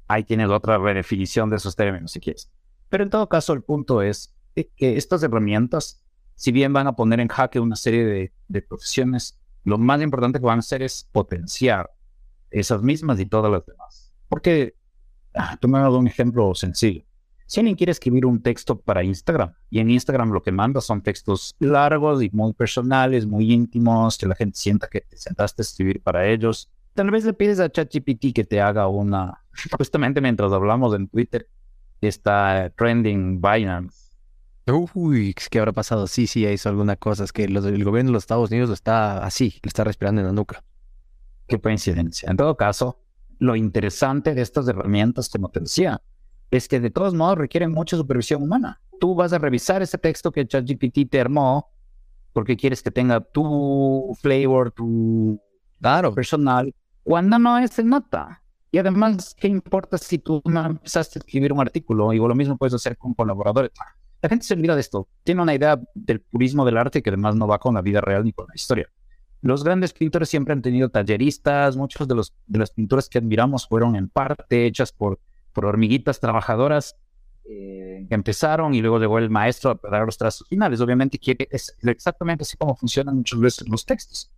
Ahí 0.09 0.23
tienes 0.23 0.49
otra 0.49 0.79
redefinición 0.79 1.51
de 1.51 1.57
esos 1.57 1.75
términos, 1.75 2.11
si 2.11 2.19
quieres. 2.19 2.51
Pero 2.89 3.03
en 3.03 3.11
todo 3.11 3.29
caso, 3.29 3.53
el 3.53 3.61
punto 3.61 4.01
es 4.01 4.35
que 4.55 4.97
estas 4.97 5.21
herramientas, 5.21 6.03
si 6.33 6.51
bien 6.51 6.73
van 6.73 6.87
a 6.87 6.95
poner 6.95 7.19
en 7.19 7.27
jaque 7.27 7.59
una 7.59 7.75
serie 7.75 8.33
de, 8.47 8.61
profesiones, 8.63 9.39
lo 9.63 9.77
más 9.77 10.01
importante 10.01 10.39
que 10.39 10.45
van 10.45 10.57
a 10.57 10.61
hacer 10.61 10.81
es 10.81 11.07
potenciar 11.11 11.91
esas 12.49 12.81
mismas 12.81 13.19
y 13.19 13.27
todas 13.27 13.51
las 13.51 13.63
demás. 13.67 14.11
Porque, 14.27 14.75
ah, 15.35 15.59
dado 15.61 15.99
un 15.99 16.07
ejemplo 16.07 16.55
sencillo. 16.55 17.03
Si 17.45 17.59
alguien 17.59 17.75
quiere 17.75 17.91
escribir 17.91 18.25
un 18.25 18.41
texto 18.41 18.79
para 18.79 19.03
Instagram, 19.03 19.53
y 19.69 19.77
en 19.77 19.91
Instagram 19.91 20.31
lo 20.31 20.41
que 20.41 20.51
manda 20.51 20.81
son 20.81 21.03
textos 21.03 21.55
largos 21.59 22.23
y 22.23 22.31
muy 22.31 22.53
personales, 22.53 23.27
muy 23.27 23.53
íntimos, 23.53 24.17
que 24.17 24.25
la 24.25 24.35
gente 24.35 24.57
sienta 24.57 24.87
que 24.87 25.01
te 25.01 25.17
sentaste 25.17 25.61
a 25.61 25.63
escribir 25.63 26.01
para 26.01 26.27
ellos, 26.27 26.71
tal 26.99 27.11
vez 27.11 27.23
le 27.23 27.31
pides 27.31 27.61
a 27.61 27.69
ChatGPT 27.69 28.33
que 28.35 28.43
te 28.43 28.59
haga 28.59 28.89
una, 28.89 29.41
justamente 29.77 30.19
mientras 30.19 30.51
hablamos 30.51 30.93
en 30.93 31.07
Twitter, 31.07 31.47
está 32.01 32.73
trending 32.75 33.39
Binance. 33.39 34.09
Uy, 34.93 35.33
¿qué 35.49 35.59
habrá 35.59 35.71
pasado? 35.71 36.07
Sí, 36.07 36.27
sí, 36.27 36.45
hizo 36.45 36.67
alguna 36.67 36.97
cosa. 36.97 37.23
Es 37.23 37.31
que 37.31 37.47
los- 37.47 37.63
el 37.65 37.83
gobierno 37.85 38.09
de 38.09 38.13
los 38.15 38.23
Estados 38.23 38.51
Unidos 38.51 38.67
lo 38.67 38.73
está 38.75 39.23
así, 39.23 39.59
lo 39.63 39.69
está 39.69 39.85
respirando 39.85 40.19
en 40.19 40.27
la 40.27 40.33
nuca. 40.33 40.61
Qué 41.47 41.57
coincidencia. 41.59 42.29
En 42.29 42.35
todo 42.35 42.57
caso, 42.57 42.99
lo 43.39 43.55
interesante 43.55 44.35
de 44.35 44.41
estas 44.41 44.67
herramientas, 44.67 45.29
como 45.29 45.49
te 45.49 45.61
decía, 45.61 46.01
es 46.51 46.67
que 46.67 46.81
de 46.81 46.89
todos 46.91 47.13
modos 47.13 47.37
requieren 47.37 47.71
mucha 47.71 47.95
supervisión 47.95 48.43
humana. 48.43 48.81
Tú 48.99 49.15
vas 49.15 49.31
a 49.31 49.37
revisar 49.39 49.81
ese 49.81 49.97
texto 49.97 50.31
que 50.33 50.45
ChatGPT 50.45 51.09
te 51.09 51.21
armó 51.21 51.71
porque 52.33 52.57
quieres 52.57 52.83
que 52.83 52.91
tenga 52.91 53.21
tu 53.21 54.15
flavor, 54.21 54.71
tu 54.71 55.41
Claro. 55.81 56.13
personal, 56.13 56.75
cuando 57.09 57.39
no 57.39 57.57
es 57.57 57.83
nota. 57.83 58.43
Y 58.71 58.77
además, 58.77 59.35
¿qué 59.35 59.47
importa 59.47 59.97
si 59.97 60.19
tú 60.19 60.43
no 60.45 60.63
empezaste 60.63 61.17
a 61.17 61.21
escribir 61.21 61.51
un 61.51 61.59
artículo? 61.59 62.13
Y 62.13 62.17
lo 62.19 62.35
mismo 62.35 62.55
puedes 62.55 62.75
hacer 62.75 62.99
con 62.99 63.15
colaboradores. 63.15 63.71
La 64.21 64.29
gente 64.29 64.45
se 64.45 64.53
olvida 64.53 64.75
de 64.75 64.81
esto. 64.81 65.07
Tiene 65.23 65.41
una 65.41 65.55
idea 65.55 65.81
del 65.95 66.21
purismo 66.21 66.63
del 66.65 66.77
arte 66.77 67.01
que 67.01 67.09
además 67.09 67.35
no 67.35 67.47
va 67.47 67.57
con 67.57 67.73
la 67.73 67.81
vida 67.81 67.99
real 67.99 68.25
ni 68.25 68.31
con 68.31 68.45
la 68.47 68.53
historia. 68.53 68.87
Los 69.41 69.63
grandes 69.63 69.91
pintores 69.91 70.29
siempre 70.29 70.53
han 70.53 70.61
tenido 70.61 70.89
talleristas. 70.89 71.75
Muchos 71.75 72.07
de, 72.07 72.13
los, 72.13 72.35
de 72.45 72.59
las 72.59 72.69
pinturas 72.69 73.09
que 73.09 73.17
admiramos 73.17 73.67
fueron 73.67 73.95
en 73.95 74.07
parte 74.07 74.67
hechas 74.67 74.91
por, 74.91 75.19
por 75.51 75.65
hormiguitas 75.65 76.19
trabajadoras 76.19 76.95
eh, 77.45 78.05
que 78.07 78.13
empezaron 78.13 78.75
y 78.75 78.81
luego 78.81 78.99
llegó 78.99 79.17
el 79.17 79.31
maestro 79.31 79.71
a 79.71 79.89
dar 79.89 80.05
los 80.05 80.19
trazos 80.19 80.47
finales. 80.47 80.79
Obviamente 80.79 81.17
quiere, 81.17 81.47
es 81.49 81.75
exactamente 81.81 82.43
así 82.43 82.55
como 82.55 82.75
funcionan 82.75 83.15
muchas 83.15 83.39
veces 83.39 83.67
los 83.67 83.83
textos. 83.83 84.31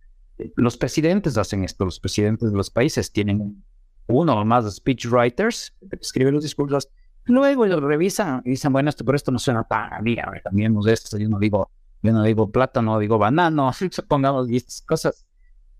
Los 0.56 0.76
presidentes 0.76 1.36
hacen 1.38 1.64
esto, 1.64 1.84
los 1.84 2.00
presidentes 2.00 2.50
de 2.50 2.56
los 2.56 2.70
países 2.70 3.12
tienen 3.12 3.40
un- 3.40 3.64
uno 4.08 4.40
o 4.40 4.44
más 4.44 4.72
speechwriters 4.74 5.74
escriben 6.00 6.34
los 6.34 6.42
discursos, 6.42 6.88
luego 7.24 7.66
lo 7.66 7.80
revisan 7.80 8.42
y 8.44 8.50
dicen, 8.50 8.72
bueno, 8.72 8.88
esto, 8.90 9.04
pero 9.04 9.16
esto 9.16 9.30
no 9.30 9.38
suena 9.38 9.64
tan 9.64 10.02
bien, 10.02 10.20
a 10.26 10.32
de 10.32 10.92
esto, 10.92 11.18
yo 11.18 11.28
no 11.28 11.38
digo, 11.38 11.70
yo 12.02 12.12
no 12.12 12.22
digo 12.24 12.50
plátano, 12.50 12.98
digo 12.98 13.18
banano, 13.18 13.70
pongamos 14.08 14.48
estas 14.50 14.82
cosas. 14.82 15.24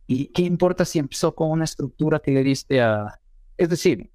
¿Y 0.07 0.27
qué 0.27 0.43
importa 0.43 0.85
si 0.85 0.99
empezó 0.99 1.35
con 1.35 1.51
una 1.51 1.65
estructura 1.65 2.19
que 2.21 2.33
le 2.33 2.43
diste 2.45 2.81
a... 2.81 3.19
Es 3.57 3.69
decir, 3.69 4.11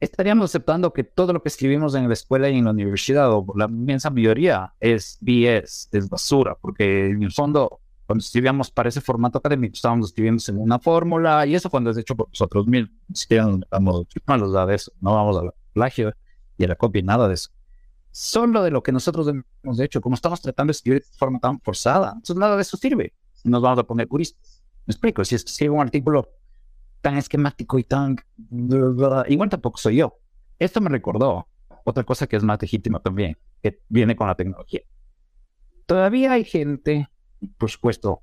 estaríamos 0.00 0.46
aceptando 0.50 0.92
que 0.92 1.04
todo 1.04 1.32
lo 1.32 1.42
que 1.42 1.48
escribimos 1.48 1.94
en 1.94 2.06
la 2.06 2.12
escuela 2.14 2.48
y 2.48 2.58
en 2.58 2.64
la 2.66 2.70
universidad, 2.72 3.32
o 3.32 3.44
la 3.56 3.64
inmensa 3.66 4.10
mayoría, 4.10 4.74
es 4.80 5.18
BS, 5.20 5.88
es 5.92 6.08
basura, 6.08 6.56
porque 6.60 7.06
en 7.10 7.22
el 7.22 7.32
fondo, 7.32 7.80
cuando 8.08 8.22
escribíamos 8.22 8.70
para 8.70 8.88
ese 8.88 9.02
formato 9.02 9.36
académico, 9.36 9.74
estábamos 9.74 10.06
escribiendo 10.06 10.42
en 10.48 10.56
una 10.56 10.78
fórmula, 10.78 11.44
y 11.44 11.54
eso 11.54 11.68
cuando 11.68 11.90
es 11.90 11.98
hecho 11.98 12.16
por 12.16 12.30
nosotros 12.30 12.66
mismos, 12.66 12.90
ni 13.06 13.58
metamos 13.58 14.06
malos 14.24 14.66
de 14.66 14.74
eso, 14.74 14.90
no 15.02 15.12
vamos 15.14 15.36
al 15.36 15.52
plagio 15.74 16.14
y 16.56 16.64
a 16.64 16.68
la 16.68 16.74
copia, 16.74 17.02
nada 17.02 17.28
de 17.28 17.34
eso. 17.34 17.50
Solo 18.10 18.62
de 18.62 18.70
lo 18.70 18.82
que 18.82 18.92
nosotros 18.92 19.28
hemos 19.62 19.78
hecho, 19.78 20.00
como 20.00 20.14
estamos 20.14 20.40
tratando 20.40 20.70
de 20.70 20.72
escribir 20.72 21.02
de 21.02 21.18
forma 21.18 21.38
tan 21.38 21.60
forzada, 21.60 22.12
entonces 22.14 22.36
nada 22.36 22.56
de 22.56 22.62
eso 22.62 22.78
sirve. 22.78 23.12
Nos 23.44 23.60
vamos 23.60 23.78
a 23.78 23.82
poner 23.82 24.08
puristas. 24.08 24.64
Me 24.86 24.92
explico, 24.92 25.22
si 25.22 25.34
escribo 25.34 25.74
un 25.74 25.82
artículo 25.82 26.30
tan 27.02 27.18
esquemático 27.18 27.78
y 27.78 27.84
tan... 27.84 28.16
Igual 29.28 29.50
tampoco 29.50 29.76
soy 29.76 29.96
yo. 29.96 30.18
Esto 30.58 30.80
me 30.80 30.88
recordó 30.88 31.46
otra 31.84 32.04
cosa 32.04 32.26
que 32.26 32.36
es 32.36 32.42
más 32.42 32.58
legítima 32.58 33.00
también, 33.00 33.36
que 33.62 33.82
viene 33.90 34.16
con 34.16 34.28
la 34.28 34.34
tecnología. 34.34 34.80
Todavía 35.84 36.32
hay 36.32 36.44
gente, 36.44 37.06
por 37.56 37.70
supuesto, 37.70 38.22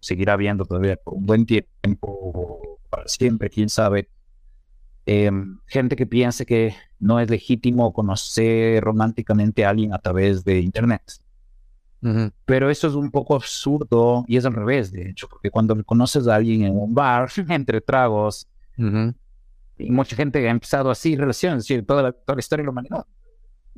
seguirá 0.00 0.34
habiendo 0.34 0.64
todavía 0.64 0.96
por 0.96 1.14
un 1.14 1.26
buen 1.26 1.46
tiempo, 1.46 2.78
para 2.90 3.06
siempre, 3.08 3.50
quién 3.50 3.68
sabe, 3.68 4.08
eh, 5.06 5.30
gente 5.66 5.96
que 5.96 6.06
piense 6.06 6.44
que 6.44 6.74
no 6.98 7.20
es 7.20 7.30
legítimo 7.30 7.92
conocer 7.92 8.82
románticamente 8.82 9.64
a 9.64 9.70
alguien 9.70 9.94
a 9.94 9.98
través 9.98 10.44
de 10.44 10.60
Internet. 10.60 11.02
Ujú. 12.02 12.30
Pero 12.44 12.70
eso 12.70 12.86
es 12.86 12.94
un 12.94 13.10
poco 13.10 13.34
absurdo 13.34 14.24
y 14.28 14.36
es 14.36 14.44
al 14.44 14.54
revés, 14.54 14.92
de 14.92 15.08
hecho, 15.10 15.28
porque 15.28 15.50
cuando 15.50 15.82
conoces 15.84 16.28
a 16.28 16.36
alguien 16.36 16.62
en 16.62 16.76
un 16.78 16.94
bar, 16.94 17.28
entre 17.48 17.80
tragos, 17.80 18.46
Ujú. 18.76 19.14
y 19.78 19.90
mucha 19.90 20.14
gente 20.14 20.46
ha 20.46 20.50
empezado 20.50 20.90
así 20.90 21.16
relaciones, 21.16 21.64
es 21.64 21.68
decir, 21.68 21.86
toda 21.86 22.02
la, 22.02 22.12
toda 22.12 22.36
la 22.36 22.40
historia 22.40 22.62
de 22.62 22.66
la 22.66 22.70
humanidad. 22.70 23.06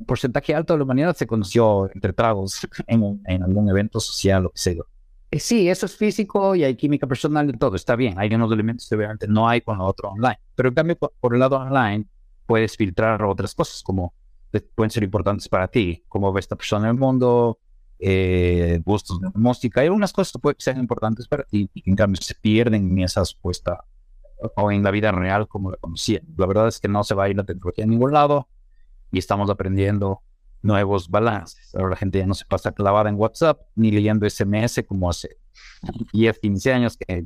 Porcentaje 0.05 0.53
alto 0.53 0.73
de 0.73 0.79
la 0.79 0.83
humanidad 0.83 1.15
se 1.15 1.27
conoció 1.27 1.89
entre 1.93 2.13
tragos 2.13 2.67
en, 2.87 3.21
en 3.25 3.43
algún 3.43 3.69
evento 3.69 3.99
social 3.99 4.47
o 4.47 4.51
sé 4.53 4.75
yo. 4.75 4.85
Eh, 5.33 5.39
sí, 5.39 5.69
eso 5.69 5.85
es 5.85 5.95
físico 5.95 6.55
y 6.55 6.65
hay 6.65 6.75
química 6.75 7.07
personal 7.07 7.49
y 7.49 7.53
todo, 7.53 7.77
está 7.77 7.95
bien. 7.95 8.19
Hay 8.19 8.33
unos 8.35 8.51
elementos 8.51 8.87
que 8.89 8.95
obviamente 8.95 9.27
no 9.27 9.47
hay 9.47 9.61
con 9.61 9.77
lo 9.77 9.85
otro 9.85 10.09
online. 10.09 10.39
Pero 10.55 10.69
en 10.69 10.75
cambio, 10.75 10.97
por, 10.97 11.33
el 11.33 11.39
lado 11.39 11.55
online, 11.55 12.05
puedes 12.45 12.75
filtrar 12.75 13.23
otras 13.23 13.55
cosas 13.55 13.81
como 13.81 14.13
que 14.51 14.59
pueden 14.59 14.91
ser 14.91 15.03
importantes 15.03 15.47
para 15.47 15.69
ti, 15.69 16.03
cómo 16.09 16.33
ve 16.33 16.41
esta 16.41 16.57
persona 16.57 16.89
en 16.89 16.95
el 16.95 16.99
mundo, 16.99 17.59
eh, 17.97 18.81
gustos 18.83 19.21
de 19.21 19.29
música. 19.35 19.79
Hay 19.79 19.87
algunas 19.87 20.11
cosas 20.11 20.33
que 20.33 20.39
pueden 20.39 20.59
ser 20.59 20.77
importantes 20.77 21.29
para 21.29 21.43
ti 21.43 21.69
y 21.73 21.81
que 21.81 21.89
en 21.89 21.95
cambio 21.95 22.21
se 22.21 22.35
pierden 22.35 22.91
en 22.91 22.99
esa 22.99 23.23
supuesta 23.23 23.85
o 24.57 24.69
en 24.69 24.83
la 24.83 24.91
vida 24.91 25.13
real 25.13 25.47
como 25.47 25.71
la 25.71 25.77
conocían. 25.77 26.23
La 26.35 26.45
verdad 26.45 26.67
es 26.67 26.81
que 26.81 26.89
no 26.89 27.05
se 27.05 27.15
va 27.15 27.23
a 27.23 27.29
ir 27.29 27.37
la 27.37 27.45
tecnología 27.45 27.85
a 27.85 27.87
ningún 27.87 28.11
lado 28.11 28.49
y 29.11 29.19
estamos 29.19 29.49
aprendiendo 29.49 30.21
nuevos 30.61 31.09
balances. 31.09 31.73
Ahora 31.75 31.91
la 31.91 31.95
gente 31.95 32.19
ya 32.19 32.25
no 32.25 32.33
se 32.33 32.45
pasa 32.45 32.71
clavada 32.71 33.09
en 33.09 33.15
WhatsApp 33.15 33.61
ni 33.75 33.91
leyendo 33.91 34.29
SMS 34.29 34.83
como 34.87 35.09
hace 35.09 35.37
10, 36.13 36.39
15 36.39 36.73
años 36.73 36.97
que 36.97 37.25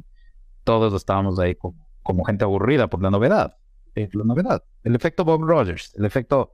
todos 0.64 0.94
estábamos 0.94 1.38
ahí 1.40 1.56
como, 1.56 1.88
como 2.04 2.24
gente 2.24 2.44
aburrida 2.44 2.88
por 2.88 3.02
la 3.02 3.12
novedad. 3.12 3.58
Es 3.94 4.14
la 4.14 4.24
novedad. 4.24 4.64
El 4.84 4.96
efecto 4.96 5.24
Bob 5.24 5.44
Rogers, 5.44 5.94
el 5.96 6.06
efecto 6.06 6.54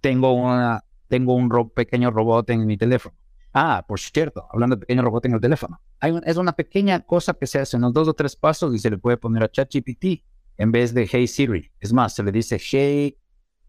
tengo 0.00 0.32
una 0.32 0.84
tengo 1.08 1.34
un 1.34 1.70
pequeño 1.70 2.10
robot 2.10 2.50
en 2.50 2.66
mi 2.66 2.76
teléfono. 2.76 3.16
Ah, 3.54 3.84
por 3.88 3.98
cierto, 3.98 4.46
hablando 4.52 4.76
de 4.76 4.80
pequeño 4.80 5.02
robot 5.02 5.24
en 5.24 5.34
el 5.34 5.40
teléfono. 5.40 5.80
Es 6.24 6.36
una 6.36 6.52
pequeña 6.52 7.00
cosa 7.00 7.32
que 7.32 7.46
se 7.46 7.58
hace 7.58 7.76
en 7.76 7.82
los 7.82 7.92
dos 7.94 8.06
o 8.08 8.14
tres 8.14 8.36
pasos 8.36 8.74
y 8.74 8.78
se 8.78 8.90
le 8.90 8.98
puede 8.98 9.16
poner 9.16 9.42
a 9.42 9.50
ChatGPT 9.50 10.22
en 10.58 10.70
vez 10.70 10.92
de 10.92 11.08
Hey 11.10 11.26
Siri. 11.26 11.70
Es 11.80 11.92
más, 11.92 12.14
se 12.14 12.22
le 12.22 12.30
dice 12.30 12.60
Hey, 12.60 13.16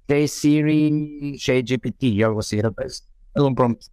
hey 0.10 0.28
Siri, 0.28 1.38
Hey 1.40 1.64
GPT 1.64 2.04
y 2.04 2.24
algo 2.24 2.40
así. 2.40 2.60
Es 2.60 3.08
un 3.36 3.56
prompt 3.56 3.84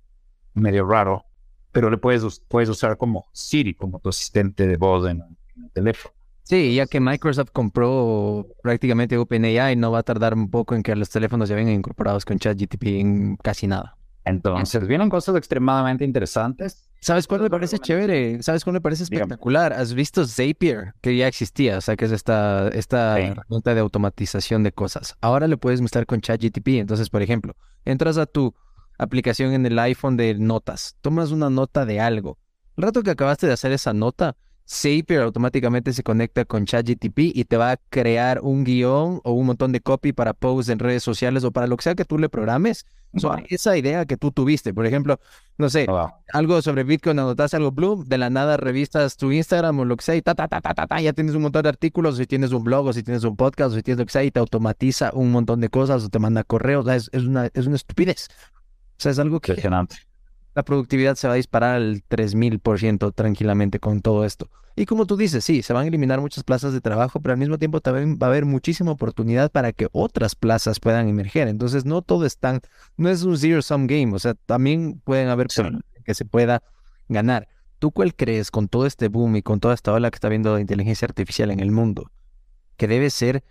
medio 0.54 0.86
raro, 0.86 1.24
pero 1.72 1.90
le 1.90 1.98
puedes, 1.98 2.40
puedes 2.48 2.68
usar 2.68 2.96
como 2.96 3.26
Siri, 3.32 3.74
como 3.74 4.00
tu 4.00 4.08
asistente 4.08 4.66
de 4.66 4.76
voz 4.76 5.08
en, 5.08 5.22
en 5.56 5.64
el 5.64 5.70
teléfono. 5.70 6.14
Sí, 6.42 6.76
ya 6.76 6.86
que 6.86 7.00
Microsoft 7.00 7.50
compró 7.52 8.46
prácticamente 8.62 9.18
OpenAI, 9.18 9.74
no 9.74 9.90
va 9.90 9.98
a 9.98 10.02
tardar 10.04 10.34
un 10.34 10.48
poco 10.48 10.76
en 10.76 10.82
que 10.82 10.94
los 10.94 11.10
teléfonos 11.10 11.48
ya 11.48 11.56
vengan 11.56 11.74
incorporados 11.74 12.24
con 12.24 12.38
ChatGPT 12.38 12.84
en 12.86 13.36
casi 13.36 13.66
nada. 13.66 13.96
Entonces, 14.24 14.86
vienen 14.86 15.08
cosas 15.08 15.36
extremadamente 15.36 16.04
interesantes. 16.04 16.85
¿Sabes 17.00 17.26
cuál 17.26 17.42
me 17.42 17.50
parece 17.50 17.78
chévere? 17.78 18.42
¿Sabes 18.42 18.64
cuál 18.64 18.74
me 18.74 18.80
parece 18.80 19.04
Dígame. 19.04 19.22
espectacular? 19.24 19.72
¿Has 19.72 19.94
visto 19.94 20.26
Zapier? 20.26 20.94
Que 21.00 21.16
ya 21.16 21.28
existía, 21.28 21.78
o 21.78 21.80
sea, 21.80 21.94
que 21.96 22.06
es 22.06 22.12
esta, 22.12 22.68
esta 22.68 23.16
Sí. 23.16 23.22
herramienta 23.22 23.74
de 23.74 23.80
automatización 23.80 24.62
de 24.62 24.72
cosas. 24.72 25.16
Ahora 25.20 25.46
le 25.46 25.56
puedes 25.56 25.80
mostrar 25.80 26.06
con 26.06 26.20
ChatGPT. 26.20 26.68
Entonces, 26.80 27.08
por 27.10 27.22
ejemplo, 27.22 27.54
entras 27.84 28.18
a 28.18 28.26
tu 28.26 28.54
aplicación 28.98 29.52
en 29.52 29.66
el 29.66 29.78
iPhone 29.78 30.16
de 30.16 30.34
notas, 30.34 30.96
tomas 31.02 31.30
una 31.30 31.50
nota 31.50 31.84
de 31.84 32.00
algo. 32.00 32.38
El 32.76 32.84
rato 32.84 33.02
que 33.02 33.10
acabaste 33.10 33.46
de 33.46 33.52
hacer 33.52 33.72
esa 33.72 33.92
nota, 33.92 34.36
Zapier 34.68 35.20
automáticamente 35.22 35.92
se 35.92 36.02
conecta 36.02 36.44
con 36.44 36.64
ChatGPT 36.64 37.18
y 37.34 37.44
te 37.44 37.56
va 37.56 37.72
a 37.72 37.76
crear 37.88 38.40
un 38.42 38.64
guion 38.64 39.20
o 39.22 39.32
un 39.32 39.46
montón 39.46 39.70
de 39.72 39.80
copy 39.80 40.12
para 40.12 40.32
posts 40.32 40.70
en 40.70 40.78
redes 40.80 41.02
sociales 41.04 41.44
o 41.44 41.52
para 41.52 41.66
lo 41.68 41.76
que 41.76 41.84
sea 41.84 41.94
que 41.94 42.04
tú 42.04 42.18
le 42.18 42.28
programes. 42.28 42.84
sobre 43.14 43.46
esa 43.48 43.74
idea 43.78 44.04
que 44.04 44.18
tú 44.18 44.30
tuviste. 44.30 44.74
Por 44.74 44.84
ejemplo, 44.84 45.18
no 45.56 45.70
sé, 45.70 45.86
Wow. 45.86 46.10
algo 46.34 46.60
sobre 46.60 46.84
Bitcoin, 46.84 47.18
anotas 47.18 47.54
algo 47.54 47.70
blue, 47.72 48.04
de 48.06 48.18
la 48.18 48.28
nada 48.28 48.58
revistas 48.58 49.16
tu 49.16 49.32
Instagram 49.32 49.78
o 49.78 49.84
lo 49.86 49.96
que 49.96 50.04
sea 50.04 50.16
y 50.16 50.20
ta, 50.20 50.34
ta, 50.34 50.48
ta, 50.48 50.60
ta, 50.60 50.74
ta, 50.74 50.86
ta, 50.86 51.00
ya 51.00 51.14
tienes 51.14 51.34
un 51.34 51.40
montón 51.42 51.62
de 51.62 51.70
artículos, 51.70 52.18
si 52.18 52.26
tienes 52.26 52.52
un 52.52 52.62
blog 52.64 52.86
o 52.88 52.92
si 52.92 53.02
tienes 53.02 53.24
un 53.24 53.34
podcast 53.36 53.72
o 53.72 53.76
si 53.76 53.82
tienes 53.82 54.00
lo 54.00 54.04
que 54.04 54.12
sea 54.12 54.22
y 54.24 54.30
te 54.30 54.40
automatiza 54.40 55.12
un 55.14 55.30
montón 55.32 55.60
de 55.60 55.70
cosas 55.70 56.04
o 56.04 56.08
te 56.10 56.18
manda 56.18 56.44
correos, 56.44 56.84
o 56.84 56.88
sea, 56.88 56.96
es, 56.96 57.08
es 57.12 57.22
una, 57.22 57.48
es 57.54 57.66
una 57.66 57.76
estupidez. 57.76 58.28
O 58.98 59.00
sea, 59.00 59.12
es 59.12 59.18
algo 59.18 59.40
que 59.40 59.52
Impresionante. 59.52 59.96
La 60.56 60.64
productividad 60.64 61.16
se 61.16 61.28
va 61.28 61.34
a 61.34 61.36
disparar 61.36 61.76
al 61.76 62.02
3000% 62.08 63.12
tranquilamente 63.14 63.78
con 63.78 64.00
todo 64.00 64.24
esto. 64.24 64.50
Y 64.74 64.86
como 64.86 65.04
tú 65.06 65.16
dices, 65.18 65.44
sí, 65.44 65.62
se 65.62 65.74
van 65.74 65.84
a 65.84 65.88
eliminar 65.88 66.20
muchas 66.20 66.44
plazas 66.44 66.72
de 66.72 66.80
trabajo, 66.80 67.20
pero 67.20 67.34
al 67.34 67.38
mismo 67.38 67.58
tiempo 67.58 67.80
también 67.82 68.18
va 68.20 68.26
a 68.26 68.30
haber 68.30 68.46
muchísima 68.46 68.90
oportunidad 68.90 69.50
para 69.52 69.72
que 69.72 69.88
otras 69.92 70.34
plazas 70.34 70.80
puedan 70.80 71.08
emerger. 71.08 71.48
Entonces, 71.48 71.84
no 71.84 72.00
todo 72.00 72.24
es 72.24 72.38
tan, 72.38 72.62
no 72.96 73.10
es 73.10 73.22
un 73.22 73.36
zero 73.36 73.60
sum 73.60 73.86
game, 73.86 74.14
o 74.14 74.18
sea, 74.18 74.32
también 74.34 75.00
pueden 75.04 75.28
haber 75.28 75.50
Sí. 75.50 75.62
que 76.04 76.14
se 76.14 76.24
pueda 76.24 76.62
ganar. 77.08 77.48
¿Tú 77.78 77.90
cuál 77.90 78.14
crees 78.14 78.50
con 78.50 78.68
todo 78.68 78.86
este 78.86 79.08
boom 79.08 79.36
y 79.36 79.42
con 79.42 79.60
toda 79.60 79.74
esta 79.74 79.92
ola 79.92 80.10
que 80.10 80.16
está 80.16 80.30
viendo 80.30 80.54
de 80.54 80.62
inteligencia 80.62 81.04
artificial 81.06 81.50
en 81.50 81.60
el 81.60 81.70
mundo, 81.70 82.10
que 82.78 82.88
debe 82.88 83.10
ser 83.10 83.44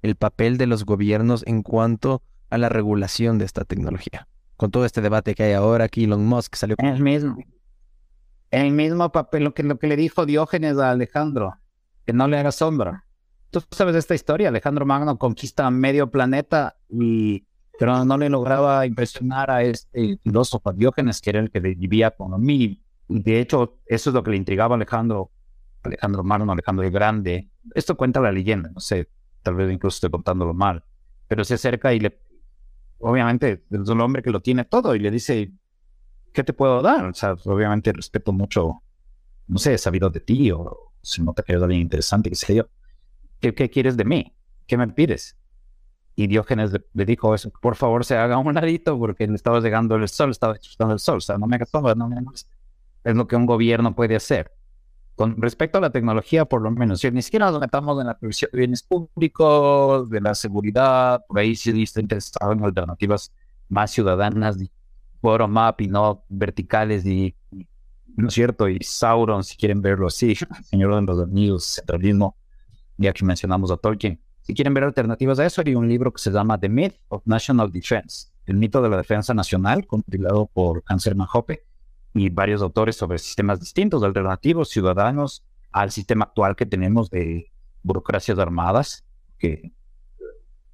el 0.00 0.16
papel 0.16 0.56
de 0.56 0.66
los 0.66 0.86
gobiernos 0.86 1.42
en 1.46 1.62
cuanto 1.62 2.22
a 2.48 2.56
la 2.56 2.70
regulación 2.70 3.36
de 3.36 3.44
esta 3.44 3.64
tecnología? 3.64 4.26
Con 4.56 4.70
todo 4.70 4.84
este 4.84 5.00
debate 5.00 5.34
que 5.34 5.42
hay 5.42 5.52
ahora, 5.52 5.88
que 5.88 6.04
Elon 6.04 6.24
Musk 6.24 6.54
salió 6.56 6.76
El 6.78 7.02
mismo. 7.02 7.36
El 8.50 8.72
mismo 8.72 9.10
papel, 9.12 9.44
lo 9.44 9.54
que, 9.54 9.62
lo 9.62 9.78
que 9.78 9.86
le 9.86 9.96
dijo 9.96 10.24
Diógenes 10.24 10.78
a 10.78 10.90
Alejandro, 10.90 11.56
que 12.06 12.12
no 12.12 12.28
le 12.28 12.38
haga 12.38 12.52
sombra. 12.52 13.04
Tú 13.50 13.62
sabes 13.70 13.96
esta 13.96 14.14
historia, 14.14 14.48
Alejandro 14.48 14.86
Magno 14.86 15.18
conquista 15.18 15.70
medio 15.70 16.10
planeta 16.10 16.76
y 16.88 17.46
pero 17.78 18.04
no 18.04 18.16
le 18.16 18.30
lograba 18.30 18.86
impresionar 18.86 19.50
a 19.50 19.62
este 19.62 20.18
filósofo 20.22 20.72
Diógenes, 20.72 21.20
que 21.20 21.30
era 21.30 21.40
el 21.40 21.50
que 21.50 21.60
vivía 21.60 22.10
con 22.10 22.40
mí. 22.40 22.82
De 23.08 23.40
hecho, 23.40 23.78
eso 23.86 24.10
es 24.10 24.14
lo 24.14 24.22
que 24.22 24.30
le 24.30 24.36
intrigaba 24.36 24.74
a 24.74 24.76
Alejandro, 24.76 25.30
Alejandro 25.82 26.24
Magno, 26.24 26.52
Alejandro 26.52 26.84
el 26.84 26.90
Grande. 26.90 27.48
Esto 27.74 27.96
cuenta 27.96 28.20
la 28.20 28.32
leyenda, 28.32 28.70
no 28.70 28.80
sé, 28.80 29.08
tal 29.42 29.54
vez 29.54 29.70
incluso 29.70 29.96
estoy 29.96 30.10
contándolo 30.10 30.54
mal, 30.54 30.84
pero 31.28 31.44
se 31.44 31.54
acerca 31.54 31.92
y 31.92 32.00
le, 32.00 32.18
obviamente, 32.98 33.64
es 33.70 33.88
un 33.88 34.00
hombre 34.00 34.22
que 34.22 34.30
lo 34.30 34.40
tiene 34.40 34.64
todo 34.64 34.94
y 34.94 34.98
le 34.98 35.10
dice, 35.10 35.52
¿qué 36.32 36.44
te 36.44 36.52
puedo 36.52 36.82
dar? 36.82 37.06
O 37.06 37.14
sea, 37.14 37.34
obviamente 37.44 37.92
respeto 37.92 38.32
mucho, 38.32 38.82
no 39.48 39.58
sé, 39.58 39.76
sabido 39.78 40.10
de 40.10 40.20
ti 40.20 40.50
o 40.50 40.92
se 41.02 41.22
nota 41.22 41.42
que 41.42 41.52
eres 41.52 41.62
alguien 41.62 41.82
interesante, 41.82 42.30
qué 42.30 42.36
sé 42.36 42.54
yo. 42.56 42.68
¿Qué, 43.40 43.54
qué 43.54 43.70
quieres 43.70 43.96
de 43.96 44.04
mí? 44.04 44.34
¿Qué 44.66 44.76
me 44.76 44.88
pides? 44.88 45.36
Y 46.14 46.26
Diógenes 46.26 46.72
le, 46.72 46.84
le 46.94 47.04
dijo 47.04 47.34
eso, 47.34 47.50
por 47.60 47.76
favor 47.76 48.04
se 48.04 48.16
haga 48.16 48.38
un 48.38 48.54
ladito 48.54 48.98
porque 48.98 49.26
le 49.26 49.34
estaba 49.34 49.60
llegando 49.60 49.96
el 49.96 50.08
sol, 50.08 50.30
estaba 50.30 50.54
disfrutando 50.54 50.94
el 50.94 51.00
sol, 51.00 51.18
o 51.18 51.20
sea, 51.20 51.38
no 51.38 51.46
me 51.46 51.56
hagas 51.56 51.68
sombra, 51.68 51.94
no 51.94 52.08
me 52.08 52.20
moleste. 52.20 52.54
Es 53.04 53.14
lo 53.14 53.26
que 53.26 53.36
un 53.36 53.46
gobierno 53.46 53.94
puede 53.94 54.16
hacer. 54.16 54.55
Con 55.16 55.40
respecto 55.40 55.78
a 55.78 55.80
la 55.80 55.88
tecnología, 55.88 56.44
por 56.44 56.60
lo 56.60 56.70
menos, 56.70 57.02
ni 57.10 57.22
siquiera 57.22 57.50
nos 57.50 57.58
metamos 57.58 57.98
en 57.98 58.06
la 58.06 58.18
provisión 58.18 58.50
de 58.52 58.58
bienes 58.58 58.82
públicos, 58.82 60.10
de 60.10 60.20
la 60.20 60.34
seguridad, 60.34 61.24
por 61.26 61.38
ahí 61.38 61.56
sí 61.56 61.82
estoy 61.82 62.02
interesado 62.02 62.52
alternativas 62.52 63.32
más 63.70 63.90
ciudadanas, 63.90 64.58
de 64.58 64.70
bottom 65.22 65.56
up 65.56 65.76
y 65.78 65.88
no 65.88 66.22
verticales 66.28 67.06
y, 67.06 67.34
¿no 68.14 68.28
es 68.28 68.34
cierto? 68.34 68.68
Y 68.68 68.78
Sauron, 68.82 69.42
si 69.42 69.56
quieren 69.56 69.80
verlo 69.80 70.06
así, 70.06 70.36
Señor 70.64 70.94
de 70.94 71.00
los 71.00 71.22
Anillos, 71.22 71.64
centralismo, 71.64 72.36
ya 72.98 73.14
que 73.14 73.24
mencionamos 73.24 73.70
a 73.70 73.78
Tolkien. 73.78 74.20
Si 74.42 74.52
quieren 74.52 74.74
ver 74.74 74.84
alternativas 74.84 75.38
a 75.38 75.46
eso, 75.46 75.62
hay 75.64 75.74
un 75.74 75.88
libro 75.88 76.12
que 76.12 76.20
se 76.20 76.30
llama 76.30 76.60
The 76.60 76.68
Myth 76.68 76.94
of 77.08 77.22
National 77.24 77.72
Defense, 77.72 78.28
el 78.44 78.58
mito 78.58 78.82
de 78.82 78.90
la 78.90 78.98
defensa 78.98 79.32
nacional, 79.32 79.86
compilado 79.86 80.46
por 80.46 80.84
Anselm 80.86 81.26
Hoppe 81.32 81.65
y 82.18 82.30
varios 82.30 82.62
autores 82.62 82.96
sobre 82.96 83.18
sistemas 83.18 83.60
distintos, 83.60 84.02
alternativos, 84.02 84.70
ciudadanos, 84.70 85.44
al 85.72 85.90
sistema 85.90 86.24
actual 86.24 86.56
que 86.56 86.66
tenemos 86.66 87.10
de 87.10 87.52
burocracias 87.82 88.38
armadas. 88.38 89.04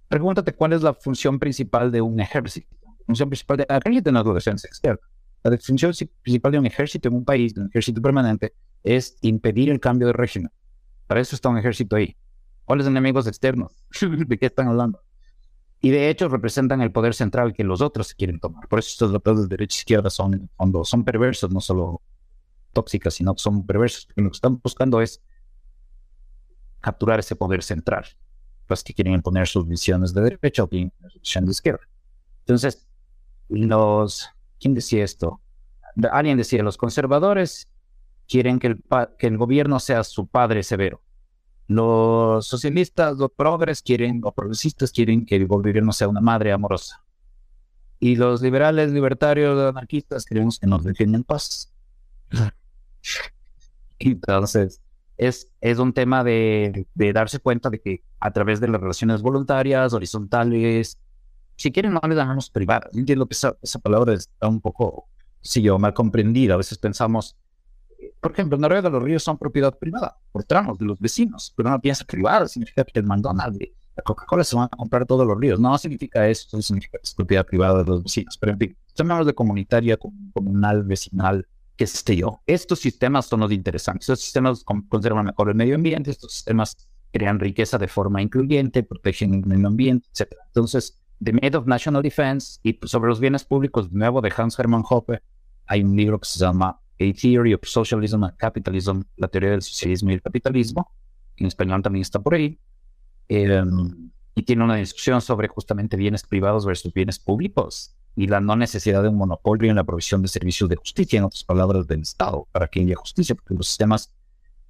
Pregúntate 0.09 0.53
cuál 0.53 0.72
es 0.72 0.82
la 0.82 0.95
función 0.95 1.38
principal 1.38 1.90
de 1.90 2.01
un 2.01 2.20
ejército. 2.20 2.68
La 2.82 3.05
función 3.07 3.28
principal 3.28 3.57
de 3.57 3.66
ejército 3.68 4.12
la 4.12 4.22
defensa 4.22 4.68
externa. 4.68 5.01
La 5.43 5.59
función 5.59 5.93
principal 6.22 6.53
de 6.53 6.59
un 6.59 6.66
ejército 6.66 7.09
en 7.09 7.14
un 7.14 7.24
país, 7.24 7.55
un 7.57 7.68
ejército 7.68 8.01
permanente, 8.01 8.55
es 8.84 9.16
impedir 9.22 9.70
el 9.70 9.80
cambio 9.80 10.07
de 10.07 10.12
régimen. 10.12 10.51
Para 11.07 11.20
eso 11.20 11.34
está 11.34 11.49
un 11.49 11.59
ejército 11.59 11.97
ahí. 11.97 12.16
¿Cuáles 12.64 12.86
enemigos 12.86 13.26
externos? 13.26 13.72
¿De 14.01 14.38
qué 14.38 14.47
están 14.47 14.68
hablando? 14.68 15.01
Y 15.85 15.91
de 15.91 16.09
hecho 16.09 16.28
representan 16.28 16.80
el 16.80 16.93
poder 16.93 17.12
central 17.12 17.53
que 17.53 17.64
los 17.64 17.80
otros 17.80 18.14
quieren 18.14 18.39
tomar. 18.39 18.68
Por 18.68 18.78
eso 18.78 18.91
estos 18.91 19.11
votos 19.11 19.43
de 19.43 19.49
derecha 19.49 19.76
e 19.76 19.80
izquierda 19.80 20.11
son, 20.11 20.49
fondo, 20.57 20.85
son 20.85 21.05
perversos, 21.05 21.51
no 21.51 21.61
solo 21.61 22.01
tóxicas, 22.72 23.14
sino 23.14 23.35
que 23.35 23.41
son 23.43 23.66
perversos. 23.66 24.07
Lo 24.14 24.30
que 24.30 24.37
están 24.37 24.61
buscando 24.62 25.01
es 25.01 25.20
capturar 26.80 27.18
ese 27.18 27.35
poder 27.35 27.64
central. 27.64 28.07
Los 28.68 28.85
que 28.85 28.95
quieren 28.95 29.14
imponer 29.14 29.49
sus 29.49 29.66
visiones 29.66 30.14
de 30.14 30.22
derecha 30.22 30.62
o 30.62 30.68
quieren 30.68 30.87
imponer 30.87 31.11
sus 31.11 31.20
visiones 31.20 31.49
de 31.49 31.53
izquierda. 31.53 31.89
Entonces, 32.41 32.89
los... 33.49 34.30
¿Quién 34.61 34.74
decía 34.74 35.03
esto? 35.03 35.41
Alguien 36.12 36.39
decía, 36.39 36.62
los 36.62 36.76
conservadores 36.76 37.68
quieren 38.28 38.61
que 38.61 38.68
el, 38.68 38.85
que 39.18 39.26
el 39.26 39.37
gobierno 39.37 39.80
sea 39.80 40.05
su 40.05 40.28
padre 40.28 40.62
severo. 40.62 41.02
Los 41.75 42.47
socialistas, 42.47 43.16
los 43.16 43.31
progres 43.33 43.83
quieren, 43.83 44.20
o 44.25 44.33
progresistas 44.33 44.93
quieren 44.93 45.25
que 45.25 45.37
el 45.37 45.47
gobierno 45.47 45.93
sea 45.93 46.09
una 46.09 46.20
madre 46.20 46.53
amorosa. 46.53 47.03
Y 47.99 48.16
los 48.16 48.43
liberales, 48.43 48.93
libertarios, 48.93 49.59
anarquistas 49.59 50.25
queremos 50.25 50.59
que 50.59 50.66
nos 50.66 50.85
dejen 50.85 51.14
en 51.14 51.25
paz. 51.25 51.73
Entonces, 53.99 54.81
es, 55.16 55.49
es 55.61 55.79
un 55.79 55.93
tema 55.93 56.25
de, 56.25 56.87
de 56.95 57.12
darse 57.12 57.39
cuenta 57.39 57.70
de 57.70 57.81
que 57.81 58.03
a 58.18 58.33
través 58.33 58.61
de 58.61 58.68
las 58.68 58.81
relaciones 58.81 59.23
voluntarias, 59.23 59.93
horizontales, 59.93 60.99
si 61.57 61.70
quieren, 61.70 61.93
no 61.93 62.01
les 62.09 62.16
llamamos 62.16 62.51
privadas. 62.51 62.91
Entiendo 62.95 63.27
que 63.27 63.35
esa, 63.35 63.57
esa 63.62 63.79
palabra 63.79 64.14
está 64.14 64.49
un 64.49 64.61
poco, 64.61 65.09
sí, 65.41 65.62
yo 65.62 65.79
mal 65.79 65.95
comprendida. 65.95 66.55
A 66.55 66.57
veces 66.57 66.79
pensamos, 66.79 67.37
por 68.21 68.33
ejemplo, 68.33 68.57
en 68.57 68.63
Noruega 68.63 68.89
los 68.89 69.03
ríos 69.03 69.23
son 69.23 69.39
propiedad 69.39 69.77
privada, 69.77 70.17
por 70.31 70.45
tramos 70.45 70.79
de 70.79 70.85
los 70.85 70.99
vecinos, 70.99 71.53
pero 71.57 71.71
no 71.71 71.81
piensa 71.81 72.05
privada, 72.05 72.49
significa 72.49 72.85
que 72.85 72.99
el 72.99 73.07
McDonald's, 73.07 73.59
la 73.97 74.03
Coca-Cola 74.03 74.45
se 74.45 74.57
van 74.57 74.69
a 74.71 74.77
comprar 74.77 75.05
todos 75.07 75.27
los 75.27 75.39
ríos. 75.39 75.61
No 75.61 75.77
significa 75.77 76.27
eso, 76.27 76.61
significa 76.63 76.99
que 76.99 77.05
es 77.05 77.15
propiedad 77.15 77.45
privada 77.45 77.83
de 77.83 77.85
los 77.85 78.03
vecinos. 78.03 78.39
Pero 78.39 78.53
en 78.53 78.59
fin, 78.59 78.77
llamamos 78.95 79.27
de 79.27 79.35
comunitaria, 79.35 79.99
comunal, 80.33 80.83
vecinal, 80.85 81.47
qué 81.77 81.87
sé 81.87 82.17
yo. 82.17 82.41
Estos 82.47 82.81
sistemas 82.81 83.27
son 83.27 83.41
los 83.41 83.53
interesantes. 83.53 84.09
Estos 84.09 84.21
sistemas 84.21 84.65
conservan 84.89 85.27
mejor 85.27 85.51
el 85.51 85.55
medio 85.55 85.75
ambiente, 85.75 86.11
estos 86.11 86.33
sistemas 86.33 86.89
crean 87.13 87.39
riqueza 87.39 87.77
de 87.77 87.89
forma 87.89 88.23
incluyente, 88.23 88.83
protegen 88.83 89.35
el 89.35 89.47
medio 89.47 89.67
ambiente, 89.67 90.09
etc. 90.15 90.33
Entonces, 90.47 90.99
The 91.23 91.33
Myth 91.33 91.55
of 91.55 91.67
National 91.67 92.03
Defense 92.03 92.59
y 92.63 92.79
sobre 92.85 93.11
los 93.11 93.21
bienes 93.21 93.45
públicos, 93.45 93.91
de 93.91 93.99
nuevo, 93.99 94.21
de 94.23 94.33
Hans 94.35 94.59
Hermann 94.59 94.85
Hoppe, 94.89 95.21
hay 95.67 95.83
un 95.83 95.95
libro 95.95 96.19
que 96.19 96.29
se 96.29 96.39
llama 96.39 96.81
A 97.03 97.13
Theory 97.13 97.55
of 97.55 97.61
Socialism 97.65 98.25
and 98.25 98.37
Capitalism, 98.37 99.03
la 99.17 99.29
teoría 99.29 99.51
del 99.51 99.63
socialismo 99.63 100.11
y 100.11 100.15
el 100.15 100.23
capitalismo. 100.23 100.93
En 101.37 101.47
español 101.47 101.83
también 101.83 102.03
está 102.03 102.21
por 102.21 102.35
ahí. 102.35 102.59
Em, 103.29 104.11
y 104.35 104.43
tiene 104.43 104.65
una 104.65 104.77
discusión 104.77 105.21
sobre 105.21 105.49
justamente 105.49 105.97
bienes 105.97 106.23
privados 106.23 106.65
versus 106.65 106.93
bienes 106.93 107.19
públicos 107.19 107.95
y 108.15 108.27
la 108.27 108.41
no 108.41 108.57
necesidad 108.57 109.03
de 109.03 109.09
un 109.09 109.17
monopolio 109.17 109.71
en 109.71 109.77
la 109.77 109.85
provisión 109.85 110.23
de 110.23 110.29
servicios 110.29 110.69
de 110.69 110.77
justicia, 110.77 111.19
en 111.19 111.25
otras 111.25 111.45
palabras, 111.45 111.87
del 111.87 112.03
Estado, 112.03 112.47
para 112.53 112.69
que 112.69 112.81
haya 112.81 112.95
justicia, 112.95 113.35
porque 113.35 113.55
los 113.55 113.69
sistemas 113.69 114.15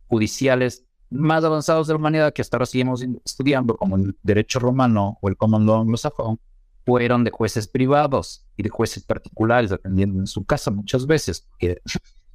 judiciales 0.07 0.85
más 1.11 1.45
avanzados 1.45 1.87
de 1.87 1.95
la 1.95 1.99
humanidad 1.99 2.33
que 2.33 2.43
hasta 2.43 2.57
ahora 2.57 2.67
seguimos 2.67 3.05
estudiando, 3.25 3.77
como 3.77 3.97
el 3.97 4.17
derecho 4.23 4.59
romano 4.59 5.19
o 5.21 5.29
el 5.29 5.37
common 5.37 5.67
law 5.67 5.81
anglosajón, 5.81 6.39
fueron 6.85 7.25
de 7.25 7.31
jueces 7.31 7.69
privados 7.69 8.47
y 8.57 8.63
de 8.63 8.69
jueces 8.69 9.05
particulares, 9.05 9.71
dependiendo 9.71 10.19
en 10.21 10.27
su 10.27 10.45
casa 10.45 10.71
muchas 10.71 11.07
veces, 11.07 11.49
que 11.59 11.81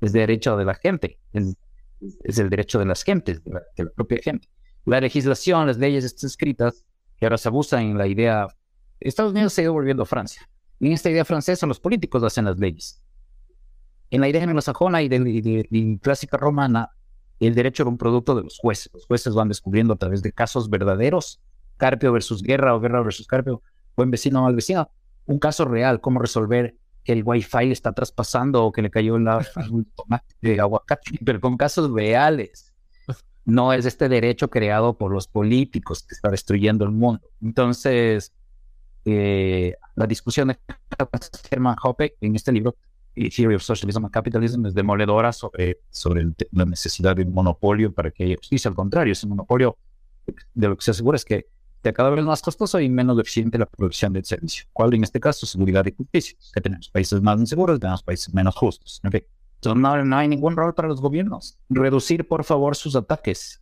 es 0.02 0.14
derecho 0.14 0.58
de 0.58 0.66
la 0.66 0.76
gente, 0.76 1.20
es, 1.34 1.56
el 2.38 2.50
derecho 2.50 2.80
de 2.80 2.86
las 2.86 3.04
gentes, 3.04 3.43
de 3.43 3.52
la, 3.52 3.89
propia 3.95 4.20
gente. 4.22 4.48
La 4.86 5.02
legislación, 5.02 5.68
las 5.68 5.78
leyes 5.78 6.04
están 6.04 6.28
escritas, 6.28 6.86
que 7.18 7.26
ahora 7.26 7.38
se 7.38 7.48
abusan 7.48 7.84
en 7.84 7.98
la 7.98 8.08
idea, 8.08 8.48
Estados 9.00 9.32
Unidos 9.32 9.54
se 9.54 9.62
ha 9.62 9.64
ido 9.66 9.74
volviendo 9.74 10.04
a 10.04 10.06
Francia. 10.06 10.48
En 10.80 10.91
esta 10.91 11.10
idea 11.10 11.26
francesa, 11.26 11.66
los 11.66 11.80
políticos 11.80 12.24
hacen 12.24 12.45
las 12.45 12.60
leyes. 12.60 13.02
En 14.12 14.22
la 14.22 14.30
idea 14.30 14.43
anglosajona 14.43 15.02
y 15.02 15.10
de, 15.10 16.00
clásica 16.02 16.38
romana, 16.38 16.91
el 17.39 17.56
derecho 17.56 17.84
era 17.84 17.89
un 17.89 17.98
producto 17.98 18.36
de 18.36 18.43
los 18.43 18.58
jueces. 18.60 18.91
Los 18.93 19.06
jueces 19.06 19.34
van 19.34 19.50
descubriendo 19.50 19.93
a 19.93 19.98
través 19.98 20.22
de 20.22 20.32
casos 20.32 20.70
verdaderos, 20.70 21.41
Carpio 21.78 22.12
versus 22.12 22.41
Guerra 22.41 22.76
o 22.76 22.80
Guerra 22.80 23.02
versus 23.02 23.28
Carpio, 23.28 23.62
buen 23.95 24.12
vecino 24.12 24.39
o 24.39 24.43
mal 24.43 24.56
vecino, 24.56 24.89
un 25.26 25.39
caso 25.39 25.66
real, 25.66 26.00
cómo 26.00 26.20
resolver 26.20 26.76
que 27.08 27.14
el 27.14 27.24
wifi 27.24 27.72
está 27.72 27.93
traspasando 27.93 28.66
o 28.66 28.74
que 28.74 28.82
le 28.82 28.89
cayó 28.89 29.18
la 29.18 29.39
de 30.41 30.60
aguacate, 30.60 31.18
pero 31.24 31.39
con 31.39 31.55
casos 31.55 31.89
reales. 31.89 32.74
No 33.45 33.72
es 33.72 33.86
este 33.86 34.10
derecho 34.10 34.49
creado 34.49 34.97
por 34.97 35.14
los 35.14 35.26
políticos 35.26 36.03
que 36.03 36.16
está 36.16 36.30
destruyendo 36.30 36.84
el 36.84 36.91
mundo. 36.91 37.22
Entonces, 37.41 38.34
eh, 39.05 39.76
la 39.95 40.05
discusión 40.05 40.49
de 40.49 40.58
Herman 41.49 41.78
Hoppe 41.82 42.18
en 42.20 42.36
este 42.36 42.51
libro, 42.51 42.76
Theory 43.16 43.55
of 43.55 43.62
Socialism 43.62 44.03
and 44.03 44.12
Capitalism, 44.12 44.66
es 44.66 44.74
demoledora 44.74 45.32
sobre, 45.32 45.80
sobre 45.89 46.28
la 46.51 46.66
necesidad 46.66 47.16
de 47.16 47.24
un 47.24 47.34
monopolio 47.34 47.93
para 47.93 48.12
que 48.12 48.36
justicia. 48.36 48.68
Al 48.68 48.76
contrario, 48.76 49.14
ese 49.14 49.28
monopolio 49.28 49.78
de 50.53 50.68
lo 50.68 50.76
que 50.76 50.84
se 50.84 50.91
asegura 50.91 51.16
es 51.16 51.24
que 51.24 51.45
cada 51.82 52.09
vez 52.09 52.25
más 52.25 52.41
costoso 52.41 52.80
y 52.80 52.89
menos 52.89 53.19
eficiente 53.19 53.57
la 53.57 53.65
producción 53.65 54.13
del 54.13 54.25
servicio. 54.25 54.65
¿Cuál 54.73 54.93
en 54.93 55.03
este 55.03 55.19
caso? 55.19 55.45
Seguridad 55.45 55.86
y 55.86 55.93
justicia. 55.93 56.38
Tenemos 56.61 56.89
países 56.89 57.21
más 57.21 57.39
inseguros, 57.39 57.80
tenemos 57.80 58.03
países 58.03 58.34
menos 58.34 58.55
justos. 58.55 58.99
Fin, 59.09 59.23
entonces 59.55 60.05
no, 60.05 60.17
hay 60.17 60.28
ningún 60.28 60.55
rol 60.55 60.73
para 60.73 60.88
los 60.88 61.01
gobiernos. 61.01 61.57
Reducir, 61.69 62.28
por 62.28 62.43
favor, 62.43 62.75
sus 62.75 62.95
ataques 62.95 63.61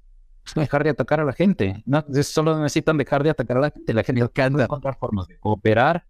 dejar 0.55 0.83
de 0.83 0.91
atacar 0.91 1.19
a 1.19 1.25
la 1.25 1.33
gente. 1.33 1.83
Solo 2.23 2.57
necesitan 2.59 2.97
dejar 2.97 3.23
de 3.23 3.31
atacar 3.31 3.57
a 3.57 3.61
la 3.61 3.71
gente. 3.71 3.93
La 3.93 4.03
gente 4.03 4.21
de 4.21 4.63
encontrar 4.63 4.97
formas 4.97 5.27
de 5.27 5.37
cooperar, 5.39 6.05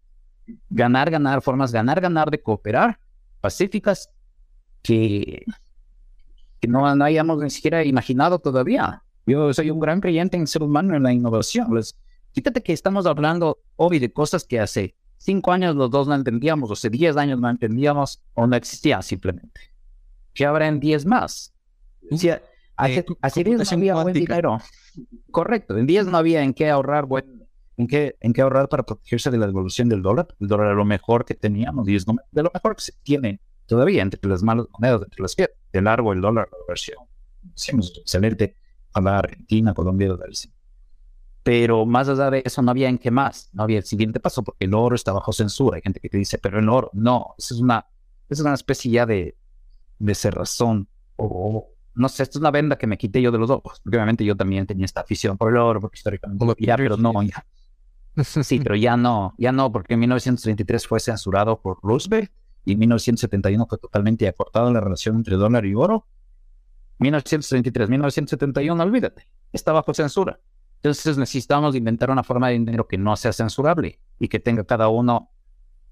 ganar, 0.70 1.10
ganar, 1.10 1.42
formas, 1.42 1.72
ganar, 1.72 2.02
ganar 2.02 2.30
de 2.30 2.42
cooperar 2.42 3.00
pacíficas 3.40 4.10
que, 4.82 5.46
que 6.60 6.68
no, 6.68 6.96
no 6.96 7.06
hayamos 7.06 7.42
ni 7.42 7.50
siquiera 7.50 7.84
imaginado 7.84 8.40
todavía. 8.40 9.04
Yo 9.26 9.54
soy 9.54 9.72
un 9.72 9.80
gran 9.80 10.02
creyente 10.02 10.38
en 10.38 10.48
ser 10.48 10.64
humano, 10.64 10.96
en 10.96 11.04
la 11.04 11.14
innovación. 11.14 11.74
Les, 11.76 11.98
fíjate 12.34 12.62
que 12.62 12.74
estamos 12.74 13.06
hablando 13.06 13.60
hoy 13.76 14.00
de 14.00 14.12
cosas 14.12 14.44
que 14.44 14.60
hace 14.60 14.96
cinco 15.18 15.52
años 15.52 15.76
los 15.76 15.90
dos 15.90 16.08
no 16.08 16.16
entendíamos, 16.16 16.70
o 16.70 16.74
hace 16.74 16.90
diez 16.90 17.18
años 17.18 17.40
no 17.40 17.50
entendíamos 17.50 18.22
o 18.34 18.46
no 18.48 18.56
existían 18.56 19.04
simplemente. 19.04 19.62
Que 20.34 20.46
habrá 20.46 20.68
en 20.68 20.80
diez 20.80 21.06
más. 21.06 21.54
O 22.12 22.18
sea, 22.18 22.42
Hace, 22.78 23.06
hace 23.22 23.44
días 23.44 23.72
no 23.72 23.78
había 23.78 23.96
buen 23.96 24.14
dinero. 24.14 24.58
Correcto. 25.32 25.78
En 25.78 25.86
días 25.86 26.08
no 26.08 26.18
había 26.18 26.44
en 26.44 26.54
qué 26.54 26.70
ahorrar 26.70 27.06
buen, 27.06 27.48
en 27.78 27.88
qué, 27.88 28.18
en 28.20 28.34
qué 28.34 28.42
ahorrar 28.42 28.68
para 28.68 28.84
protegerse 28.84 29.32
de 29.32 29.38
la 29.38 29.48
devolución 29.48 29.88
del 29.88 30.02
dólar. 30.02 30.28
El 30.40 30.48
dólar 30.48 30.68
era 30.68 30.76
lo 30.76 30.86
mejor 30.86 31.26
que 31.26 31.36
teníamos 31.36 31.88
y 31.88 31.96
es 31.96 32.06
de 32.06 32.44
lo 32.44 32.52
mejor 32.54 32.76
que 32.76 32.84
se 32.84 32.94
tiene 33.04 33.40
todavía 33.66 34.02
entre 34.02 34.20
las 34.30 34.44
malas 34.44 34.68
monedas, 34.78 35.04
entre 35.04 35.22
las 35.22 35.36
que 35.36 35.50
de 35.72 35.82
largo 35.82 36.12
el 36.12 36.22
dólar, 36.22 36.50
la 36.52 36.58
versión. 36.68 36.98
Hicimos 37.56 37.94
excelente 37.98 38.58
a 38.96 39.02
la 39.02 39.20
Argentina, 39.20 39.74
Colombia, 39.74 40.14
Brasil. 40.14 40.52
Pero 41.44 41.86
más 41.86 42.10
allá 42.10 42.32
de 42.32 42.42
eso, 42.44 42.62
no 42.62 42.72
había 42.72 42.90
en 42.90 42.98
qué 42.98 43.12
más. 43.12 43.50
No 43.54 43.64
había 43.64 43.78
el 43.78 43.84
siguiente 43.84 44.20
paso 44.20 44.44
porque 44.44 44.66
el 44.66 44.74
oro 44.74 44.96
está 44.96 45.12
bajo 45.12 45.32
censura. 45.32 45.76
Hay 45.76 45.84
gente 45.84 46.00
que 46.00 46.10
te 46.10 46.18
dice, 46.18 46.40
pero 46.40 46.58
el 46.58 46.68
oro, 46.70 46.90
no, 46.94 47.36
es 47.38 47.52
una, 47.52 47.86
es 48.30 48.40
una 48.40 48.54
especie 48.56 48.90
ya 48.90 49.06
de, 49.06 49.38
de 50.00 50.16
cerrazón 50.16 50.88
o, 51.18 51.70
no 51.94 52.10
sé, 52.10 52.24
esto 52.24 52.40
es 52.40 52.42
una 52.42 52.52
venda 52.52 52.78
que 52.78 52.88
me 52.88 52.98
quité 52.98 53.22
yo 53.22 53.32
de 53.32 53.38
los 53.38 53.50
ojos, 53.50 53.80
porque 53.84 53.98
obviamente 53.98 54.26
yo 54.26 54.36
también 54.36 54.66
tenía 54.66 54.86
esta 54.86 55.02
afición 55.02 55.38
por 55.38 55.52
el 55.52 55.58
oro, 55.58 55.80
porque 55.82 55.98
históricamente 55.98 56.46
ya, 56.60 56.78
pero 56.78 56.98
no, 56.98 57.22
ya. 57.24 57.46
Sí, 58.24 58.60
pero 58.60 58.76
ya 58.76 58.96
no, 58.96 59.36
ya 59.38 59.52
no, 59.52 59.72
porque 59.72 59.96
en 59.96 60.00
1933 60.00 60.88
fue 60.88 61.00
censurado 61.02 61.62
por 61.62 61.80
Roosevelt 61.84 62.32
y 62.64 62.72
en 62.74 62.80
1971 62.80 63.68
fue 63.68 63.78
totalmente 63.78 64.28
acortada 64.28 64.72
la 64.72 64.80
relación 64.80 65.18
entre 65.18 65.36
dólar 65.36 65.66
y 65.66 65.76
oro. 65.76 66.08
1933, 67.00 67.90
1971, 67.90 68.84
olvídate, 68.84 69.28
está 69.52 69.72
bajo 69.72 69.94
censura. 69.94 70.40
Entonces 70.78 71.18
necesitamos 71.18 71.76
inventar 71.76 72.12
una 72.12 72.24
forma 72.24 72.50
de 72.50 72.54
dinero 72.54 72.88
que 72.88 72.98
no 72.98 73.16
sea 73.16 73.34
censurable 73.34 74.00
y 74.20 74.28
que 74.28 74.40
tenga 74.40 74.64
cada 74.64 74.88
uno 74.88 75.32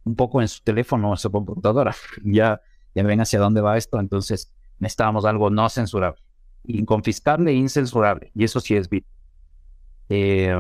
un 0.04 0.16
poco 0.16 0.42
en 0.42 0.48
su 0.48 0.62
teléfono 0.62 1.10
o 1.10 1.14
en 1.14 1.18
su 1.18 1.32
computadora. 1.32 1.96
Ya, 2.24 2.62
ya 2.94 3.04
ven 3.04 3.22
hacia 3.22 3.40
dónde 3.40 3.62
va 3.62 3.78
esto. 3.78 4.00
Entonces, 4.00 4.54
necesitábamos 4.80 5.26
algo 5.26 5.50
no 5.50 5.68
censurable, 5.70 6.22
inconfiscable 6.64 7.52
e 7.52 7.56
incensurable, 7.56 8.32
y 8.36 8.44
eso 8.44 8.60
sí 8.60 8.76
es 8.76 8.90
bit. 8.90 9.06
Eh, 10.10 10.56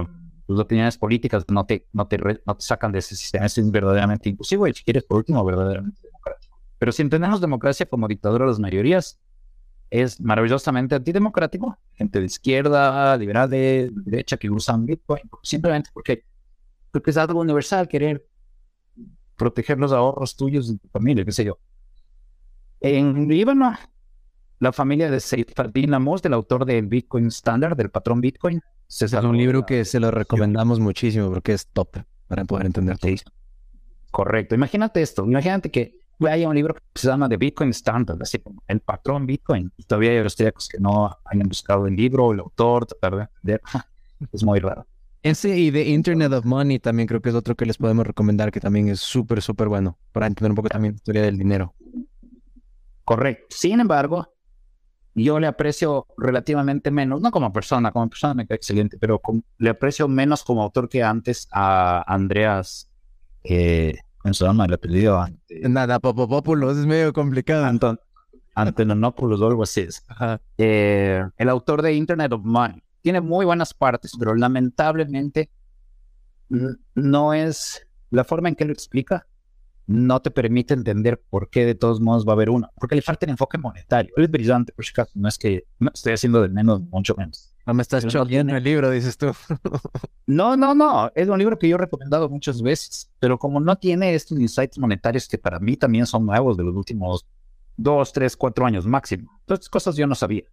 tus 0.47 0.59
opiniones 0.59 0.97
políticas 0.97 1.45
no 1.49 1.65
te, 1.65 1.87
no, 1.93 2.07
te 2.07 2.17
no 2.17 2.55
te 2.55 2.61
sacan 2.61 2.91
de 2.91 2.99
ese 2.99 3.15
sistema, 3.15 3.45
es 3.45 3.71
verdaderamente 3.71 4.29
inclusivo 4.29 4.67
y 4.67 4.73
si 4.73 4.83
quieres 4.83 5.03
por 5.03 5.17
último, 5.17 5.43
verdaderamente 5.45 6.01
democrático. 6.01 6.59
Pero 6.79 6.91
si 6.91 7.01
entendemos 7.01 7.39
democracia 7.39 7.85
como 7.85 8.07
dictadura 8.07 8.45
de 8.45 8.51
las 8.51 8.59
mayorías, 8.59 9.19
es 9.89 10.19
maravillosamente 10.19 10.95
antidemocrático. 10.95 11.77
Gente 11.93 12.19
de 12.19 12.25
izquierda, 12.25 13.15
liberal 13.17 13.49
de 13.49 13.91
derecha 14.05 14.37
que 14.37 14.49
usan 14.49 14.85
Bitcoin, 14.85 15.23
simplemente 15.41 15.89
porque, 15.93 16.25
porque 16.91 17.11
es 17.11 17.17
algo 17.17 17.39
universal 17.39 17.87
querer 17.87 18.25
proteger 19.35 19.77
los 19.77 19.91
ahorros 19.91 20.35
tuyos 20.35 20.71
de 20.71 20.77
tu 20.77 20.87
familia, 20.89 21.25
qué 21.25 21.31
sé 21.31 21.45
yo. 21.45 21.57
En 22.79 23.27
Líbano 23.27 23.77
la 24.63 24.71
familia 24.71 25.11
de 25.11 25.19
Seyfadin 25.19 25.93
Amos, 25.93 26.21
del 26.21 26.33
autor 26.33 26.65
del 26.65 26.87
Bitcoin 26.87 27.27
Standard, 27.27 27.75
del 27.75 27.89
patrón 27.89 28.21
Bitcoin. 28.21 28.61
Es 28.87 29.13
un 29.13 29.37
libro 29.37 29.65
que 29.65 29.83
se 29.85 29.99
lo 29.99 30.09
recomendamos 30.09 30.79
muchísimo 30.79 31.29
porque 31.29 31.53
es 31.53 31.67
top 31.67 31.97
para 32.27 32.45
poder 32.45 32.67
entender 32.67 32.97
todo. 32.97 33.11
Correcto. 34.11 34.55
Imagínate 34.55 35.01
esto. 35.01 35.25
Imagínate 35.25 35.69
que 35.69 35.99
hay 36.27 36.45
un 36.45 36.55
libro 36.55 36.75
que 36.75 36.81
se 36.95 37.07
llama 37.07 37.27
The 37.29 37.37
Bitcoin 37.37 37.69
Standard, 37.69 38.21
así 38.21 38.39
como 38.39 38.63
el 38.67 38.79
patrón 38.79 39.25
Bitcoin. 39.25 39.71
Y 39.77 39.83
todavía 39.83 40.11
hay 40.11 40.17
austríacos 40.17 40.67
que 40.67 40.79
no 40.79 41.15
hayan 41.25 41.47
buscado 41.47 41.87
el 41.87 41.95
libro, 41.95 42.31
el 42.31 42.39
autor, 42.39 42.85
tratar 42.85 43.29
de 43.41 43.59
Es 44.31 44.43
muy 44.43 44.59
raro. 44.59 44.85
Ese 45.21 45.57
y 45.57 45.71
The 45.71 45.87
Internet 45.89 46.33
of 46.33 46.45
Money 46.45 46.79
también 46.79 47.07
creo 47.07 47.21
que 47.21 47.29
es 47.29 47.35
otro 47.35 47.55
que 47.55 47.65
les 47.65 47.77
podemos 47.77 48.05
recomendar, 48.05 48.51
que 48.51 48.59
también 48.59 48.89
es 48.89 48.99
súper, 48.99 49.41
súper 49.41 49.69
bueno 49.69 49.97
para 50.11 50.27
entender 50.27 50.51
un 50.51 50.55
poco 50.55 50.69
también 50.69 50.93
la 50.93 50.97
historia 50.97 51.21
del 51.21 51.37
dinero. 51.37 51.73
Correcto. 53.05 53.47
Sin 53.49 53.79
embargo, 53.79 54.33
yo 55.15 55.39
le 55.39 55.47
aprecio 55.47 56.07
relativamente 56.17 56.91
menos, 56.91 57.21
no 57.21 57.31
como 57.31 57.53
persona, 57.53 57.91
como 57.91 58.09
persona 58.09 58.33
me 58.33 58.47
cae 58.47 58.55
excelente, 58.55 58.97
pero 58.97 59.21
le 59.59 59.69
aprecio 59.69 60.07
menos 60.07 60.43
como 60.43 60.63
autor 60.63 60.89
que 60.89 61.03
antes 61.03 61.47
a 61.51 62.03
Andreas, 62.05 62.89
eh, 63.43 63.99
¿cómo 64.23 64.33
se 64.33 64.45
llama 64.45 64.65
el 64.65 64.73
apellido? 64.73 65.21
Ante, 65.21 65.69
Nada, 65.69 65.99
Popopópulos, 65.99 66.77
es 66.77 66.87
medio 66.87 67.13
complicado. 67.13 67.65
Anton, 67.65 67.99
Antonopoulos 68.55 69.39
o 69.41 69.47
algo 69.47 69.63
así 69.63 69.87
eh, 70.57 71.23
el 71.37 71.49
autor 71.49 71.83
de 71.83 71.93
Internet 71.93 72.33
of 72.33 72.41
Money. 72.43 72.81
Tiene 73.01 73.21
muy 73.21 73.45
buenas 73.45 73.73
partes, 73.73 74.13
pero 74.17 74.33
lamentablemente 74.33 75.51
no 76.95 77.33
es 77.33 77.85
la 78.09 78.23
forma 78.23 78.49
en 78.49 78.55
que 78.55 78.65
lo 78.65 78.73
explica 78.73 79.27
no 79.87 80.21
te 80.21 80.31
permite 80.31 80.73
entender 80.73 81.21
por 81.29 81.49
qué 81.49 81.65
de 81.65 81.75
todos 81.75 81.99
modos 81.99 82.25
va 82.25 82.31
a 82.31 82.35
haber 82.35 82.49
uno, 82.49 82.69
porque 82.79 82.95
le 82.95 83.01
falta 83.01 83.25
el 83.25 83.31
enfoque 83.31 83.57
monetario. 83.57 84.13
es 84.15 84.29
brillante, 84.29 84.71
por 84.73 84.85
si 84.85 84.91
acaso, 84.91 85.11
no 85.15 85.27
es 85.27 85.37
que 85.37 85.65
no 85.79 85.91
estoy 85.93 86.13
haciendo 86.13 86.41
de 86.41 86.49
menos, 86.49 86.81
mucho 86.81 87.15
menos. 87.15 87.52
No 87.65 87.73
me 87.73 87.81
estás 87.81 88.05
choteando 88.05 88.55
el 88.55 88.63
libro, 88.63 88.89
dices 88.89 89.17
tú. 89.17 89.27
No, 90.25 90.55
no, 90.55 90.73
no. 90.73 91.11
Es 91.15 91.27
un 91.27 91.37
libro 91.37 91.59
que 91.59 91.67
yo 91.67 91.75
he 91.75 91.79
recomendado 91.79 92.29
muchas 92.29 92.61
veces, 92.61 93.11
pero 93.19 93.37
como 93.37 93.59
no 93.59 93.75
tiene 93.75 94.15
estos 94.15 94.39
insights 94.39 94.79
monetarios 94.79 95.27
que 95.27 95.37
para 95.37 95.59
mí 95.59 95.75
también 95.75 96.05
son 96.05 96.25
nuevos 96.25 96.55
de 96.55 96.63
los 96.63 96.73
últimos 96.75 97.27
dos, 97.75 98.13
tres, 98.13 98.37
cuatro 98.37 98.65
años 98.65 98.85
máximo. 98.85 99.29
Estas 99.41 99.67
cosas 99.69 99.97
yo 99.97 100.07
no 100.07 100.15
sabía. 100.15 100.43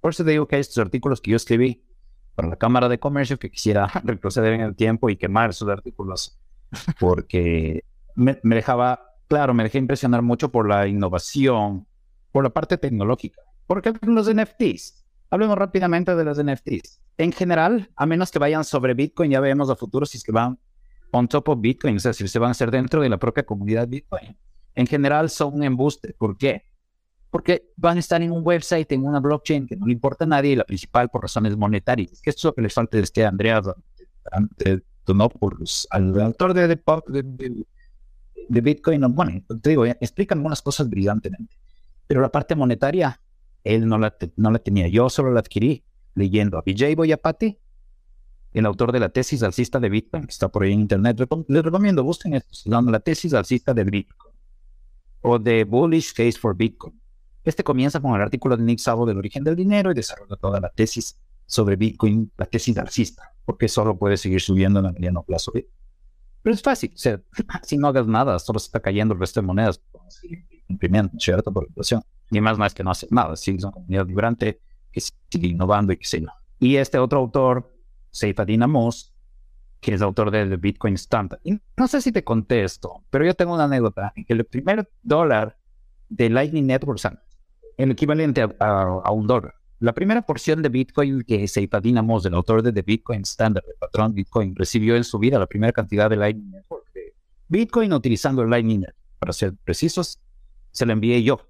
Por 0.00 0.12
eso 0.12 0.24
te 0.24 0.30
digo 0.30 0.48
que 0.48 0.56
hay 0.56 0.60
estos 0.62 0.78
artículos 0.78 1.20
que 1.20 1.32
yo 1.32 1.36
escribí 1.36 1.84
para 2.34 2.48
la 2.48 2.56
Cámara 2.56 2.88
de 2.88 2.98
Comercio 2.98 3.38
que 3.38 3.50
quisiera 3.50 3.86
retroceder 4.04 4.54
en 4.54 4.62
el 4.62 4.74
tiempo 4.74 5.10
y 5.10 5.16
quemar 5.16 5.50
esos 5.50 5.68
artículos 5.68 6.38
porque 6.98 7.84
me, 8.14 8.38
me 8.42 8.54
dejaba, 8.56 9.00
claro, 9.28 9.52
me 9.54 9.64
dejé 9.64 9.78
impresionar 9.78 10.22
mucho 10.22 10.50
por 10.50 10.68
la 10.68 10.86
innovación, 10.86 11.86
por 12.32 12.44
la 12.44 12.50
parte 12.50 12.78
tecnológica. 12.78 13.42
Porque 13.66 13.92
los 14.02 14.32
NFTs, 14.32 14.99
hablemos 15.30 15.56
rápidamente 15.56 16.14
de 16.14 16.24
los 16.24 16.42
NFTs. 16.42 17.00
En 17.18 17.32
general, 17.32 17.90
a 17.96 18.06
menos 18.06 18.30
que 18.30 18.38
vayan 18.38 18.64
sobre 18.64 18.94
Bitcoin, 18.94 19.30
ya 19.30 19.40
vemos 19.40 19.70
a 19.70 19.76
futuro 19.76 20.06
si 20.06 20.18
es 20.18 20.24
que 20.24 20.32
van 20.32 20.58
on 21.12 21.28
top 21.28 21.48
of 21.48 21.60
Bitcoin, 21.60 21.96
o 21.96 22.00
sea, 22.00 22.12
si 22.12 22.26
se 22.28 22.38
van 22.38 22.48
a 22.48 22.50
hacer 22.52 22.70
dentro 22.70 23.02
de 23.02 23.08
la 23.08 23.18
propia 23.18 23.42
comunidad 23.44 23.88
Bitcoin. 23.88 24.36
En 24.74 24.86
general 24.86 25.30
son 25.30 25.54
un 25.54 25.62
embuste. 25.64 26.14
¿Por 26.14 26.36
qué? 26.36 26.64
Porque 27.30 27.70
van 27.76 27.96
a 27.96 28.00
estar 28.00 28.22
en 28.22 28.32
un 28.32 28.42
website, 28.44 28.90
en 28.92 29.04
una 29.04 29.20
blockchain 29.20 29.66
que 29.66 29.76
no 29.76 29.86
le 29.86 29.92
importa 29.92 30.24
a 30.24 30.28
nadie 30.28 30.52
y 30.52 30.56
la 30.56 30.64
principal 30.64 31.08
por 31.08 31.22
razones 31.22 31.56
monetarias. 31.56 32.20
Que 32.20 32.30
esto 32.30 32.40
es 32.40 32.44
lo 32.44 32.54
que 32.54 32.62
les 32.62 32.74
falta 32.74 32.98
este 32.98 33.24
Andreas 33.24 33.66
Antonopoulos, 34.30 35.86
al 35.90 36.20
autor 36.20 36.54
de, 36.54 36.68
de, 36.68 36.76
de, 36.76 37.22
de, 37.22 37.66
de 38.48 38.60
Bitcoin. 38.60 39.00
Bueno, 39.14 39.42
te 39.60 39.70
digo, 39.70 39.84
explican 39.84 40.38
algunas 40.38 40.62
cosas 40.62 40.88
brillantemente. 40.88 41.56
Pero 42.06 42.20
la 42.20 42.30
parte 42.30 42.54
monetaria, 42.54 43.20
él 43.64 43.86
no 43.86 43.98
la, 43.98 44.16
no 44.36 44.50
la 44.50 44.58
tenía. 44.58 44.88
Yo 44.88 45.10
solo 45.10 45.32
la 45.32 45.40
adquirí 45.40 45.84
leyendo 46.14 46.58
a 46.58 46.62
Vijay 46.62 46.94
Boyapati, 46.94 47.58
el 48.52 48.66
autor 48.66 48.92
de 48.92 49.00
la 49.00 49.08
tesis 49.10 49.42
alcista 49.42 49.78
de 49.78 49.88
Bitcoin, 49.88 50.24
que 50.24 50.30
está 50.32 50.48
por 50.48 50.64
ahí 50.64 50.72
en 50.72 50.80
internet. 50.80 51.18
Les 51.48 51.62
recomiendo, 51.62 52.02
busquen 52.02 52.34
esto, 52.34 52.68
la 52.68 53.00
tesis 53.00 53.32
alcista 53.34 53.72
de 53.74 53.84
Bitcoin 53.84 54.30
o 55.22 55.40
The 55.40 55.64
Bullish 55.64 56.12
Case 56.12 56.38
for 56.38 56.56
Bitcoin. 56.56 56.98
Este 57.44 57.64
comienza 57.64 58.00
con 58.00 58.14
el 58.14 58.22
artículo 58.22 58.56
de 58.56 58.62
Nick 58.62 58.78
Szabo 58.78 59.06
del 59.06 59.18
origen 59.18 59.44
del 59.44 59.56
dinero 59.56 59.90
y 59.90 59.94
desarrolla 59.94 60.36
toda 60.36 60.60
la 60.60 60.70
tesis 60.70 61.18
sobre 61.46 61.76
Bitcoin, 61.76 62.30
la 62.36 62.46
tesis 62.46 62.76
alcista, 62.78 63.34
porque 63.44 63.68
solo 63.68 63.98
puede 63.98 64.16
seguir 64.16 64.40
subiendo 64.40 64.80
en 64.80 64.86
el 64.86 64.92
mediano 64.92 65.22
plazo. 65.22 65.52
Pero 66.42 66.54
es 66.54 66.62
fácil, 66.62 66.92
o 66.94 66.98
sea, 66.98 67.20
si 67.62 67.76
no 67.76 67.88
hagas 67.88 68.06
nada, 68.06 68.38
solo 68.38 68.58
se 68.58 68.66
está 68.66 68.80
cayendo 68.80 69.14
el 69.14 69.20
resto 69.20 69.40
de 69.40 69.46
monedas, 69.46 69.82
imprimiendo, 70.68 71.12
¿cierto? 71.18 71.52
Por 71.52 71.64
la 71.64 71.68
inflación. 71.68 72.02
Y 72.30 72.40
más 72.40 72.58
es 72.58 72.74
que 72.74 72.84
no 72.84 72.90
haces 72.90 73.10
nada, 73.10 73.34
es 73.34 73.64
una 73.64 73.72
comunidad 73.72 74.06
vibrante 74.06 74.60
que 74.92 75.00
sigue 75.00 75.48
innovando 75.48 75.92
y 75.92 75.96
que 75.96 76.04
yo. 76.06 76.32
Y 76.58 76.76
este 76.76 76.98
otro 76.98 77.18
autor, 77.18 77.72
Seyfadin 78.10 78.62
Amos, 78.62 79.12
que 79.80 79.94
es 79.94 80.02
autor 80.02 80.30
del 80.30 80.56
Bitcoin 80.58 80.94
Standard. 80.94 81.40
Y 81.42 81.58
no 81.76 81.88
sé 81.88 82.00
si 82.02 82.12
te 82.12 82.22
conté 82.22 82.64
esto, 82.64 83.04
pero 83.10 83.24
yo 83.24 83.34
tengo 83.34 83.54
una 83.54 83.64
anécdota 83.64 84.12
en 84.14 84.24
que 84.24 84.32
el 84.34 84.44
primer 84.44 84.90
dólar 85.02 85.58
de 86.08 86.28
Lightning 86.28 86.66
Network, 86.66 87.00
el 87.76 87.90
equivalente 87.92 88.42
a- 88.42 89.00
a 89.04 89.10
un 89.10 89.26
dólar, 89.26 89.54
la 89.80 89.92
primera 89.94 90.22
porción 90.22 90.62
de 90.62 90.68
Bitcoin 90.68 91.22
que 91.22 91.48
Seyfadin 91.48 91.98
Amos, 91.98 92.24
el 92.26 92.34
autor 92.34 92.62
de 92.62 92.72
The 92.72 92.82
Bitcoin 92.82 93.22
Standard, 93.22 93.64
el 93.66 93.76
patrón 93.78 94.14
Bitcoin, 94.14 94.54
recibió 94.54 94.94
en 94.96 95.04
su 95.04 95.18
vida, 95.18 95.38
la 95.38 95.46
primera 95.46 95.72
cantidad 95.72 96.08
de 96.08 96.16
Lightning 96.16 96.50
Network 96.50 96.92
de 96.92 97.14
Bitcoin 97.48 97.92
utilizando 97.92 98.42
el 98.42 98.50
Lightning 98.50 98.80
Network, 98.80 98.96
para 99.18 99.32
ser 99.32 99.54
precisos, 99.64 100.20
se 100.70 100.86
la 100.86 100.92
envié 100.92 101.22
yo 101.22 101.40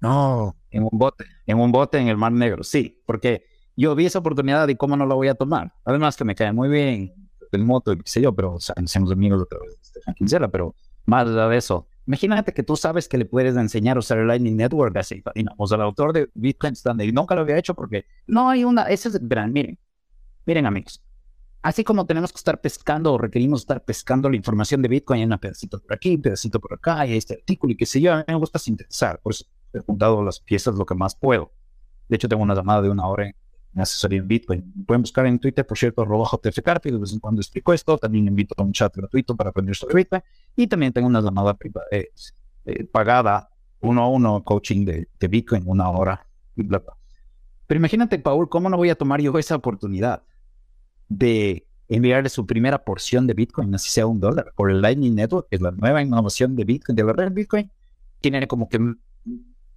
No. 0.00 0.56
en 0.70 0.82
un 0.82 0.90
bote, 0.92 1.24
en 1.46 1.58
un 1.58 1.72
bote 1.72 1.98
en 1.98 2.08
el 2.08 2.16
Mar 2.16 2.32
Negro, 2.32 2.64
sí, 2.64 3.00
porque 3.06 3.44
yo 3.76 3.94
vi 3.94 4.06
esa 4.06 4.18
oportunidad 4.18 4.68
y 4.68 4.76
cómo 4.76 4.96
no 4.96 5.06
la 5.06 5.14
voy 5.14 5.28
a 5.28 5.34
tomar. 5.34 5.72
Además 5.84 6.16
que 6.16 6.24
me 6.24 6.34
cae 6.34 6.52
muy 6.52 6.68
bien 6.68 7.14
el 7.52 7.64
moto 7.64 7.92
y 7.92 7.98
qué 7.98 8.02
sé 8.10 8.20
yo, 8.20 8.34
pero 8.34 8.54
o 8.54 8.60
sea, 8.60 8.74
amigos 8.76 9.46
de 9.48 10.14
Kinsella, 10.16 10.48
pero 10.48 10.74
más 11.06 11.26
allá 11.28 11.48
de 11.48 11.56
eso, 11.58 11.86
imagínate 12.06 12.52
que 12.52 12.62
tú 12.62 12.76
sabes 12.76 13.08
que 13.08 13.18
le 13.18 13.24
puedes 13.24 13.56
enseñar 13.56 13.96
a 13.96 14.00
usar 14.00 14.18
el 14.18 14.26
Lightning 14.26 14.56
Network 14.56 14.96
así, 14.96 15.22
digamos, 15.34 15.72
al 15.72 15.82
autor 15.82 16.12
de 16.12 16.30
Bitcoin 16.34 16.72
Standard 16.74 17.12
nunca 17.12 17.34
lo 17.34 17.42
había 17.42 17.58
hecho 17.58 17.74
porque 17.74 18.06
no 18.26 18.48
hay 18.48 18.64
una, 18.64 18.84
ese 18.84 19.08
es, 19.08 19.26
verán, 19.26 19.52
miren, 19.52 19.78
miren 20.46 20.66
amigos, 20.66 21.02
así 21.62 21.84
como 21.84 22.06
tenemos 22.06 22.32
que 22.32 22.38
estar 22.38 22.60
pescando 22.60 23.12
o 23.12 23.18
requerimos 23.18 23.60
estar 23.60 23.84
pescando 23.84 24.28
la 24.28 24.36
información 24.36 24.82
de 24.82 24.88
Bitcoin, 24.88 25.20
hay 25.20 25.26
un 25.26 25.38
pedacito 25.38 25.80
por 25.80 25.94
aquí, 25.94 26.16
pedacito 26.18 26.60
por 26.60 26.74
acá, 26.74 27.06
y 27.06 27.16
este 27.16 27.34
artículo 27.34 27.72
y 27.72 27.76
qué 27.76 27.86
sé 27.86 28.00
yo, 28.00 28.12
a 28.12 28.18
mí 28.18 28.24
me 28.28 28.34
gusta 28.34 28.58
sintetizar, 28.58 29.20
por 29.20 29.32
eso 29.32 29.44
he 29.72 29.80
juntado 29.80 30.22
las 30.22 30.40
piezas 30.40 30.74
lo 30.74 30.84
que 30.84 30.94
más 30.94 31.14
puedo. 31.14 31.52
De 32.08 32.16
hecho, 32.16 32.28
tengo 32.28 32.42
una 32.42 32.54
llamada 32.54 32.82
de 32.82 32.90
una 32.90 33.06
hora 33.06 33.26
en 33.26 33.28
en 33.28 33.41
asesoría 33.76 34.18
en 34.18 34.28
Bitcoin. 34.28 34.72
Pueden 34.86 35.02
buscar 35.02 35.26
en 35.26 35.38
Twitter, 35.38 35.66
por 35.66 35.78
cierto, 35.78 36.02
arroba 36.02 36.28
JTFCarpi, 36.30 36.90
de 36.90 36.98
vez 36.98 37.12
en 37.12 37.20
cuando 37.20 37.40
explico 37.40 37.72
esto. 37.72 37.96
También 37.96 38.26
invito 38.26 38.54
a 38.58 38.62
un 38.62 38.72
chat 38.72 38.94
gratuito 38.94 39.34
para 39.34 39.50
aprender 39.50 39.74
sobre 39.74 39.94
Bitcoin. 39.96 40.22
Y 40.56 40.66
también 40.66 40.92
tengo 40.92 41.06
una 41.06 41.20
llamada 41.20 41.56
eh, 41.90 42.10
eh, 42.66 42.84
pagada, 42.84 43.48
uno 43.80 44.02
a 44.02 44.08
uno, 44.08 44.44
coaching 44.44 44.84
de, 44.84 45.28
Bitcoin, 45.28 45.62
una 45.66 45.88
hora. 45.88 46.26
Pero 46.54 47.78
imagínate, 47.78 48.18
Paul, 48.18 48.48
¿cómo 48.48 48.68
no 48.68 48.76
voy 48.76 48.90
a 48.90 48.94
tomar 48.94 49.20
yo 49.20 49.38
esa 49.38 49.56
oportunidad 49.56 50.22
de 51.08 51.66
enviarle 51.88 52.28
su 52.28 52.46
primera 52.46 52.84
porción 52.84 53.26
de 53.26 53.34
Bitcoin, 53.34 53.74
así 53.74 53.90
sea 53.90 54.06
un 54.06 54.20
dólar, 54.20 54.52
por 54.56 54.70
el 54.70 54.80
Lightning 54.80 55.14
Network, 55.14 55.48
que 55.48 55.56
es 55.56 55.62
la 55.62 55.70
nueva 55.70 56.02
innovación 56.02 56.56
de 56.56 56.64
Bitcoin, 56.64 56.96
de 56.96 57.04
la 57.04 57.12
red 57.12 57.32
Bitcoin? 57.32 57.70
Tiene 58.20 58.46
como 58.46 58.68
que 58.68 58.78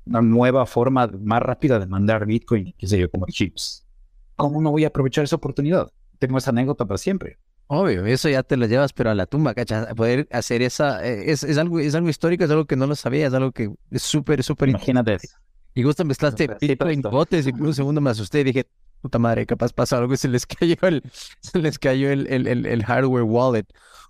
una 0.05 0.22
nueva 0.22 0.65
forma 0.65 1.07
más 1.07 1.41
rápida 1.41 1.80
de 1.80 1.88
mandar 1.88 2.26
Bitcoin, 2.26 2.73
qué 2.77 2.88
sé 2.88 2.99
yo, 2.99 3.09
como 3.09 3.26
chips. 3.27 3.84
¿Cómo 4.35 4.61
no 4.61 4.71
voy 4.71 4.83
a 4.83 4.87
aprovechar 4.87 5.23
esa 5.23 5.35
oportunidad? 5.35 5.91
Tengo 6.19 6.37
esa 6.37 6.51
anécdota 6.51 6.85
para 6.85 6.97
siempre. 6.97 7.37
Obvio, 7.67 8.05
eso 8.05 8.29
ya 8.29 8.43
te 8.43 8.57
lo 8.57 8.67
llevas, 8.67 8.93
pero 8.93 9.09
a 9.09 9.15
la 9.15 9.25
tumba, 9.25 9.53
¿cachas? 9.55 9.93
Poder 9.95 10.27
hacer 10.31 10.61
esa, 10.61 11.05
eh, 11.05 11.31
es, 11.31 11.43
es 11.43 11.57
algo, 11.57 11.79
es 11.79 11.95
algo 11.95 12.09
histórico, 12.09 12.43
es 12.43 12.51
algo 12.51 12.65
que 12.65 12.75
no 12.75 12.85
lo 12.85 12.95
sabía, 12.95 13.25
es 13.27 13.33
algo 13.33 13.51
que 13.51 13.71
es 13.89 14.01
súper, 14.03 14.43
súper 14.43 14.69
Imagínate 14.69 15.15
eso. 15.15 15.37
Y 15.73 15.83
justo 15.83 16.05
mezclaste 16.05 16.47
Bitcoin 16.61 16.99
esto. 16.99 17.09
botes 17.09 17.47
y 17.47 17.51
por 17.51 17.63
un 17.67 17.73
segundo 17.73 18.01
me 18.01 18.11
asusté 18.11 18.41
y 18.41 18.43
dije, 18.45 18.67
puta 19.01 19.17
madre, 19.17 19.45
capaz 19.45 19.73
pasa 19.73 19.97
algo 19.97 20.13
y 20.13 20.17
se 20.17 20.27
les 20.27 20.45
cayó 20.47 20.75
el, 20.83 21.03
se 21.41 21.59
les 21.59 21.79
cayó 21.79 22.11
el, 22.11 22.27
el, 22.27 22.47
el, 22.47 22.65
el 22.65 22.85
hardware 22.85 23.23
wallet. 23.23 23.65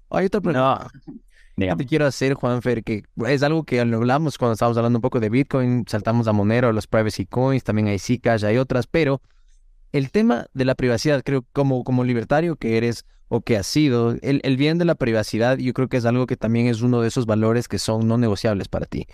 Hay 0.10 0.26
otra 0.26 0.42
pregunta 0.42 0.90
No. 1.06 1.16
Digamos, 1.58 1.78
te 1.78 1.86
quiero 1.88 2.06
hacer, 2.06 2.34
Juanfer, 2.34 2.84
que 2.84 3.04
es 3.26 3.42
algo 3.42 3.64
que 3.64 3.80
hablamos 3.80 4.38
cuando 4.38 4.54
estábamos 4.54 4.78
hablando 4.78 4.98
un 4.98 5.02
poco 5.02 5.22
de 5.22 5.30
Bitcoin, 5.30 5.86
saltamos 5.88 6.28
a 6.28 6.34
Monero, 6.34 6.74
los 6.74 6.86
privacy 6.86 7.26
coins, 7.26 7.64
también 7.64 7.88
hay 7.88 7.98
Zcash, 7.98 8.44
hay 8.44 8.58
otras, 8.58 8.88
pero 8.88 9.22
el 9.96 10.12
tema 10.12 10.48
de 10.54 10.66
la 10.66 10.76
privacidad, 10.76 11.24
creo, 11.24 11.46
como, 11.54 11.86
como 11.86 12.04
libertario 12.04 12.58
que 12.58 12.76
eres 12.76 13.06
o 13.30 13.40
que 13.40 13.56
has 13.56 13.66
sido, 13.66 14.12
el, 14.22 14.42
el 14.44 14.58
bien 14.58 14.78
de 14.78 14.84
la 14.84 14.96
privacidad, 14.96 15.58
yo 15.58 15.72
creo 15.74 15.88
que 15.88 15.96
es 15.96 16.04
algo 16.04 16.28
que 16.28 16.36
también 16.36 16.68
es 16.68 16.82
uno 16.82 17.00
de 17.00 17.08
esos 17.08 17.26
valores 17.26 17.70
que 17.70 17.80
son 17.80 18.06
no 18.06 18.18
negociables 18.18 18.68
para 18.68 18.88
ti. 18.88 19.08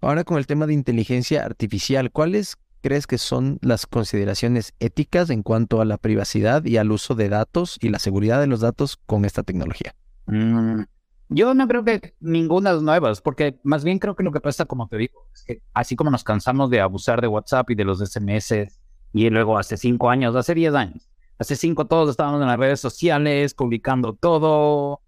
Ahora 0.00 0.24
con 0.24 0.38
el 0.38 0.46
tema 0.46 0.66
de 0.66 0.72
inteligencia 0.72 1.44
artificial, 1.44 2.10
¿cuáles 2.10 2.56
crees 2.80 3.06
que 3.06 3.18
son 3.18 3.58
las 3.60 3.86
consideraciones 3.86 4.72
éticas 4.80 5.28
en 5.28 5.42
cuanto 5.42 5.82
a 5.82 5.84
la 5.84 5.98
privacidad 5.98 6.64
y 6.64 6.78
al 6.78 6.90
uso 6.90 7.14
de 7.14 7.28
datos 7.28 7.76
y 7.82 7.90
la 7.90 7.98
seguridad 7.98 8.40
de 8.40 8.46
los 8.46 8.60
datos 8.60 8.96
con 9.04 9.26
esta 9.26 9.42
tecnología? 9.42 9.94
mm, 10.24 10.84
yo 11.28 11.52
no 11.52 11.68
creo 11.68 11.84
que 11.84 12.14
ninguna 12.20 12.72
nuevas, 12.72 13.20
porque 13.20 13.60
más 13.62 13.84
bien 13.84 13.98
creo 13.98 14.16
que 14.16 14.22
lo 14.22 14.32
que 14.32 14.40
pasa, 14.40 14.64
como 14.64 14.88
te 14.88 14.96
digo, 14.96 15.28
es 15.34 15.42
que 15.42 15.62
así 15.74 15.96
como 15.96 16.10
nos 16.10 16.24
cansamos 16.24 16.70
de 16.70 16.80
abusar 16.80 17.20
de 17.20 17.28
WhatsApp 17.28 17.68
y 17.70 17.74
de 17.74 17.84
los 17.84 17.98
SMS, 18.00 18.68
y 19.14 19.30
luego 19.30 19.56
hace 19.56 19.76
cinco 19.76 20.10
años, 20.10 20.34
hace 20.34 20.54
diez 20.54 20.74
años, 20.74 21.08
hace 21.38 21.54
cinco 21.54 21.86
todos 21.86 22.10
estábamos 22.10 22.42
en 22.42 22.48
las 22.48 22.58
redes 22.58 22.80
sociales, 22.80 23.54
publicando 23.54 24.12
todo. 24.14 25.00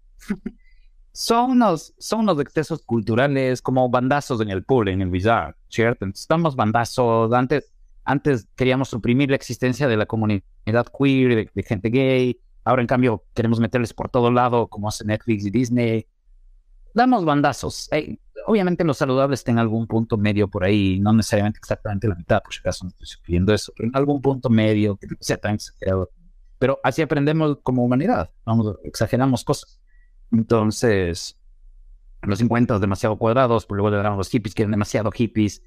son 1.11 1.51
unos, 1.51 1.93
son 1.97 2.29
excesos 2.39 2.83
culturales 2.83 3.61
como 3.61 3.89
bandazos 3.89 4.39
en 4.39 4.49
el 4.49 4.63
pool, 4.63 4.87
en 4.87 5.01
el 5.01 5.09
bizarre, 5.09 5.55
¿cierto? 5.67 6.05
Estamos 6.05 6.55
bandazos. 6.55 7.33
Antes, 7.33 7.73
antes 8.05 8.47
queríamos 8.55 8.87
suprimir 8.87 9.29
la 9.29 9.35
existencia 9.35 9.89
de 9.89 9.97
la 9.97 10.05
comunidad 10.05 10.43
queer, 10.97 11.35
de, 11.35 11.51
de 11.53 11.63
gente 11.63 11.89
gay. 11.89 12.39
Ahora, 12.63 12.81
en 12.81 12.87
cambio, 12.87 13.25
queremos 13.33 13.59
meterles 13.59 13.93
por 13.93 14.09
todo 14.09 14.31
lado, 14.31 14.67
como 14.67 14.87
hace 14.87 15.03
Netflix 15.03 15.45
y 15.45 15.49
Disney. 15.49 16.07
Damos 16.97 17.25
bandazos. 17.25 17.89
Eh, 17.91 18.17
obviamente, 18.47 18.83
los 18.83 18.97
saludables 18.97 19.41
están 19.41 19.53
en 19.55 19.59
algún 19.59 19.85
punto 19.85 20.17
medio 20.17 20.47
por 20.47 20.63
ahí, 20.63 20.99
no 20.99 21.13
necesariamente 21.13 21.59
exactamente 21.59 22.07
la 22.07 22.15
mitad, 22.15 22.41
por 22.41 22.51
si 22.51 22.59
acaso 22.59 22.85
no 22.85 22.89
estoy 22.89 23.05
sugiriendo 23.05 23.53
eso, 23.53 23.71
pero 23.77 23.89
en 23.89 23.95
algún 23.95 24.19
punto 24.19 24.49
medio, 24.49 24.97
que 24.97 25.05
no 25.05 25.15
sea 25.19 25.37
tan 25.37 25.53
exagerado. 25.53 26.09
Pero 26.57 26.79
así 26.83 27.03
aprendemos 27.03 27.59
como 27.61 27.85
humanidad. 27.85 28.31
Vamos, 28.45 28.77
exageramos 28.83 29.43
cosas. 29.43 29.79
Entonces, 30.31 31.39
los 32.23 32.39
50 32.39 32.79
demasiado 32.79 33.15
cuadrados, 33.19 33.67
por 33.67 33.77
luego 33.77 33.91
le 33.91 33.97
damos 33.97 34.17
los 34.17 34.29
hippies 34.29 34.55
que 34.55 34.63
eran 34.63 34.71
demasiado 34.71 35.11
hippies, 35.11 35.61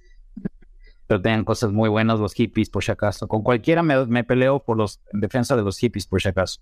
pero 1.07 1.23
tenían 1.23 1.44
cosas 1.44 1.70
muy 1.70 1.89
buenas 1.89 2.19
los 2.19 2.35
hippies, 2.35 2.70
por 2.70 2.82
si 2.82 2.90
acaso. 2.90 3.28
Con 3.28 3.44
cualquiera 3.44 3.85
me, 3.85 4.05
me 4.07 4.24
peleo 4.24 4.65
por 4.65 4.77
los, 4.77 5.01
en 5.12 5.20
defensa 5.20 5.55
de 5.55 5.62
los 5.62 5.78
hippies, 5.78 6.09
por 6.09 6.20
si 6.20 6.28
acaso. 6.28 6.61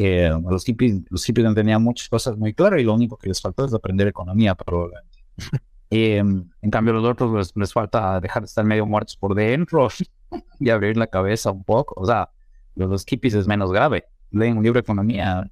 Eh, 0.00 0.30
los 0.48 0.64
hippies, 0.64 1.02
los 1.10 1.24
hippies 1.24 1.52
tenían 1.56 1.82
muchas 1.82 2.08
cosas 2.08 2.36
muy 2.36 2.54
claras 2.54 2.80
y 2.80 2.84
lo 2.84 2.94
único 2.94 3.16
que 3.16 3.28
les 3.28 3.40
faltó 3.40 3.64
es 3.64 3.74
aprender 3.74 4.06
economía, 4.06 4.54
probablemente. 4.54 5.18
Eh, 5.90 6.18
en 6.18 6.70
cambio, 6.70 6.92
los 6.92 7.02
otros 7.02 7.32
les, 7.34 7.56
les 7.56 7.72
falta 7.72 8.20
dejar 8.20 8.42
de 8.42 8.46
estar 8.46 8.62
medio 8.62 8.84
muertos 8.84 9.16
por 9.16 9.34
dentro 9.34 9.88
y 10.60 10.68
abrir 10.68 10.98
la 10.98 11.06
cabeza 11.06 11.50
un 11.50 11.64
poco. 11.64 11.94
O 11.96 12.04
sea, 12.04 12.28
Los, 12.74 12.90
los 12.90 13.06
hippies 13.06 13.32
es 13.32 13.46
menos 13.46 13.72
grave. 13.72 14.04
Leen 14.30 14.58
un 14.58 14.62
libro 14.62 14.74
de 14.74 14.82
economía 14.82 15.50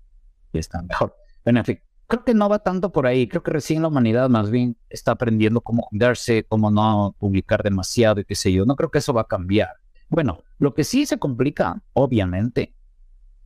y 0.52 0.59
están 0.59 0.89
mejor. 0.89 1.16
En 1.47 1.64
fin, 1.64 1.81
creo 2.06 2.23
que 2.23 2.35
no 2.35 2.51
va 2.51 2.59
tanto 2.59 2.93
por 2.93 3.06
ahí. 3.06 3.27
Creo 3.27 3.43
que 3.43 3.51
recién 3.51 3.81
la 3.81 3.89
humanidad 3.89 4.28
más 4.28 4.51
bien 4.51 4.77
está 4.90 5.12
aprendiendo 5.12 5.62
cómo 5.62 5.85
cuidarse, 5.89 6.44
cómo 6.44 6.70
no 6.70 7.16
publicar 7.18 7.62
demasiado 7.62 8.20
y 8.20 8.27
qué 8.27 8.35
sé 8.35 8.52
yo. 8.52 8.66
No 8.66 8.77
creo 8.77 8.90
que 8.90 8.98
eso 8.98 9.14
va 9.14 9.23
a 9.23 9.27
cambiar. 9.27 9.70
Bueno, 10.10 10.43
lo 10.59 10.74
que 10.74 10.85
sí 10.85 11.06
se 11.06 11.18
complica, 11.18 11.82
obviamente, 11.94 12.76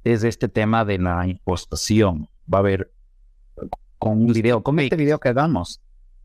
es 0.05 0.25
este 0.25 0.49
tema 0.49 0.85
de 0.85 0.99
la 0.99 1.27
impostación. 1.27 2.29
Va 2.53 2.59
a 2.59 2.61
haber 2.61 2.93
con 3.99 4.13
un 4.13 4.33
video, 4.33 4.63
con 4.63 4.79
este 4.79 4.97
video 4.97 5.21
que 5.21 5.29
hagamos. 5.29 5.81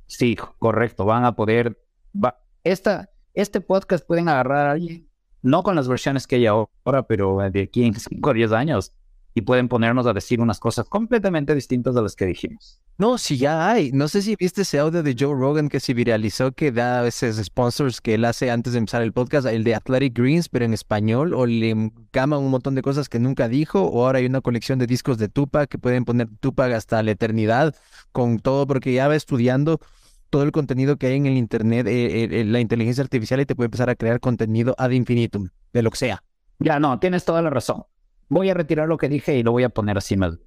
Sí, 0.07 0.37
correcto, 0.59 1.05
van 1.05 1.25
a 1.25 1.35
poder, 1.35 1.79
va, 2.15 2.39
esta, 2.63 3.09
este 3.33 3.59
podcast 3.59 4.05
pueden 4.05 4.29
agarrar 4.29 4.67
a 4.67 4.71
alguien, 4.71 5.07
no 5.41 5.63
con 5.63 5.75
las 5.75 5.87
versiones 5.87 6.25
que 6.25 6.37
hay 6.37 6.45
ahora, 6.45 7.03
pero 7.07 7.37
de 7.51 7.63
aquí 7.63 7.83
en 7.83 7.93
5 7.95 8.29
o 8.29 8.33
10 8.33 8.51
años, 8.51 8.93
y 9.37 9.41
pueden 9.41 9.67
ponernos 9.67 10.07
a 10.07 10.13
decir 10.13 10.39
unas 10.39 10.59
cosas 10.59 10.87
completamente 10.87 11.53
distintas 11.53 11.95
a 11.97 12.01
las 12.01 12.15
que 12.15 12.25
dijimos. 12.25 12.79
No, 12.97 13.17
sí 13.17 13.37
ya 13.37 13.69
hay. 13.69 13.91
No 13.91 14.07
sé 14.07 14.21
si 14.21 14.37
viste 14.37 14.61
ese 14.61 14.79
audio 14.79 15.03
de 15.03 15.13
Joe 15.19 15.35
Rogan 15.37 15.67
que 15.67 15.81
se 15.81 15.93
viralizó, 15.93 16.53
que 16.53 16.71
da 16.71 17.05
esos 17.05 17.35
sponsors 17.35 17.99
que 17.99 18.13
él 18.13 18.23
hace 18.23 18.49
antes 18.49 18.71
de 18.71 18.79
empezar 18.79 19.01
el 19.01 19.11
podcast, 19.11 19.45
el 19.47 19.65
de 19.65 19.75
Athletic 19.75 20.17
Greens, 20.17 20.47
pero 20.47 20.63
en 20.63 20.73
español, 20.73 21.33
o 21.33 21.45
le 21.45 21.91
cama 22.11 22.37
un 22.37 22.49
montón 22.49 22.75
de 22.75 22.81
cosas 22.81 23.09
que 23.09 23.19
nunca 23.19 23.49
dijo, 23.49 23.81
o 23.81 24.05
ahora 24.05 24.19
hay 24.19 24.25
una 24.25 24.39
colección 24.39 24.79
de 24.79 24.87
discos 24.87 25.17
de 25.17 25.27
Tupac 25.27 25.69
que 25.69 25.77
pueden 25.77 26.05
poner 26.05 26.29
Tupac 26.39 26.71
hasta 26.71 27.03
la 27.03 27.11
eternidad 27.11 27.75
con 28.13 28.39
todo, 28.39 28.65
porque 28.65 28.93
ya 28.93 29.09
va 29.09 29.17
estudiando 29.17 29.81
todo 30.29 30.43
el 30.43 30.53
contenido 30.53 30.95
que 30.95 31.07
hay 31.07 31.17
en 31.17 31.25
el 31.25 31.35
Internet, 31.35 31.87
eh, 31.87 32.23
eh, 32.23 32.29
eh, 32.31 32.45
la 32.45 32.61
inteligencia 32.61 33.03
artificial, 33.03 33.41
y 33.41 33.45
te 33.45 33.53
puede 33.53 33.65
empezar 33.65 33.89
a 33.89 33.95
crear 33.95 34.21
contenido 34.21 34.75
ad 34.77 34.91
infinitum, 34.91 35.49
de 35.73 35.81
lo 35.81 35.91
que 35.91 35.97
sea. 35.97 36.23
Ya, 36.59 36.79
no, 36.79 36.99
tienes 36.99 37.25
toda 37.25 37.41
la 37.41 37.49
razón. 37.49 37.83
Voy 38.29 38.49
a 38.49 38.53
retirar 38.53 38.87
lo 38.87 38.97
que 38.97 39.09
dije 39.09 39.37
y 39.37 39.43
lo 39.43 39.51
voy 39.51 39.63
a 39.63 39.69
poner 39.69 39.97
así 39.97 40.17
más. 40.17 40.37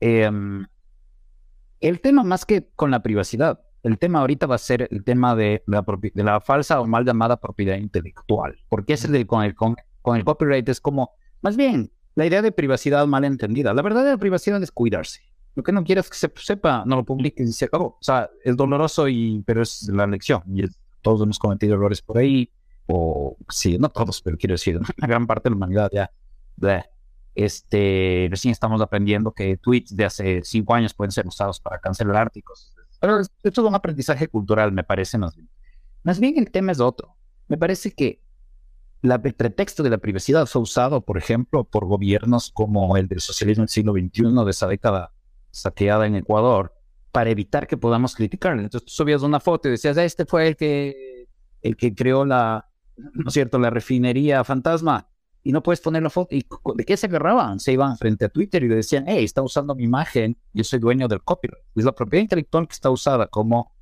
Em, 0.00 0.66
el 1.80 2.00
tema 2.00 2.22
más 2.22 2.44
que 2.44 2.68
con 2.74 2.90
la 2.90 3.02
privacidad, 3.02 3.60
el 3.82 3.98
tema 3.98 4.20
ahorita 4.20 4.46
va 4.46 4.56
a 4.56 4.58
ser 4.58 4.88
el 4.90 5.04
tema 5.04 5.34
de 5.36 5.62
la, 5.66 5.84
de 6.14 6.24
la 6.24 6.40
falsa 6.40 6.80
o 6.80 6.86
mal 6.86 7.04
llamada 7.04 7.38
propiedad 7.40 7.76
intelectual, 7.76 8.56
porque 8.68 8.94
es 8.94 9.04
el 9.04 9.12
de- 9.12 9.26
con, 9.26 9.44
el, 9.44 9.54
con, 9.54 9.76
con 10.02 10.16
el 10.16 10.24
copyright 10.24 10.68
es 10.68 10.80
como, 10.80 11.10
más 11.42 11.56
bien, 11.56 11.90
la 12.14 12.26
idea 12.26 12.42
de 12.42 12.50
privacidad 12.52 13.06
mal 13.06 13.24
entendida. 13.24 13.74
La 13.74 13.82
verdad 13.82 14.04
de 14.04 14.10
la 14.10 14.18
privacidad 14.18 14.62
es 14.62 14.72
cuidarse. 14.72 15.20
Lo 15.54 15.62
que 15.62 15.72
no 15.72 15.84
quieres 15.84 16.10
que 16.10 16.16
se 16.16 16.30
sepa, 16.36 16.82
no 16.86 16.96
lo 16.96 17.04
publiques 17.04 17.48
y 17.48 17.52
se 17.52 17.66
acabó. 17.66 17.86
O 17.86 17.98
sea, 18.02 18.28
es 18.44 18.56
doloroso, 18.56 19.08
y, 19.08 19.42
pero 19.46 19.62
es 19.62 19.88
la 19.88 20.06
lección. 20.06 20.42
Y 20.54 20.64
es- 20.64 20.78
todos 21.02 21.22
hemos 21.22 21.38
cometido 21.38 21.74
errores 21.74 22.02
por 22.02 22.18
ahí, 22.18 22.50
o 22.86 23.36
sí, 23.48 23.78
no 23.78 23.88
todos, 23.90 24.20
pero 24.22 24.36
quiero 24.36 24.54
decir, 24.54 24.76
una 24.98 25.06
gran 25.06 25.26
parte 25.26 25.44
de 25.48 25.50
la 25.50 25.56
humanidad 25.56 25.90
ya. 25.92 26.10
bleh. 26.56 26.82
Este, 27.36 28.28
recién 28.30 28.50
estamos 28.52 28.80
aprendiendo 28.80 29.30
que 29.32 29.58
tweets 29.58 29.94
de 29.94 30.06
hace 30.06 30.40
cinco 30.42 30.74
años 30.74 30.94
pueden 30.94 31.12
ser 31.12 31.26
usados 31.26 31.60
para 31.60 31.78
cancelar 31.78 32.16
artículos. 32.16 32.72
Pero 32.98 33.20
es- 33.20 33.30
esto 33.42 33.60
es 33.60 33.68
un 33.68 33.74
aprendizaje 33.74 34.26
cultural, 34.26 34.72
me 34.72 34.82
parece 34.82 35.18
más 35.18 35.36
bien. 35.36 35.48
Más 36.02 36.18
bien 36.18 36.38
el 36.38 36.50
tema 36.50 36.72
es 36.72 36.80
otro. 36.80 37.14
Me 37.48 37.58
parece 37.58 37.92
que 37.92 38.22
la, 39.02 39.20
el 39.22 39.34
pretexto 39.34 39.82
de 39.82 39.90
la 39.90 39.98
privacidad 39.98 40.46
fue 40.46 40.62
usado, 40.62 41.02
por 41.02 41.18
ejemplo, 41.18 41.64
por 41.64 41.84
gobiernos 41.84 42.50
como 42.52 42.96
el 42.96 43.06
del 43.06 43.20
socialismo 43.20 43.62
del 43.62 43.68
siglo 43.68 43.92
XXI 43.92 44.44
de 44.44 44.50
esa 44.50 44.66
década 44.66 45.12
saqueada 45.50 46.06
en 46.06 46.16
Ecuador, 46.16 46.74
para 47.12 47.30
evitar 47.30 47.66
que 47.66 47.76
podamos 47.76 48.14
criticarle. 48.14 48.62
Entonces 48.62 48.86
tú 48.86 48.92
subías 48.94 49.22
una 49.22 49.40
foto 49.40 49.68
y 49.68 49.72
decías, 49.72 49.96
este 49.98 50.24
fue 50.24 50.48
el 50.48 50.56
que, 50.56 51.28
el 51.62 51.76
que 51.76 51.94
creó 51.94 52.24
la, 52.24 52.66
¿no 52.96 53.28
es 53.28 53.34
cierto?, 53.34 53.58
la 53.58 53.68
refinería 53.70 54.42
fantasma. 54.42 55.08
Y 55.46 55.52
no 55.52 55.62
puedes 55.62 55.80
poner 55.80 56.02
la 56.02 56.10
foto. 56.10 56.34
¿Y 56.34 56.44
de 56.74 56.84
qué 56.84 56.96
se 56.96 57.06
agarraban? 57.06 57.60
Se 57.60 57.70
iban 57.72 57.96
frente 57.96 58.24
a 58.24 58.28
Twitter 58.28 58.64
y 58.64 58.68
le 58.68 58.74
decían, 58.74 59.04
hey, 59.06 59.24
está 59.24 59.42
usando 59.42 59.76
mi 59.76 59.84
imagen, 59.84 60.36
yo 60.52 60.64
soy 60.64 60.80
dueño 60.80 61.06
del 61.06 61.22
copyright. 61.22 61.62
Es 61.76 61.84
la 61.84 61.92
propiedad 61.92 62.22
intelectual 62.22 62.66
que 62.66 62.72
está 62.72 62.90
usada 62.90 63.28
como 63.28 63.72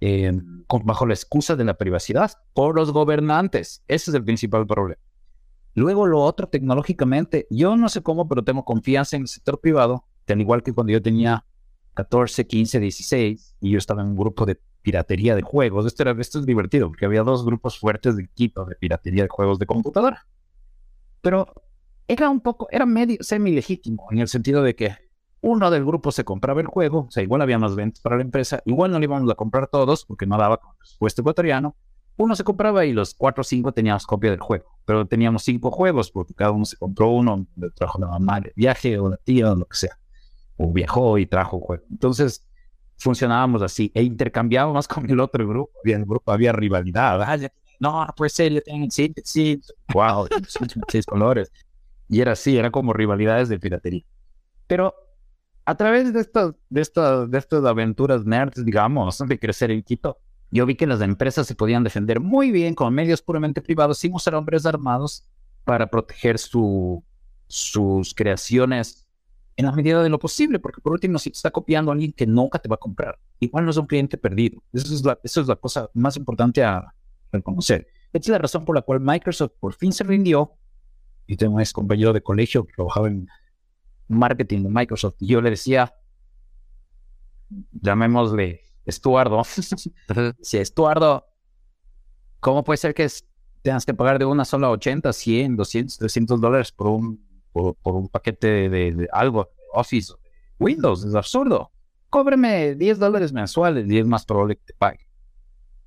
eh, 0.00 0.32
con- 0.66 0.86
bajo 0.86 1.04
la 1.04 1.12
excusa 1.12 1.56
de 1.56 1.64
la 1.64 1.74
privacidad 1.74 2.32
por 2.54 2.74
los 2.74 2.90
gobernantes. 2.90 3.82
Ese 3.86 4.10
es 4.10 4.14
el 4.14 4.24
principal 4.24 4.66
problema. 4.66 5.00
Luego 5.74 6.06
lo 6.06 6.20
otro 6.22 6.48
tecnológicamente, 6.48 7.46
yo 7.50 7.76
no 7.76 7.90
sé 7.90 8.02
cómo, 8.02 8.26
pero 8.26 8.42
tengo 8.42 8.64
confianza 8.64 9.16
en 9.16 9.22
el 9.22 9.28
sector 9.28 9.60
privado, 9.60 10.06
al 10.26 10.40
igual 10.40 10.62
que 10.62 10.72
cuando 10.72 10.92
yo 10.94 11.02
tenía 11.02 11.44
14, 11.92 12.46
15, 12.46 12.80
16 12.80 13.56
y 13.60 13.70
yo 13.72 13.76
estaba 13.78 14.00
en 14.00 14.08
un 14.08 14.16
grupo 14.16 14.46
de 14.46 14.58
piratería 14.80 15.34
de 15.36 15.42
juegos. 15.42 15.84
Esto, 15.84 16.02
era, 16.04 16.12
esto 16.18 16.38
es 16.38 16.46
divertido 16.46 16.88
porque 16.88 17.04
había 17.04 17.22
dos 17.24 17.44
grupos 17.44 17.78
fuertes 17.78 18.16
de 18.16 18.22
equipo 18.22 18.64
de 18.64 18.74
piratería 18.76 19.24
de 19.24 19.28
juegos 19.28 19.58
de 19.58 19.66
computadora. 19.66 20.26
Pero 21.24 21.52
era 22.06 22.30
un 22.30 22.40
poco, 22.40 22.68
era 22.70 22.86
medio 22.86 23.16
semi 23.22 23.50
legítimo 23.52 24.06
en 24.12 24.18
el 24.20 24.28
sentido 24.28 24.62
de 24.62 24.76
que 24.76 24.94
uno 25.40 25.70
del 25.70 25.84
grupo 25.84 26.12
se 26.12 26.24
compraba 26.24 26.60
el 26.60 26.66
juego, 26.68 27.06
o 27.08 27.10
sea, 27.10 27.22
igual 27.22 27.42
había 27.42 27.58
más 27.58 27.74
ventas 27.76 28.00
para 28.00 28.16
la 28.16 28.22
empresa, 28.22 28.62
igual 28.66 28.92
no 28.92 28.98
lo 28.98 29.04
íbamos 29.04 29.30
a 29.30 29.34
comprar 29.34 29.68
todos 29.68 30.04
porque 30.06 30.26
no 30.26 30.38
daba 30.38 30.58
con 30.58 30.70
el 30.72 30.76
presupuesto 30.78 31.22
ecuatoriano. 31.22 31.76
Uno 32.16 32.36
se 32.36 32.44
compraba 32.44 32.84
y 32.86 32.92
los 32.92 33.14
cuatro 33.14 33.40
o 33.40 33.44
cinco 33.44 33.72
teníamos 33.72 34.06
copia 34.06 34.30
del 34.30 34.40
juego, 34.40 34.66
pero 34.84 35.06
teníamos 35.06 35.42
cinco 35.42 35.70
juegos 35.72 36.10
porque 36.12 36.34
cada 36.34 36.52
uno 36.52 36.64
se 36.66 36.76
compró 36.76 37.10
uno, 37.10 37.46
le 37.56 37.70
trajo 37.72 37.98
la 37.98 38.06
mamá 38.06 38.40
de 38.40 38.52
viaje 38.56 38.98
o 38.98 39.10
la 39.10 39.16
tía 39.18 39.52
o 39.52 39.56
lo 39.56 39.66
que 39.66 39.76
sea, 39.76 39.98
o 40.56 40.72
viajó 40.72 41.18
y 41.18 41.26
trajo 41.26 41.56
un 41.58 41.62
juego. 41.64 41.84
Entonces 41.90 42.46
funcionábamos 42.98 43.62
así 43.62 43.90
e 43.94 44.02
intercambiábamos 44.02 44.88
con 44.88 45.10
el 45.10 45.20
otro 45.20 45.46
grupo. 45.48 45.72
Había, 45.82 45.96
el 45.96 46.04
grupo 46.04 46.32
había 46.32 46.52
rivalidad. 46.52 47.22
Ah, 47.22 47.36
ya- 47.36 47.52
no, 47.84 48.06
no 48.06 48.12
puede 48.16 48.30
ser, 48.30 48.52
yo 48.52 48.62
tengo 48.62 48.86
sí, 48.90 49.12
sí, 49.24 49.60
wow, 49.92 50.26
seis 50.88 51.04
colores. 51.04 51.52
Y 52.08 52.20
era 52.20 52.32
así, 52.32 52.56
era 52.56 52.70
como 52.70 52.92
rivalidades 52.92 53.48
de 53.48 53.58
piratería. 53.58 54.04
Pero 54.66 54.94
a 55.64 55.76
través 55.76 56.12
de 56.12 56.20
estas, 56.20 56.54
de 56.70 56.80
estas, 56.80 57.30
de 57.30 57.38
estas 57.38 57.64
aventuras 57.64 58.24
nerds, 58.24 58.64
digamos, 58.64 59.18
de 59.18 59.38
crecer 59.38 59.70
en 59.70 59.82
Quito, 59.82 60.18
yo 60.50 60.66
vi 60.66 60.76
que 60.76 60.86
las 60.86 61.00
empresas 61.00 61.46
se 61.46 61.54
podían 61.54 61.84
defender 61.84 62.20
muy 62.20 62.50
bien 62.50 62.74
con 62.74 62.94
medios 62.94 63.22
puramente 63.22 63.60
privados 63.60 63.98
sin 63.98 64.14
usar 64.14 64.34
hombres 64.34 64.66
armados 64.66 65.26
para 65.64 65.88
proteger 65.88 66.38
su, 66.38 67.02
sus 67.46 68.14
creaciones 68.14 69.06
en 69.56 69.66
la 69.66 69.72
medida 69.72 70.02
de 70.02 70.08
lo 70.08 70.18
posible, 70.18 70.58
porque 70.58 70.80
por 70.80 70.92
último, 70.92 71.18
si 71.18 71.30
te 71.30 71.36
está 71.36 71.50
copiando 71.50 71.90
a 71.90 71.94
alguien 71.94 72.12
que 72.12 72.26
nunca 72.26 72.58
te 72.58 72.68
va 72.68 72.74
a 72.74 72.78
comprar, 72.78 73.18
igual 73.40 73.64
no 73.64 73.70
es 73.70 73.76
un 73.76 73.86
cliente 73.86 74.18
perdido. 74.18 74.62
Eso 74.72 74.94
es 74.94 75.04
la, 75.04 75.18
eso 75.22 75.40
es 75.40 75.46
la 75.46 75.56
cosa 75.56 75.88
más 75.94 76.16
importante 76.16 76.62
a 76.62 76.92
reconocer. 77.34 77.86
Esta 78.12 78.18
es 78.18 78.28
la 78.28 78.38
razón 78.38 78.64
por 78.64 78.76
la 78.76 78.82
cual 78.82 79.00
Microsoft 79.00 79.52
por 79.60 79.74
fin 79.74 79.92
se 79.92 80.04
rindió. 80.04 80.52
Y 81.26 81.36
tengo 81.36 81.54
un 81.54 81.60
ex 81.60 81.72
compañero 81.72 82.12
de 82.12 82.22
colegio 82.22 82.64
que 82.64 82.74
trabajaba 82.74 83.08
en 83.08 83.26
marketing 84.08 84.62
de 84.64 84.68
Microsoft. 84.68 85.16
Y 85.20 85.28
yo 85.28 85.40
le 85.40 85.50
decía, 85.50 85.94
llamémosle 87.72 88.60
Estuardo. 88.84 89.42
si 90.40 90.58
Estuardo, 90.58 91.26
¿cómo 92.40 92.62
puede 92.64 92.76
ser 92.76 92.94
que 92.94 93.08
tengas 93.62 93.86
que 93.86 93.94
pagar 93.94 94.18
de 94.18 94.26
una 94.26 94.44
sola 94.44 94.70
80, 94.70 95.12
100, 95.12 95.56
200, 95.56 95.98
300 95.98 96.40
dólares 96.40 96.72
por 96.72 96.88
un, 96.88 97.24
por, 97.52 97.76
un 97.84 98.08
paquete 98.08 98.68
de, 98.68 99.08
algo, 99.12 99.50
Office, 99.72 100.12
Windows? 100.58 101.04
Es 101.04 101.14
absurdo. 101.14 101.70
Cóbreme 102.10 102.74
10 102.74 102.98
dólares 102.98 103.32
mensuales 103.32 103.90
y 103.90 103.98
es 103.98 104.06
más 104.06 104.24
probable 104.24 104.56
que 104.56 104.64
te 104.66 104.74
pague. 104.74 105.00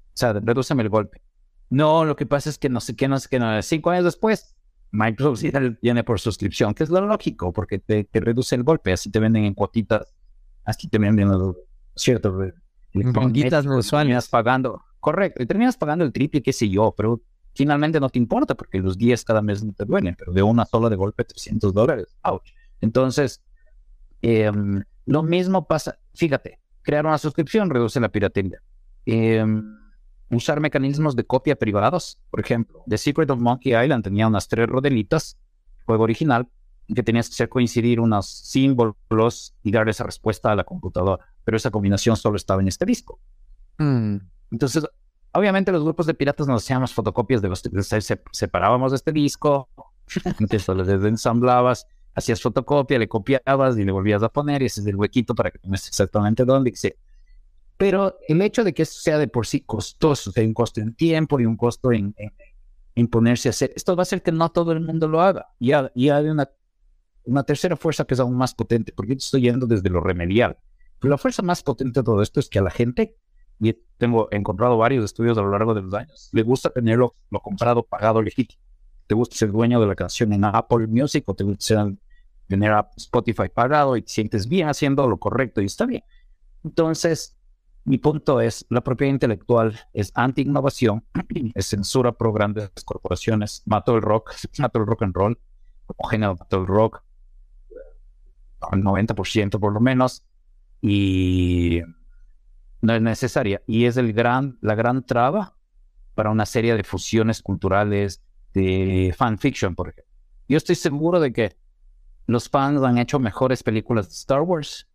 O 0.07 0.17
sea, 0.17 0.33
redúceme 0.33 0.83
el 0.83 0.89
golpe. 0.89 1.21
No, 1.69 2.05
lo 2.05 2.15
que 2.15 2.25
pasa 2.25 2.49
es 2.49 2.57
que 2.57 2.69
no 2.69 2.79
sé 2.79 2.95
qué, 2.95 3.07
no 3.07 3.19
sé 3.19 3.27
qué, 3.29 3.39
no, 3.39 3.61
cinco 3.61 3.89
años 3.89 4.05
después, 4.05 4.55
Microsoft 4.91 5.39
sí 5.39 5.51
viene 5.81 6.03
por 6.03 6.19
suscripción, 6.19 6.73
que 6.73 6.83
es 6.83 6.89
lo 6.89 7.01
lógico, 7.01 7.51
porque 7.51 7.79
te, 7.79 8.05
te 8.05 8.19
reduce 8.19 8.55
el 8.55 8.63
golpe, 8.63 8.93
así 8.93 9.11
te 9.11 9.19
venden 9.19 9.43
en 9.43 9.53
cuotitas, 9.53 10.13
así 10.63 10.87
te 10.87 10.97
venden, 10.97 11.29
¿cierto? 11.95 12.31
Bonguitas 12.93 13.65
electrodomésticos, 13.65 13.89
terminas 13.89 14.29
pagando, 14.29 14.81
correcto, 14.99 15.43
y 15.43 15.45
terminas 15.45 15.77
pagando 15.77 16.05
el 16.05 16.13
triple, 16.13 16.41
qué 16.41 16.53
sé 16.53 16.69
yo, 16.69 16.93
pero 16.95 17.21
finalmente 17.53 17.99
no 17.99 18.09
te 18.09 18.19
importa, 18.19 18.55
porque 18.55 18.79
los 18.79 18.97
10 18.97 19.25
cada 19.25 19.41
mes 19.41 19.63
no 19.63 19.73
te 19.73 19.83
duelen, 19.83 20.15
pero 20.17 20.31
de 20.31 20.43
una 20.43 20.65
sola 20.65 20.89
de 20.89 20.95
golpe 20.95 21.25
300 21.25 21.73
dólares, 21.73 22.15
ouch. 22.23 22.49
Entonces, 22.79 23.43
em, 24.21 24.83
lo 25.05 25.23
mismo 25.23 25.67
pasa, 25.67 25.99
fíjate, 26.13 26.59
crear 26.81 27.05
una 27.05 27.17
suscripción 27.17 27.69
reduce 27.69 27.99
la 27.99 28.09
piratería. 28.09 28.61
Em, 29.05 29.77
usar 30.29 30.59
mecanismos 30.59 31.15
de 31.15 31.23
copia 31.25 31.55
privados. 31.55 32.19
Por 32.29 32.39
ejemplo, 32.39 32.83
The 32.87 32.97
Secret 32.97 33.29
of 33.29 33.39
Monkey 33.39 33.73
Island 33.75 34.03
tenía 34.03 34.27
unas 34.27 34.47
tres 34.47 34.67
rodelitas, 34.67 35.37
juego 35.85 36.03
original, 36.03 36.47
que 36.93 37.03
tenías 37.03 37.27
que 37.29 37.33
hacer 37.33 37.49
coincidir 37.49 37.99
unos 37.99 38.27
símbolos 38.29 39.53
y 39.63 39.71
dar 39.71 39.87
esa 39.89 40.03
respuesta 40.03 40.51
a 40.51 40.55
la 40.55 40.63
computadora. 40.63 41.25
Pero 41.43 41.57
esa 41.57 41.71
combinación 41.71 42.15
solo 42.15 42.37
estaba 42.37 42.61
en 42.61 42.67
este 42.67 42.85
disco. 42.85 43.19
Mm, 43.77 44.17
Entonces, 44.51 44.85
obviamente 45.33 45.71
los 45.71 45.83
grupos 45.83 46.05
de 46.05 46.13
piratas 46.13 46.47
nos 46.47 46.63
hacíamos 46.63 46.93
fotocopias 46.93 47.41
de 47.41 47.49
los... 47.49 47.59
se- 47.59 48.01
se- 48.01 48.21
separábamos 48.31 48.91
de 48.91 48.95
este 48.97 49.11
disco, 49.11 49.69
entonces 50.39 50.67
lo 50.67 50.83
desensamblabas, 50.85 51.85
hacías 52.15 52.41
fotocopia, 52.41 52.97
le 52.97 53.07
copiabas 53.07 53.77
y 53.77 53.83
le 53.83 53.91
volvías 53.91 54.23
a 54.23 54.29
poner 54.29 54.61
y 54.61 54.65
ese 54.65 54.81
es 54.81 54.87
el 54.87 54.95
huequito 54.95 55.35
para 55.35 55.51
que 55.51 55.59
tengas 55.59 55.87
exactamente 55.87 56.45
dónde. 56.45 56.71
y 56.71 56.75
se- 56.75 56.97
Pero 57.77 58.17
el 58.27 58.41
hecho 58.41 58.63
de 58.63 58.73
que 58.73 58.83
esto 58.83 58.99
sea 58.99 59.17
de 59.19 59.27
por 59.27 59.45
sí 59.45 59.61
costoso, 59.61 60.31
sea, 60.31 60.43
un 60.43 60.53
costo 60.53 60.81
en 60.81 60.95
tiempo 60.95 61.39
y 61.39 61.45
un 61.45 61.57
costo 61.57 61.91
en, 61.91 62.13
en- 62.17 62.33
imponerse 62.95 63.49
a 63.49 63.51
hacer. 63.51 63.71
Esto 63.75 63.95
va 63.95 64.01
a 64.01 64.03
hacer 64.03 64.23
que 64.23 64.31
no 64.31 64.49
todo 64.51 64.71
el 64.71 64.81
mundo 64.81 65.07
lo 65.07 65.21
haga. 65.21 65.47
Y, 65.59 65.71
ha- 65.73 65.91
y 65.95 66.09
hay 66.09 66.27
una, 66.27 66.49
tercera 67.45 67.75
fuerza 67.75 68.05
que 68.05 68.13
es 68.13 68.19
aún 68.19 68.35
más 68.35 68.53
potente, 68.55 68.93
porque 68.93 69.13
yo 69.13 69.17
estoy 69.17 69.41
yendo 69.41 69.67
desde 69.67 69.89
lo 69.89 69.99
remedial. 70.01 70.57
Pero 70.99 71.11
la 71.11 71.17
fuerza 71.17 71.43
más 71.43 71.61
potente 71.63 71.99
de 71.99 72.03
todo 72.03 72.21
esto 72.21 72.39
es 72.39 72.49
que 72.49 72.59
a 72.59 72.61
la 72.63 72.71
gente, 72.71 73.15
y 73.59 73.73
tengo 73.97 74.27
encontrado 74.31 74.77
varios 74.77 75.05
estudios 75.05 75.37
a 75.37 75.41
lo 75.41 75.51
largo 75.51 75.73
de 75.73 75.81
los 75.81 75.93
años, 75.93 76.29
le 76.31 76.41
gusta 76.43 76.69
tenerlo 76.71 77.15
lo 77.29 77.39
comprado, 77.41 77.83
pagado, 77.83 78.21
legítimo. 78.21 78.61
Te 79.07 79.15
gusta 79.15 79.35
ser 79.35 79.51
dueño 79.51 79.79
de 79.79 79.87
la 79.87 79.95
canción 79.95 80.33
en 80.33 80.43
Apple 80.45 80.87
Music 80.87 81.23
o 81.27 81.35
te 81.35 81.43
gusta 81.43 81.91
tener 82.47 82.73
Spotify 82.97 83.49
pagado 83.53 83.95
y 83.97 84.01
te 84.01 84.09
sientes 84.11 84.47
bien 84.47 84.67
haciendo 84.69 85.07
lo 85.07 85.17
correcto 85.17 85.61
y 85.61 85.65
está 85.65 85.85
bien. 85.85 86.03
Entonces, 86.63 87.36
mi 87.87 87.97
punto 87.97 88.41
es, 88.41 88.65
la 88.69 88.81
propiedad 88.81 89.13
intelectual 89.13 89.79
es 89.93 90.11
anti-innovación, 90.13 91.05
es 91.55 91.67
censura 91.67 92.11
pro 92.11 92.33
grandes 92.33 92.69
corporaciones, 92.83 93.63
mató 93.65 93.95
el 93.95 94.01
rock, 94.01 94.33
mató 94.59 94.79
el 94.79 94.85
rock 94.85 95.03
and 95.03 95.15
roll, 95.15 95.39
como 95.85 96.09
género 96.09 96.35
mató 96.35 96.57
el 96.57 96.67
rock, 96.67 97.01
al 98.59 98.83
90% 98.83 99.57
por 99.57 99.71
lo 99.71 99.79
menos, 99.79 100.25
y 100.81 101.81
no 102.81 102.93
es 102.93 103.01
necesaria. 103.01 103.61
Y 103.65 103.85
es 103.85 103.95
el 103.95 104.11
gran, 104.11 104.57
la 104.59 104.75
gran 104.75 105.05
traba 105.05 105.55
para 106.13 106.29
una 106.29 106.45
serie 106.45 106.75
de 106.75 106.83
fusiones 106.83 107.41
culturales 107.41 108.21
de 108.53 109.15
fanfiction, 109.17 109.75
por 109.75 109.89
ejemplo. 109.89 110.13
Yo 110.49 110.57
estoy 110.57 110.75
seguro 110.75 111.21
de 111.21 111.31
que 111.31 111.55
los 112.25 112.49
fans 112.49 112.83
han 112.83 112.97
hecho 112.97 113.17
mejores 113.17 113.63
películas 113.63 114.09
de 114.09 114.13
Star 114.13 114.41
Wars 114.41 114.89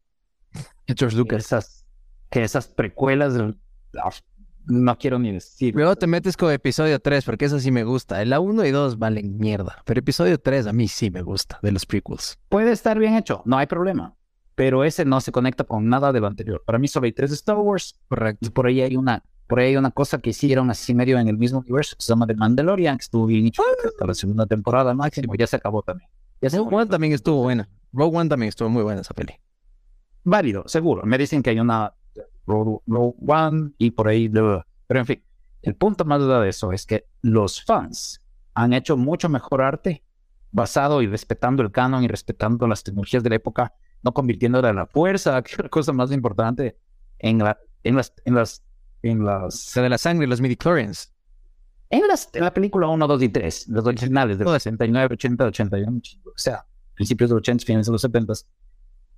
George 0.86 1.16
Lucas. 1.16 1.46
esas, 1.46 1.81
que 2.32 2.42
esas 2.42 2.66
precuelas 2.66 3.34
ah, 4.02 4.10
no 4.66 4.98
quiero 4.98 5.18
ni 5.18 5.32
decir. 5.32 5.74
Luego 5.74 5.94
te 5.96 6.06
metes 6.06 6.36
con 6.36 6.50
episodio 6.50 6.98
3, 6.98 7.24
porque 7.24 7.44
eso 7.44 7.60
sí 7.60 7.70
me 7.70 7.84
gusta. 7.84 8.24
La 8.24 8.40
1 8.40 8.64
y 8.64 8.70
2 8.70 8.98
valen 8.98 9.36
mierda. 9.36 9.82
Pero 9.84 10.00
episodio 10.00 10.40
3 10.40 10.66
a 10.66 10.72
mí 10.72 10.88
sí 10.88 11.10
me 11.10 11.20
gusta, 11.22 11.58
de 11.62 11.72
los 11.72 11.84
prequels. 11.84 12.38
Puede 12.48 12.72
estar 12.72 12.98
bien 12.98 13.14
hecho, 13.14 13.42
no 13.44 13.58
hay 13.58 13.66
problema. 13.66 14.16
Pero 14.54 14.82
ese 14.82 15.04
no 15.04 15.20
se 15.20 15.30
conecta 15.30 15.64
con 15.64 15.88
nada 15.88 16.10
de 16.12 16.20
lo 16.20 16.26
anterior. 16.26 16.62
Para 16.64 16.78
mí 16.78 16.88
solo 16.88 17.04
hay 17.04 17.12
tres 17.12 17.30
de 17.30 17.36
Star 17.36 17.56
Wars 17.56 17.98
Correcto. 18.08 18.46
y 18.46 18.50
por 18.50 18.66
ahí 18.66 18.80
hay 18.80 18.96
una, 18.96 19.22
por 19.46 19.60
ahí 19.60 19.68
hay 19.68 19.76
una 19.76 19.90
cosa 19.90 20.18
que 20.18 20.30
hicieron 20.30 20.70
así 20.70 20.94
medio 20.94 21.18
en 21.18 21.28
el 21.28 21.38
mismo 21.38 21.60
universo 21.60 21.96
que 21.96 22.02
se 22.02 22.12
llama 22.12 22.26
The 22.26 22.34
Mandalorian, 22.34 22.98
que 22.98 23.02
estuvo 23.02 23.26
bien 23.26 23.46
hecho 23.46 23.62
hasta 23.84 24.06
la 24.06 24.14
segunda 24.14 24.46
temporada 24.46 24.94
máximo, 24.94 25.34
ya 25.34 25.46
se 25.46 25.56
acabó 25.56 25.82
también. 25.82 26.08
Ya 26.40 26.50
se 26.50 26.58
Rogue 26.58 26.76
One 26.76 26.86
también 26.86 27.12
estuvo 27.12 27.42
buena. 27.42 27.68
Rogue 27.92 28.16
One 28.16 28.28
también 28.28 28.48
estuvo 28.48 28.68
muy 28.68 28.82
buena 28.82 29.00
esa 29.00 29.14
peli. 29.14 29.34
válido, 30.22 30.64
seguro. 30.66 31.02
Me 31.04 31.16
dicen 31.18 31.42
que 31.42 31.50
hay 31.50 31.60
una 31.60 31.94
Rogue, 32.46 32.80
Rogue 32.86 33.16
One 33.26 33.72
y 33.78 33.90
por 33.90 34.08
ahí, 34.08 34.28
bla, 34.28 34.42
bla. 34.42 34.66
pero 34.86 35.00
en 35.00 35.06
fin, 35.06 35.22
el 35.62 35.76
punto 35.76 36.04
más 36.04 36.20
de 36.20 36.48
eso 36.48 36.72
es 36.72 36.86
que 36.86 37.06
los 37.22 37.64
fans 37.64 38.20
han 38.54 38.72
hecho 38.72 38.96
mucho 38.96 39.28
mejor 39.28 39.62
arte 39.62 40.02
basado 40.50 41.00
y 41.02 41.06
respetando 41.06 41.62
el 41.62 41.70
canon 41.70 42.04
y 42.04 42.08
respetando 42.08 42.66
las 42.68 42.82
tecnologías 42.82 43.22
de 43.22 43.30
la 43.30 43.36
época, 43.36 43.72
no 44.02 44.12
convirtiéndola 44.12 44.70
en 44.70 44.76
la 44.76 44.86
fuerza, 44.86 45.40
que 45.42 45.52
es 45.52 45.58
la 45.58 45.68
cosa 45.68 45.92
más 45.92 46.12
importante 46.12 46.76
en, 47.18 47.38
la, 47.38 47.58
en 47.82 47.96
las, 47.96 48.12
en 48.24 48.34
las, 48.34 48.62
en 49.02 49.24
las, 49.24 49.76
La 49.76 49.82
de 49.82 49.88
la 49.88 49.98
sangre, 49.98 50.26
los 50.26 50.40
midichlorians. 50.40 51.12
en 51.90 52.06
las, 52.06 52.28
en 52.34 52.44
la 52.44 52.52
película 52.52 52.88
1, 52.88 53.06
2 53.06 53.22
y 53.22 53.28
3, 53.28 53.68
los 53.68 53.86
originales 53.86 54.38
de 54.38 54.44
Todas. 54.44 54.62
69, 54.62 55.14
80, 55.14 55.44
81, 55.46 56.00
o 56.26 56.30
sea, 56.36 56.66
principios 56.94 57.30
de 57.30 57.34
los 57.34 57.40
80, 57.40 57.64
finales 57.64 57.86
de 57.86 57.92
los 57.92 58.02
70. 58.02 58.34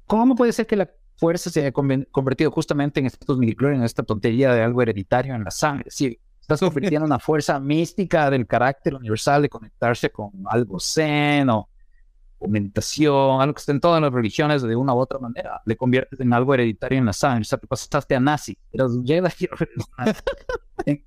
¿Cómo 0.07 0.35
puede 0.37 0.53
ser 0.53 0.67
que 0.67 0.77
la 0.77 0.91
fuerza 1.17 1.51
se 1.51 1.73
conven- 1.73 2.09
convertido 2.11 2.51
justamente 2.51 3.01
en 3.01 3.07
estos 3.07 3.39
midichlorians, 3.39 3.81
en 3.81 3.87
esta 3.87 4.03
tontería 4.03 4.53
de 4.55 4.63
algo 4.63 4.83
hereditario 4.83 5.35
en 5.35 5.45
la 5.45 5.51
sangre? 5.51 5.87
Sí, 5.91 6.19
estás 6.41 6.61
convirtiendo 6.61 7.07
en 7.07 7.13
una 7.13 7.19
fuerza 7.19 7.59
mística 7.61 8.31
del 8.31 8.47
carácter 8.47 8.95
universal 8.95 9.43
de 9.43 9.49
conectarse 9.49 10.11
con 10.11 10.31
algo 10.47 10.79
zen 10.81 11.49
o, 11.51 11.69
meditación, 12.47 13.41
algo 13.41 13.55
que 13.55 13.61
está 13.61 13.73
en 13.73 13.81
todas 13.81 14.03
las 14.03 14.13
religiones 14.13 14.61
de 14.63 14.77
una 14.77 14.93
u 14.95 14.99
otra 14.99 15.19
manera. 15.19 15.63
Le 15.65 15.77
conviertes 15.77 16.21
en 16.21 16.31
algo 16.35 16.53
hereditario 16.53 16.99
en 16.99 17.07
la 17.07 17.15
sangre. 17.15 17.41
O 17.43 17.45
sea, 17.45 17.59
te 17.59 17.67
pasaste 17.67 18.15
a 18.15 18.21
nazi. 18.21 18.59
Eras 18.71 18.93
Jedi 19.05 19.31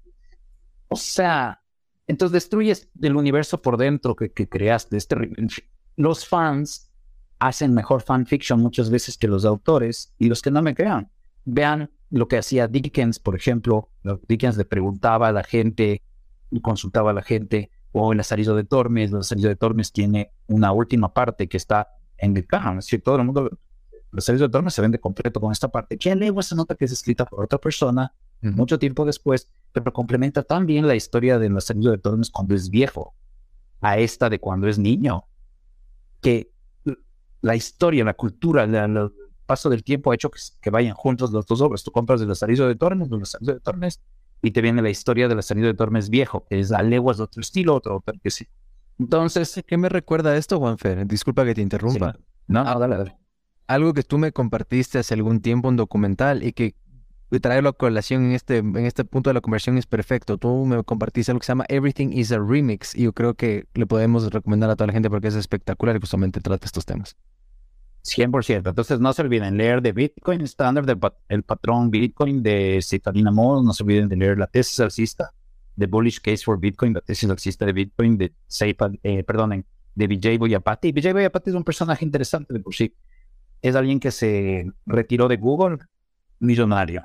o 0.88 0.95
sea, 0.95 1.61
entonces 2.07 2.34
destruyes 2.34 2.89
el 3.01 3.15
universo 3.15 3.61
por 3.61 3.77
dentro 3.77 4.15
que, 4.15 4.31
que 4.31 4.47
creaste. 4.47 4.97
Es 4.97 5.07
terrible. 5.07 5.35
En 5.41 5.49
fin, 5.49 5.65
Los 5.95 6.27
fans 6.27 6.86
hacen 7.39 7.73
mejor 7.73 8.01
fanfiction 8.01 8.61
muchas 8.61 8.89
veces 8.89 9.18
que 9.18 9.27
los 9.27 9.45
autores 9.45 10.14
y 10.18 10.27
los 10.27 10.41
que 10.41 10.51
no 10.51 10.61
me 10.61 10.76
crean. 10.76 11.11
Vean 11.45 11.91
lo 12.09 12.27
que 12.27 12.38
hacía 12.38 12.68
Dickens, 12.68 13.19
por 13.19 13.35
ejemplo. 13.35 13.89
Dickens 14.27 14.57
le 14.57 14.65
preguntaba 14.65 15.27
a 15.27 15.31
la 15.31 15.43
gente 15.43 16.01
y 16.51 16.61
consultaba 16.61 17.11
a 17.11 17.14
la 17.14 17.22
gente. 17.22 17.72
O 17.91 18.11
el 18.11 18.18
Lazarillo 18.18 18.55
de 18.55 18.64
Tormes. 18.64 19.11
El 19.11 19.18
Lazarillo 19.18 19.49
de 19.49 19.55
Tormes 19.55 19.91
tiene 19.91 20.31
una 20.47 20.72
última 20.72 21.14
parte 21.14 21.47
que 21.47 21.57
está 21.57 21.88
en 22.18 22.35
el 22.35 22.45
canon. 22.45 22.80
Es 22.80 22.85
decir, 22.85 23.01
todo 23.01 23.18
el 23.18 23.23
mundo. 23.23 23.49
El 23.49 23.57
Lazarillo 24.11 24.47
de 24.47 24.51
Tormes 24.51 24.73
se 24.73 24.81
vende 24.81 24.99
completo 24.99 25.39
con 25.39 25.51
esta 25.51 25.69
parte. 25.69 25.97
¿Quién 25.97 26.19
lee 26.19 26.31
esa 26.38 26.55
nota 26.55 26.76
que 26.76 26.85
es 26.85 26.91
escrita 26.91 27.26
por 27.26 27.43
otra 27.43 27.59
persona 27.59 28.14
mucho 28.41 28.77
tiempo 28.77 29.05
después, 29.05 29.49
pero 29.72 29.91
complementa 29.91 30.43
tan 30.43 30.65
bien 30.65 30.88
la 30.88 30.95
historia 30.95 31.39
de 31.39 31.49
Lazarillo 31.49 31.91
de 31.91 31.97
Tormes 31.97 32.30
cuando 32.30 32.55
es 32.55 32.69
viejo 32.69 33.15
a 33.81 33.97
esta 33.97 34.30
de 34.30 34.39
cuando 34.39 34.68
es 34.68 34.77
niño, 34.77 35.26
que 36.22 36.51
la 37.41 37.55
historia, 37.55 38.03
la 38.03 38.14
cultura, 38.14 38.65
la- 38.68 38.88
la- 38.88 39.01
el 39.03 39.11
paso 39.45 39.69
del 39.69 39.84
tiempo 39.84 40.11
ha 40.11 40.15
hecho 40.15 40.30
que, 40.30 40.39
que 40.61 40.69
vayan 40.69 40.93
juntos 40.93 41.31
las 41.31 41.45
dos 41.45 41.61
obras. 41.61 41.84
Tú 41.84 41.91
compras 41.91 42.22
el 42.22 42.27
Lazarillo 42.27 42.68
de 42.68 42.76
Tormes, 42.76 43.09
el 43.11 43.19
Lazarillo 43.19 43.53
de 43.53 43.59
Tormes, 43.61 44.01
y 44.41 44.51
te 44.51 44.61
viene 44.61 44.81
la 44.81 44.89
historia 44.89 45.27
del 45.27 45.38
Lazarillo 45.38 45.68
de 45.68 45.73
Tormes 45.73 46.09
viejo, 46.09 46.45
que 46.49 46.59
es 46.59 46.72
a 46.72 46.81
leguas 46.84 47.18
de 47.18 47.23
otro 47.23 47.41
estilo, 47.41 47.76
otro 47.76 47.93
autor 47.93 48.19
que 48.19 48.30
sí. 48.30 48.45
Entonces, 48.99 49.64
¿Qué 49.68 49.77
me 49.77 49.89
recuerda 49.89 50.35
esto, 50.38 50.57
Juanfer? 50.59 51.05
Disculpa 51.07 51.45
que 51.45 51.53
te 51.53 51.61
interrumpa. 51.61 52.14
sí. 52.14 52.19
no, 52.47 52.64
no, 52.64 52.80
dale, 52.80 52.97
dale. 52.97 53.18
Algo 53.68 53.93
que 53.93 54.03
tú 54.03 54.18
me 54.18 54.31
compartiste 54.31 54.97
hace 54.99 55.14
algún 55.14 55.41
tiempo, 55.41 55.68
un 55.69 55.76
documental, 55.76 56.43
y 56.43 56.53
que 56.53 56.76
traerlo 57.41 57.69
a 57.69 57.73
colación 57.73 58.25
en 58.25 58.31
este, 58.31 58.57
en 58.57 58.85
este 58.85 59.03
punto 59.03 59.29
de 59.29 59.33
la 59.35 59.41
conversión 59.41 59.77
es 59.77 59.85
perfecto. 59.85 60.37
Tú 60.37 60.65
me 60.65 60.83
compartiste 60.83 61.31
algo 61.31 61.39
que 61.39 61.45
se 61.45 61.51
llama 61.51 61.65
Everything 61.69 62.09
is 62.13 62.31
a 62.31 62.39
Remix, 62.39 62.95
y 62.95 63.03
yo 63.03 63.13
creo 63.13 63.33
que 63.33 63.67
le 63.73 63.85
podemos 63.85 64.31
recomendar 64.31 64.69
a 64.69 64.75
toda 64.75 64.87
la 64.87 64.93
gente 64.93 65.09
porque 65.09 65.27
es 65.27 65.35
espectacular 65.35 65.95
y 65.95 65.99
justamente 65.99 66.39
trata 66.39 66.65
estos 66.65 66.85
temas. 66.85 67.15
100%. 68.07 68.69
Entonces, 68.69 68.99
no 68.99 69.11
se 69.13 69.21
olviden 69.21 69.57
leer 69.57 69.81
de 69.81 69.91
Bitcoin 69.91 70.41
Standard, 70.41 70.87
el 71.27 71.43
patrón 71.43 71.91
Bitcoin 71.91 72.41
de 72.41 72.79
Citalina 72.81 73.31
Moll. 73.31 73.65
No 73.65 73.73
se 73.73 73.83
olviden 73.83 74.07
de 74.07 74.15
leer 74.15 74.37
la 74.37 74.47
tesis 74.47 74.79
alcista 74.79 75.33
de 75.75 75.85
Bullish 75.85 76.21
Case 76.21 76.43
for 76.43 76.59
Bitcoin, 76.59 76.93
la 76.93 77.01
tesis 77.01 77.29
alcista 77.29 77.65
de 77.65 77.73
Bitcoin 77.73 78.17
de 78.17 78.33
Seifa, 78.47 78.89
eh, 79.03 79.23
perdonen, 79.23 79.65
de 79.93 80.07
Vijay 80.07 80.37
Boyapati. 80.37 80.91
Vijay 80.91 81.13
Boyapati 81.13 81.49
es 81.49 81.55
un 81.55 81.63
personaje 81.63 82.05
interesante 82.05 82.53
de 82.53 82.59
por 82.61 82.73
sí. 82.73 82.95
Es 83.61 83.75
alguien 83.75 83.99
que 83.99 84.11
se 84.11 84.65
retiró 84.85 85.27
de 85.27 85.37
Google, 85.37 85.79
millonario. 86.39 87.03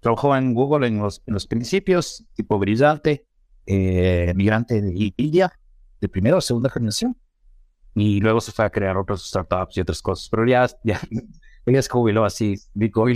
Trabajó 0.00 0.34
en 0.36 0.54
Google 0.54 0.86
en 0.86 0.98
los, 0.98 1.22
en 1.26 1.34
los 1.34 1.46
principios, 1.46 2.24
tipo 2.34 2.58
brillante, 2.58 3.26
eh, 3.66 4.32
migrante 4.34 4.80
de 4.80 5.12
India, 5.16 5.52
de 6.00 6.08
primera 6.08 6.36
o 6.36 6.40
segunda 6.40 6.70
generación 6.70 7.16
y 7.94 8.20
luego 8.20 8.40
se 8.40 8.52
fue 8.52 8.64
a 8.64 8.70
crear 8.70 8.96
otras 8.96 9.22
startups 9.22 9.76
y 9.76 9.80
otras 9.80 10.00
cosas, 10.00 10.28
pero 10.30 10.46
ya, 10.46 10.66
ya, 10.84 11.00
ya 11.66 11.82
se 11.82 11.88
jubiló 11.90 12.24
así. 12.24 12.56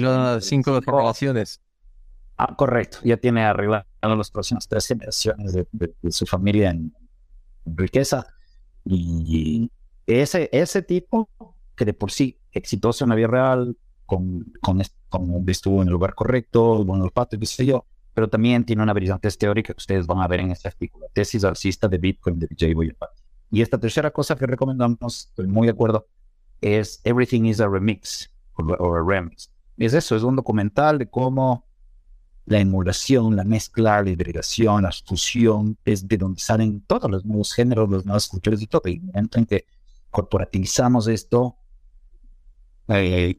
Lo 0.02 0.40
cinco 0.40 0.72
generaciones. 1.02 1.60
Ah, 2.36 2.54
correcto, 2.56 2.98
ya 3.04 3.16
tiene 3.16 3.44
arreglado 3.44 3.84
las 4.02 4.30
próximas 4.30 4.66
tres 4.68 4.86
generaciones 4.86 5.52
de, 5.52 5.66
de- 5.72 5.94
de 6.02 6.12
su 6.12 6.26
familia 6.26 6.70
en, 6.70 6.92
en 7.64 7.76
riqueza. 7.76 8.26
Y 8.84 9.70
ese, 10.06 10.50
ese 10.52 10.82
tipo, 10.82 11.30
que 11.76 11.84
de 11.84 11.94
por 11.94 12.10
sí 12.10 12.38
exitoso 12.52 13.04
en 13.04 13.10
la 13.10 13.16
vida 13.16 13.28
real, 13.28 13.76
con, 14.06 14.52
con, 14.60 14.82
con- 15.08 15.48
estuvo 15.48 15.82
en 15.82 15.88
el 15.88 15.92
lugar 15.92 16.14
correcto, 16.14 16.84
bueno, 16.84 17.04
el 17.04 17.10
pato, 17.10 17.38
qué 17.38 17.46
sé 17.46 17.66
yo, 17.66 17.86
pero 18.12 18.28
también 18.28 18.64
tiene 18.64 18.82
una 18.82 18.92
brillantez 18.92 19.36
teórica 19.38 19.72
que 19.72 19.78
ustedes 19.78 20.06
van 20.06 20.20
a 20.20 20.28
ver 20.28 20.40
en 20.40 20.50
este 20.50 20.68
artículo, 20.68 21.06
tesis 21.12 21.44
alcista 21.44 21.88
de 21.88 21.98
Bitcoin 21.98 22.38
de 22.38 22.46
Vijay 22.46 22.74
Boyapati. 22.74 23.22
Y 23.50 23.62
esta 23.62 23.78
tercera 23.78 24.10
cosa 24.10 24.36
que 24.36 24.46
recomendamos, 24.46 25.26
estoy 25.28 25.46
muy 25.46 25.66
de 25.66 25.72
acuerdo, 25.72 26.06
es 26.60 27.00
Everything 27.04 27.44
is 27.44 27.60
a 27.60 27.68
Remix 27.68 28.30
o, 28.54 28.94
a 28.94 29.02
Remix. 29.06 29.50
Es 29.76 29.94
eso, 29.94 30.16
es 30.16 30.22
un 30.22 30.36
documental 30.36 30.98
de 30.98 31.08
cómo 31.08 31.66
la 32.46 32.60
emulación, 32.60 33.36
la 33.36 33.44
mezcla, 33.44 34.02
la 34.02 34.10
hibridación, 34.10 34.82
la 34.82 34.92
fusión, 34.92 35.76
es 35.84 36.06
de 36.06 36.16
donde 36.16 36.40
salen 36.40 36.82
todos 36.82 37.10
los 37.10 37.24
nuevos 37.24 37.52
géneros, 37.52 37.90
las 37.90 38.04
nuevas 38.04 38.28
culturas 38.28 38.60
y 38.60 38.66
todo. 38.66 38.82
Y 38.86 39.02
en 39.14 39.46
que 39.46 39.66
corporativizamos 40.10 41.08
esto, 41.08 41.56
eh, 42.88 43.36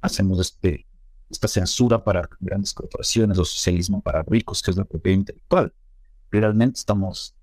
hacemos 0.00 0.38
este, 0.40 0.86
esta 1.30 1.48
censura 1.48 2.02
para 2.02 2.28
grandes 2.40 2.72
corporaciones 2.74 3.38
o 3.38 3.44
socialismo 3.44 4.00
para 4.00 4.22
ricos, 4.22 4.62
que 4.62 4.70
es 4.70 4.76
la 4.76 4.84
propiedad 4.84 5.18
intelectual. 5.18 5.72
Realmente 6.30 6.78
estamos, 6.78 7.34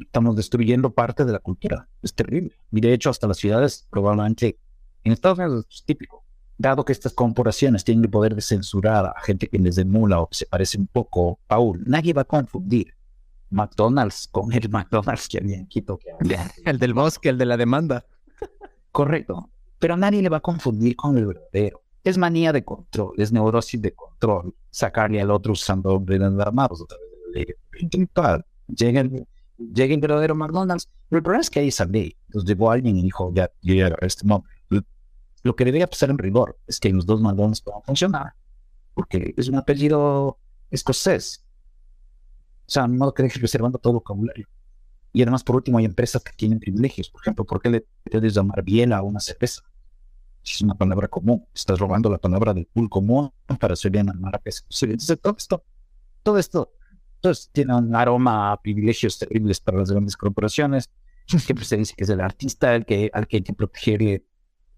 estamos 0.00 0.36
destruyendo 0.36 0.90
parte 0.92 1.24
de 1.24 1.32
la 1.32 1.38
cultura. 1.38 1.88
Es 2.02 2.14
terrible. 2.14 2.52
Y 2.72 2.80
de 2.80 2.92
hecho, 2.92 3.10
hasta 3.10 3.26
las 3.26 3.36
ciudades, 3.38 3.86
probablemente, 3.90 4.58
en 5.04 5.12
Estados 5.12 5.38
Unidos 5.38 5.66
es 5.70 5.84
típico 5.84 6.22
dado 6.56 6.84
que 6.84 6.92
estas 6.92 7.12
corporaciones 7.12 7.82
tienen 7.82 8.04
el 8.04 8.10
poder 8.10 8.34
de 8.36 8.40
censurar 8.40 9.06
a 9.06 9.20
gente 9.22 9.48
que 9.48 9.58
les 9.58 9.76
emula 9.76 10.20
o 10.20 10.28
que 10.28 10.36
se 10.36 10.46
parece 10.46 10.78
un 10.78 10.86
poco, 10.86 11.40
Paul, 11.48 11.82
nadie 11.84 12.12
va 12.12 12.22
a 12.22 12.24
confundir 12.24 12.94
McDonald's 13.50 14.28
con 14.30 14.52
el 14.52 14.68
McDonald's 14.68 15.26
que 15.26 15.38
había 15.38 15.56
en 15.56 15.66
Quito. 15.66 15.98
que 15.98 16.12
había- 16.20 16.48
El 16.64 16.78
del 16.78 16.94
bosque, 16.94 17.28
el 17.28 17.38
de 17.38 17.46
la 17.46 17.56
demanda. 17.56 18.06
Correcto. 18.92 19.50
Pero 19.84 19.98
nadie 19.98 20.22
le 20.22 20.30
va 20.30 20.38
a 20.38 20.40
confundir 20.40 20.96
con 20.96 21.18
el 21.18 21.26
verdadero. 21.26 21.82
Es 22.02 22.16
manía 22.16 22.54
de 22.54 22.64
control, 22.64 23.12
es 23.18 23.30
neurosis 23.32 23.82
de 23.82 23.94
control. 23.94 24.54
Sacarle 24.70 25.20
al 25.20 25.30
otro 25.30 25.52
usando 25.52 25.90
hombres 25.90 26.22
armados 26.22 26.80
otra 26.80 26.96
vez 27.34 27.48
intelectual. 27.78 28.46
Llega 28.66 29.02
el, 29.02 29.26
llega 29.58 29.92
el 29.92 30.00
verdadero 30.00 30.34
McDonald's. 30.34 30.88
Pero 31.10 31.18
el 31.18 31.22
problema 31.22 31.42
es 31.42 31.50
que 31.50 31.66
esa 31.66 31.84
ley. 31.84 32.16
Entonces 32.28 32.48
llegó 32.48 32.70
alguien 32.70 32.96
y 32.96 33.02
dijo, 33.02 33.30
ya, 33.34 33.50
yo 33.60 33.74
ya 33.74 33.88
este 34.00 34.26
nombre. 34.26 34.50
Lo 35.42 35.54
que 35.54 35.66
debería 35.66 35.86
pasar 35.86 36.08
en 36.08 36.16
rigor 36.16 36.58
es 36.66 36.80
que 36.80 36.88
los 36.88 37.04
dos 37.04 37.20
McDonald's 37.20 37.60
puedan 37.60 37.82
funcionar. 37.82 38.32
Porque 38.94 39.34
es 39.36 39.50
un 39.50 39.56
apellido 39.56 40.38
escocés. 40.70 41.44
O 42.66 42.70
sea, 42.70 42.88
no 42.88 43.12
que 43.12 43.28
reservando 43.28 43.76
todo 43.76 43.92
vocabulario. 43.92 44.48
Y 45.12 45.20
además, 45.20 45.44
por 45.44 45.56
último, 45.56 45.76
hay 45.76 45.84
empresas 45.84 46.24
que 46.24 46.32
tienen 46.32 46.58
privilegios. 46.58 47.10
Por 47.10 47.20
ejemplo, 47.20 47.44
¿por 47.44 47.60
qué 47.60 47.68
le 47.68 47.86
puedes 48.10 48.32
llamar 48.32 48.62
biela 48.62 48.96
a 48.96 49.02
una 49.02 49.20
cerveza? 49.20 49.60
Es 50.44 50.60
una 50.60 50.74
palabra 50.74 51.08
común, 51.08 51.46
estás 51.54 51.78
robando 51.78 52.10
la 52.10 52.18
palabra 52.18 52.52
del 52.52 52.66
pool 52.66 52.90
común 52.90 53.32
para 53.58 53.74
una 53.84 54.12
marca 54.12 54.42
exclusiva. 54.44 54.92
Entonces, 54.92 55.18
todo 55.20 55.34
esto, 55.38 55.64
todo 56.22 56.38
esto, 56.38 56.72
entonces, 57.16 57.48
tiene 57.52 57.74
un 57.74 57.94
aroma 57.94 58.52
a 58.52 58.60
privilegios 58.60 59.18
terribles 59.18 59.58
para 59.58 59.78
las 59.78 59.90
grandes 59.90 60.16
corporaciones. 60.16 60.90
Se 61.26 61.76
dice 61.78 61.94
que 61.96 62.04
es 62.04 62.10
el 62.10 62.20
artista 62.20 62.74
el 62.74 62.84
que, 62.84 63.10
al 63.14 63.26
que 63.26 63.38
hay 63.38 63.42
que 63.42 63.54
proteger 63.54 64.02
eh, 64.02 64.24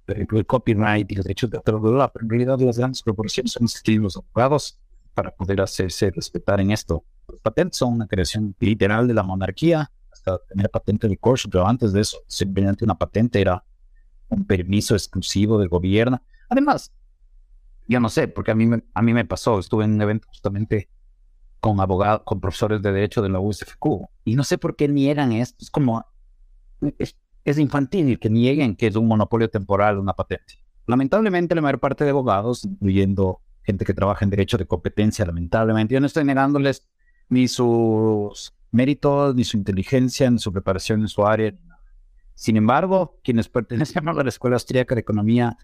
el, 0.06 0.46
copyright 0.46 1.10
y 1.10 1.16
los 1.16 1.24
derechos 1.24 1.50
de 1.50 1.56
autor, 1.56 1.80
pero 2.12 2.24
en 2.24 2.30
realidad 2.30 2.60
las 2.60 2.78
grandes 2.78 3.02
corporaciones 3.02 3.52
son 3.52 3.64
los 3.64 3.82
que 3.82 3.96
abogados 3.96 4.78
para 5.14 5.34
poder 5.34 5.60
hacerse 5.60 6.10
respetar 6.10 6.60
en 6.60 6.70
esto. 6.70 7.04
Los 7.26 7.40
patentes 7.40 7.78
son 7.78 7.94
una 7.94 8.06
creación 8.06 8.54
literal 8.60 9.08
de 9.08 9.14
la 9.14 9.24
monarquía, 9.24 9.90
hasta 10.12 10.38
tener 10.46 10.70
patente 10.70 11.08
de 11.08 11.16
Porsche, 11.16 11.48
pero 11.50 11.66
antes 11.66 11.92
de 11.92 12.02
eso, 12.02 12.18
simplemente 12.28 12.84
una 12.84 12.94
patente 12.94 13.40
era 13.40 13.64
un 14.28 14.44
permiso 14.44 14.94
exclusivo 14.94 15.58
del 15.58 15.68
gobierno. 15.68 16.22
Además, 16.48 16.92
yo 17.88 18.00
no 18.00 18.08
sé, 18.08 18.28
porque 18.28 18.50
a 18.50 18.54
mí 18.54 18.66
me, 18.66 18.82
a 18.94 19.02
mí 19.02 19.12
me 19.12 19.24
pasó, 19.24 19.58
estuve 19.58 19.84
en 19.84 19.94
un 19.94 20.02
evento 20.02 20.28
justamente 20.28 20.88
con 21.60 21.80
abogados, 21.80 22.22
con 22.24 22.40
profesores 22.40 22.82
de 22.82 22.92
derecho 22.92 23.22
de 23.22 23.28
la 23.28 23.40
USFQ, 23.40 24.08
y 24.24 24.34
no 24.34 24.44
sé 24.44 24.58
por 24.58 24.76
qué 24.76 24.88
niegan 24.88 25.32
esto, 25.32 25.56
es 25.60 25.70
como, 25.70 26.04
es, 26.98 27.16
es 27.44 27.58
infantil 27.58 28.18
que 28.18 28.28
nieguen 28.28 28.76
que 28.76 28.88
es 28.88 28.96
un 28.96 29.06
monopolio 29.06 29.48
temporal 29.48 29.98
una 29.98 30.14
patente. 30.14 30.54
Lamentablemente 30.86 31.54
la 31.54 31.62
mayor 31.62 31.80
parte 31.80 32.04
de 32.04 32.10
abogados, 32.10 32.64
incluyendo 32.64 33.40
gente 33.62 33.84
que 33.84 33.94
trabaja 33.94 34.24
en 34.24 34.30
derecho 34.30 34.56
de 34.56 34.66
competencia, 34.66 35.24
lamentablemente, 35.24 35.94
yo 35.94 36.00
no 36.00 36.06
estoy 36.06 36.24
negándoles 36.24 36.86
ni 37.28 37.48
sus 37.48 38.54
méritos, 38.70 39.34
ni 39.34 39.44
su 39.44 39.56
inteligencia, 39.56 40.30
ni 40.30 40.38
su 40.38 40.52
preparación 40.52 41.00
en 41.00 41.08
su 41.08 41.26
área. 41.26 41.52
Sin 42.36 42.58
embargo, 42.58 43.18
quienes 43.24 43.48
pertenecen 43.48 44.06
a 44.06 44.12
la 44.12 44.28
Escuela 44.28 44.56
Austríaca 44.56 44.94
de 44.94 45.00
Economía 45.00 45.56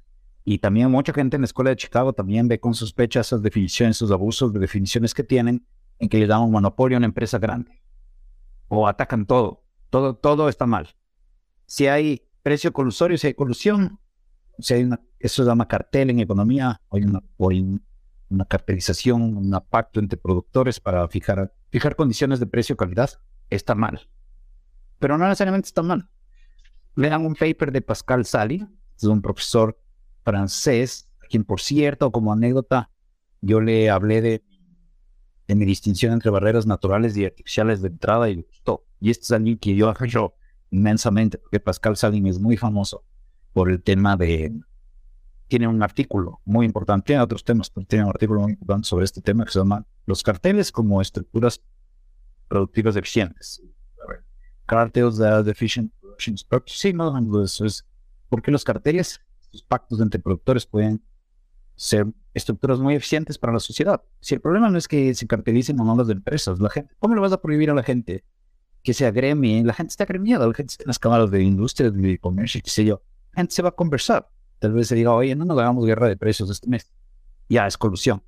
y 0.42 0.58
también 0.58 0.90
mucha 0.90 1.12
gente 1.12 1.36
en 1.36 1.42
la 1.42 1.44
Escuela 1.44 1.68
de 1.68 1.76
Chicago 1.76 2.14
también 2.14 2.48
ve 2.48 2.58
con 2.58 2.72
sospecha 2.72 3.20
esas 3.20 3.42
definiciones, 3.42 3.96
esos 3.96 4.10
abusos 4.10 4.54
de 4.54 4.58
definiciones 4.58 5.12
que 5.12 5.22
tienen 5.22 5.66
en 5.98 6.08
que 6.08 6.18
le 6.18 6.26
dan 6.26 6.40
un 6.40 6.50
monopolio 6.50 6.96
a 6.96 6.98
una 6.98 7.06
empresa 7.06 7.38
grande. 7.38 7.82
O 8.68 8.88
atacan 8.88 9.26
todo. 9.26 9.62
Todo, 9.90 10.16
todo 10.16 10.48
está 10.48 10.64
mal. 10.64 10.88
Si 11.66 11.88
hay 11.88 12.22
precio 12.42 12.72
colusorio, 12.72 13.18
si 13.18 13.26
hay 13.26 13.34
colusión, 13.34 14.00
si 14.58 14.72
hay 14.72 14.84
una, 14.84 14.98
eso 15.18 15.42
se 15.42 15.48
llama 15.48 15.68
cartel 15.68 16.08
en 16.08 16.20
economía, 16.20 16.80
o 16.88 16.96
hay 16.96 17.02
una, 17.02 17.22
o 17.36 17.50
una 18.30 18.44
cartelización, 18.46 19.36
un 19.36 19.62
pacto 19.68 20.00
entre 20.00 20.16
productores 20.16 20.80
para 20.80 21.06
fijar, 21.08 21.52
fijar 21.68 21.96
condiciones 21.96 22.40
de 22.40 22.46
precio-calidad, 22.46 23.10
está 23.50 23.74
mal. 23.74 24.08
Pero 24.98 25.18
no 25.18 25.26
necesariamente 25.26 25.66
está 25.66 25.82
mal. 25.82 26.08
Lean 26.94 27.24
un 27.24 27.34
paper 27.34 27.72
de 27.72 27.80
Pascal 27.80 28.24
Sally, 28.24 28.66
es 28.96 29.04
un 29.04 29.22
profesor 29.22 29.78
francés, 30.24 31.08
quien 31.30 31.44
por 31.44 31.60
cierto, 31.60 32.12
como 32.12 32.32
anécdota, 32.32 32.90
yo 33.40 33.60
le 33.60 33.90
hablé 33.90 34.20
de, 34.20 34.44
mi 35.48 35.66
distinción 35.66 36.14
entre 36.14 36.30
barreras 36.30 36.66
naturales 36.66 37.14
y 37.16 37.26
artificiales 37.26 37.82
de 37.82 37.88
entrada 37.88 38.30
y 38.30 38.36
le 38.36 38.42
gustó. 38.42 38.86
Y 39.00 39.10
este 39.10 39.24
es 39.24 39.32
alguien 39.32 39.58
que 39.58 39.74
yo 39.74 39.90
apoyo 39.90 40.34
inmensamente, 40.70 41.36
porque 41.36 41.60
Pascal 41.60 41.96
Salin 41.96 42.26
es 42.26 42.38
muy 42.38 42.56
famoso 42.56 43.04
por 43.52 43.70
el 43.70 43.82
tema 43.82 44.16
de... 44.16 44.52
Tiene 45.48 45.68
un 45.68 45.82
artículo 45.82 46.40
muy 46.46 46.64
importante, 46.64 47.08
tiene 47.08 47.22
otros 47.22 47.44
temas, 47.44 47.68
pero 47.68 47.86
tiene 47.86 48.04
un 48.04 48.10
artículo 48.10 48.40
muy 48.40 48.52
importante 48.52 48.88
sobre 48.88 49.04
este 49.04 49.20
tema 49.20 49.44
que 49.44 49.52
se 49.52 49.58
llama 49.58 49.86
Los 50.06 50.22
carteles 50.22 50.72
como 50.72 51.02
estructuras 51.02 51.60
productivas 52.48 52.96
eficientes. 52.96 53.62
Cartels 54.64 55.18
that 55.18 55.46
efficient 55.48 55.92
no, 56.94 57.20
no, 57.20 57.44
eso 57.44 57.64
es 57.64 57.86
porque 58.28 58.50
los 58.50 58.64
carteles, 58.64 59.20
los 59.52 59.62
pactos 59.62 60.00
entre 60.00 60.18
productores 60.18 60.64
pueden 60.64 61.02
ser 61.76 62.06
estructuras 62.32 62.78
muy 62.78 62.94
eficientes 62.94 63.36
para 63.36 63.52
la 63.52 63.60
sociedad. 63.60 64.02
Si 64.20 64.34
el 64.34 64.40
problema 64.40 64.70
no 64.70 64.78
es 64.78 64.88
que 64.88 65.14
se 65.14 65.26
cartelicen 65.26 65.78
o 65.80 65.84
no 65.84 65.96
las 65.96 66.08
empresas, 66.08 66.58
la 66.58 66.70
gente, 66.70 66.94
¿cómo 66.98 67.14
le 67.14 67.20
vas 67.20 67.32
a 67.32 67.40
prohibir 67.40 67.70
a 67.70 67.74
la 67.74 67.82
gente 67.82 68.24
que 68.82 68.94
se 68.94 69.04
agremie? 69.04 69.62
La 69.64 69.74
gente 69.74 69.90
está 69.90 70.04
agremiada, 70.04 70.46
la 70.46 70.54
gente 70.54 70.72
está 70.72 70.84
en 70.84 70.88
las 70.88 70.98
cámaras 70.98 71.30
de 71.30 71.42
industria, 71.42 71.90
de 71.90 72.18
comercio, 72.18 72.60
qué 72.64 72.70
sé 72.70 72.84
yo. 72.84 73.02
La 73.32 73.42
gente 73.42 73.54
se 73.54 73.62
va 73.62 73.68
a 73.68 73.72
conversar. 73.72 74.28
Tal 74.58 74.72
vez 74.72 74.88
se 74.88 74.94
diga, 74.94 75.12
oye, 75.12 75.34
no 75.34 75.44
nos 75.44 75.58
hagamos 75.58 75.84
guerra 75.84 76.08
de 76.08 76.16
precios 76.16 76.48
este 76.48 76.68
mes. 76.68 76.90
Ya, 77.48 77.66
es 77.66 77.76
colusión. 77.76 78.22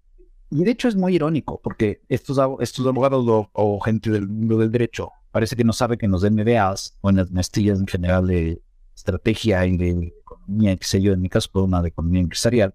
Y 0.50 0.64
de 0.64 0.70
hecho 0.70 0.88
es 0.88 0.96
muy 0.96 1.14
irónico, 1.14 1.60
porque 1.62 2.02
estos, 2.08 2.38
estos 2.60 2.86
abogados 2.86 3.24
o, 3.26 3.48
o 3.52 3.80
gente 3.80 4.10
del 4.10 4.28
mundo 4.28 4.58
del 4.58 4.70
derecho 4.70 5.12
parece 5.34 5.56
que 5.56 5.64
no 5.64 5.72
sabe 5.72 5.98
que 5.98 6.06
en 6.06 6.12
los 6.12 6.22
MBAs 6.22 6.96
o 7.00 7.10
en 7.10 7.16
las 7.16 7.32
maestrías 7.32 7.80
en 7.80 7.88
general 7.88 8.28
de 8.28 8.62
estrategia 8.94 9.66
y 9.66 9.76
de 9.76 10.14
economía, 10.20 10.76
qué 10.76 10.84
sé 10.84 11.02
yo, 11.02 11.12
en 11.12 11.20
mi 11.20 11.28
caso, 11.28 11.50
por 11.50 11.64
una 11.64 11.82
de 11.82 11.88
economía 11.88 12.20
empresarial, 12.20 12.72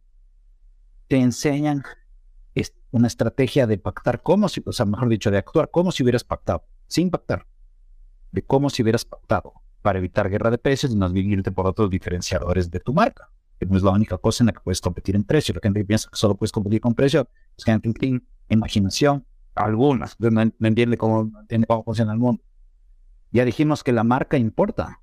te 1.08 1.16
enseñan 1.16 1.84
una 2.92 3.08
estrategia 3.08 3.66
de 3.66 3.78
pactar 3.78 4.22
como 4.22 4.50
si, 4.50 4.62
o 4.66 4.74
sea, 4.74 4.86
mejor 4.86 5.08
dicho, 5.08 5.32
de 5.32 5.38
actuar 5.38 5.70
como 5.72 5.94
si 5.94 6.04
hubieras 6.04 6.26
pactado, 6.26 6.66
sin 6.88 7.10
pactar, 7.10 7.48
de 8.34 8.42
cómo 8.42 8.70
si 8.70 8.82
hubieras 8.82 9.06
pactado 9.06 9.54
para 9.82 10.00
evitar 10.00 10.30
guerra 10.30 10.52
de 10.52 10.58
precios 10.58 10.92
y 10.92 10.96
no 10.98 11.10
irte 11.16 11.54
por 11.54 11.66
otros 11.66 11.90
diferenciadores 11.90 12.70
de 12.70 12.82
tu 12.82 12.94
marca, 12.94 13.30
que 13.58 13.68
no 13.68 13.78
es 13.78 13.84
la 13.84 13.92
única 13.92 14.18
cosa 14.18 14.44
en 14.44 14.48
la 14.48 14.52
que 14.52 14.60
puedes 14.60 14.82
competir 14.82 15.16
en 15.16 15.24
precio. 15.24 15.56
La 15.56 15.62
gente 15.64 15.80
que 15.80 15.86
piensa 15.86 16.10
que 16.10 16.18
solo 16.18 16.36
puedes 16.36 16.52
competir 16.52 16.82
con 16.82 16.94
precio, 16.94 17.30
es 17.58 17.64
que 17.64 17.80
tiene 17.80 18.22
imaginación, 18.50 19.26
algunas, 19.56 20.18
no, 20.20 20.30
no 20.30 20.68
entiende 20.68 20.98
cómo, 20.98 21.24
no 21.24 21.40
entiende 21.40 21.68
cómo 21.68 21.86
funciona 21.86 22.12
el 22.12 22.20
mundo. 22.20 22.44
Ya 23.32 23.46
dijimos 23.46 23.84
que 23.84 23.92
la 23.92 24.04
marca 24.04 24.38
importa. 24.38 25.02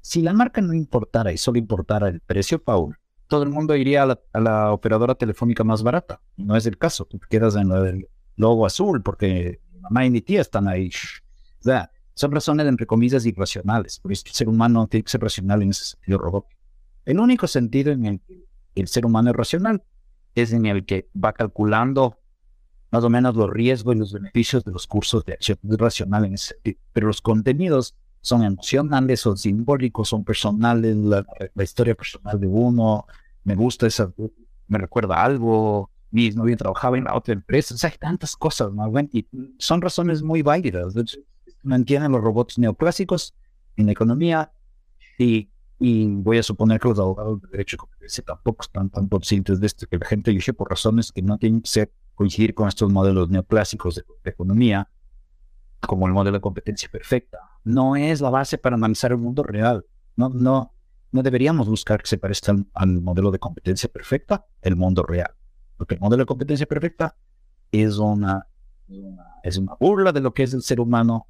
Si 0.00 0.20
la 0.20 0.32
marca 0.32 0.60
no 0.60 0.74
importara 0.74 1.32
y 1.32 1.38
solo 1.38 1.58
importara 1.58 2.08
el 2.08 2.20
precio, 2.20 2.62
Paul, 2.62 2.96
todo 3.28 3.44
el 3.44 3.48
mundo 3.48 3.74
iría 3.76 4.02
a 4.02 4.40
la, 4.40 4.72
operadora 4.72 5.14
telefónica 5.14 5.64
más 5.64 5.82
barata. 5.82 6.20
No 6.36 6.56
es 6.56 6.66
el 6.66 6.76
caso. 6.76 7.04
Tú 7.06 7.18
quedas 7.30 7.56
en 7.56 8.06
logo 8.36 8.66
azul 8.66 9.02
porque 9.02 9.60
mamá 9.80 10.04
y 10.04 10.10
mi 10.10 10.20
tía 10.20 10.40
están 10.40 10.68
ahí. 10.68 10.90
Son 12.14 12.30
razones 12.30 12.66
entre 12.66 12.86
comillas 12.86 13.24
irracionales. 13.24 14.00
Por 14.00 14.12
eso 14.12 14.24
el 14.26 14.32
ser 14.32 14.48
humano 14.48 14.86
tiene 14.86 15.04
que 15.04 15.10
ser 15.10 15.22
racional 15.22 15.62
en 15.62 15.70
ese 15.70 15.84
sentido. 15.84 16.46
El 17.04 17.18
único 17.18 17.46
sentido 17.46 17.92
en 17.92 18.04
el 18.04 18.20
que 18.20 18.44
el 18.74 18.88
ser 18.88 19.06
humano 19.06 19.30
es 19.30 19.36
racional 19.36 19.82
es 20.34 20.52
en 20.52 20.66
el 20.66 20.84
que 20.84 21.08
va 21.12 21.32
calculando 21.32 22.18
más 22.92 23.02
o 23.02 23.10
menos 23.10 23.34
los 23.34 23.50
riesgos 23.50 23.96
y 23.96 23.98
los 23.98 24.12
beneficios 24.12 24.64
de 24.64 24.70
los 24.70 24.86
cursos 24.86 25.24
de 25.24 25.32
acción 25.32 25.58
racional 25.62 26.26
en 26.26 26.34
ese 26.34 26.54
sentido. 26.54 26.78
Pero 26.92 27.06
los 27.08 27.22
contenidos 27.22 27.96
son 28.20 28.44
emocionales, 28.44 29.20
son 29.20 29.36
simbólicos, 29.36 30.10
son 30.10 30.24
personales, 30.24 30.94
la, 30.96 31.26
la 31.54 31.64
historia 31.64 31.94
personal 31.94 32.38
de 32.38 32.46
uno, 32.46 33.06
me 33.44 33.56
gusta 33.56 33.86
esa, 33.86 34.12
me 34.68 34.78
recuerda 34.78 35.22
algo, 35.22 35.90
mi 36.10 36.30
novia 36.30 36.56
trabajaba 36.56 36.98
en 36.98 37.04
la 37.04 37.16
otra 37.16 37.32
empresa, 37.32 37.74
o 37.74 37.78
sea, 37.78 37.90
hay 37.90 37.96
tantas 37.98 38.36
cosas, 38.36 38.72
¿no? 38.72 38.92
Y 39.12 39.26
son 39.58 39.80
razones 39.80 40.22
muy 40.22 40.42
válidas. 40.42 40.94
No 41.62 41.74
entienden 41.74 42.12
los 42.12 42.20
robots 42.20 42.58
neoclásicos 42.58 43.34
en 43.76 43.86
la 43.86 43.92
economía 43.92 44.52
y, 45.18 45.48
y 45.78 46.06
voy 46.06 46.38
a 46.38 46.42
suponer 46.42 46.78
que 46.78 46.88
los 46.88 46.98
abogados 46.98 47.40
de 47.40 47.48
derecho 47.48 47.76
de 47.76 47.78
competencia 47.78 48.22
tampoco 48.24 48.62
están 48.62 48.90
tan 48.90 49.08
conscientes 49.08 49.58
de 49.58 49.66
esto, 49.66 49.86
que 49.86 49.96
la 49.96 50.06
gente 50.06 50.30
elige 50.30 50.52
por 50.52 50.68
razones 50.68 51.10
que 51.10 51.22
no 51.22 51.38
tienen 51.38 51.62
que 51.62 51.68
ser 51.68 51.92
coincidir 52.14 52.54
con 52.54 52.68
estos 52.68 52.90
modelos 52.92 53.30
neoclásicos 53.30 53.94
de, 53.96 54.04
de 54.24 54.30
economía, 54.30 54.88
como 55.80 56.06
el 56.06 56.12
modelo 56.12 56.36
de 56.36 56.40
competencia 56.40 56.88
perfecta. 56.90 57.38
No 57.64 57.96
es 57.96 58.20
la 58.20 58.30
base 58.30 58.58
para 58.58 58.76
analizar 58.76 59.10
el 59.12 59.18
mundo 59.18 59.42
real. 59.42 59.84
No, 60.16 60.28
no, 60.28 60.72
no 61.10 61.22
deberíamos 61.22 61.68
buscar 61.68 62.00
que 62.02 62.08
se 62.08 62.18
parezca 62.18 62.52
al, 62.52 62.66
al 62.74 63.00
modelo 63.00 63.30
de 63.30 63.38
competencia 63.38 63.88
perfecta, 63.88 64.46
el 64.60 64.76
mundo 64.76 65.02
real. 65.02 65.30
Porque 65.76 65.94
el 65.94 66.00
modelo 66.00 66.22
de 66.22 66.26
competencia 66.26 66.66
perfecta 66.66 67.16
es 67.72 67.98
una, 67.98 68.46
es 69.42 69.56
una 69.58 69.74
burla 69.80 70.12
de 70.12 70.20
lo 70.20 70.32
que 70.34 70.42
es 70.44 70.54
el 70.54 70.62
ser 70.62 70.80
humano. 70.80 71.26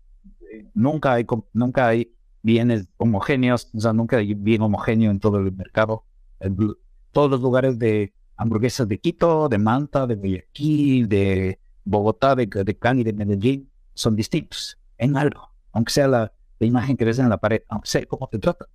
Nunca 0.74 1.14
hay, 1.14 1.26
nunca 1.52 1.88
hay 1.88 2.14
bienes 2.42 2.88
homogéneos, 2.98 3.70
o 3.74 3.80
sea, 3.80 3.92
nunca 3.92 4.16
hay 4.18 4.34
bien 4.34 4.60
homogéneo 4.62 5.10
en 5.10 5.20
todo 5.20 5.38
el 5.38 5.52
mercado. 5.52 6.04
El- 6.40 6.76
todos 7.12 7.30
los 7.30 7.40
lugares 7.40 7.78
de 7.78 8.12
hamburguesas 8.36 8.88
de 8.88 8.98
Quito, 8.98 9.48
de 9.48 9.59
Manta, 9.59 10.06
de 10.06 10.14
Guayaquil, 10.16 11.09
de 11.09 11.59
Bogotá, 11.84 12.34
de, 12.34 12.46
de 12.46 12.78
Cali, 12.78 13.04
de 13.04 13.12
Medellín, 13.12 13.70
son 13.94 14.16
distintos. 14.16 14.78
en 14.98 15.16
algo, 15.16 15.50
aunque 15.72 15.92
sea 15.92 16.09
la, 16.09 16.32
la 16.59 16.66
imagen 16.66 16.96
que 16.96 17.04
ves 17.04 17.18
en 17.18 17.28
la 17.28 17.38
pared, 17.38 17.62
aunque 17.68 17.88
sea 17.88 18.06
cómo 18.06 18.28
te 18.28 18.38
tratan. 18.38 18.68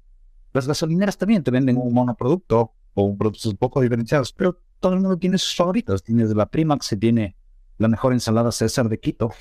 Las 0.54 0.68
gasolineras 0.68 1.18
también 1.18 1.44
te 1.44 1.52
venden 1.52 1.78
un 1.78 1.94
monoproducto 1.94 2.74
o 2.94 3.04
un 3.04 3.18
productos 3.18 3.54
poco 3.56 3.82
diferenciados, 3.82 4.34
pero 4.34 4.60
todo 4.80 4.94
el 4.94 5.00
mundo 5.02 5.18
tiene 5.18 5.38
sus 5.38 5.56
favoritos. 5.56 6.04
Tienes 6.04 6.30
la 6.36 6.46
prima 6.48 6.78
que 6.78 6.86
se 6.86 6.98
tiene 6.98 7.36
la 7.78 7.88
mejor 7.88 8.14
ensalada 8.14 8.52
César 8.52 8.90
de 8.90 9.00
Quito. 9.00 9.32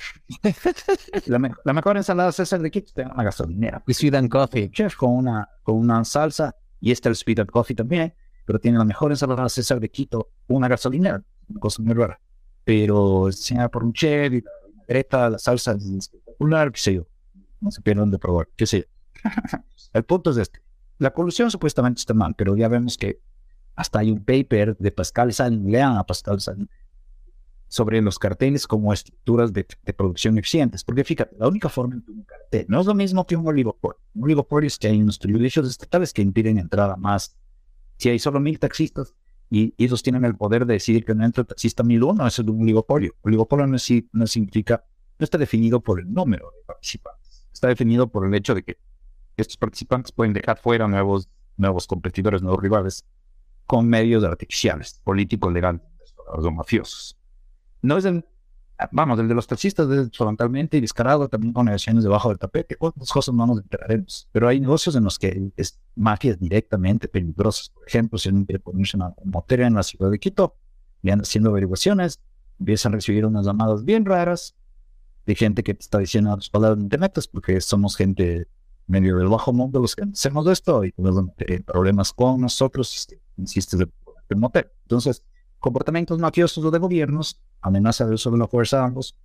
la, 1.25 1.39
me- 1.39 1.51
la 1.63 1.73
mejor 1.73 1.97
ensalada 1.97 2.31
César 2.31 2.61
de 2.61 2.69
Quito 2.71 2.91
tiene 2.93 3.11
una 3.11 3.23
gasolinera. 3.23 3.83
Y 3.87 3.93
Sweet 3.93 4.15
and 4.15 4.29
Coffee. 4.29 4.69
Chef 4.71 4.95
con 4.95 5.11
una, 5.11 5.49
con 5.63 5.75
una 5.75 6.03
salsa 6.03 6.55
y 6.79 6.91
está 6.91 7.09
el 7.09 7.15
Sweet 7.15 7.39
and 7.39 7.49
Coffee 7.49 7.75
también, 7.75 8.13
pero 8.47 8.59
tiene 8.59 8.77
la 8.77 8.85
mejor 8.85 9.11
ensalada 9.11 9.49
César 9.49 9.81
de 9.81 9.89
Quito, 9.91 10.29
una 10.47 10.69
gasolinera, 10.69 11.21
una 11.49 11.59
cosa 11.59 11.83
muy 11.83 11.93
rara. 11.93 12.17
Pero 12.63 13.27
es 13.27 13.35
diseñada 13.35 13.67
por 13.67 13.83
un 13.83 13.91
chef 13.91 14.31
y 14.31 14.43
la 14.87 15.29
la 15.29 15.37
salsa 15.37 15.73
es 15.73 15.83
espectacular, 15.83 16.71
qué 16.71 16.79
sé 16.79 16.93
yo. 16.93 17.07
No 17.59 17.71
se 17.71 17.81
pierdan 17.81 18.09
de 18.09 18.17
probar, 18.17 18.47
qué 18.55 18.65
sé 18.65 18.79
yo. 18.79 19.29
el 19.93 20.03
punto 20.05 20.31
es 20.31 20.37
este. 20.37 20.61
La 20.97 21.11
colusión 21.11 21.51
supuestamente 21.51 21.99
está 21.99 22.13
mal, 22.13 22.35
pero 22.37 22.55
ya 22.55 22.69
vemos 22.69 22.97
que 22.97 23.19
hasta 23.75 23.99
hay 23.99 24.11
un 24.11 24.23
paper 24.23 24.77
de 24.77 24.91
Pascal 24.93 25.33
San, 25.33 25.65
lean 25.65 25.97
a 25.97 26.05
Pascal 26.05 26.39
San, 26.39 26.69
sobre 27.67 28.01
los 28.01 28.17
carteles 28.17 28.65
como 28.65 28.93
estructuras 28.93 29.51
de, 29.51 29.67
de 29.83 29.93
producción 29.93 30.37
eficientes. 30.37 30.85
Porque 30.85 31.03
fíjate, 31.03 31.35
la 31.37 31.49
única 31.49 31.67
forma 31.67 31.95
de 31.97 32.11
un 32.13 32.23
cartel 32.23 32.65
no 32.69 32.79
es 32.79 32.87
lo 32.87 32.95
mismo 32.95 33.27
que 33.27 33.35
un 33.35 33.45
oligopolio. 33.45 33.99
Un 34.15 34.23
oligopolio 34.23 34.67
es 34.67 34.77
que 34.77 34.87
hay 34.87 35.01
unos 35.01 35.19
privilegios 35.19 35.67
estatales 35.67 36.13
que 36.13 36.21
impiden 36.21 36.57
entrada 36.57 36.95
más. 36.95 37.35
Si 37.97 38.09
hay 38.09 38.19
solo 38.19 38.39
mil 38.39 38.59
taxistas 38.59 39.15
y, 39.49 39.73
y 39.77 39.85
ellos 39.85 40.03
tienen 40.03 40.25
el 40.25 40.35
poder 40.35 40.65
de 40.65 40.73
decidir 40.73 41.05
que 41.05 41.15
no 41.15 41.25
entra 41.25 41.41
el 41.41 41.47
taxista 41.47 41.83
mil 41.83 42.03
uno, 42.03 42.25
eso 42.25 42.41
es 42.41 42.47
un 42.47 42.61
oligopolio. 42.61 43.15
Oligopolio 43.21 43.67
no, 43.67 43.77
no 44.11 44.27
significa, 44.27 44.83
no 45.19 45.23
está 45.23 45.37
definido 45.37 45.81
por 45.81 45.99
el 45.99 46.11
número 46.11 46.51
de 46.51 46.63
participantes. 46.65 47.47
Está 47.51 47.67
definido 47.67 48.07
por 48.07 48.25
el 48.25 48.33
hecho 48.33 48.53
de 48.53 48.63
que 48.63 48.77
estos 49.35 49.57
participantes 49.57 50.11
pueden 50.11 50.33
dejar 50.33 50.59
fuera 50.59 50.87
nuevos, 50.87 51.29
nuevos 51.57 51.87
competidores, 51.87 52.41
nuevos 52.41 52.61
rivales, 52.61 53.05
con 53.65 53.87
medios 53.87 54.23
artificiales, 54.23 55.01
políticos, 55.03 55.51
legales 55.51 55.81
o 56.27 56.51
mafiosos. 56.51 57.17
No 57.81 57.97
es 57.97 58.05
el, 58.05 58.25
vamos, 58.91 59.19
el 59.19 59.27
de 59.27 59.33
los 59.33 59.47
taxistas 59.47 59.89
es 59.89 60.09
frontalmente 60.15 60.79
descarado 60.79 61.27
también 61.27 61.53
con 61.53 61.65
negociaciones 61.65 62.03
debajo 62.03 62.29
del 62.29 62.37
tapete. 62.37 62.75
Otras 62.79 63.09
cosas 63.09 63.33
no 63.33 63.47
nos 63.47 63.59
enteraremos. 63.59 64.27
Pero 64.31 64.47
hay 64.47 64.59
negocios 64.59 64.95
en 64.95 65.03
los 65.03 65.17
que 65.17 65.51
es 65.55 65.79
mafias 65.95 66.39
directamente 66.39 67.07
peligrosas. 67.07 67.69
Por 67.69 67.87
ejemplo, 67.87 68.19
si 68.19 68.29
alguien 68.29 68.45
quiere 68.45 68.59
ponerse 68.59 68.97
una 68.97 69.13
motera 69.23 69.67
en 69.67 69.73
la 69.73 69.83
ciudad 69.83 70.11
de 70.11 70.19
Quito 70.19 70.55
y 71.01 71.09
anda 71.09 71.23
haciendo 71.23 71.49
averiguaciones, 71.49 72.19
empiezan 72.59 72.93
a 72.93 72.95
recibir 72.95 73.25
unas 73.25 73.45
llamadas 73.45 73.83
bien 73.83 74.05
raras 74.05 74.55
de 75.25 75.35
gente 75.35 75.63
que 75.63 75.73
te 75.73 75.81
está 75.81 75.99
diciendo 75.99 76.35
las 76.35 76.49
palabras 76.49 76.79
en 76.79 76.99
metas 76.99 77.27
porque 77.27 77.59
somos 77.61 77.95
gente 77.95 78.47
medio 78.87 79.17
del 79.17 79.27
bajo 79.27 79.51
mundo 79.51 79.79
los 79.79 79.95
que 79.95 80.03
hacemos 80.03 80.47
esto 80.47 80.85
y 80.85 80.91
podemos 80.93 81.25
meter 81.25 81.63
problemas 81.65 82.13
con 82.13 82.39
nosotros 82.39 83.07
insistes 83.35 83.79
de 83.79 84.35
motel. 84.35 84.67
Entonces, 84.83 85.23
comportamientos 85.59 86.19
mafiosos 86.19 86.71
de 86.71 86.79
gobiernos, 86.79 87.41
amenaza 87.61 88.05
de 88.05 88.13
uso 88.13 88.31
de 88.31 88.37
la 88.37 88.47
fuerza 88.47 88.83
ambos. 88.83 89.17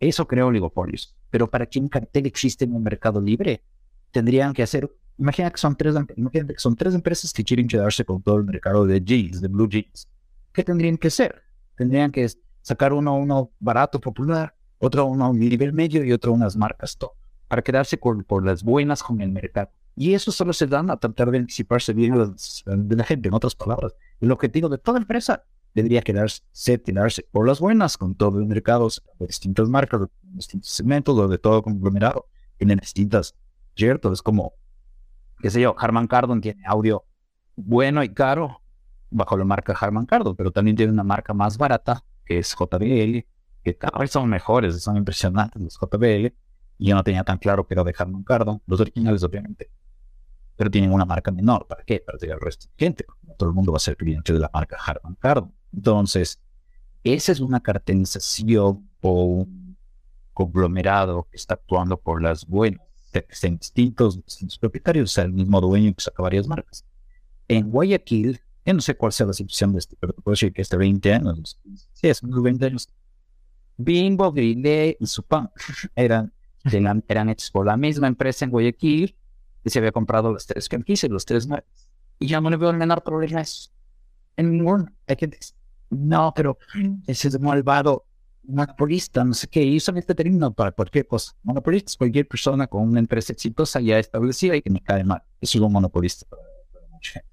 Eso 0.00 0.26
crea 0.26 0.46
oligopolios. 0.46 1.14
Pero 1.30 1.50
para 1.50 1.66
que 1.66 1.78
un 1.78 1.88
cartel 1.88 2.26
existe 2.26 2.64
en 2.64 2.74
un 2.74 2.82
mercado 2.82 3.20
libre, 3.20 3.62
tendrían 4.10 4.52
que 4.52 4.62
hacer. 4.62 4.90
Imagina 5.18 5.50
que 5.50 5.58
son 5.58 5.76
tres, 5.76 5.94
que 6.32 6.54
son 6.56 6.76
tres 6.76 6.94
empresas 6.94 7.32
que 7.32 7.44
quieren 7.44 7.68
quedarse 7.68 8.04
con 8.04 8.22
todo 8.22 8.36
el 8.36 8.44
mercado 8.44 8.86
de 8.86 9.00
jeans, 9.00 9.40
de 9.40 9.48
blue 9.48 9.68
jeans. 9.68 10.08
¿Qué 10.52 10.62
tendrían 10.64 10.96
que 10.96 11.08
hacer? 11.08 11.42
Tendrían 11.76 12.10
que 12.10 12.28
sacar 12.62 12.92
uno, 12.92 13.16
uno 13.16 13.50
barato, 13.58 14.00
popular, 14.00 14.54
otro 14.78 15.06
uno 15.06 15.24
a 15.24 15.28
un 15.28 15.38
nivel 15.38 15.72
medio 15.72 16.04
y 16.04 16.12
otro 16.12 16.32
unas 16.32 16.56
marcas 16.56 16.96
top, 16.96 17.12
para 17.48 17.62
quedarse 17.62 17.96
por, 17.96 18.24
por 18.24 18.44
las 18.44 18.62
buenas 18.62 19.02
con 19.02 19.20
el 19.20 19.30
mercado. 19.30 19.70
Y 19.96 20.14
eso 20.14 20.32
solo 20.32 20.52
se 20.52 20.66
dan 20.66 20.90
a 20.90 20.96
tratar 20.96 21.30
de 21.30 21.38
anticiparse 21.38 21.92
bien 21.92 22.14
de 22.66 22.96
la 22.96 23.04
gente, 23.04 23.28
en 23.28 23.34
otras 23.34 23.54
palabras. 23.54 23.94
El 24.20 24.32
objetivo 24.32 24.68
de 24.68 24.78
toda 24.78 24.98
empresa 24.98 25.44
debería 25.74 26.02
quedarse, 26.02 26.42
quedarse 26.82 27.26
por 27.30 27.46
las 27.46 27.60
buenas 27.60 27.98
con 27.98 28.14
todo 28.14 28.38
el 28.38 28.46
mercado, 28.46 28.88
de 29.18 29.26
distintas 29.26 29.68
marcas, 29.68 30.02
de 30.02 30.06
distintos 30.22 30.70
segmentos, 30.70 31.18
o 31.18 31.28
de 31.28 31.38
todo 31.38 31.62
conglomerado, 31.62 32.26
tienen 32.56 32.78
distintas, 32.78 33.34
¿cierto? 33.76 34.12
Es 34.12 34.22
como, 34.22 34.54
qué 35.40 35.50
sé 35.50 35.60
yo, 35.60 35.74
Harman 35.78 36.06
Kardon 36.06 36.40
tiene 36.40 36.62
audio 36.64 37.04
bueno 37.56 38.02
y 38.02 38.08
caro 38.08 38.60
bajo 39.10 39.36
la 39.36 39.44
marca 39.44 39.76
Harman 39.78 40.06
Kardon, 40.06 40.36
pero 40.36 40.50
también 40.50 40.76
tiene 40.76 40.92
una 40.92 41.04
marca 41.04 41.34
más 41.34 41.58
barata, 41.58 42.04
que 42.24 42.38
es 42.38 42.54
JBL, 42.54 43.26
que 43.62 43.76
cada 43.76 43.98
vez 43.98 44.10
son 44.10 44.28
mejores, 44.28 44.80
son 44.82 44.96
impresionantes 44.96 45.60
los 45.60 45.78
JBL, 45.78 46.32
y 46.78 46.88
yo 46.88 46.94
no 46.94 47.04
tenía 47.04 47.24
tan 47.24 47.38
claro 47.38 47.66
que 47.66 47.74
era 47.74 47.84
de 47.84 47.94
Harman 47.96 48.22
Kardon, 48.22 48.62
los 48.66 48.80
originales 48.80 49.22
obviamente, 49.22 49.70
pero 50.56 50.70
tienen 50.70 50.92
una 50.92 51.04
marca 51.04 51.32
menor, 51.32 51.66
¿para 51.66 51.84
qué? 51.84 52.00
Para 52.04 52.18
llegar 52.18 52.36
al 52.36 52.40
resto 52.40 52.66
de 52.68 52.84
gente, 52.84 53.06
todo 53.36 53.48
el 53.48 53.54
mundo 53.54 53.72
va 53.72 53.76
a 53.76 53.80
ser 53.80 53.96
cliente 53.96 54.32
de 54.32 54.38
la 54.38 54.50
marca 54.52 54.76
Harman 54.84 55.16
Kardon. 55.16 55.52
Entonces, 55.74 56.40
esa 57.02 57.32
es 57.32 57.40
una 57.40 57.60
cartelización 57.60 58.88
o 59.00 59.24
un 59.24 59.76
conglomerado 60.32 61.28
que 61.30 61.36
está 61.36 61.54
actuando 61.54 61.98
por 61.98 62.22
las 62.22 62.46
buenas, 62.46 62.80
en 63.42 63.58
distintos, 63.58 64.24
distintos 64.24 64.58
propietarios, 64.58 65.10
o 65.10 65.14
sea, 65.14 65.24
el 65.24 65.32
mismo 65.32 65.60
dueño 65.60 65.94
que 65.94 66.02
saca 66.02 66.22
varias 66.22 66.48
marcas. 66.48 66.84
En 67.46 67.70
Guayaquil, 67.70 68.40
yo 68.64 68.74
no 68.74 68.80
sé 68.80 68.96
cuál 68.96 69.12
sea 69.12 69.26
la 69.26 69.32
situación 69.32 69.72
de 69.72 69.78
este, 69.78 69.96
pero 70.00 70.14
puedo 70.14 70.32
decir 70.32 70.52
que 70.52 70.62
este 70.62 70.76
20 70.76 71.12
años, 71.12 71.60
sí, 71.92 72.10
unos 72.22 72.42
20 72.42 72.66
años, 72.66 72.88
Bimbo, 73.76 74.32
Grillet 74.32 74.96
y 74.98 75.06
Supan 75.06 75.50
eran, 75.94 76.32
eran, 76.64 77.04
eran 77.08 77.28
hechos 77.28 77.50
por 77.50 77.66
la 77.66 77.76
misma 77.76 78.08
empresa 78.08 78.44
en 78.44 78.50
Guayaquil 78.50 79.16
y 79.64 79.70
se 79.70 79.78
había 79.78 79.92
comprado 79.92 80.32
las 80.32 80.46
tres 80.46 80.68
franquicias, 80.68 81.10
los 81.10 81.24
tres 81.24 81.46
marcas. 81.46 81.88
Y 82.18 82.28
ya 82.28 82.40
no 82.40 82.50
le 82.50 82.56
veo 82.56 82.70
el 82.70 82.76
menor 82.76 83.02
problema 83.02 83.40
a 83.40 83.42
eso. 83.42 83.70
Hay 84.36 85.16
que 85.16 85.26
dice, 85.26 85.54
no, 85.94 86.32
pero 86.34 86.58
ese 87.06 87.28
es 87.28 87.40
malvado 87.40 88.06
monopolista, 88.46 89.24
no 89.24 89.34
sé 89.34 89.48
qué. 89.48 89.62
Y 89.62 89.76
usan 89.76 89.96
este 89.96 90.14
término 90.14 90.52
para 90.52 90.72
cualquier 90.72 91.06
cosa. 91.06 91.32
Monopolista 91.42 91.90
es 91.90 91.96
cualquier 91.96 92.28
persona 92.28 92.66
con 92.66 92.82
una 92.82 93.00
empresa 93.00 93.32
exitosa 93.32 93.80
ya 93.80 93.98
establecida 93.98 94.56
y 94.56 94.62
que 94.62 94.70
me 94.70 94.80
cae 94.80 95.04
mal. 95.04 95.22
Eso 95.40 95.58
es 95.58 95.62
un 95.62 95.72
monopolista 95.72 96.26
para, 96.28 96.42
para 96.72 96.86
mucha 96.88 97.12
gente. 97.12 97.28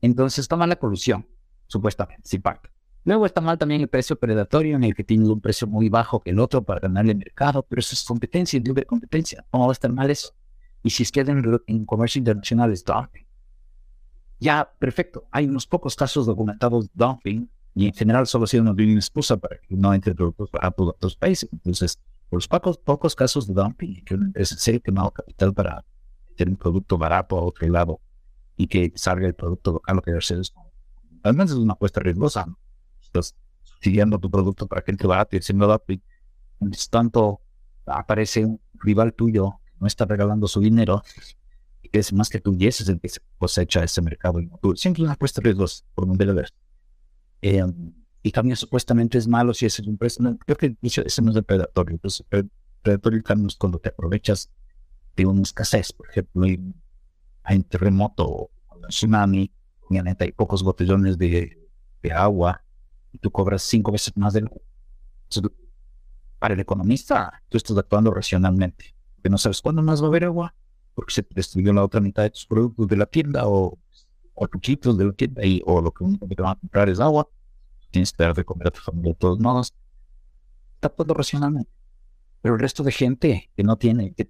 Entonces 0.00 0.40
está 0.40 0.56
mal 0.56 0.68
la 0.68 0.76
colusión, 0.76 1.26
supuestamente, 1.66 2.22
sí 2.28 2.38
parte. 2.38 2.70
Luego 3.04 3.24
está 3.24 3.40
mal 3.40 3.56
también 3.56 3.80
el 3.80 3.88
precio 3.88 4.18
predatorio 4.18 4.74
en 4.76 4.82
el 4.82 4.94
que 4.94 5.04
tiene 5.04 5.28
un 5.28 5.40
precio 5.40 5.68
muy 5.68 5.88
bajo 5.88 6.20
que 6.20 6.30
el 6.30 6.40
otro 6.40 6.64
para 6.64 6.80
ganarle 6.80 7.12
el 7.12 7.18
mercado, 7.18 7.62
pero 7.62 7.78
eso 7.78 7.94
es 7.94 8.04
competencia, 8.04 8.58
libre 8.58 8.84
competencia. 8.84 9.46
¿Cómo 9.50 9.66
va 9.66 9.70
a 9.70 9.74
estar 9.74 9.92
mal 9.92 10.10
eso? 10.10 10.34
Y 10.82 10.90
si 10.90 11.04
es 11.04 11.12
que 11.12 11.20
en, 11.20 11.60
en 11.66 11.84
comercio 11.86 12.18
internacional 12.18 12.72
es 12.72 12.84
dumping. 12.84 13.24
Ya, 14.38 14.70
perfecto. 14.78 15.26
Hay 15.30 15.46
unos 15.46 15.66
pocos 15.66 15.94
casos 15.94 16.26
documentados 16.26 16.86
de 16.86 16.90
dumping 16.94 17.48
y 17.76 17.86
en 17.86 17.92
general 17.92 18.26
solo 18.26 18.44
ha 18.44 18.46
sido 18.46 18.62
una 18.62 18.72
una 18.72 18.94
excusa 18.94 19.36
para 19.36 19.58
que 19.58 19.76
no 19.76 19.92
entre 19.92 20.14
productos 20.14 20.48
a 20.58 20.72
otros 20.74 21.14
países. 21.14 21.46
Entonces, 21.52 22.00
por 22.30 22.38
los 22.38 22.48
pocos, 22.48 22.78
pocos 22.78 23.14
casos 23.14 23.46
de 23.46 23.52
dumping, 23.52 24.02
que 24.02 24.14
una 24.14 24.26
empresa 24.26 24.56
se 24.56 24.76
ha 24.76 24.78
quemado 24.80 25.10
capital 25.10 25.52
para 25.52 25.84
tener 26.36 26.52
un 26.52 26.56
producto 26.56 26.96
barato 26.96 27.36
a 27.36 27.42
otro 27.42 27.68
lado 27.68 28.00
y 28.56 28.66
que 28.66 28.92
salga 28.96 29.26
el 29.26 29.34
producto 29.34 29.72
local 29.72 29.98
o 29.98 30.02
quedarse 30.02 30.40
al 31.22 31.34
menos 31.34 31.50
es 31.50 31.58
una 31.58 31.74
apuesta 31.74 32.00
riesgosa. 32.00 32.46
¿no? 32.46 32.58
Estás 33.02 33.36
siguiendo 33.82 34.18
tu 34.18 34.30
producto 34.30 34.66
para 34.66 34.80
que 34.80 34.92
entre 34.92 35.06
barato 35.06 35.36
y 35.36 35.40
haciendo 35.40 35.66
dumping. 35.66 36.02
Mientras 36.60 36.88
tanto, 36.88 37.42
aparece 37.84 38.46
un 38.46 38.58
rival 38.72 39.12
tuyo 39.12 39.60
que 39.66 39.72
no 39.78 39.86
está 39.86 40.06
regalando 40.06 40.48
su 40.48 40.60
dinero 40.60 41.02
y 41.82 41.90
que 41.90 41.98
es 41.98 42.10
más 42.14 42.30
que 42.30 42.40
tú 42.40 42.56
y 42.58 42.68
ese 42.68 42.84
es 42.84 42.88
el 42.88 43.00
que 43.00 43.10
se 43.10 43.20
cosecha 43.36 43.84
ese 43.84 44.00
mercado. 44.00 44.38
Siempre 44.76 45.02
es 45.02 45.04
una 45.04 45.12
apuesta 45.12 45.42
riesgosa, 45.42 45.84
por 45.94 46.06
donde 46.06 46.24
lo. 46.24 46.42
Eh, 47.48 47.64
y 48.24 48.32
también 48.32 48.56
supuestamente 48.56 49.18
es 49.18 49.28
malo 49.28 49.54
si 49.54 49.66
es 49.66 49.78
un. 49.78 49.96
No, 50.18 50.36
creo 50.38 50.56
que 50.56 50.76
ese 50.82 51.02
ese 51.06 51.22
no 51.22 51.30
es 51.30 51.36
el 51.36 51.44
predatorio. 51.44 51.94
Entonces, 51.94 52.26
el 52.32 52.50
predatorio 52.82 53.22
también 53.22 53.46
es 53.46 53.54
cuando 53.54 53.78
te 53.78 53.90
aprovechas 53.90 54.50
de 55.14 55.26
una 55.26 55.42
escasez. 55.42 55.92
Por 55.92 56.10
ejemplo, 56.10 56.44
hay, 56.44 57.56
un 57.56 57.62
terremoto 57.62 58.26
o 58.26 58.50
un 58.74 58.88
tsunami, 58.88 59.52
y 59.88 59.94
neta 60.02 60.24
hay 60.24 60.32
pocos 60.32 60.64
botellones 60.64 61.18
de, 61.18 61.56
de 62.02 62.12
agua 62.12 62.64
y 63.12 63.18
tú 63.18 63.30
cobras 63.30 63.62
cinco 63.62 63.92
veces 63.92 64.16
más 64.16 64.32
de 64.32 64.40
lo 64.40 64.50
Entonces, 65.28 65.52
para 66.40 66.54
el 66.54 66.58
economista, 66.58 67.44
tú 67.48 67.58
estás 67.58 67.78
actuando 67.78 68.10
racionalmente. 68.10 68.96
Que 69.22 69.30
no 69.30 69.38
sabes 69.38 69.62
cuándo 69.62 69.82
más 69.82 70.02
va 70.02 70.06
a 70.06 70.08
haber 70.08 70.24
agua, 70.24 70.52
porque 70.94 71.14
se 71.14 71.26
destruyó 71.30 71.72
la 71.72 71.84
otra 71.84 72.00
mitad 72.00 72.24
de 72.24 72.30
tus 72.30 72.44
productos 72.44 72.88
de 72.88 72.96
la 72.96 73.06
tienda 73.06 73.46
o, 73.46 73.78
o 74.34 74.46
chicos 74.60 74.98
de 74.98 75.04
la 75.04 75.12
tienda 75.12 75.46
y, 75.46 75.62
o 75.64 75.80
lo 75.80 75.92
que 75.92 76.04
te 76.34 76.42
van 76.42 76.52
a 76.52 76.56
comprar 76.56 76.88
es 76.88 76.98
agua. 76.98 77.28
Tienes 77.90 78.12
que 78.12 78.22
dar 78.22 78.34
de 78.34 78.44
comer 78.44 78.68
a 78.68 78.70
tu 78.70 78.80
familia 78.80 79.12
de 79.12 79.18
todos 79.18 79.38
modos. 79.38 79.74
Está 80.74 80.88
actuando 80.88 81.14
racionalmente. 81.14 81.70
Pero 82.42 82.54
el 82.54 82.60
resto 82.60 82.82
de 82.82 82.92
gente 82.92 83.50
que 83.56 83.62
no 83.62 83.76
tiene, 83.76 84.12
que, 84.12 84.28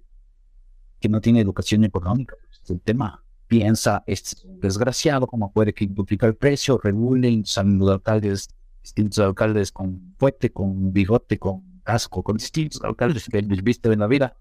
no 1.09 1.21
tiene 1.21 1.41
educación 1.41 1.83
económica, 1.83 2.35
pues, 2.47 2.61
es 2.63 2.69
el 2.69 2.81
tema 2.81 3.23
piensa, 3.47 4.03
es 4.07 4.45
desgraciado, 4.45 5.25
como 5.25 5.51
puede 5.51 5.73
que 5.73 5.87
duplica 5.87 6.27
el 6.27 6.35
precio, 6.35 6.77
regulen, 6.77 7.45
salen 7.45 7.79
los 7.79 7.89
alcaldes, 7.89 8.49
distintos 8.81 9.19
alcaldes 9.19 9.71
con 9.71 10.15
fuete, 10.17 10.51
con 10.51 10.91
bigote, 10.91 11.39
con 11.39 11.81
casco 11.83 12.21
con 12.21 12.35
distintos 12.35 12.83
alcaldes 12.83 13.29
que 13.29 13.41
les 13.41 13.63
viste 13.63 13.91
en 13.91 13.99
la 13.99 14.07
vida 14.07 14.35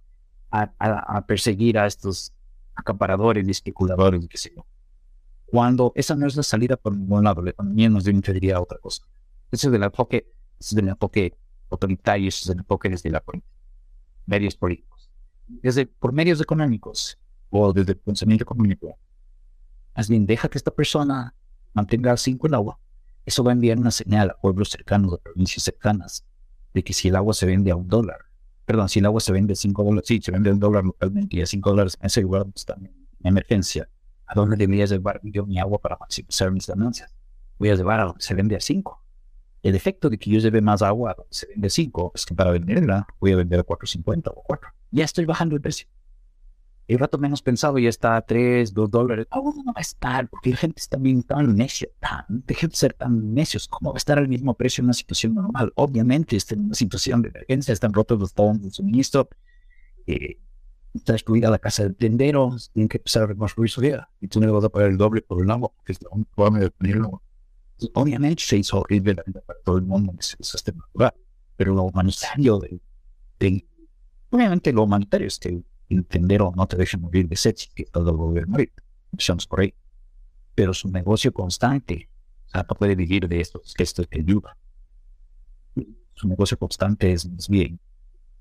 a 0.51 1.24
perseguir 1.26 1.78
a 1.78 1.86
estos 1.86 2.32
acaparadores 2.74 3.47
y 3.47 3.51
especuladores, 3.51 4.26
qué 4.28 4.36
sé 4.36 4.52
yo. 4.56 4.66
Cuando 5.47 5.93
esa 5.94 6.16
no 6.16 6.27
es 6.27 6.36
la 6.36 6.43
salida 6.43 6.77
por 6.77 6.97
ningún 6.97 7.24
lado, 7.24 7.43
la 7.43 7.51
economía 7.51 7.89
nos 7.89 8.05
diría 8.05 8.60
otra 8.60 8.78
cosa. 8.78 9.05
Ese 9.51 9.68
es 9.68 9.74
el 9.74 9.82
enfoque, 9.82 10.32
es 10.59 10.73
el 10.73 10.89
enfoque 10.89 11.35
autoritario, 11.70 12.28
ese 12.28 12.44
es 12.44 12.51
el 12.51 12.59
enfoque 12.59 12.89
desde 12.89 13.10
la 13.10 13.23
medios 14.27 14.56
políticos. 14.56 15.10
Desde 15.47 15.86
por 15.86 16.12
medios 16.12 16.40
económicos 16.40 17.18
o 17.51 17.73
desde 17.73 17.93
el 17.93 17.98
pensamiento 17.98 18.43
económico, 18.43 18.98
más 19.94 20.09
bien 20.09 20.27
deja 20.27 20.48
que 20.48 20.59
esta 20.59 20.73
persona 20.73 21.35
mantenga 21.73 22.16
cinco 22.16 22.48
el 22.48 22.55
agua. 22.55 22.78
Eso 23.24 23.44
va 23.44 23.52
a 23.52 23.55
enviar 23.55 23.78
una 23.78 23.90
señal 23.90 24.31
a 24.31 24.40
pueblos 24.40 24.70
cercanos, 24.70 25.14
a 25.14 25.18
provincias 25.18 25.62
cercanas, 25.62 26.24
de 26.74 26.82
que 26.82 26.93
si 26.93 27.09
el 27.09 27.16
agua 27.16 27.35
se 27.35 27.47
vende 27.47 27.70
a 27.70 27.77
un 27.77 27.89
dólar, 27.89 28.18
perdón, 28.64 28.89
si 28.89 28.98
el 28.98 29.06
agua 29.06 29.20
se 29.20 29.32
vende 29.32 29.52
a 29.52 29.56
cinco 29.56 29.85
dólares, 29.85 30.06
sí, 30.09 30.20
se 30.20 30.32
vende 30.32 30.51
a 30.51 30.52
un 30.52 30.60
dólar 30.60 30.85
localmente 30.85 31.36
y 31.36 31.40
a 31.40 31.47
cinco 31.47 31.70
dólares 31.70 31.97
en 32.01 32.06
ese 32.06 32.20
lugar 32.20 32.47
está 32.55 32.74
en 32.74 32.93
emergencia, 33.23 33.89
¿a 34.26 34.34
dónde 34.34 34.56
debería 34.56 34.86
llevar 34.86 35.20
yo 35.22 35.46
mi 35.46 35.58
agua 35.58 35.78
para 35.78 35.96
maximizar 35.96 36.50
mis 36.50 36.66
ganancias? 36.66 37.14
Voy 37.58 37.70
a 37.70 37.74
llevar 37.74 38.00
a 38.00 38.04
donde 38.04 38.22
se 38.22 38.34
vende 38.34 38.56
a 38.56 38.60
cinco. 38.60 39.02
El 39.62 39.74
efecto 39.74 40.10
de 40.10 40.18
que 40.18 40.30
yo 40.30 40.38
lleve 40.38 40.60
más 40.60 40.82
agua 40.82 41.12
a 41.12 41.14
donde 41.14 41.32
se 41.32 41.46
vende 41.48 41.66
a 41.66 41.70
cinco 41.70 42.12
es 42.14 42.26
que 42.26 42.34
para 42.34 42.50
venderla 42.50 43.06
voy 43.18 43.32
a 43.32 43.36
vender 43.36 43.60
a 43.60 43.64
4.50 43.64 44.32
o 44.34 44.42
4. 44.42 44.70
Ya 44.90 45.04
estoy 45.04 45.24
bajando 45.24 45.56
el 45.56 45.60
precio. 45.60 45.88
El 46.88 47.00
rato 47.00 47.18
menos 47.18 47.42
pensado 47.42 47.78
ya 47.78 47.88
está 47.88 48.16
a 48.16 48.22
3, 48.22 48.72
2 48.72 48.90
dólares. 48.90 49.26
Bueno, 49.32 49.62
no 49.64 49.72
va 49.72 49.78
a 49.78 49.80
estar, 49.80 50.28
porque 50.28 50.50
la 50.50 50.56
gente 50.56 50.80
está 50.80 50.96
bien 50.96 51.24
tan 51.24 51.56
necia, 51.56 51.88
tan, 51.98 52.24
dejen 52.28 52.70
de 52.70 52.76
ser 52.76 52.92
tan 52.94 53.34
necios. 53.34 53.66
¿Cómo 53.66 53.90
va 53.90 53.96
a 53.96 53.98
estar 53.98 54.18
al 54.18 54.28
mismo 54.28 54.54
precio 54.54 54.82
en 54.82 54.86
una 54.86 54.94
situación 54.94 55.34
normal? 55.34 55.72
Obviamente 55.74 56.36
está 56.36 56.54
en 56.54 56.66
una 56.66 56.74
situación 56.74 57.22
de 57.22 57.28
emergencia, 57.30 57.72
están 57.72 57.92
rotos 57.92 58.20
los 58.20 58.32
talons 58.32 58.62
de 58.62 58.70
suministro, 58.70 59.28
eh, 60.06 60.38
está 60.97 61.12
destruida 61.14 61.51
la 61.51 61.59
casa 61.59 61.82
del 61.85 61.97
tendero, 61.97 62.56
tienen 62.73 62.89
que 62.89 62.98
empezar 62.98 63.24
a 63.24 63.27
reconstruir 63.27 63.70
su 63.70 63.81
vida. 63.81 64.10
Y 64.20 64.28
tú 64.28 64.40
no 64.40 64.47
le 64.47 64.52
vas 64.52 64.64
a 64.64 64.68
pagar 64.68 64.90
el 64.90 64.97
doble 64.98 65.23
por 65.23 65.43
el 65.43 65.51
agua, 65.51 65.70
porque 65.77 65.93
es 65.93 65.98
única 66.10 66.31
forma 66.35 66.59
de 66.60 66.70
tenerlo. 66.70 67.23
Obviamente 67.94 68.43
se 68.44 68.56
hizo 68.59 68.81
horrible 68.81 69.14
la 69.14 69.23
vida 69.27 69.40
para 69.43 69.59
todo 69.60 69.77
el 69.78 69.85
mundo 69.85 70.12
en 70.12 70.18
ese 70.18 70.36
sistema 70.40 70.85
natural, 70.86 71.14
pero 71.56 71.74
lo 71.74 71.82
humanitario 71.85 72.59
de, 72.59 72.81
de- 73.40 73.66
obviamente 74.31 74.73
lo 74.73 74.85
humanitario 74.85 75.27
es 75.28 75.39
que 75.39 75.62
el 75.89 76.06
tendero 76.06 76.52
no 76.56 76.66
te 76.66 76.77
deje 76.77 76.97
morir 76.97 77.28
de 77.28 77.36
sed, 77.36 77.55
que 77.74 77.85
todo 77.85 78.10
el 78.10 78.16
gobierno 78.16 78.52
morir, 78.52 78.73
empezamos 79.12 79.47
por 79.47 79.60
ahí. 79.60 79.74
Pero 80.55 80.74
su 80.74 80.90
negocio 80.90 81.32
constante, 81.32 82.09
o 82.48 82.51
sea, 82.51 82.66
no 82.68 82.74
puede 82.77 82.94
vivir 82.97 83.28
de 83.28 83.40
esto, 83.40 83.60
que 83.77 83.82
esto 83.82 84.05
te 84.05 84.20
ayuda. 84.20 84.56
Su 86.14 86.28
negocio 86.28 86.59
constante 86.59 87.12
es 87.12 87.28
más 87.28 87.48
bien 87.48 87.78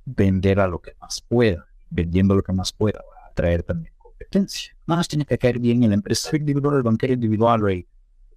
vender 0.05 0.59
a 0.59 0.67
lo 0.67 0.81
que 0.81 0.93
más 1.01 1.21
pueda, 1.21 1.67
vendiendo 1.89 2.35
lo 2.35 2.43
que 2.43 2.53
más 2.53 2.71
pueda, 2.71 2.99
va 2.99 3.25
a 3.25 3.29
atraer 3.29 3.63
también 3.63 3.93
competencia. 3.97 4.75
Más 4.85 5.07
tiene 5.07 5.25
que 5.25 5.37
caer 5.37 5.59
bien 5.59 5.83
el 5.83 5.93
empresario 5.93 6.39
individual, 6.39 6.77
el 6.77 6.83
banquero 6.83 7.13
individual, 7.13 7.69
el 7.69 7.87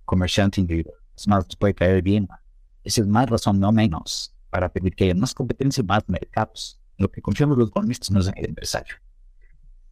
comerciante 0.04 0.60
individual. 0.60 0.96
Es 1.16 1.28
más, 1.28 1.44
puede 1.56 1.74
caer 1.74 2.02
bien. 2.02 2.28
Esa 2.84 3.00
es 3.02 3.06
más 3.06 3.28
razón, 3.28 3.60
no 3.60 3.72
menos, 3.72 4.34
para 4.50 4.68
pedir 4.68 4.94
que 4.94 5.04
haya 5.04 5.14
más 5.14 5.34
competencia, 5.34 5.82
más 5.82 6.04
mercados. 6.08 6.80
Lo 6.96 7.10
que 7.10 7.22
confiamos 7.22 7.58
los 7.58 7.68
economistas 7.68 8.10
no 8.10 8.20
es 8.20 8.28
en 8.28 8.38
el 8.38 8.46
empresario, 8.46 8.94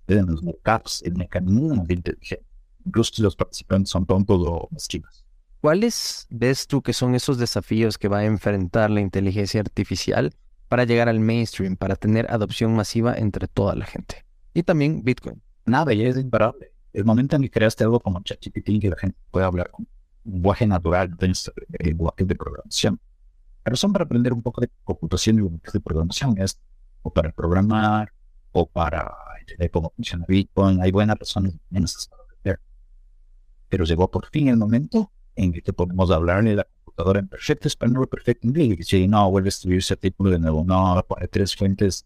es 0.06 0.16
en 0.16 0.26
los 0.26 0.42
mercados, 0.42 1.02
el 1.04 1.14
mecanismo 1.14 1.84
de 1.84 1.94
inteligencia. 1.94 2.46
Incluso 2.84 3.14
si 3.14 3.22
los 3.22 3.36
participantes 3.36 3.90
son 3.90 4.06
tontos 4.06 4.40
o 4.46 4.68
mezquinos. 4.70 5.24
¿Cuáles 5.60 6.26
ves 6.30 6.66
tú 6.66 6.82
que 6.82 6.92
son 6.92 7.14
esos 7.14 7.38
desafíos 7.38 7.98
que 7.98 8.08
va 8.08 8.18
a 8.18 8.24
enfrentar 8.24 8.90
la 8.90 9.00
inteligencia 9.00 9.60
artificial 9.60 10.32
para 10.68 10.84
llegar 10.84 11.09
al 11.09 11.20
mainstream, 11.20 11.76
para 11.76 11.97
tener 11.97 12.30
adopción 12.30 12.74
masiva 12.74 13.14
entre 13.14 13.48
toda 13.48 13.74
la 13.74 13.86
gente? 13.86 14.24
Y 14.55 14.62
también 14.62 15.02
Bitcoin. 15.02 15.43
nada, 15.64 15.93
ya 15.93 16.09
es 16.09 16.16
imparable. 16.16 16.72
El 16.93 17.05
momento 17.05 17.36
en 17.36 17.43
que 17.43 17.51
creaste 17.51 17.84
algo 17.84 18.01
como 18.01 18.22
ChatGPT, 18.22 18.80
que 18.80 18.90
la 18.90 18.97
gente 18.97 19.18
puede 19.30 19.44
hablar 19.44 19.70
con 19.70 19.86
lenguaje 20.24 20.66
natural, 20.66 21.16
tienes 21.16 21.52
lenguaje 21.78 22.24
de 22.24 22.34
programación. 22.34 23.01
La 23.64 23.70
razón 23.70 23.93
para 23.93 24.05
aprender 24.05 24.32
un 24.32 24.43
poco 24.43 24.60
de 24.60 24.70
computación 24.84 25.36
y 25.36 25.43
lenguaje 25.43 25.72
de 25.72 25.80
programación 25.80 26.38
es 26.38 26.60
o 27.02 27.12
para 27.12 27.30
programar 27.32 28.12
o 28.52 28.66
para 28.66 29.14
entender 29.40 29.70
cómo 29.70 29.93
funciona 29.94 30.24
Bitcoin. 30.26 30.80
Hay 30.80 30.90
buenas 30.90 31.18
razones 31.18 31.55
menos. 31.70 32.10
Pero 33.68 33.84
llegó 33.84 34.10
por 34.10 34.26
fin 34.26 34.48
el 34.48 34.56
momento 34.56 35.10
en 35.34 35.52
que 35.52 35.72
podemos 35.72 36.10
hablarle 36.10 36.55
la 36.55 36.66
computadora 36.97 37.20
en 37.20 37.28
perfecto 37.28 37.68
español, 37.68 38.09
perfecto 38.09 38.47
inglés. 38.47 38.93
Y 38.93 39.09
no, 39.09 39.31
vuelve 39.31 39.48
a 39.48 39.51
escribir 39.51 39.78
ese 39.78 39.94
artículo 39.94 40.31
de 40.31 40.39
nuevo, 40.39 40.64
no, 40.64 41.05
pone 41.06 41.28
tres 41.28 41.55
fuentes 41.55 42.05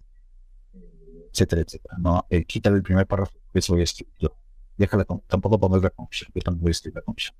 etcétera, 1.32 1.62
etcétera. 1.62 1.96
No, 1.98 2.26
eh, 2.28 2.44
quítale 2.44 2.76
el 2.76 2.82
primer 2.82 3.06
párrafo, 3.06 3.38
que 3.52 3.58
eso 3.60 3.72
voy 3.72 3.82
a 3.82 3.84
escribir 3.84 4.14
yo. 4.18 4.36
Déjala 4.76 5.04
con, 5.04 5.20
tampoco 5.26 5.60
pongas 5.60 5.82
la 5.82 5.90
confusión, 5.90 6.30
que 6.34 6.40
tampoco 6.40 6.62
voy 6.62 6.70
a 6.70 6.72
escribir 6.72 6.96
la 6.96 7.02
confusión. 7.02 7.36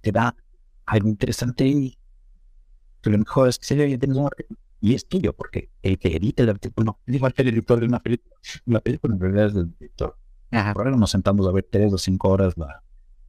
Te 0.00 0.12
da 0.12 0.36
algo 0.86 1.08
interesante 1.08 1.66
y 1.66 1.98
que 3.00 3.10
lo 3.10 3.18
mejor 3.18 3.48
es 3.48 3.58
que 3.58 3.64
si 3.64 3.76
ya 3.76 3.98
tienes 3.98 4.16
un 4.16 4.26
artículo 4.26 4.60
y 4.80 4.94
es 4.94 5.06
tuyo, 5.06 5.32
porque 5.32 5.70
el 5.82 5.98
que 5.98 6.16
edita 6.16 6.42
el 6.42 6.50
artículo 6.50 6.98
es 7.06 7.14
igual 7.14 7.32
que 7.32 7.42
el 7.42 7.48
editor 7.48 7.80
de 7.80 7.86
una 7.86 8.00
película. 8.00 8.36
La 8.66 8.80
película 8.80 9.14
en 9.14 9.20
realidad 9.20 9.46
es 9.46 9.54
del 9.54 9.72
editor. 9.80 10.18
Por 10.50 10.86
ahora 10.86 10.90
nos 10.90 11.10
sentamos 11.10 11.46
a 11.46 11.52
ver 11.52 11.66
tres 11.70 11.92
o 11.92 11.98
cinco 11.98 12.28
horas 12.28 12.54
la, 12.58 12.82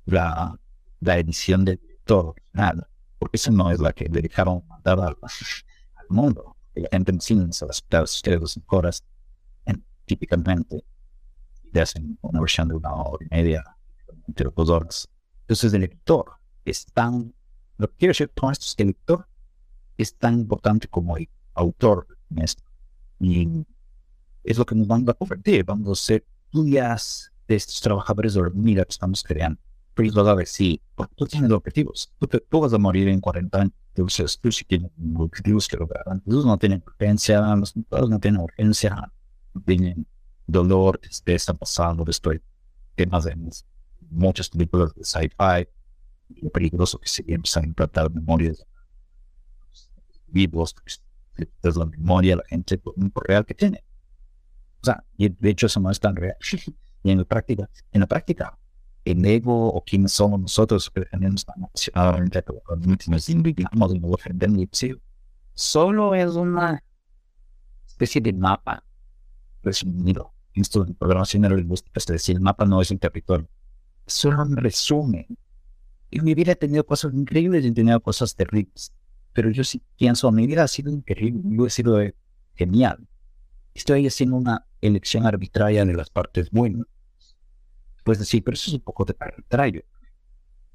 la, 0.05 0.59
la 0.99 1.17
edición 1.17 1.63
del 1.63 1.79
editor, 1.87 2.35
nada, 2.51 2.89
porque 3.23 3.37
esa 3.37 3.51
no 3.51 3.71
es 3.71 3.79
la 3.79 3.93
que 3.93 4.09
dejaron 4.09 4.67
mandar 4.67 4.99
al, 4.99 5.15
al 5.95 6.05
mundo. 6.09 6.57
La 6.75 6.89
gente 6.91 7.09
en 7.13 7.21
cine 7.21 7.53
se 7.53 7.63
va 7.63 7.69
a 7.69 7.71
aceptar 7.71 8.05
sus 8.05 8.21
tres 8.21 8.41
o 8.41 8.47
cinco 8.47 8.75
horas 8.75 9.01
en- 9.65 9.81
típicamente 10.03 10.83
y 11.71 11.79
hacen 11.79 12.17
una 12.21 12.41
versión 12.41 12.67
de 12.67 12.75
una 12.75 12.93
hora 12.93 13.25
y 13.25 13.33
media, 13.33 13.63
entre 14.27 14.49
dos 14.53 14.69
horas. 14.69 15.07
Entonces 15.39 15.73
el 15.73 15.79
lector 15.79 16.33
es 16.65 16.85
tan, 16.87 17.33
lo 17.77 17.87
que 17.87 17.95
quiero 17.95 18.09
decir 18.09 18.29
con 18.35 18.51
esto 18.51 18.65
es 18.65 18.75
que 18.75 18.83
el 18.83 18.87
lector 18.89 19.25
es 19.97 20.13
tan 20.17 20.33
importante 20.41 20.89
como 20.89 21.15
el 21.15 21.29
autor 21.53 22.05
en 22.29 22.39
esto. 22.39 22.61
Y 23.21 23.65
es 24.43 24.57
lo 24.57 24.65
que 24.65 24.75
nos 24.75 24.85
vamos 24.85 25.07
a 25.07 25.13
convertir, 25.13 25.63
vamos 25.63 25.87
a 25.97 26.03
ser 26.03 26.25
tuyas 26.49 27.31
de 27.47 27.55
estos 27.55 27.79
trabajadores 27.79 28.33
de 28.33 28.41
hormiga 28.41 28.83
que 28.83 28.91
estamos 28.91 29.23
creando. 29.23 29.61
Pero 29.95 30.35
decir, 30.35 30.81
porque 30.95 31.13
tú 31.15 31.25
tienes 31.25 31.51
objetivos, 31.51 32.11
tú, 32.19 32.27
te- 32.27 32.39
tú 32.39 32.61
vas 32.61 32.73
a 32.73 32.77
morir 32.77 33.07
en 33.07 33.19
40 33.19 33.61
años. 33.61 33.73
Entonces, 33.89 34.39
tú 34.39 34.51
sí 34.51 34.65
tienes 34.65 34.91
objetivos 35.15 35.67
que 35.67 35.77
lograr. 35.77 36.03
Ellos 36.25 36.45
no 36.45 36.57
tienen 36.57 36.83
urgencia, 36.85 37.55
los 37.55 37.75
no 37.75 38.19
tienen 38.19 38.41
urgencia, 38.41 39.11
tienen 39.65 40.07
dolor, 40.47 40.97
tristeza, 40.97 41.53
pasado, 41.53 42.03
estoy 42.07 42.41
temas 42.95 43.23
de 43.25 43.35
muchas 44.09 44.49
películas 44.49 44.93
de 44.95 45.03
sci-fi, 45.03 45.67
peligroso 46.51 46.99
que 46.99 47.07
sería 47.07 47.35
empezar 47.35 47.63
a 47.63 47.67
implantar 47.67 48.11
memorias 48.11 48.65
vivos, 50.27 50.75
es 51.63 51.75
la 51.75 51.85
memoria, 51.85 52.35
la 52.35 52.43
gente 52.47 52.79
real 53.15 53.45
que 53.45 53.53
tiene. 53.53 53.83
O 54.81 54.85
sea, 54.85 55.03
y 55.17 55.29
de 55.29 55.49
hecho 55.49 55.67
eso 55.67 55.79
no 55.79 55.89
es 55.91 55.99
tan 55.99 56.15
real. 56.15 56.35
y 57.03 57.11
en 57.11 57.19
la 57.19 57.25
práctica, 57.25 57.69
en 57.91 58.01
la 58.01 58.07
práctica, 58.07 58.57
el 59.05 59.25
ego 59.25 59.69
o 59.69 59.83
quiénes 59.83 60.13
somos 60.13 60.39
nosotros 60.39 60.89
que 60.89 61.01
tenemos 61.01 61.45
solo 65.53 66.15
es 66.15 66.35
una 66.35 66.83
especie 67.85 68.21
de 68.21 68.33
mapa 68.33 68.83
resumido. 69.61 70.33
Esto 70.53 70.83
de 70.83 70.93
programación 70.93 71.41
neurolingüística 71.41 71.99
es 71.99 72.05
decir, 72.05 72.35
el 72.35 72.41
mapa 72.41 72.65
no 72.65 72.81
es 72.81 72.91
un 72.91 72.99
territorio, 72.99 73.47
solo 74.05 74.43
un 74.43 74.55
resumen. 74.55 75.25
Y 76.11 76.21
mi 76.21 76.35
vida 76.35 76.51
he 76.51 76.55
tenido 76.55 76.85
cosas 76.85 77.13
increíbles 77.13 77.65
y 77.65 77.69
he 77.69 77.71
tenido 77.71 77.99
cosas 77.99 78.35
terribles. 78.35 78.93
Pero 79.33 79.49
yo 79.49 79.63
sí 79.63 79.81
pienso, 79.97 80.31
mi 80.31 80.45
vida 80.45 80.63
ha 80.63 80.67
sido 80.67 80.91
increíble, 80.91 81.41
yo 81.43 81.65
he 81.65 81.69
sido 81.71 81.99
genial. 82.53 83.07
Estoy 83.73 84.05
haciendo 84.05 84.35
una 84.35 84.67
elección 84.81 85.25
arbitraria 85.25 85.83
de 85.85 85.93
las 85.93 86.11
partes 86.11 86.51
buenas. 86.51 86.85
Puedes 88.03 88.19
decir, 88.19 88.43
pero 88.43 88.55
eso 88.55 88.69
es 88.69 88.75
un 88.75 88.81
poco 88.81 89.05
de 89.05 89.15
arbitrario. 89.19 89.83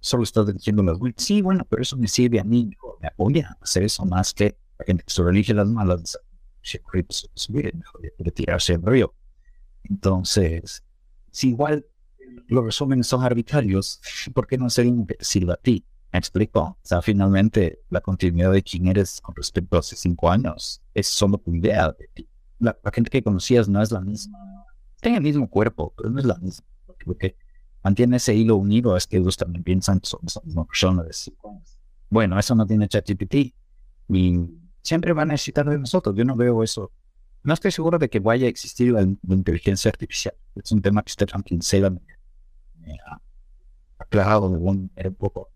Solo 0.00 0.22
estás 0.22 0.52
diciendo 0.52 0.82
las 0.82 0.98
buenas. 0.98 1.22
Sí, 1.22 1.42
bueno, 1.42 1.66
pero 1.68 1.82
eso 1.82 1.96
me 1.96 2.08
sirve 2.08 2.40
a 2.40 2.44
mí, 2.44 2.70
me 3.00 3.08
apoya 3.08 3.56
a 3.60 3.64
hacer 3.64 3.82
eso 3.82 4.04
más 4.04 4.32
que 4.32 4.56
la 4.78 4.84
gente 4.84 5.04
que 5.04 5.12
solo 5.12 5.30
elige 5.30 5.54
las 5.54 5.68
malas. 5.68 6.18
Se 6.62 6.80
corre, 6.80 7.04
pues, 7.04 7.28
subir, 7.34 7.74
mejor 7.74 8.02
de 8.16 8.30
tirarse 8.30 8.74
el 8.74 8.82
río. 8.82 9.14
Entonces, 9.84 10.82
si 11.30 11.48
igual 11.48 11.86
los 12.46 12.64
resúmenes 12.64 13.06
son 13.06 13.22
arbitrarios, 13.22 14.00
¿por 14.34 14.46
qué 14.46 14.58
no 14.58 14.68
te 14.68 15.16
sirva 15.20 15.54
a 15.54 15.56
ti? 15.56 15.84
Me 16.12 16.18
explico. 16.18 16.60
O 16.60 16.78
sea, 16.82 17.02
finalmente, 17.02 17.80
la 17.90 18.00
continuidad 18.00 18.52
de 18.52 18.62
quién 18.62 18.86
eres 18.88 19.20
con 19.20 19.34
respecto 19.34 19.76
a 19.76 19.80
hace 19.80 19.96
cinco 19.96 20.30
años 20.30 20.82
es 20.94 21.08
solo 21.08 21.38
tu 21.38 21.54
idea. 21.54 21.94
La, 22.58 22.78
la 22.82 22.90
gente 22.90 23.10
que 23.10 23.22
conocías 23.22 23.68
no 23.68 23.82
es 23.82 23.90
la 23.90 24.00
misma. 24.00 24.38
Tiene 25.00 25.18
el 25.18 25.22
mismo 25.22 25.48
cuerpo, 25.48 25.92
pero 25.96 26.10
no 26.10 26.18
es 26.18 26.24
la 26.24 26.36
misma. 26.36 26.66
Lo 27.08 27.16
que 27.16 27.36
mantiene 27.82 28.16
ese 28.16 28.34
hilo 28.34 28.56
unido 28.56 28.96
es 28.96 29.06
que 29.06 29.16
ellos 29.16 29.36
también 29.36 29.64
piensan 29.64 30.00
que 30.00 30.08
misma 30.44 30.64
persona 30.64 31.02
de. 31.02 31.10
Bueno, 32.10 32.38
eso 32.38 32.54
no 32.54 32.66
tiene 32.66 32.88
ChatGPT. 32.88 33.54
Y 34.10 34.40
siempre 34.82 35.12
van 35.12 35.30
a 35.30 35.32
necesitar 35.32 35.68
de 35.68 35.78
nosotros. 35.78 36.14
Yo 36.16 36.24
no 36.24 36.36
veo 36.36 36.62
eso. 36.62 36.92
No 37.42 37.54
estoy 37.54 37.70
seguro 37.70 37.98
de 37.98 38.08
que 38.08 38.20
vaya 38.20 38.46
a 38.46 38.50
existir 38.50 38.92
la, 38.92 39.02
inteligencia 39.02 39.90
artificial. 39.90 40.34
Es 40.54 40.72
un 40.72 40.82
tema 40.82 41.02
que 41.02 41.12
Stefan 41.12 41.42
Kinsella 41.42 41.90
me, 41.90 42.00
me 42.80 42.98
ha 43.06 43.20
aclarado 43.98 44.50
de 44.50 44.56
un 44.56 44.90
un 44.92 45.14
poco. 45.14 45.50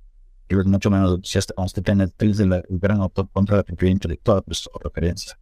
Y 0.49 0.55
mucho 0.55 0.91
menos 0.91 1.15
entusiasta 1.15 1.55
cuando 1.55 1.67
usted 1.67 1.83
tiene 1.83 2.05
el 2.05 2.53
el 2.53 2.79
gran 2.79 3.01
autor 3.01 3.29
contra 3.31 3.57
la 3.57 3.63
propiedad 3.63 3.93
intelectual, 3.93 4.43
pues 4.43 4.69
o 4.73 4.79
referencia. 4.79 5.39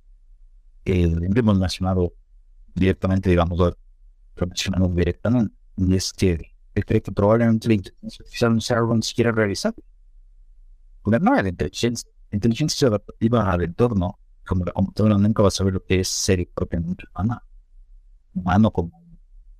Que 0.84 1.02
hemos 1.02 1.58
mencionado 1.58 2.14
directamente, 2.74 3.28
digamos, 3.28 3.58
lo 3.58 3.76
mencionamos 4.46 4.94
directamente. 4.94 5.59
Y 5.76 5.94
es 5.94 6.12
que 6.12 6.52
él 6.74 6.84
cree 6.84 7.02
que 7.02 7.12
probablemente 7.12 7.68
la 7.68 7.74
inteligencia 7.74 8.22
artificial 8.22 8.54
no 8.54 8.60
sea 8.60 8.78
algo 8.78 8.94
ni 8.94 9.02
siquiera 9.02 9.32
realizable. 9.32 9.82
Porque 11.02 11.18
no, 11.18 11.34
la 11.34 11.48
inteligencia, 11.48 12.10
inteligencia 12.30 12.88
adaptativa 12.88 13.50
al 13.50 13.62
entorno, 13.62 14.18
como 14.46 14.64
la 14.64 14.72
computadora 14.72 15.16
nunca 15.16 15.42
va 15.42 15.48
a 15.48 15.52
saber 15.52 15.74
lo 15.74 15.84
que 15.84 16.00
es 16.00 16.08
ser 16.08 16.48
propiamente 16.54 17.04
humana. 17.14 17.42
Humano 18.34 18.70
como, 18.70 18.90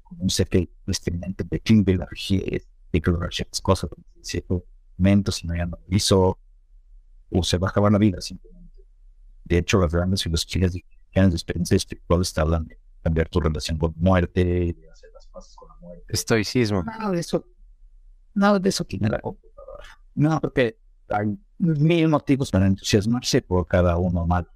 como 0.03 0.23
un 0.23 0.31
ser 0.31 0.49
que 0.49 0.69
experimente 0.87 1.45
de 1.45 1.61
Kimber, 1.61 1.99
la 1.99 2.07
rigidez, 2.07 2.69
de 2.93 3.01
que 3.01 3.13
ciertas 3.31 3.61
cosas, 3.61 3.91
ciertos 4.21 4.63
momentos, 4.97 5.37
si 5.37 5.47
no 5.47 5.57
ya 5.57 5.67
no 5.67 5.79
lo 5.79 5.97
hizo, 5.97 6.39
o 7.31 7.43
se 7.43 7.59
va 7.59 7.69
a 7.69 7.71
acabar 7.71 7.93
la 7.93 7.99
vida 7.99 8.21
simplemente. 8.21 8.85
De 9.45 9.59
hecho, 9.59 9.81
las 9.81 9.93
grandes 9.93 10.23
filosofías 10.23 10.73
de, 10.73 10.85
experiencias 11.13 11.79
espirituales 11.79 12.33
te 12.33 12.41
hablan 12.41 12.67
de 12.67 12.79
cambiar 13.03 13.29
tu 13.29 13.41
relación 13.41 13.79
con 13.79 13.95
muerte, 13.97 14.45
de 14.45 14.90
hacer 15.21 15.31
las 15.31 15.33
paces 15.33 15.57
con 15.57 15.69
la 15.69 15.77
muerte. 15.81 16.05
Estoicismo. 16.09 16.83
Nada 16.83 17.11
de 17.11 17.21
eso, 17.21 17.45
nada 18.35 18.59
de 18.59 18.69
eso 18.69 18.85
tiene 18.85 19.09
la 19.09 19.21
computadora. 19.21 19.85
No, 20.15 20.41
porque 20.41 20.79
hay 21.09 21.39
mil 21.59 22.09
motivos 22.09 22.51
para 22.51 22.67
entusiasmarse 22.67 23.43
por 23.43 23.67
cada 23.67 23.97
uno 23.97 24.27
mal. 24.27 24.49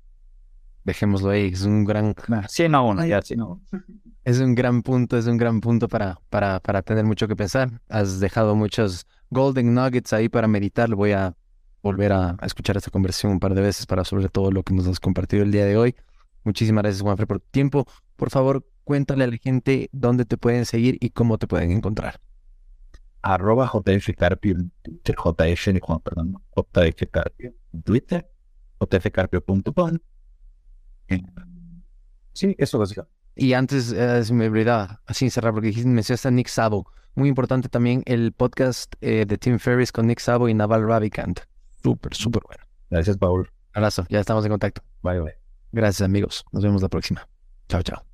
Dejémoslo 0.84 1.30
ahí, 1.30 1.50
es 1.52 1.62
un 1.62 1.84
gran, 1.84 2.14
Sí, 2.48 2.68
no, 2.68 2.88
uno, 2.88 3.06
ya, 3.06 3.22
sí, 3.22 3.36
no. 3.36 3.62
es 4.24 4.38
un 4.40 4.54
gran 4.54 4.82
punto, 4.82 5.16
es 5.16 5.26
un 5.26 5.38
gran 5.38 5.60
punto 5.60 5.88
para, 5.88 6.20
para, 6.28 6.60
para 6.60 6.82
tener 6.82 7.04
mucho 7.04 7.26
que 7.26 7.36
pensar. 7.36 7.80
Has 7.88 8.20
dejado 8.20 8.54
muchos 8.54 9.06
golden 9.30 9.74
nuggets 9.74 10.12
ahí 10.12 10.28
para 10.28 10.46
meditar. 10.46 10.94
Voy 10.94 11.12
a 11.12 11.34
volver 11.82 12.12
a, 12.12 12.36
a 12.38 12.46
escuchar 12.46 12.76
esta 12.76 12.90
conversación 12.90 13.32
un 13.32 13.40
par 13.40 13.54
de 13.54 13.62
veces 13.62 13.86
para 13.86 14.04
sobre 14.04 14.28
todo 14.28 14.50
lo 14.50 14.62
que 14.62 14.74
nos 14.74 14.86
has 14.86 15.00
compartido 15.00 15.42
el 15.42 15.52
día 15.52 15.64
de 15.64 15.76
hoy. 15.76 15.94
Muchísimas 16.44 16.82
gracias, 16.82 17.02
Juanfred, 17.02 17.26
por 17.26 17.40
tu 17.40 17.50
tiempo. 17.50 17.86
Por 18.16 18.30
favor, 18.30 18.66
cuéntale 18.84 19.24
a 19.24 19.26
la 19.26 19.36
gente 19.36 19.88
dónde 19.92 20.24
te 20.24 20.36
pueden 20.36 20.66
seguir 20.66 20.98
y 21.00 21.10
cómo 21.10 21.38
te 21.38 21.46
pueden 21.46 21.72
encontrar. 21.72 22.20
Arroba 23.22 23.70
JF 23.72 24.10
Carpio 24.16 24.56
JF, 24.84 25.68
no, 25.88 25.98
perdón, 26.00 26.36
JF 26.54 27.10
Carpio 27.10 27.54
Twitter, 27.82 28.30
jfcarpio.com. 28.78 29.98
Sí, 32.34 32.54
eso 32.58 32.78
básicamente. 32.78 33.14
Y 33.36 33.52
antes, 33.54 33.92
eh, 33.92 34.24
se 34.24 34.32
me 34.32 34.46
olvidaba, 34.46 35.00
así 35.06 35.28
cerrar, 35.30 35.52
porque 35.52 35.68
dijiste, 35.68 35.88
mencionaste 35.88 36.28
a 36.28 36.30
Nick 36.30 36.48
Sabo. 36.48 36.86
Muy 37.14 37.28
importante 37.28 37.68
también 37.68 38.02
el 38.06 38.32
podcast 38.32 38.94
eh, 39.00 39.24
de 39.26 39.38
Tim 39.38 39.58
Ferriss 39.58 39.92
con 39.92 40.06
Nick 40.06 40.20
Sabo 40.20 40.48
y 40.48 40.54
Naval 40.54 40.86
Ravikant. 40.86 41.40
Súper, 41.82 42.14
súper 42.14 42.42
bueno. 42.46 42.64
Gracias, 42.90 43.16
Paul. 43.16 43.50
Abrazo, 43.72 44.06
ya 44.08 44.20
estamos 44.20 44.44
en 44.44 44.52
contacto. 44.52 44.82
Bye, 45.02 45.20
bye. 45.20 45.34
Gracias 45.72 46.02
amigos, 46.02 46.44
nos 46.52 46.62
vemos 46.62 46.82
la 46.82 46.88
próxima. 46.88 47.26
Chao, 47.68 47.82
chao. 47.82 48.13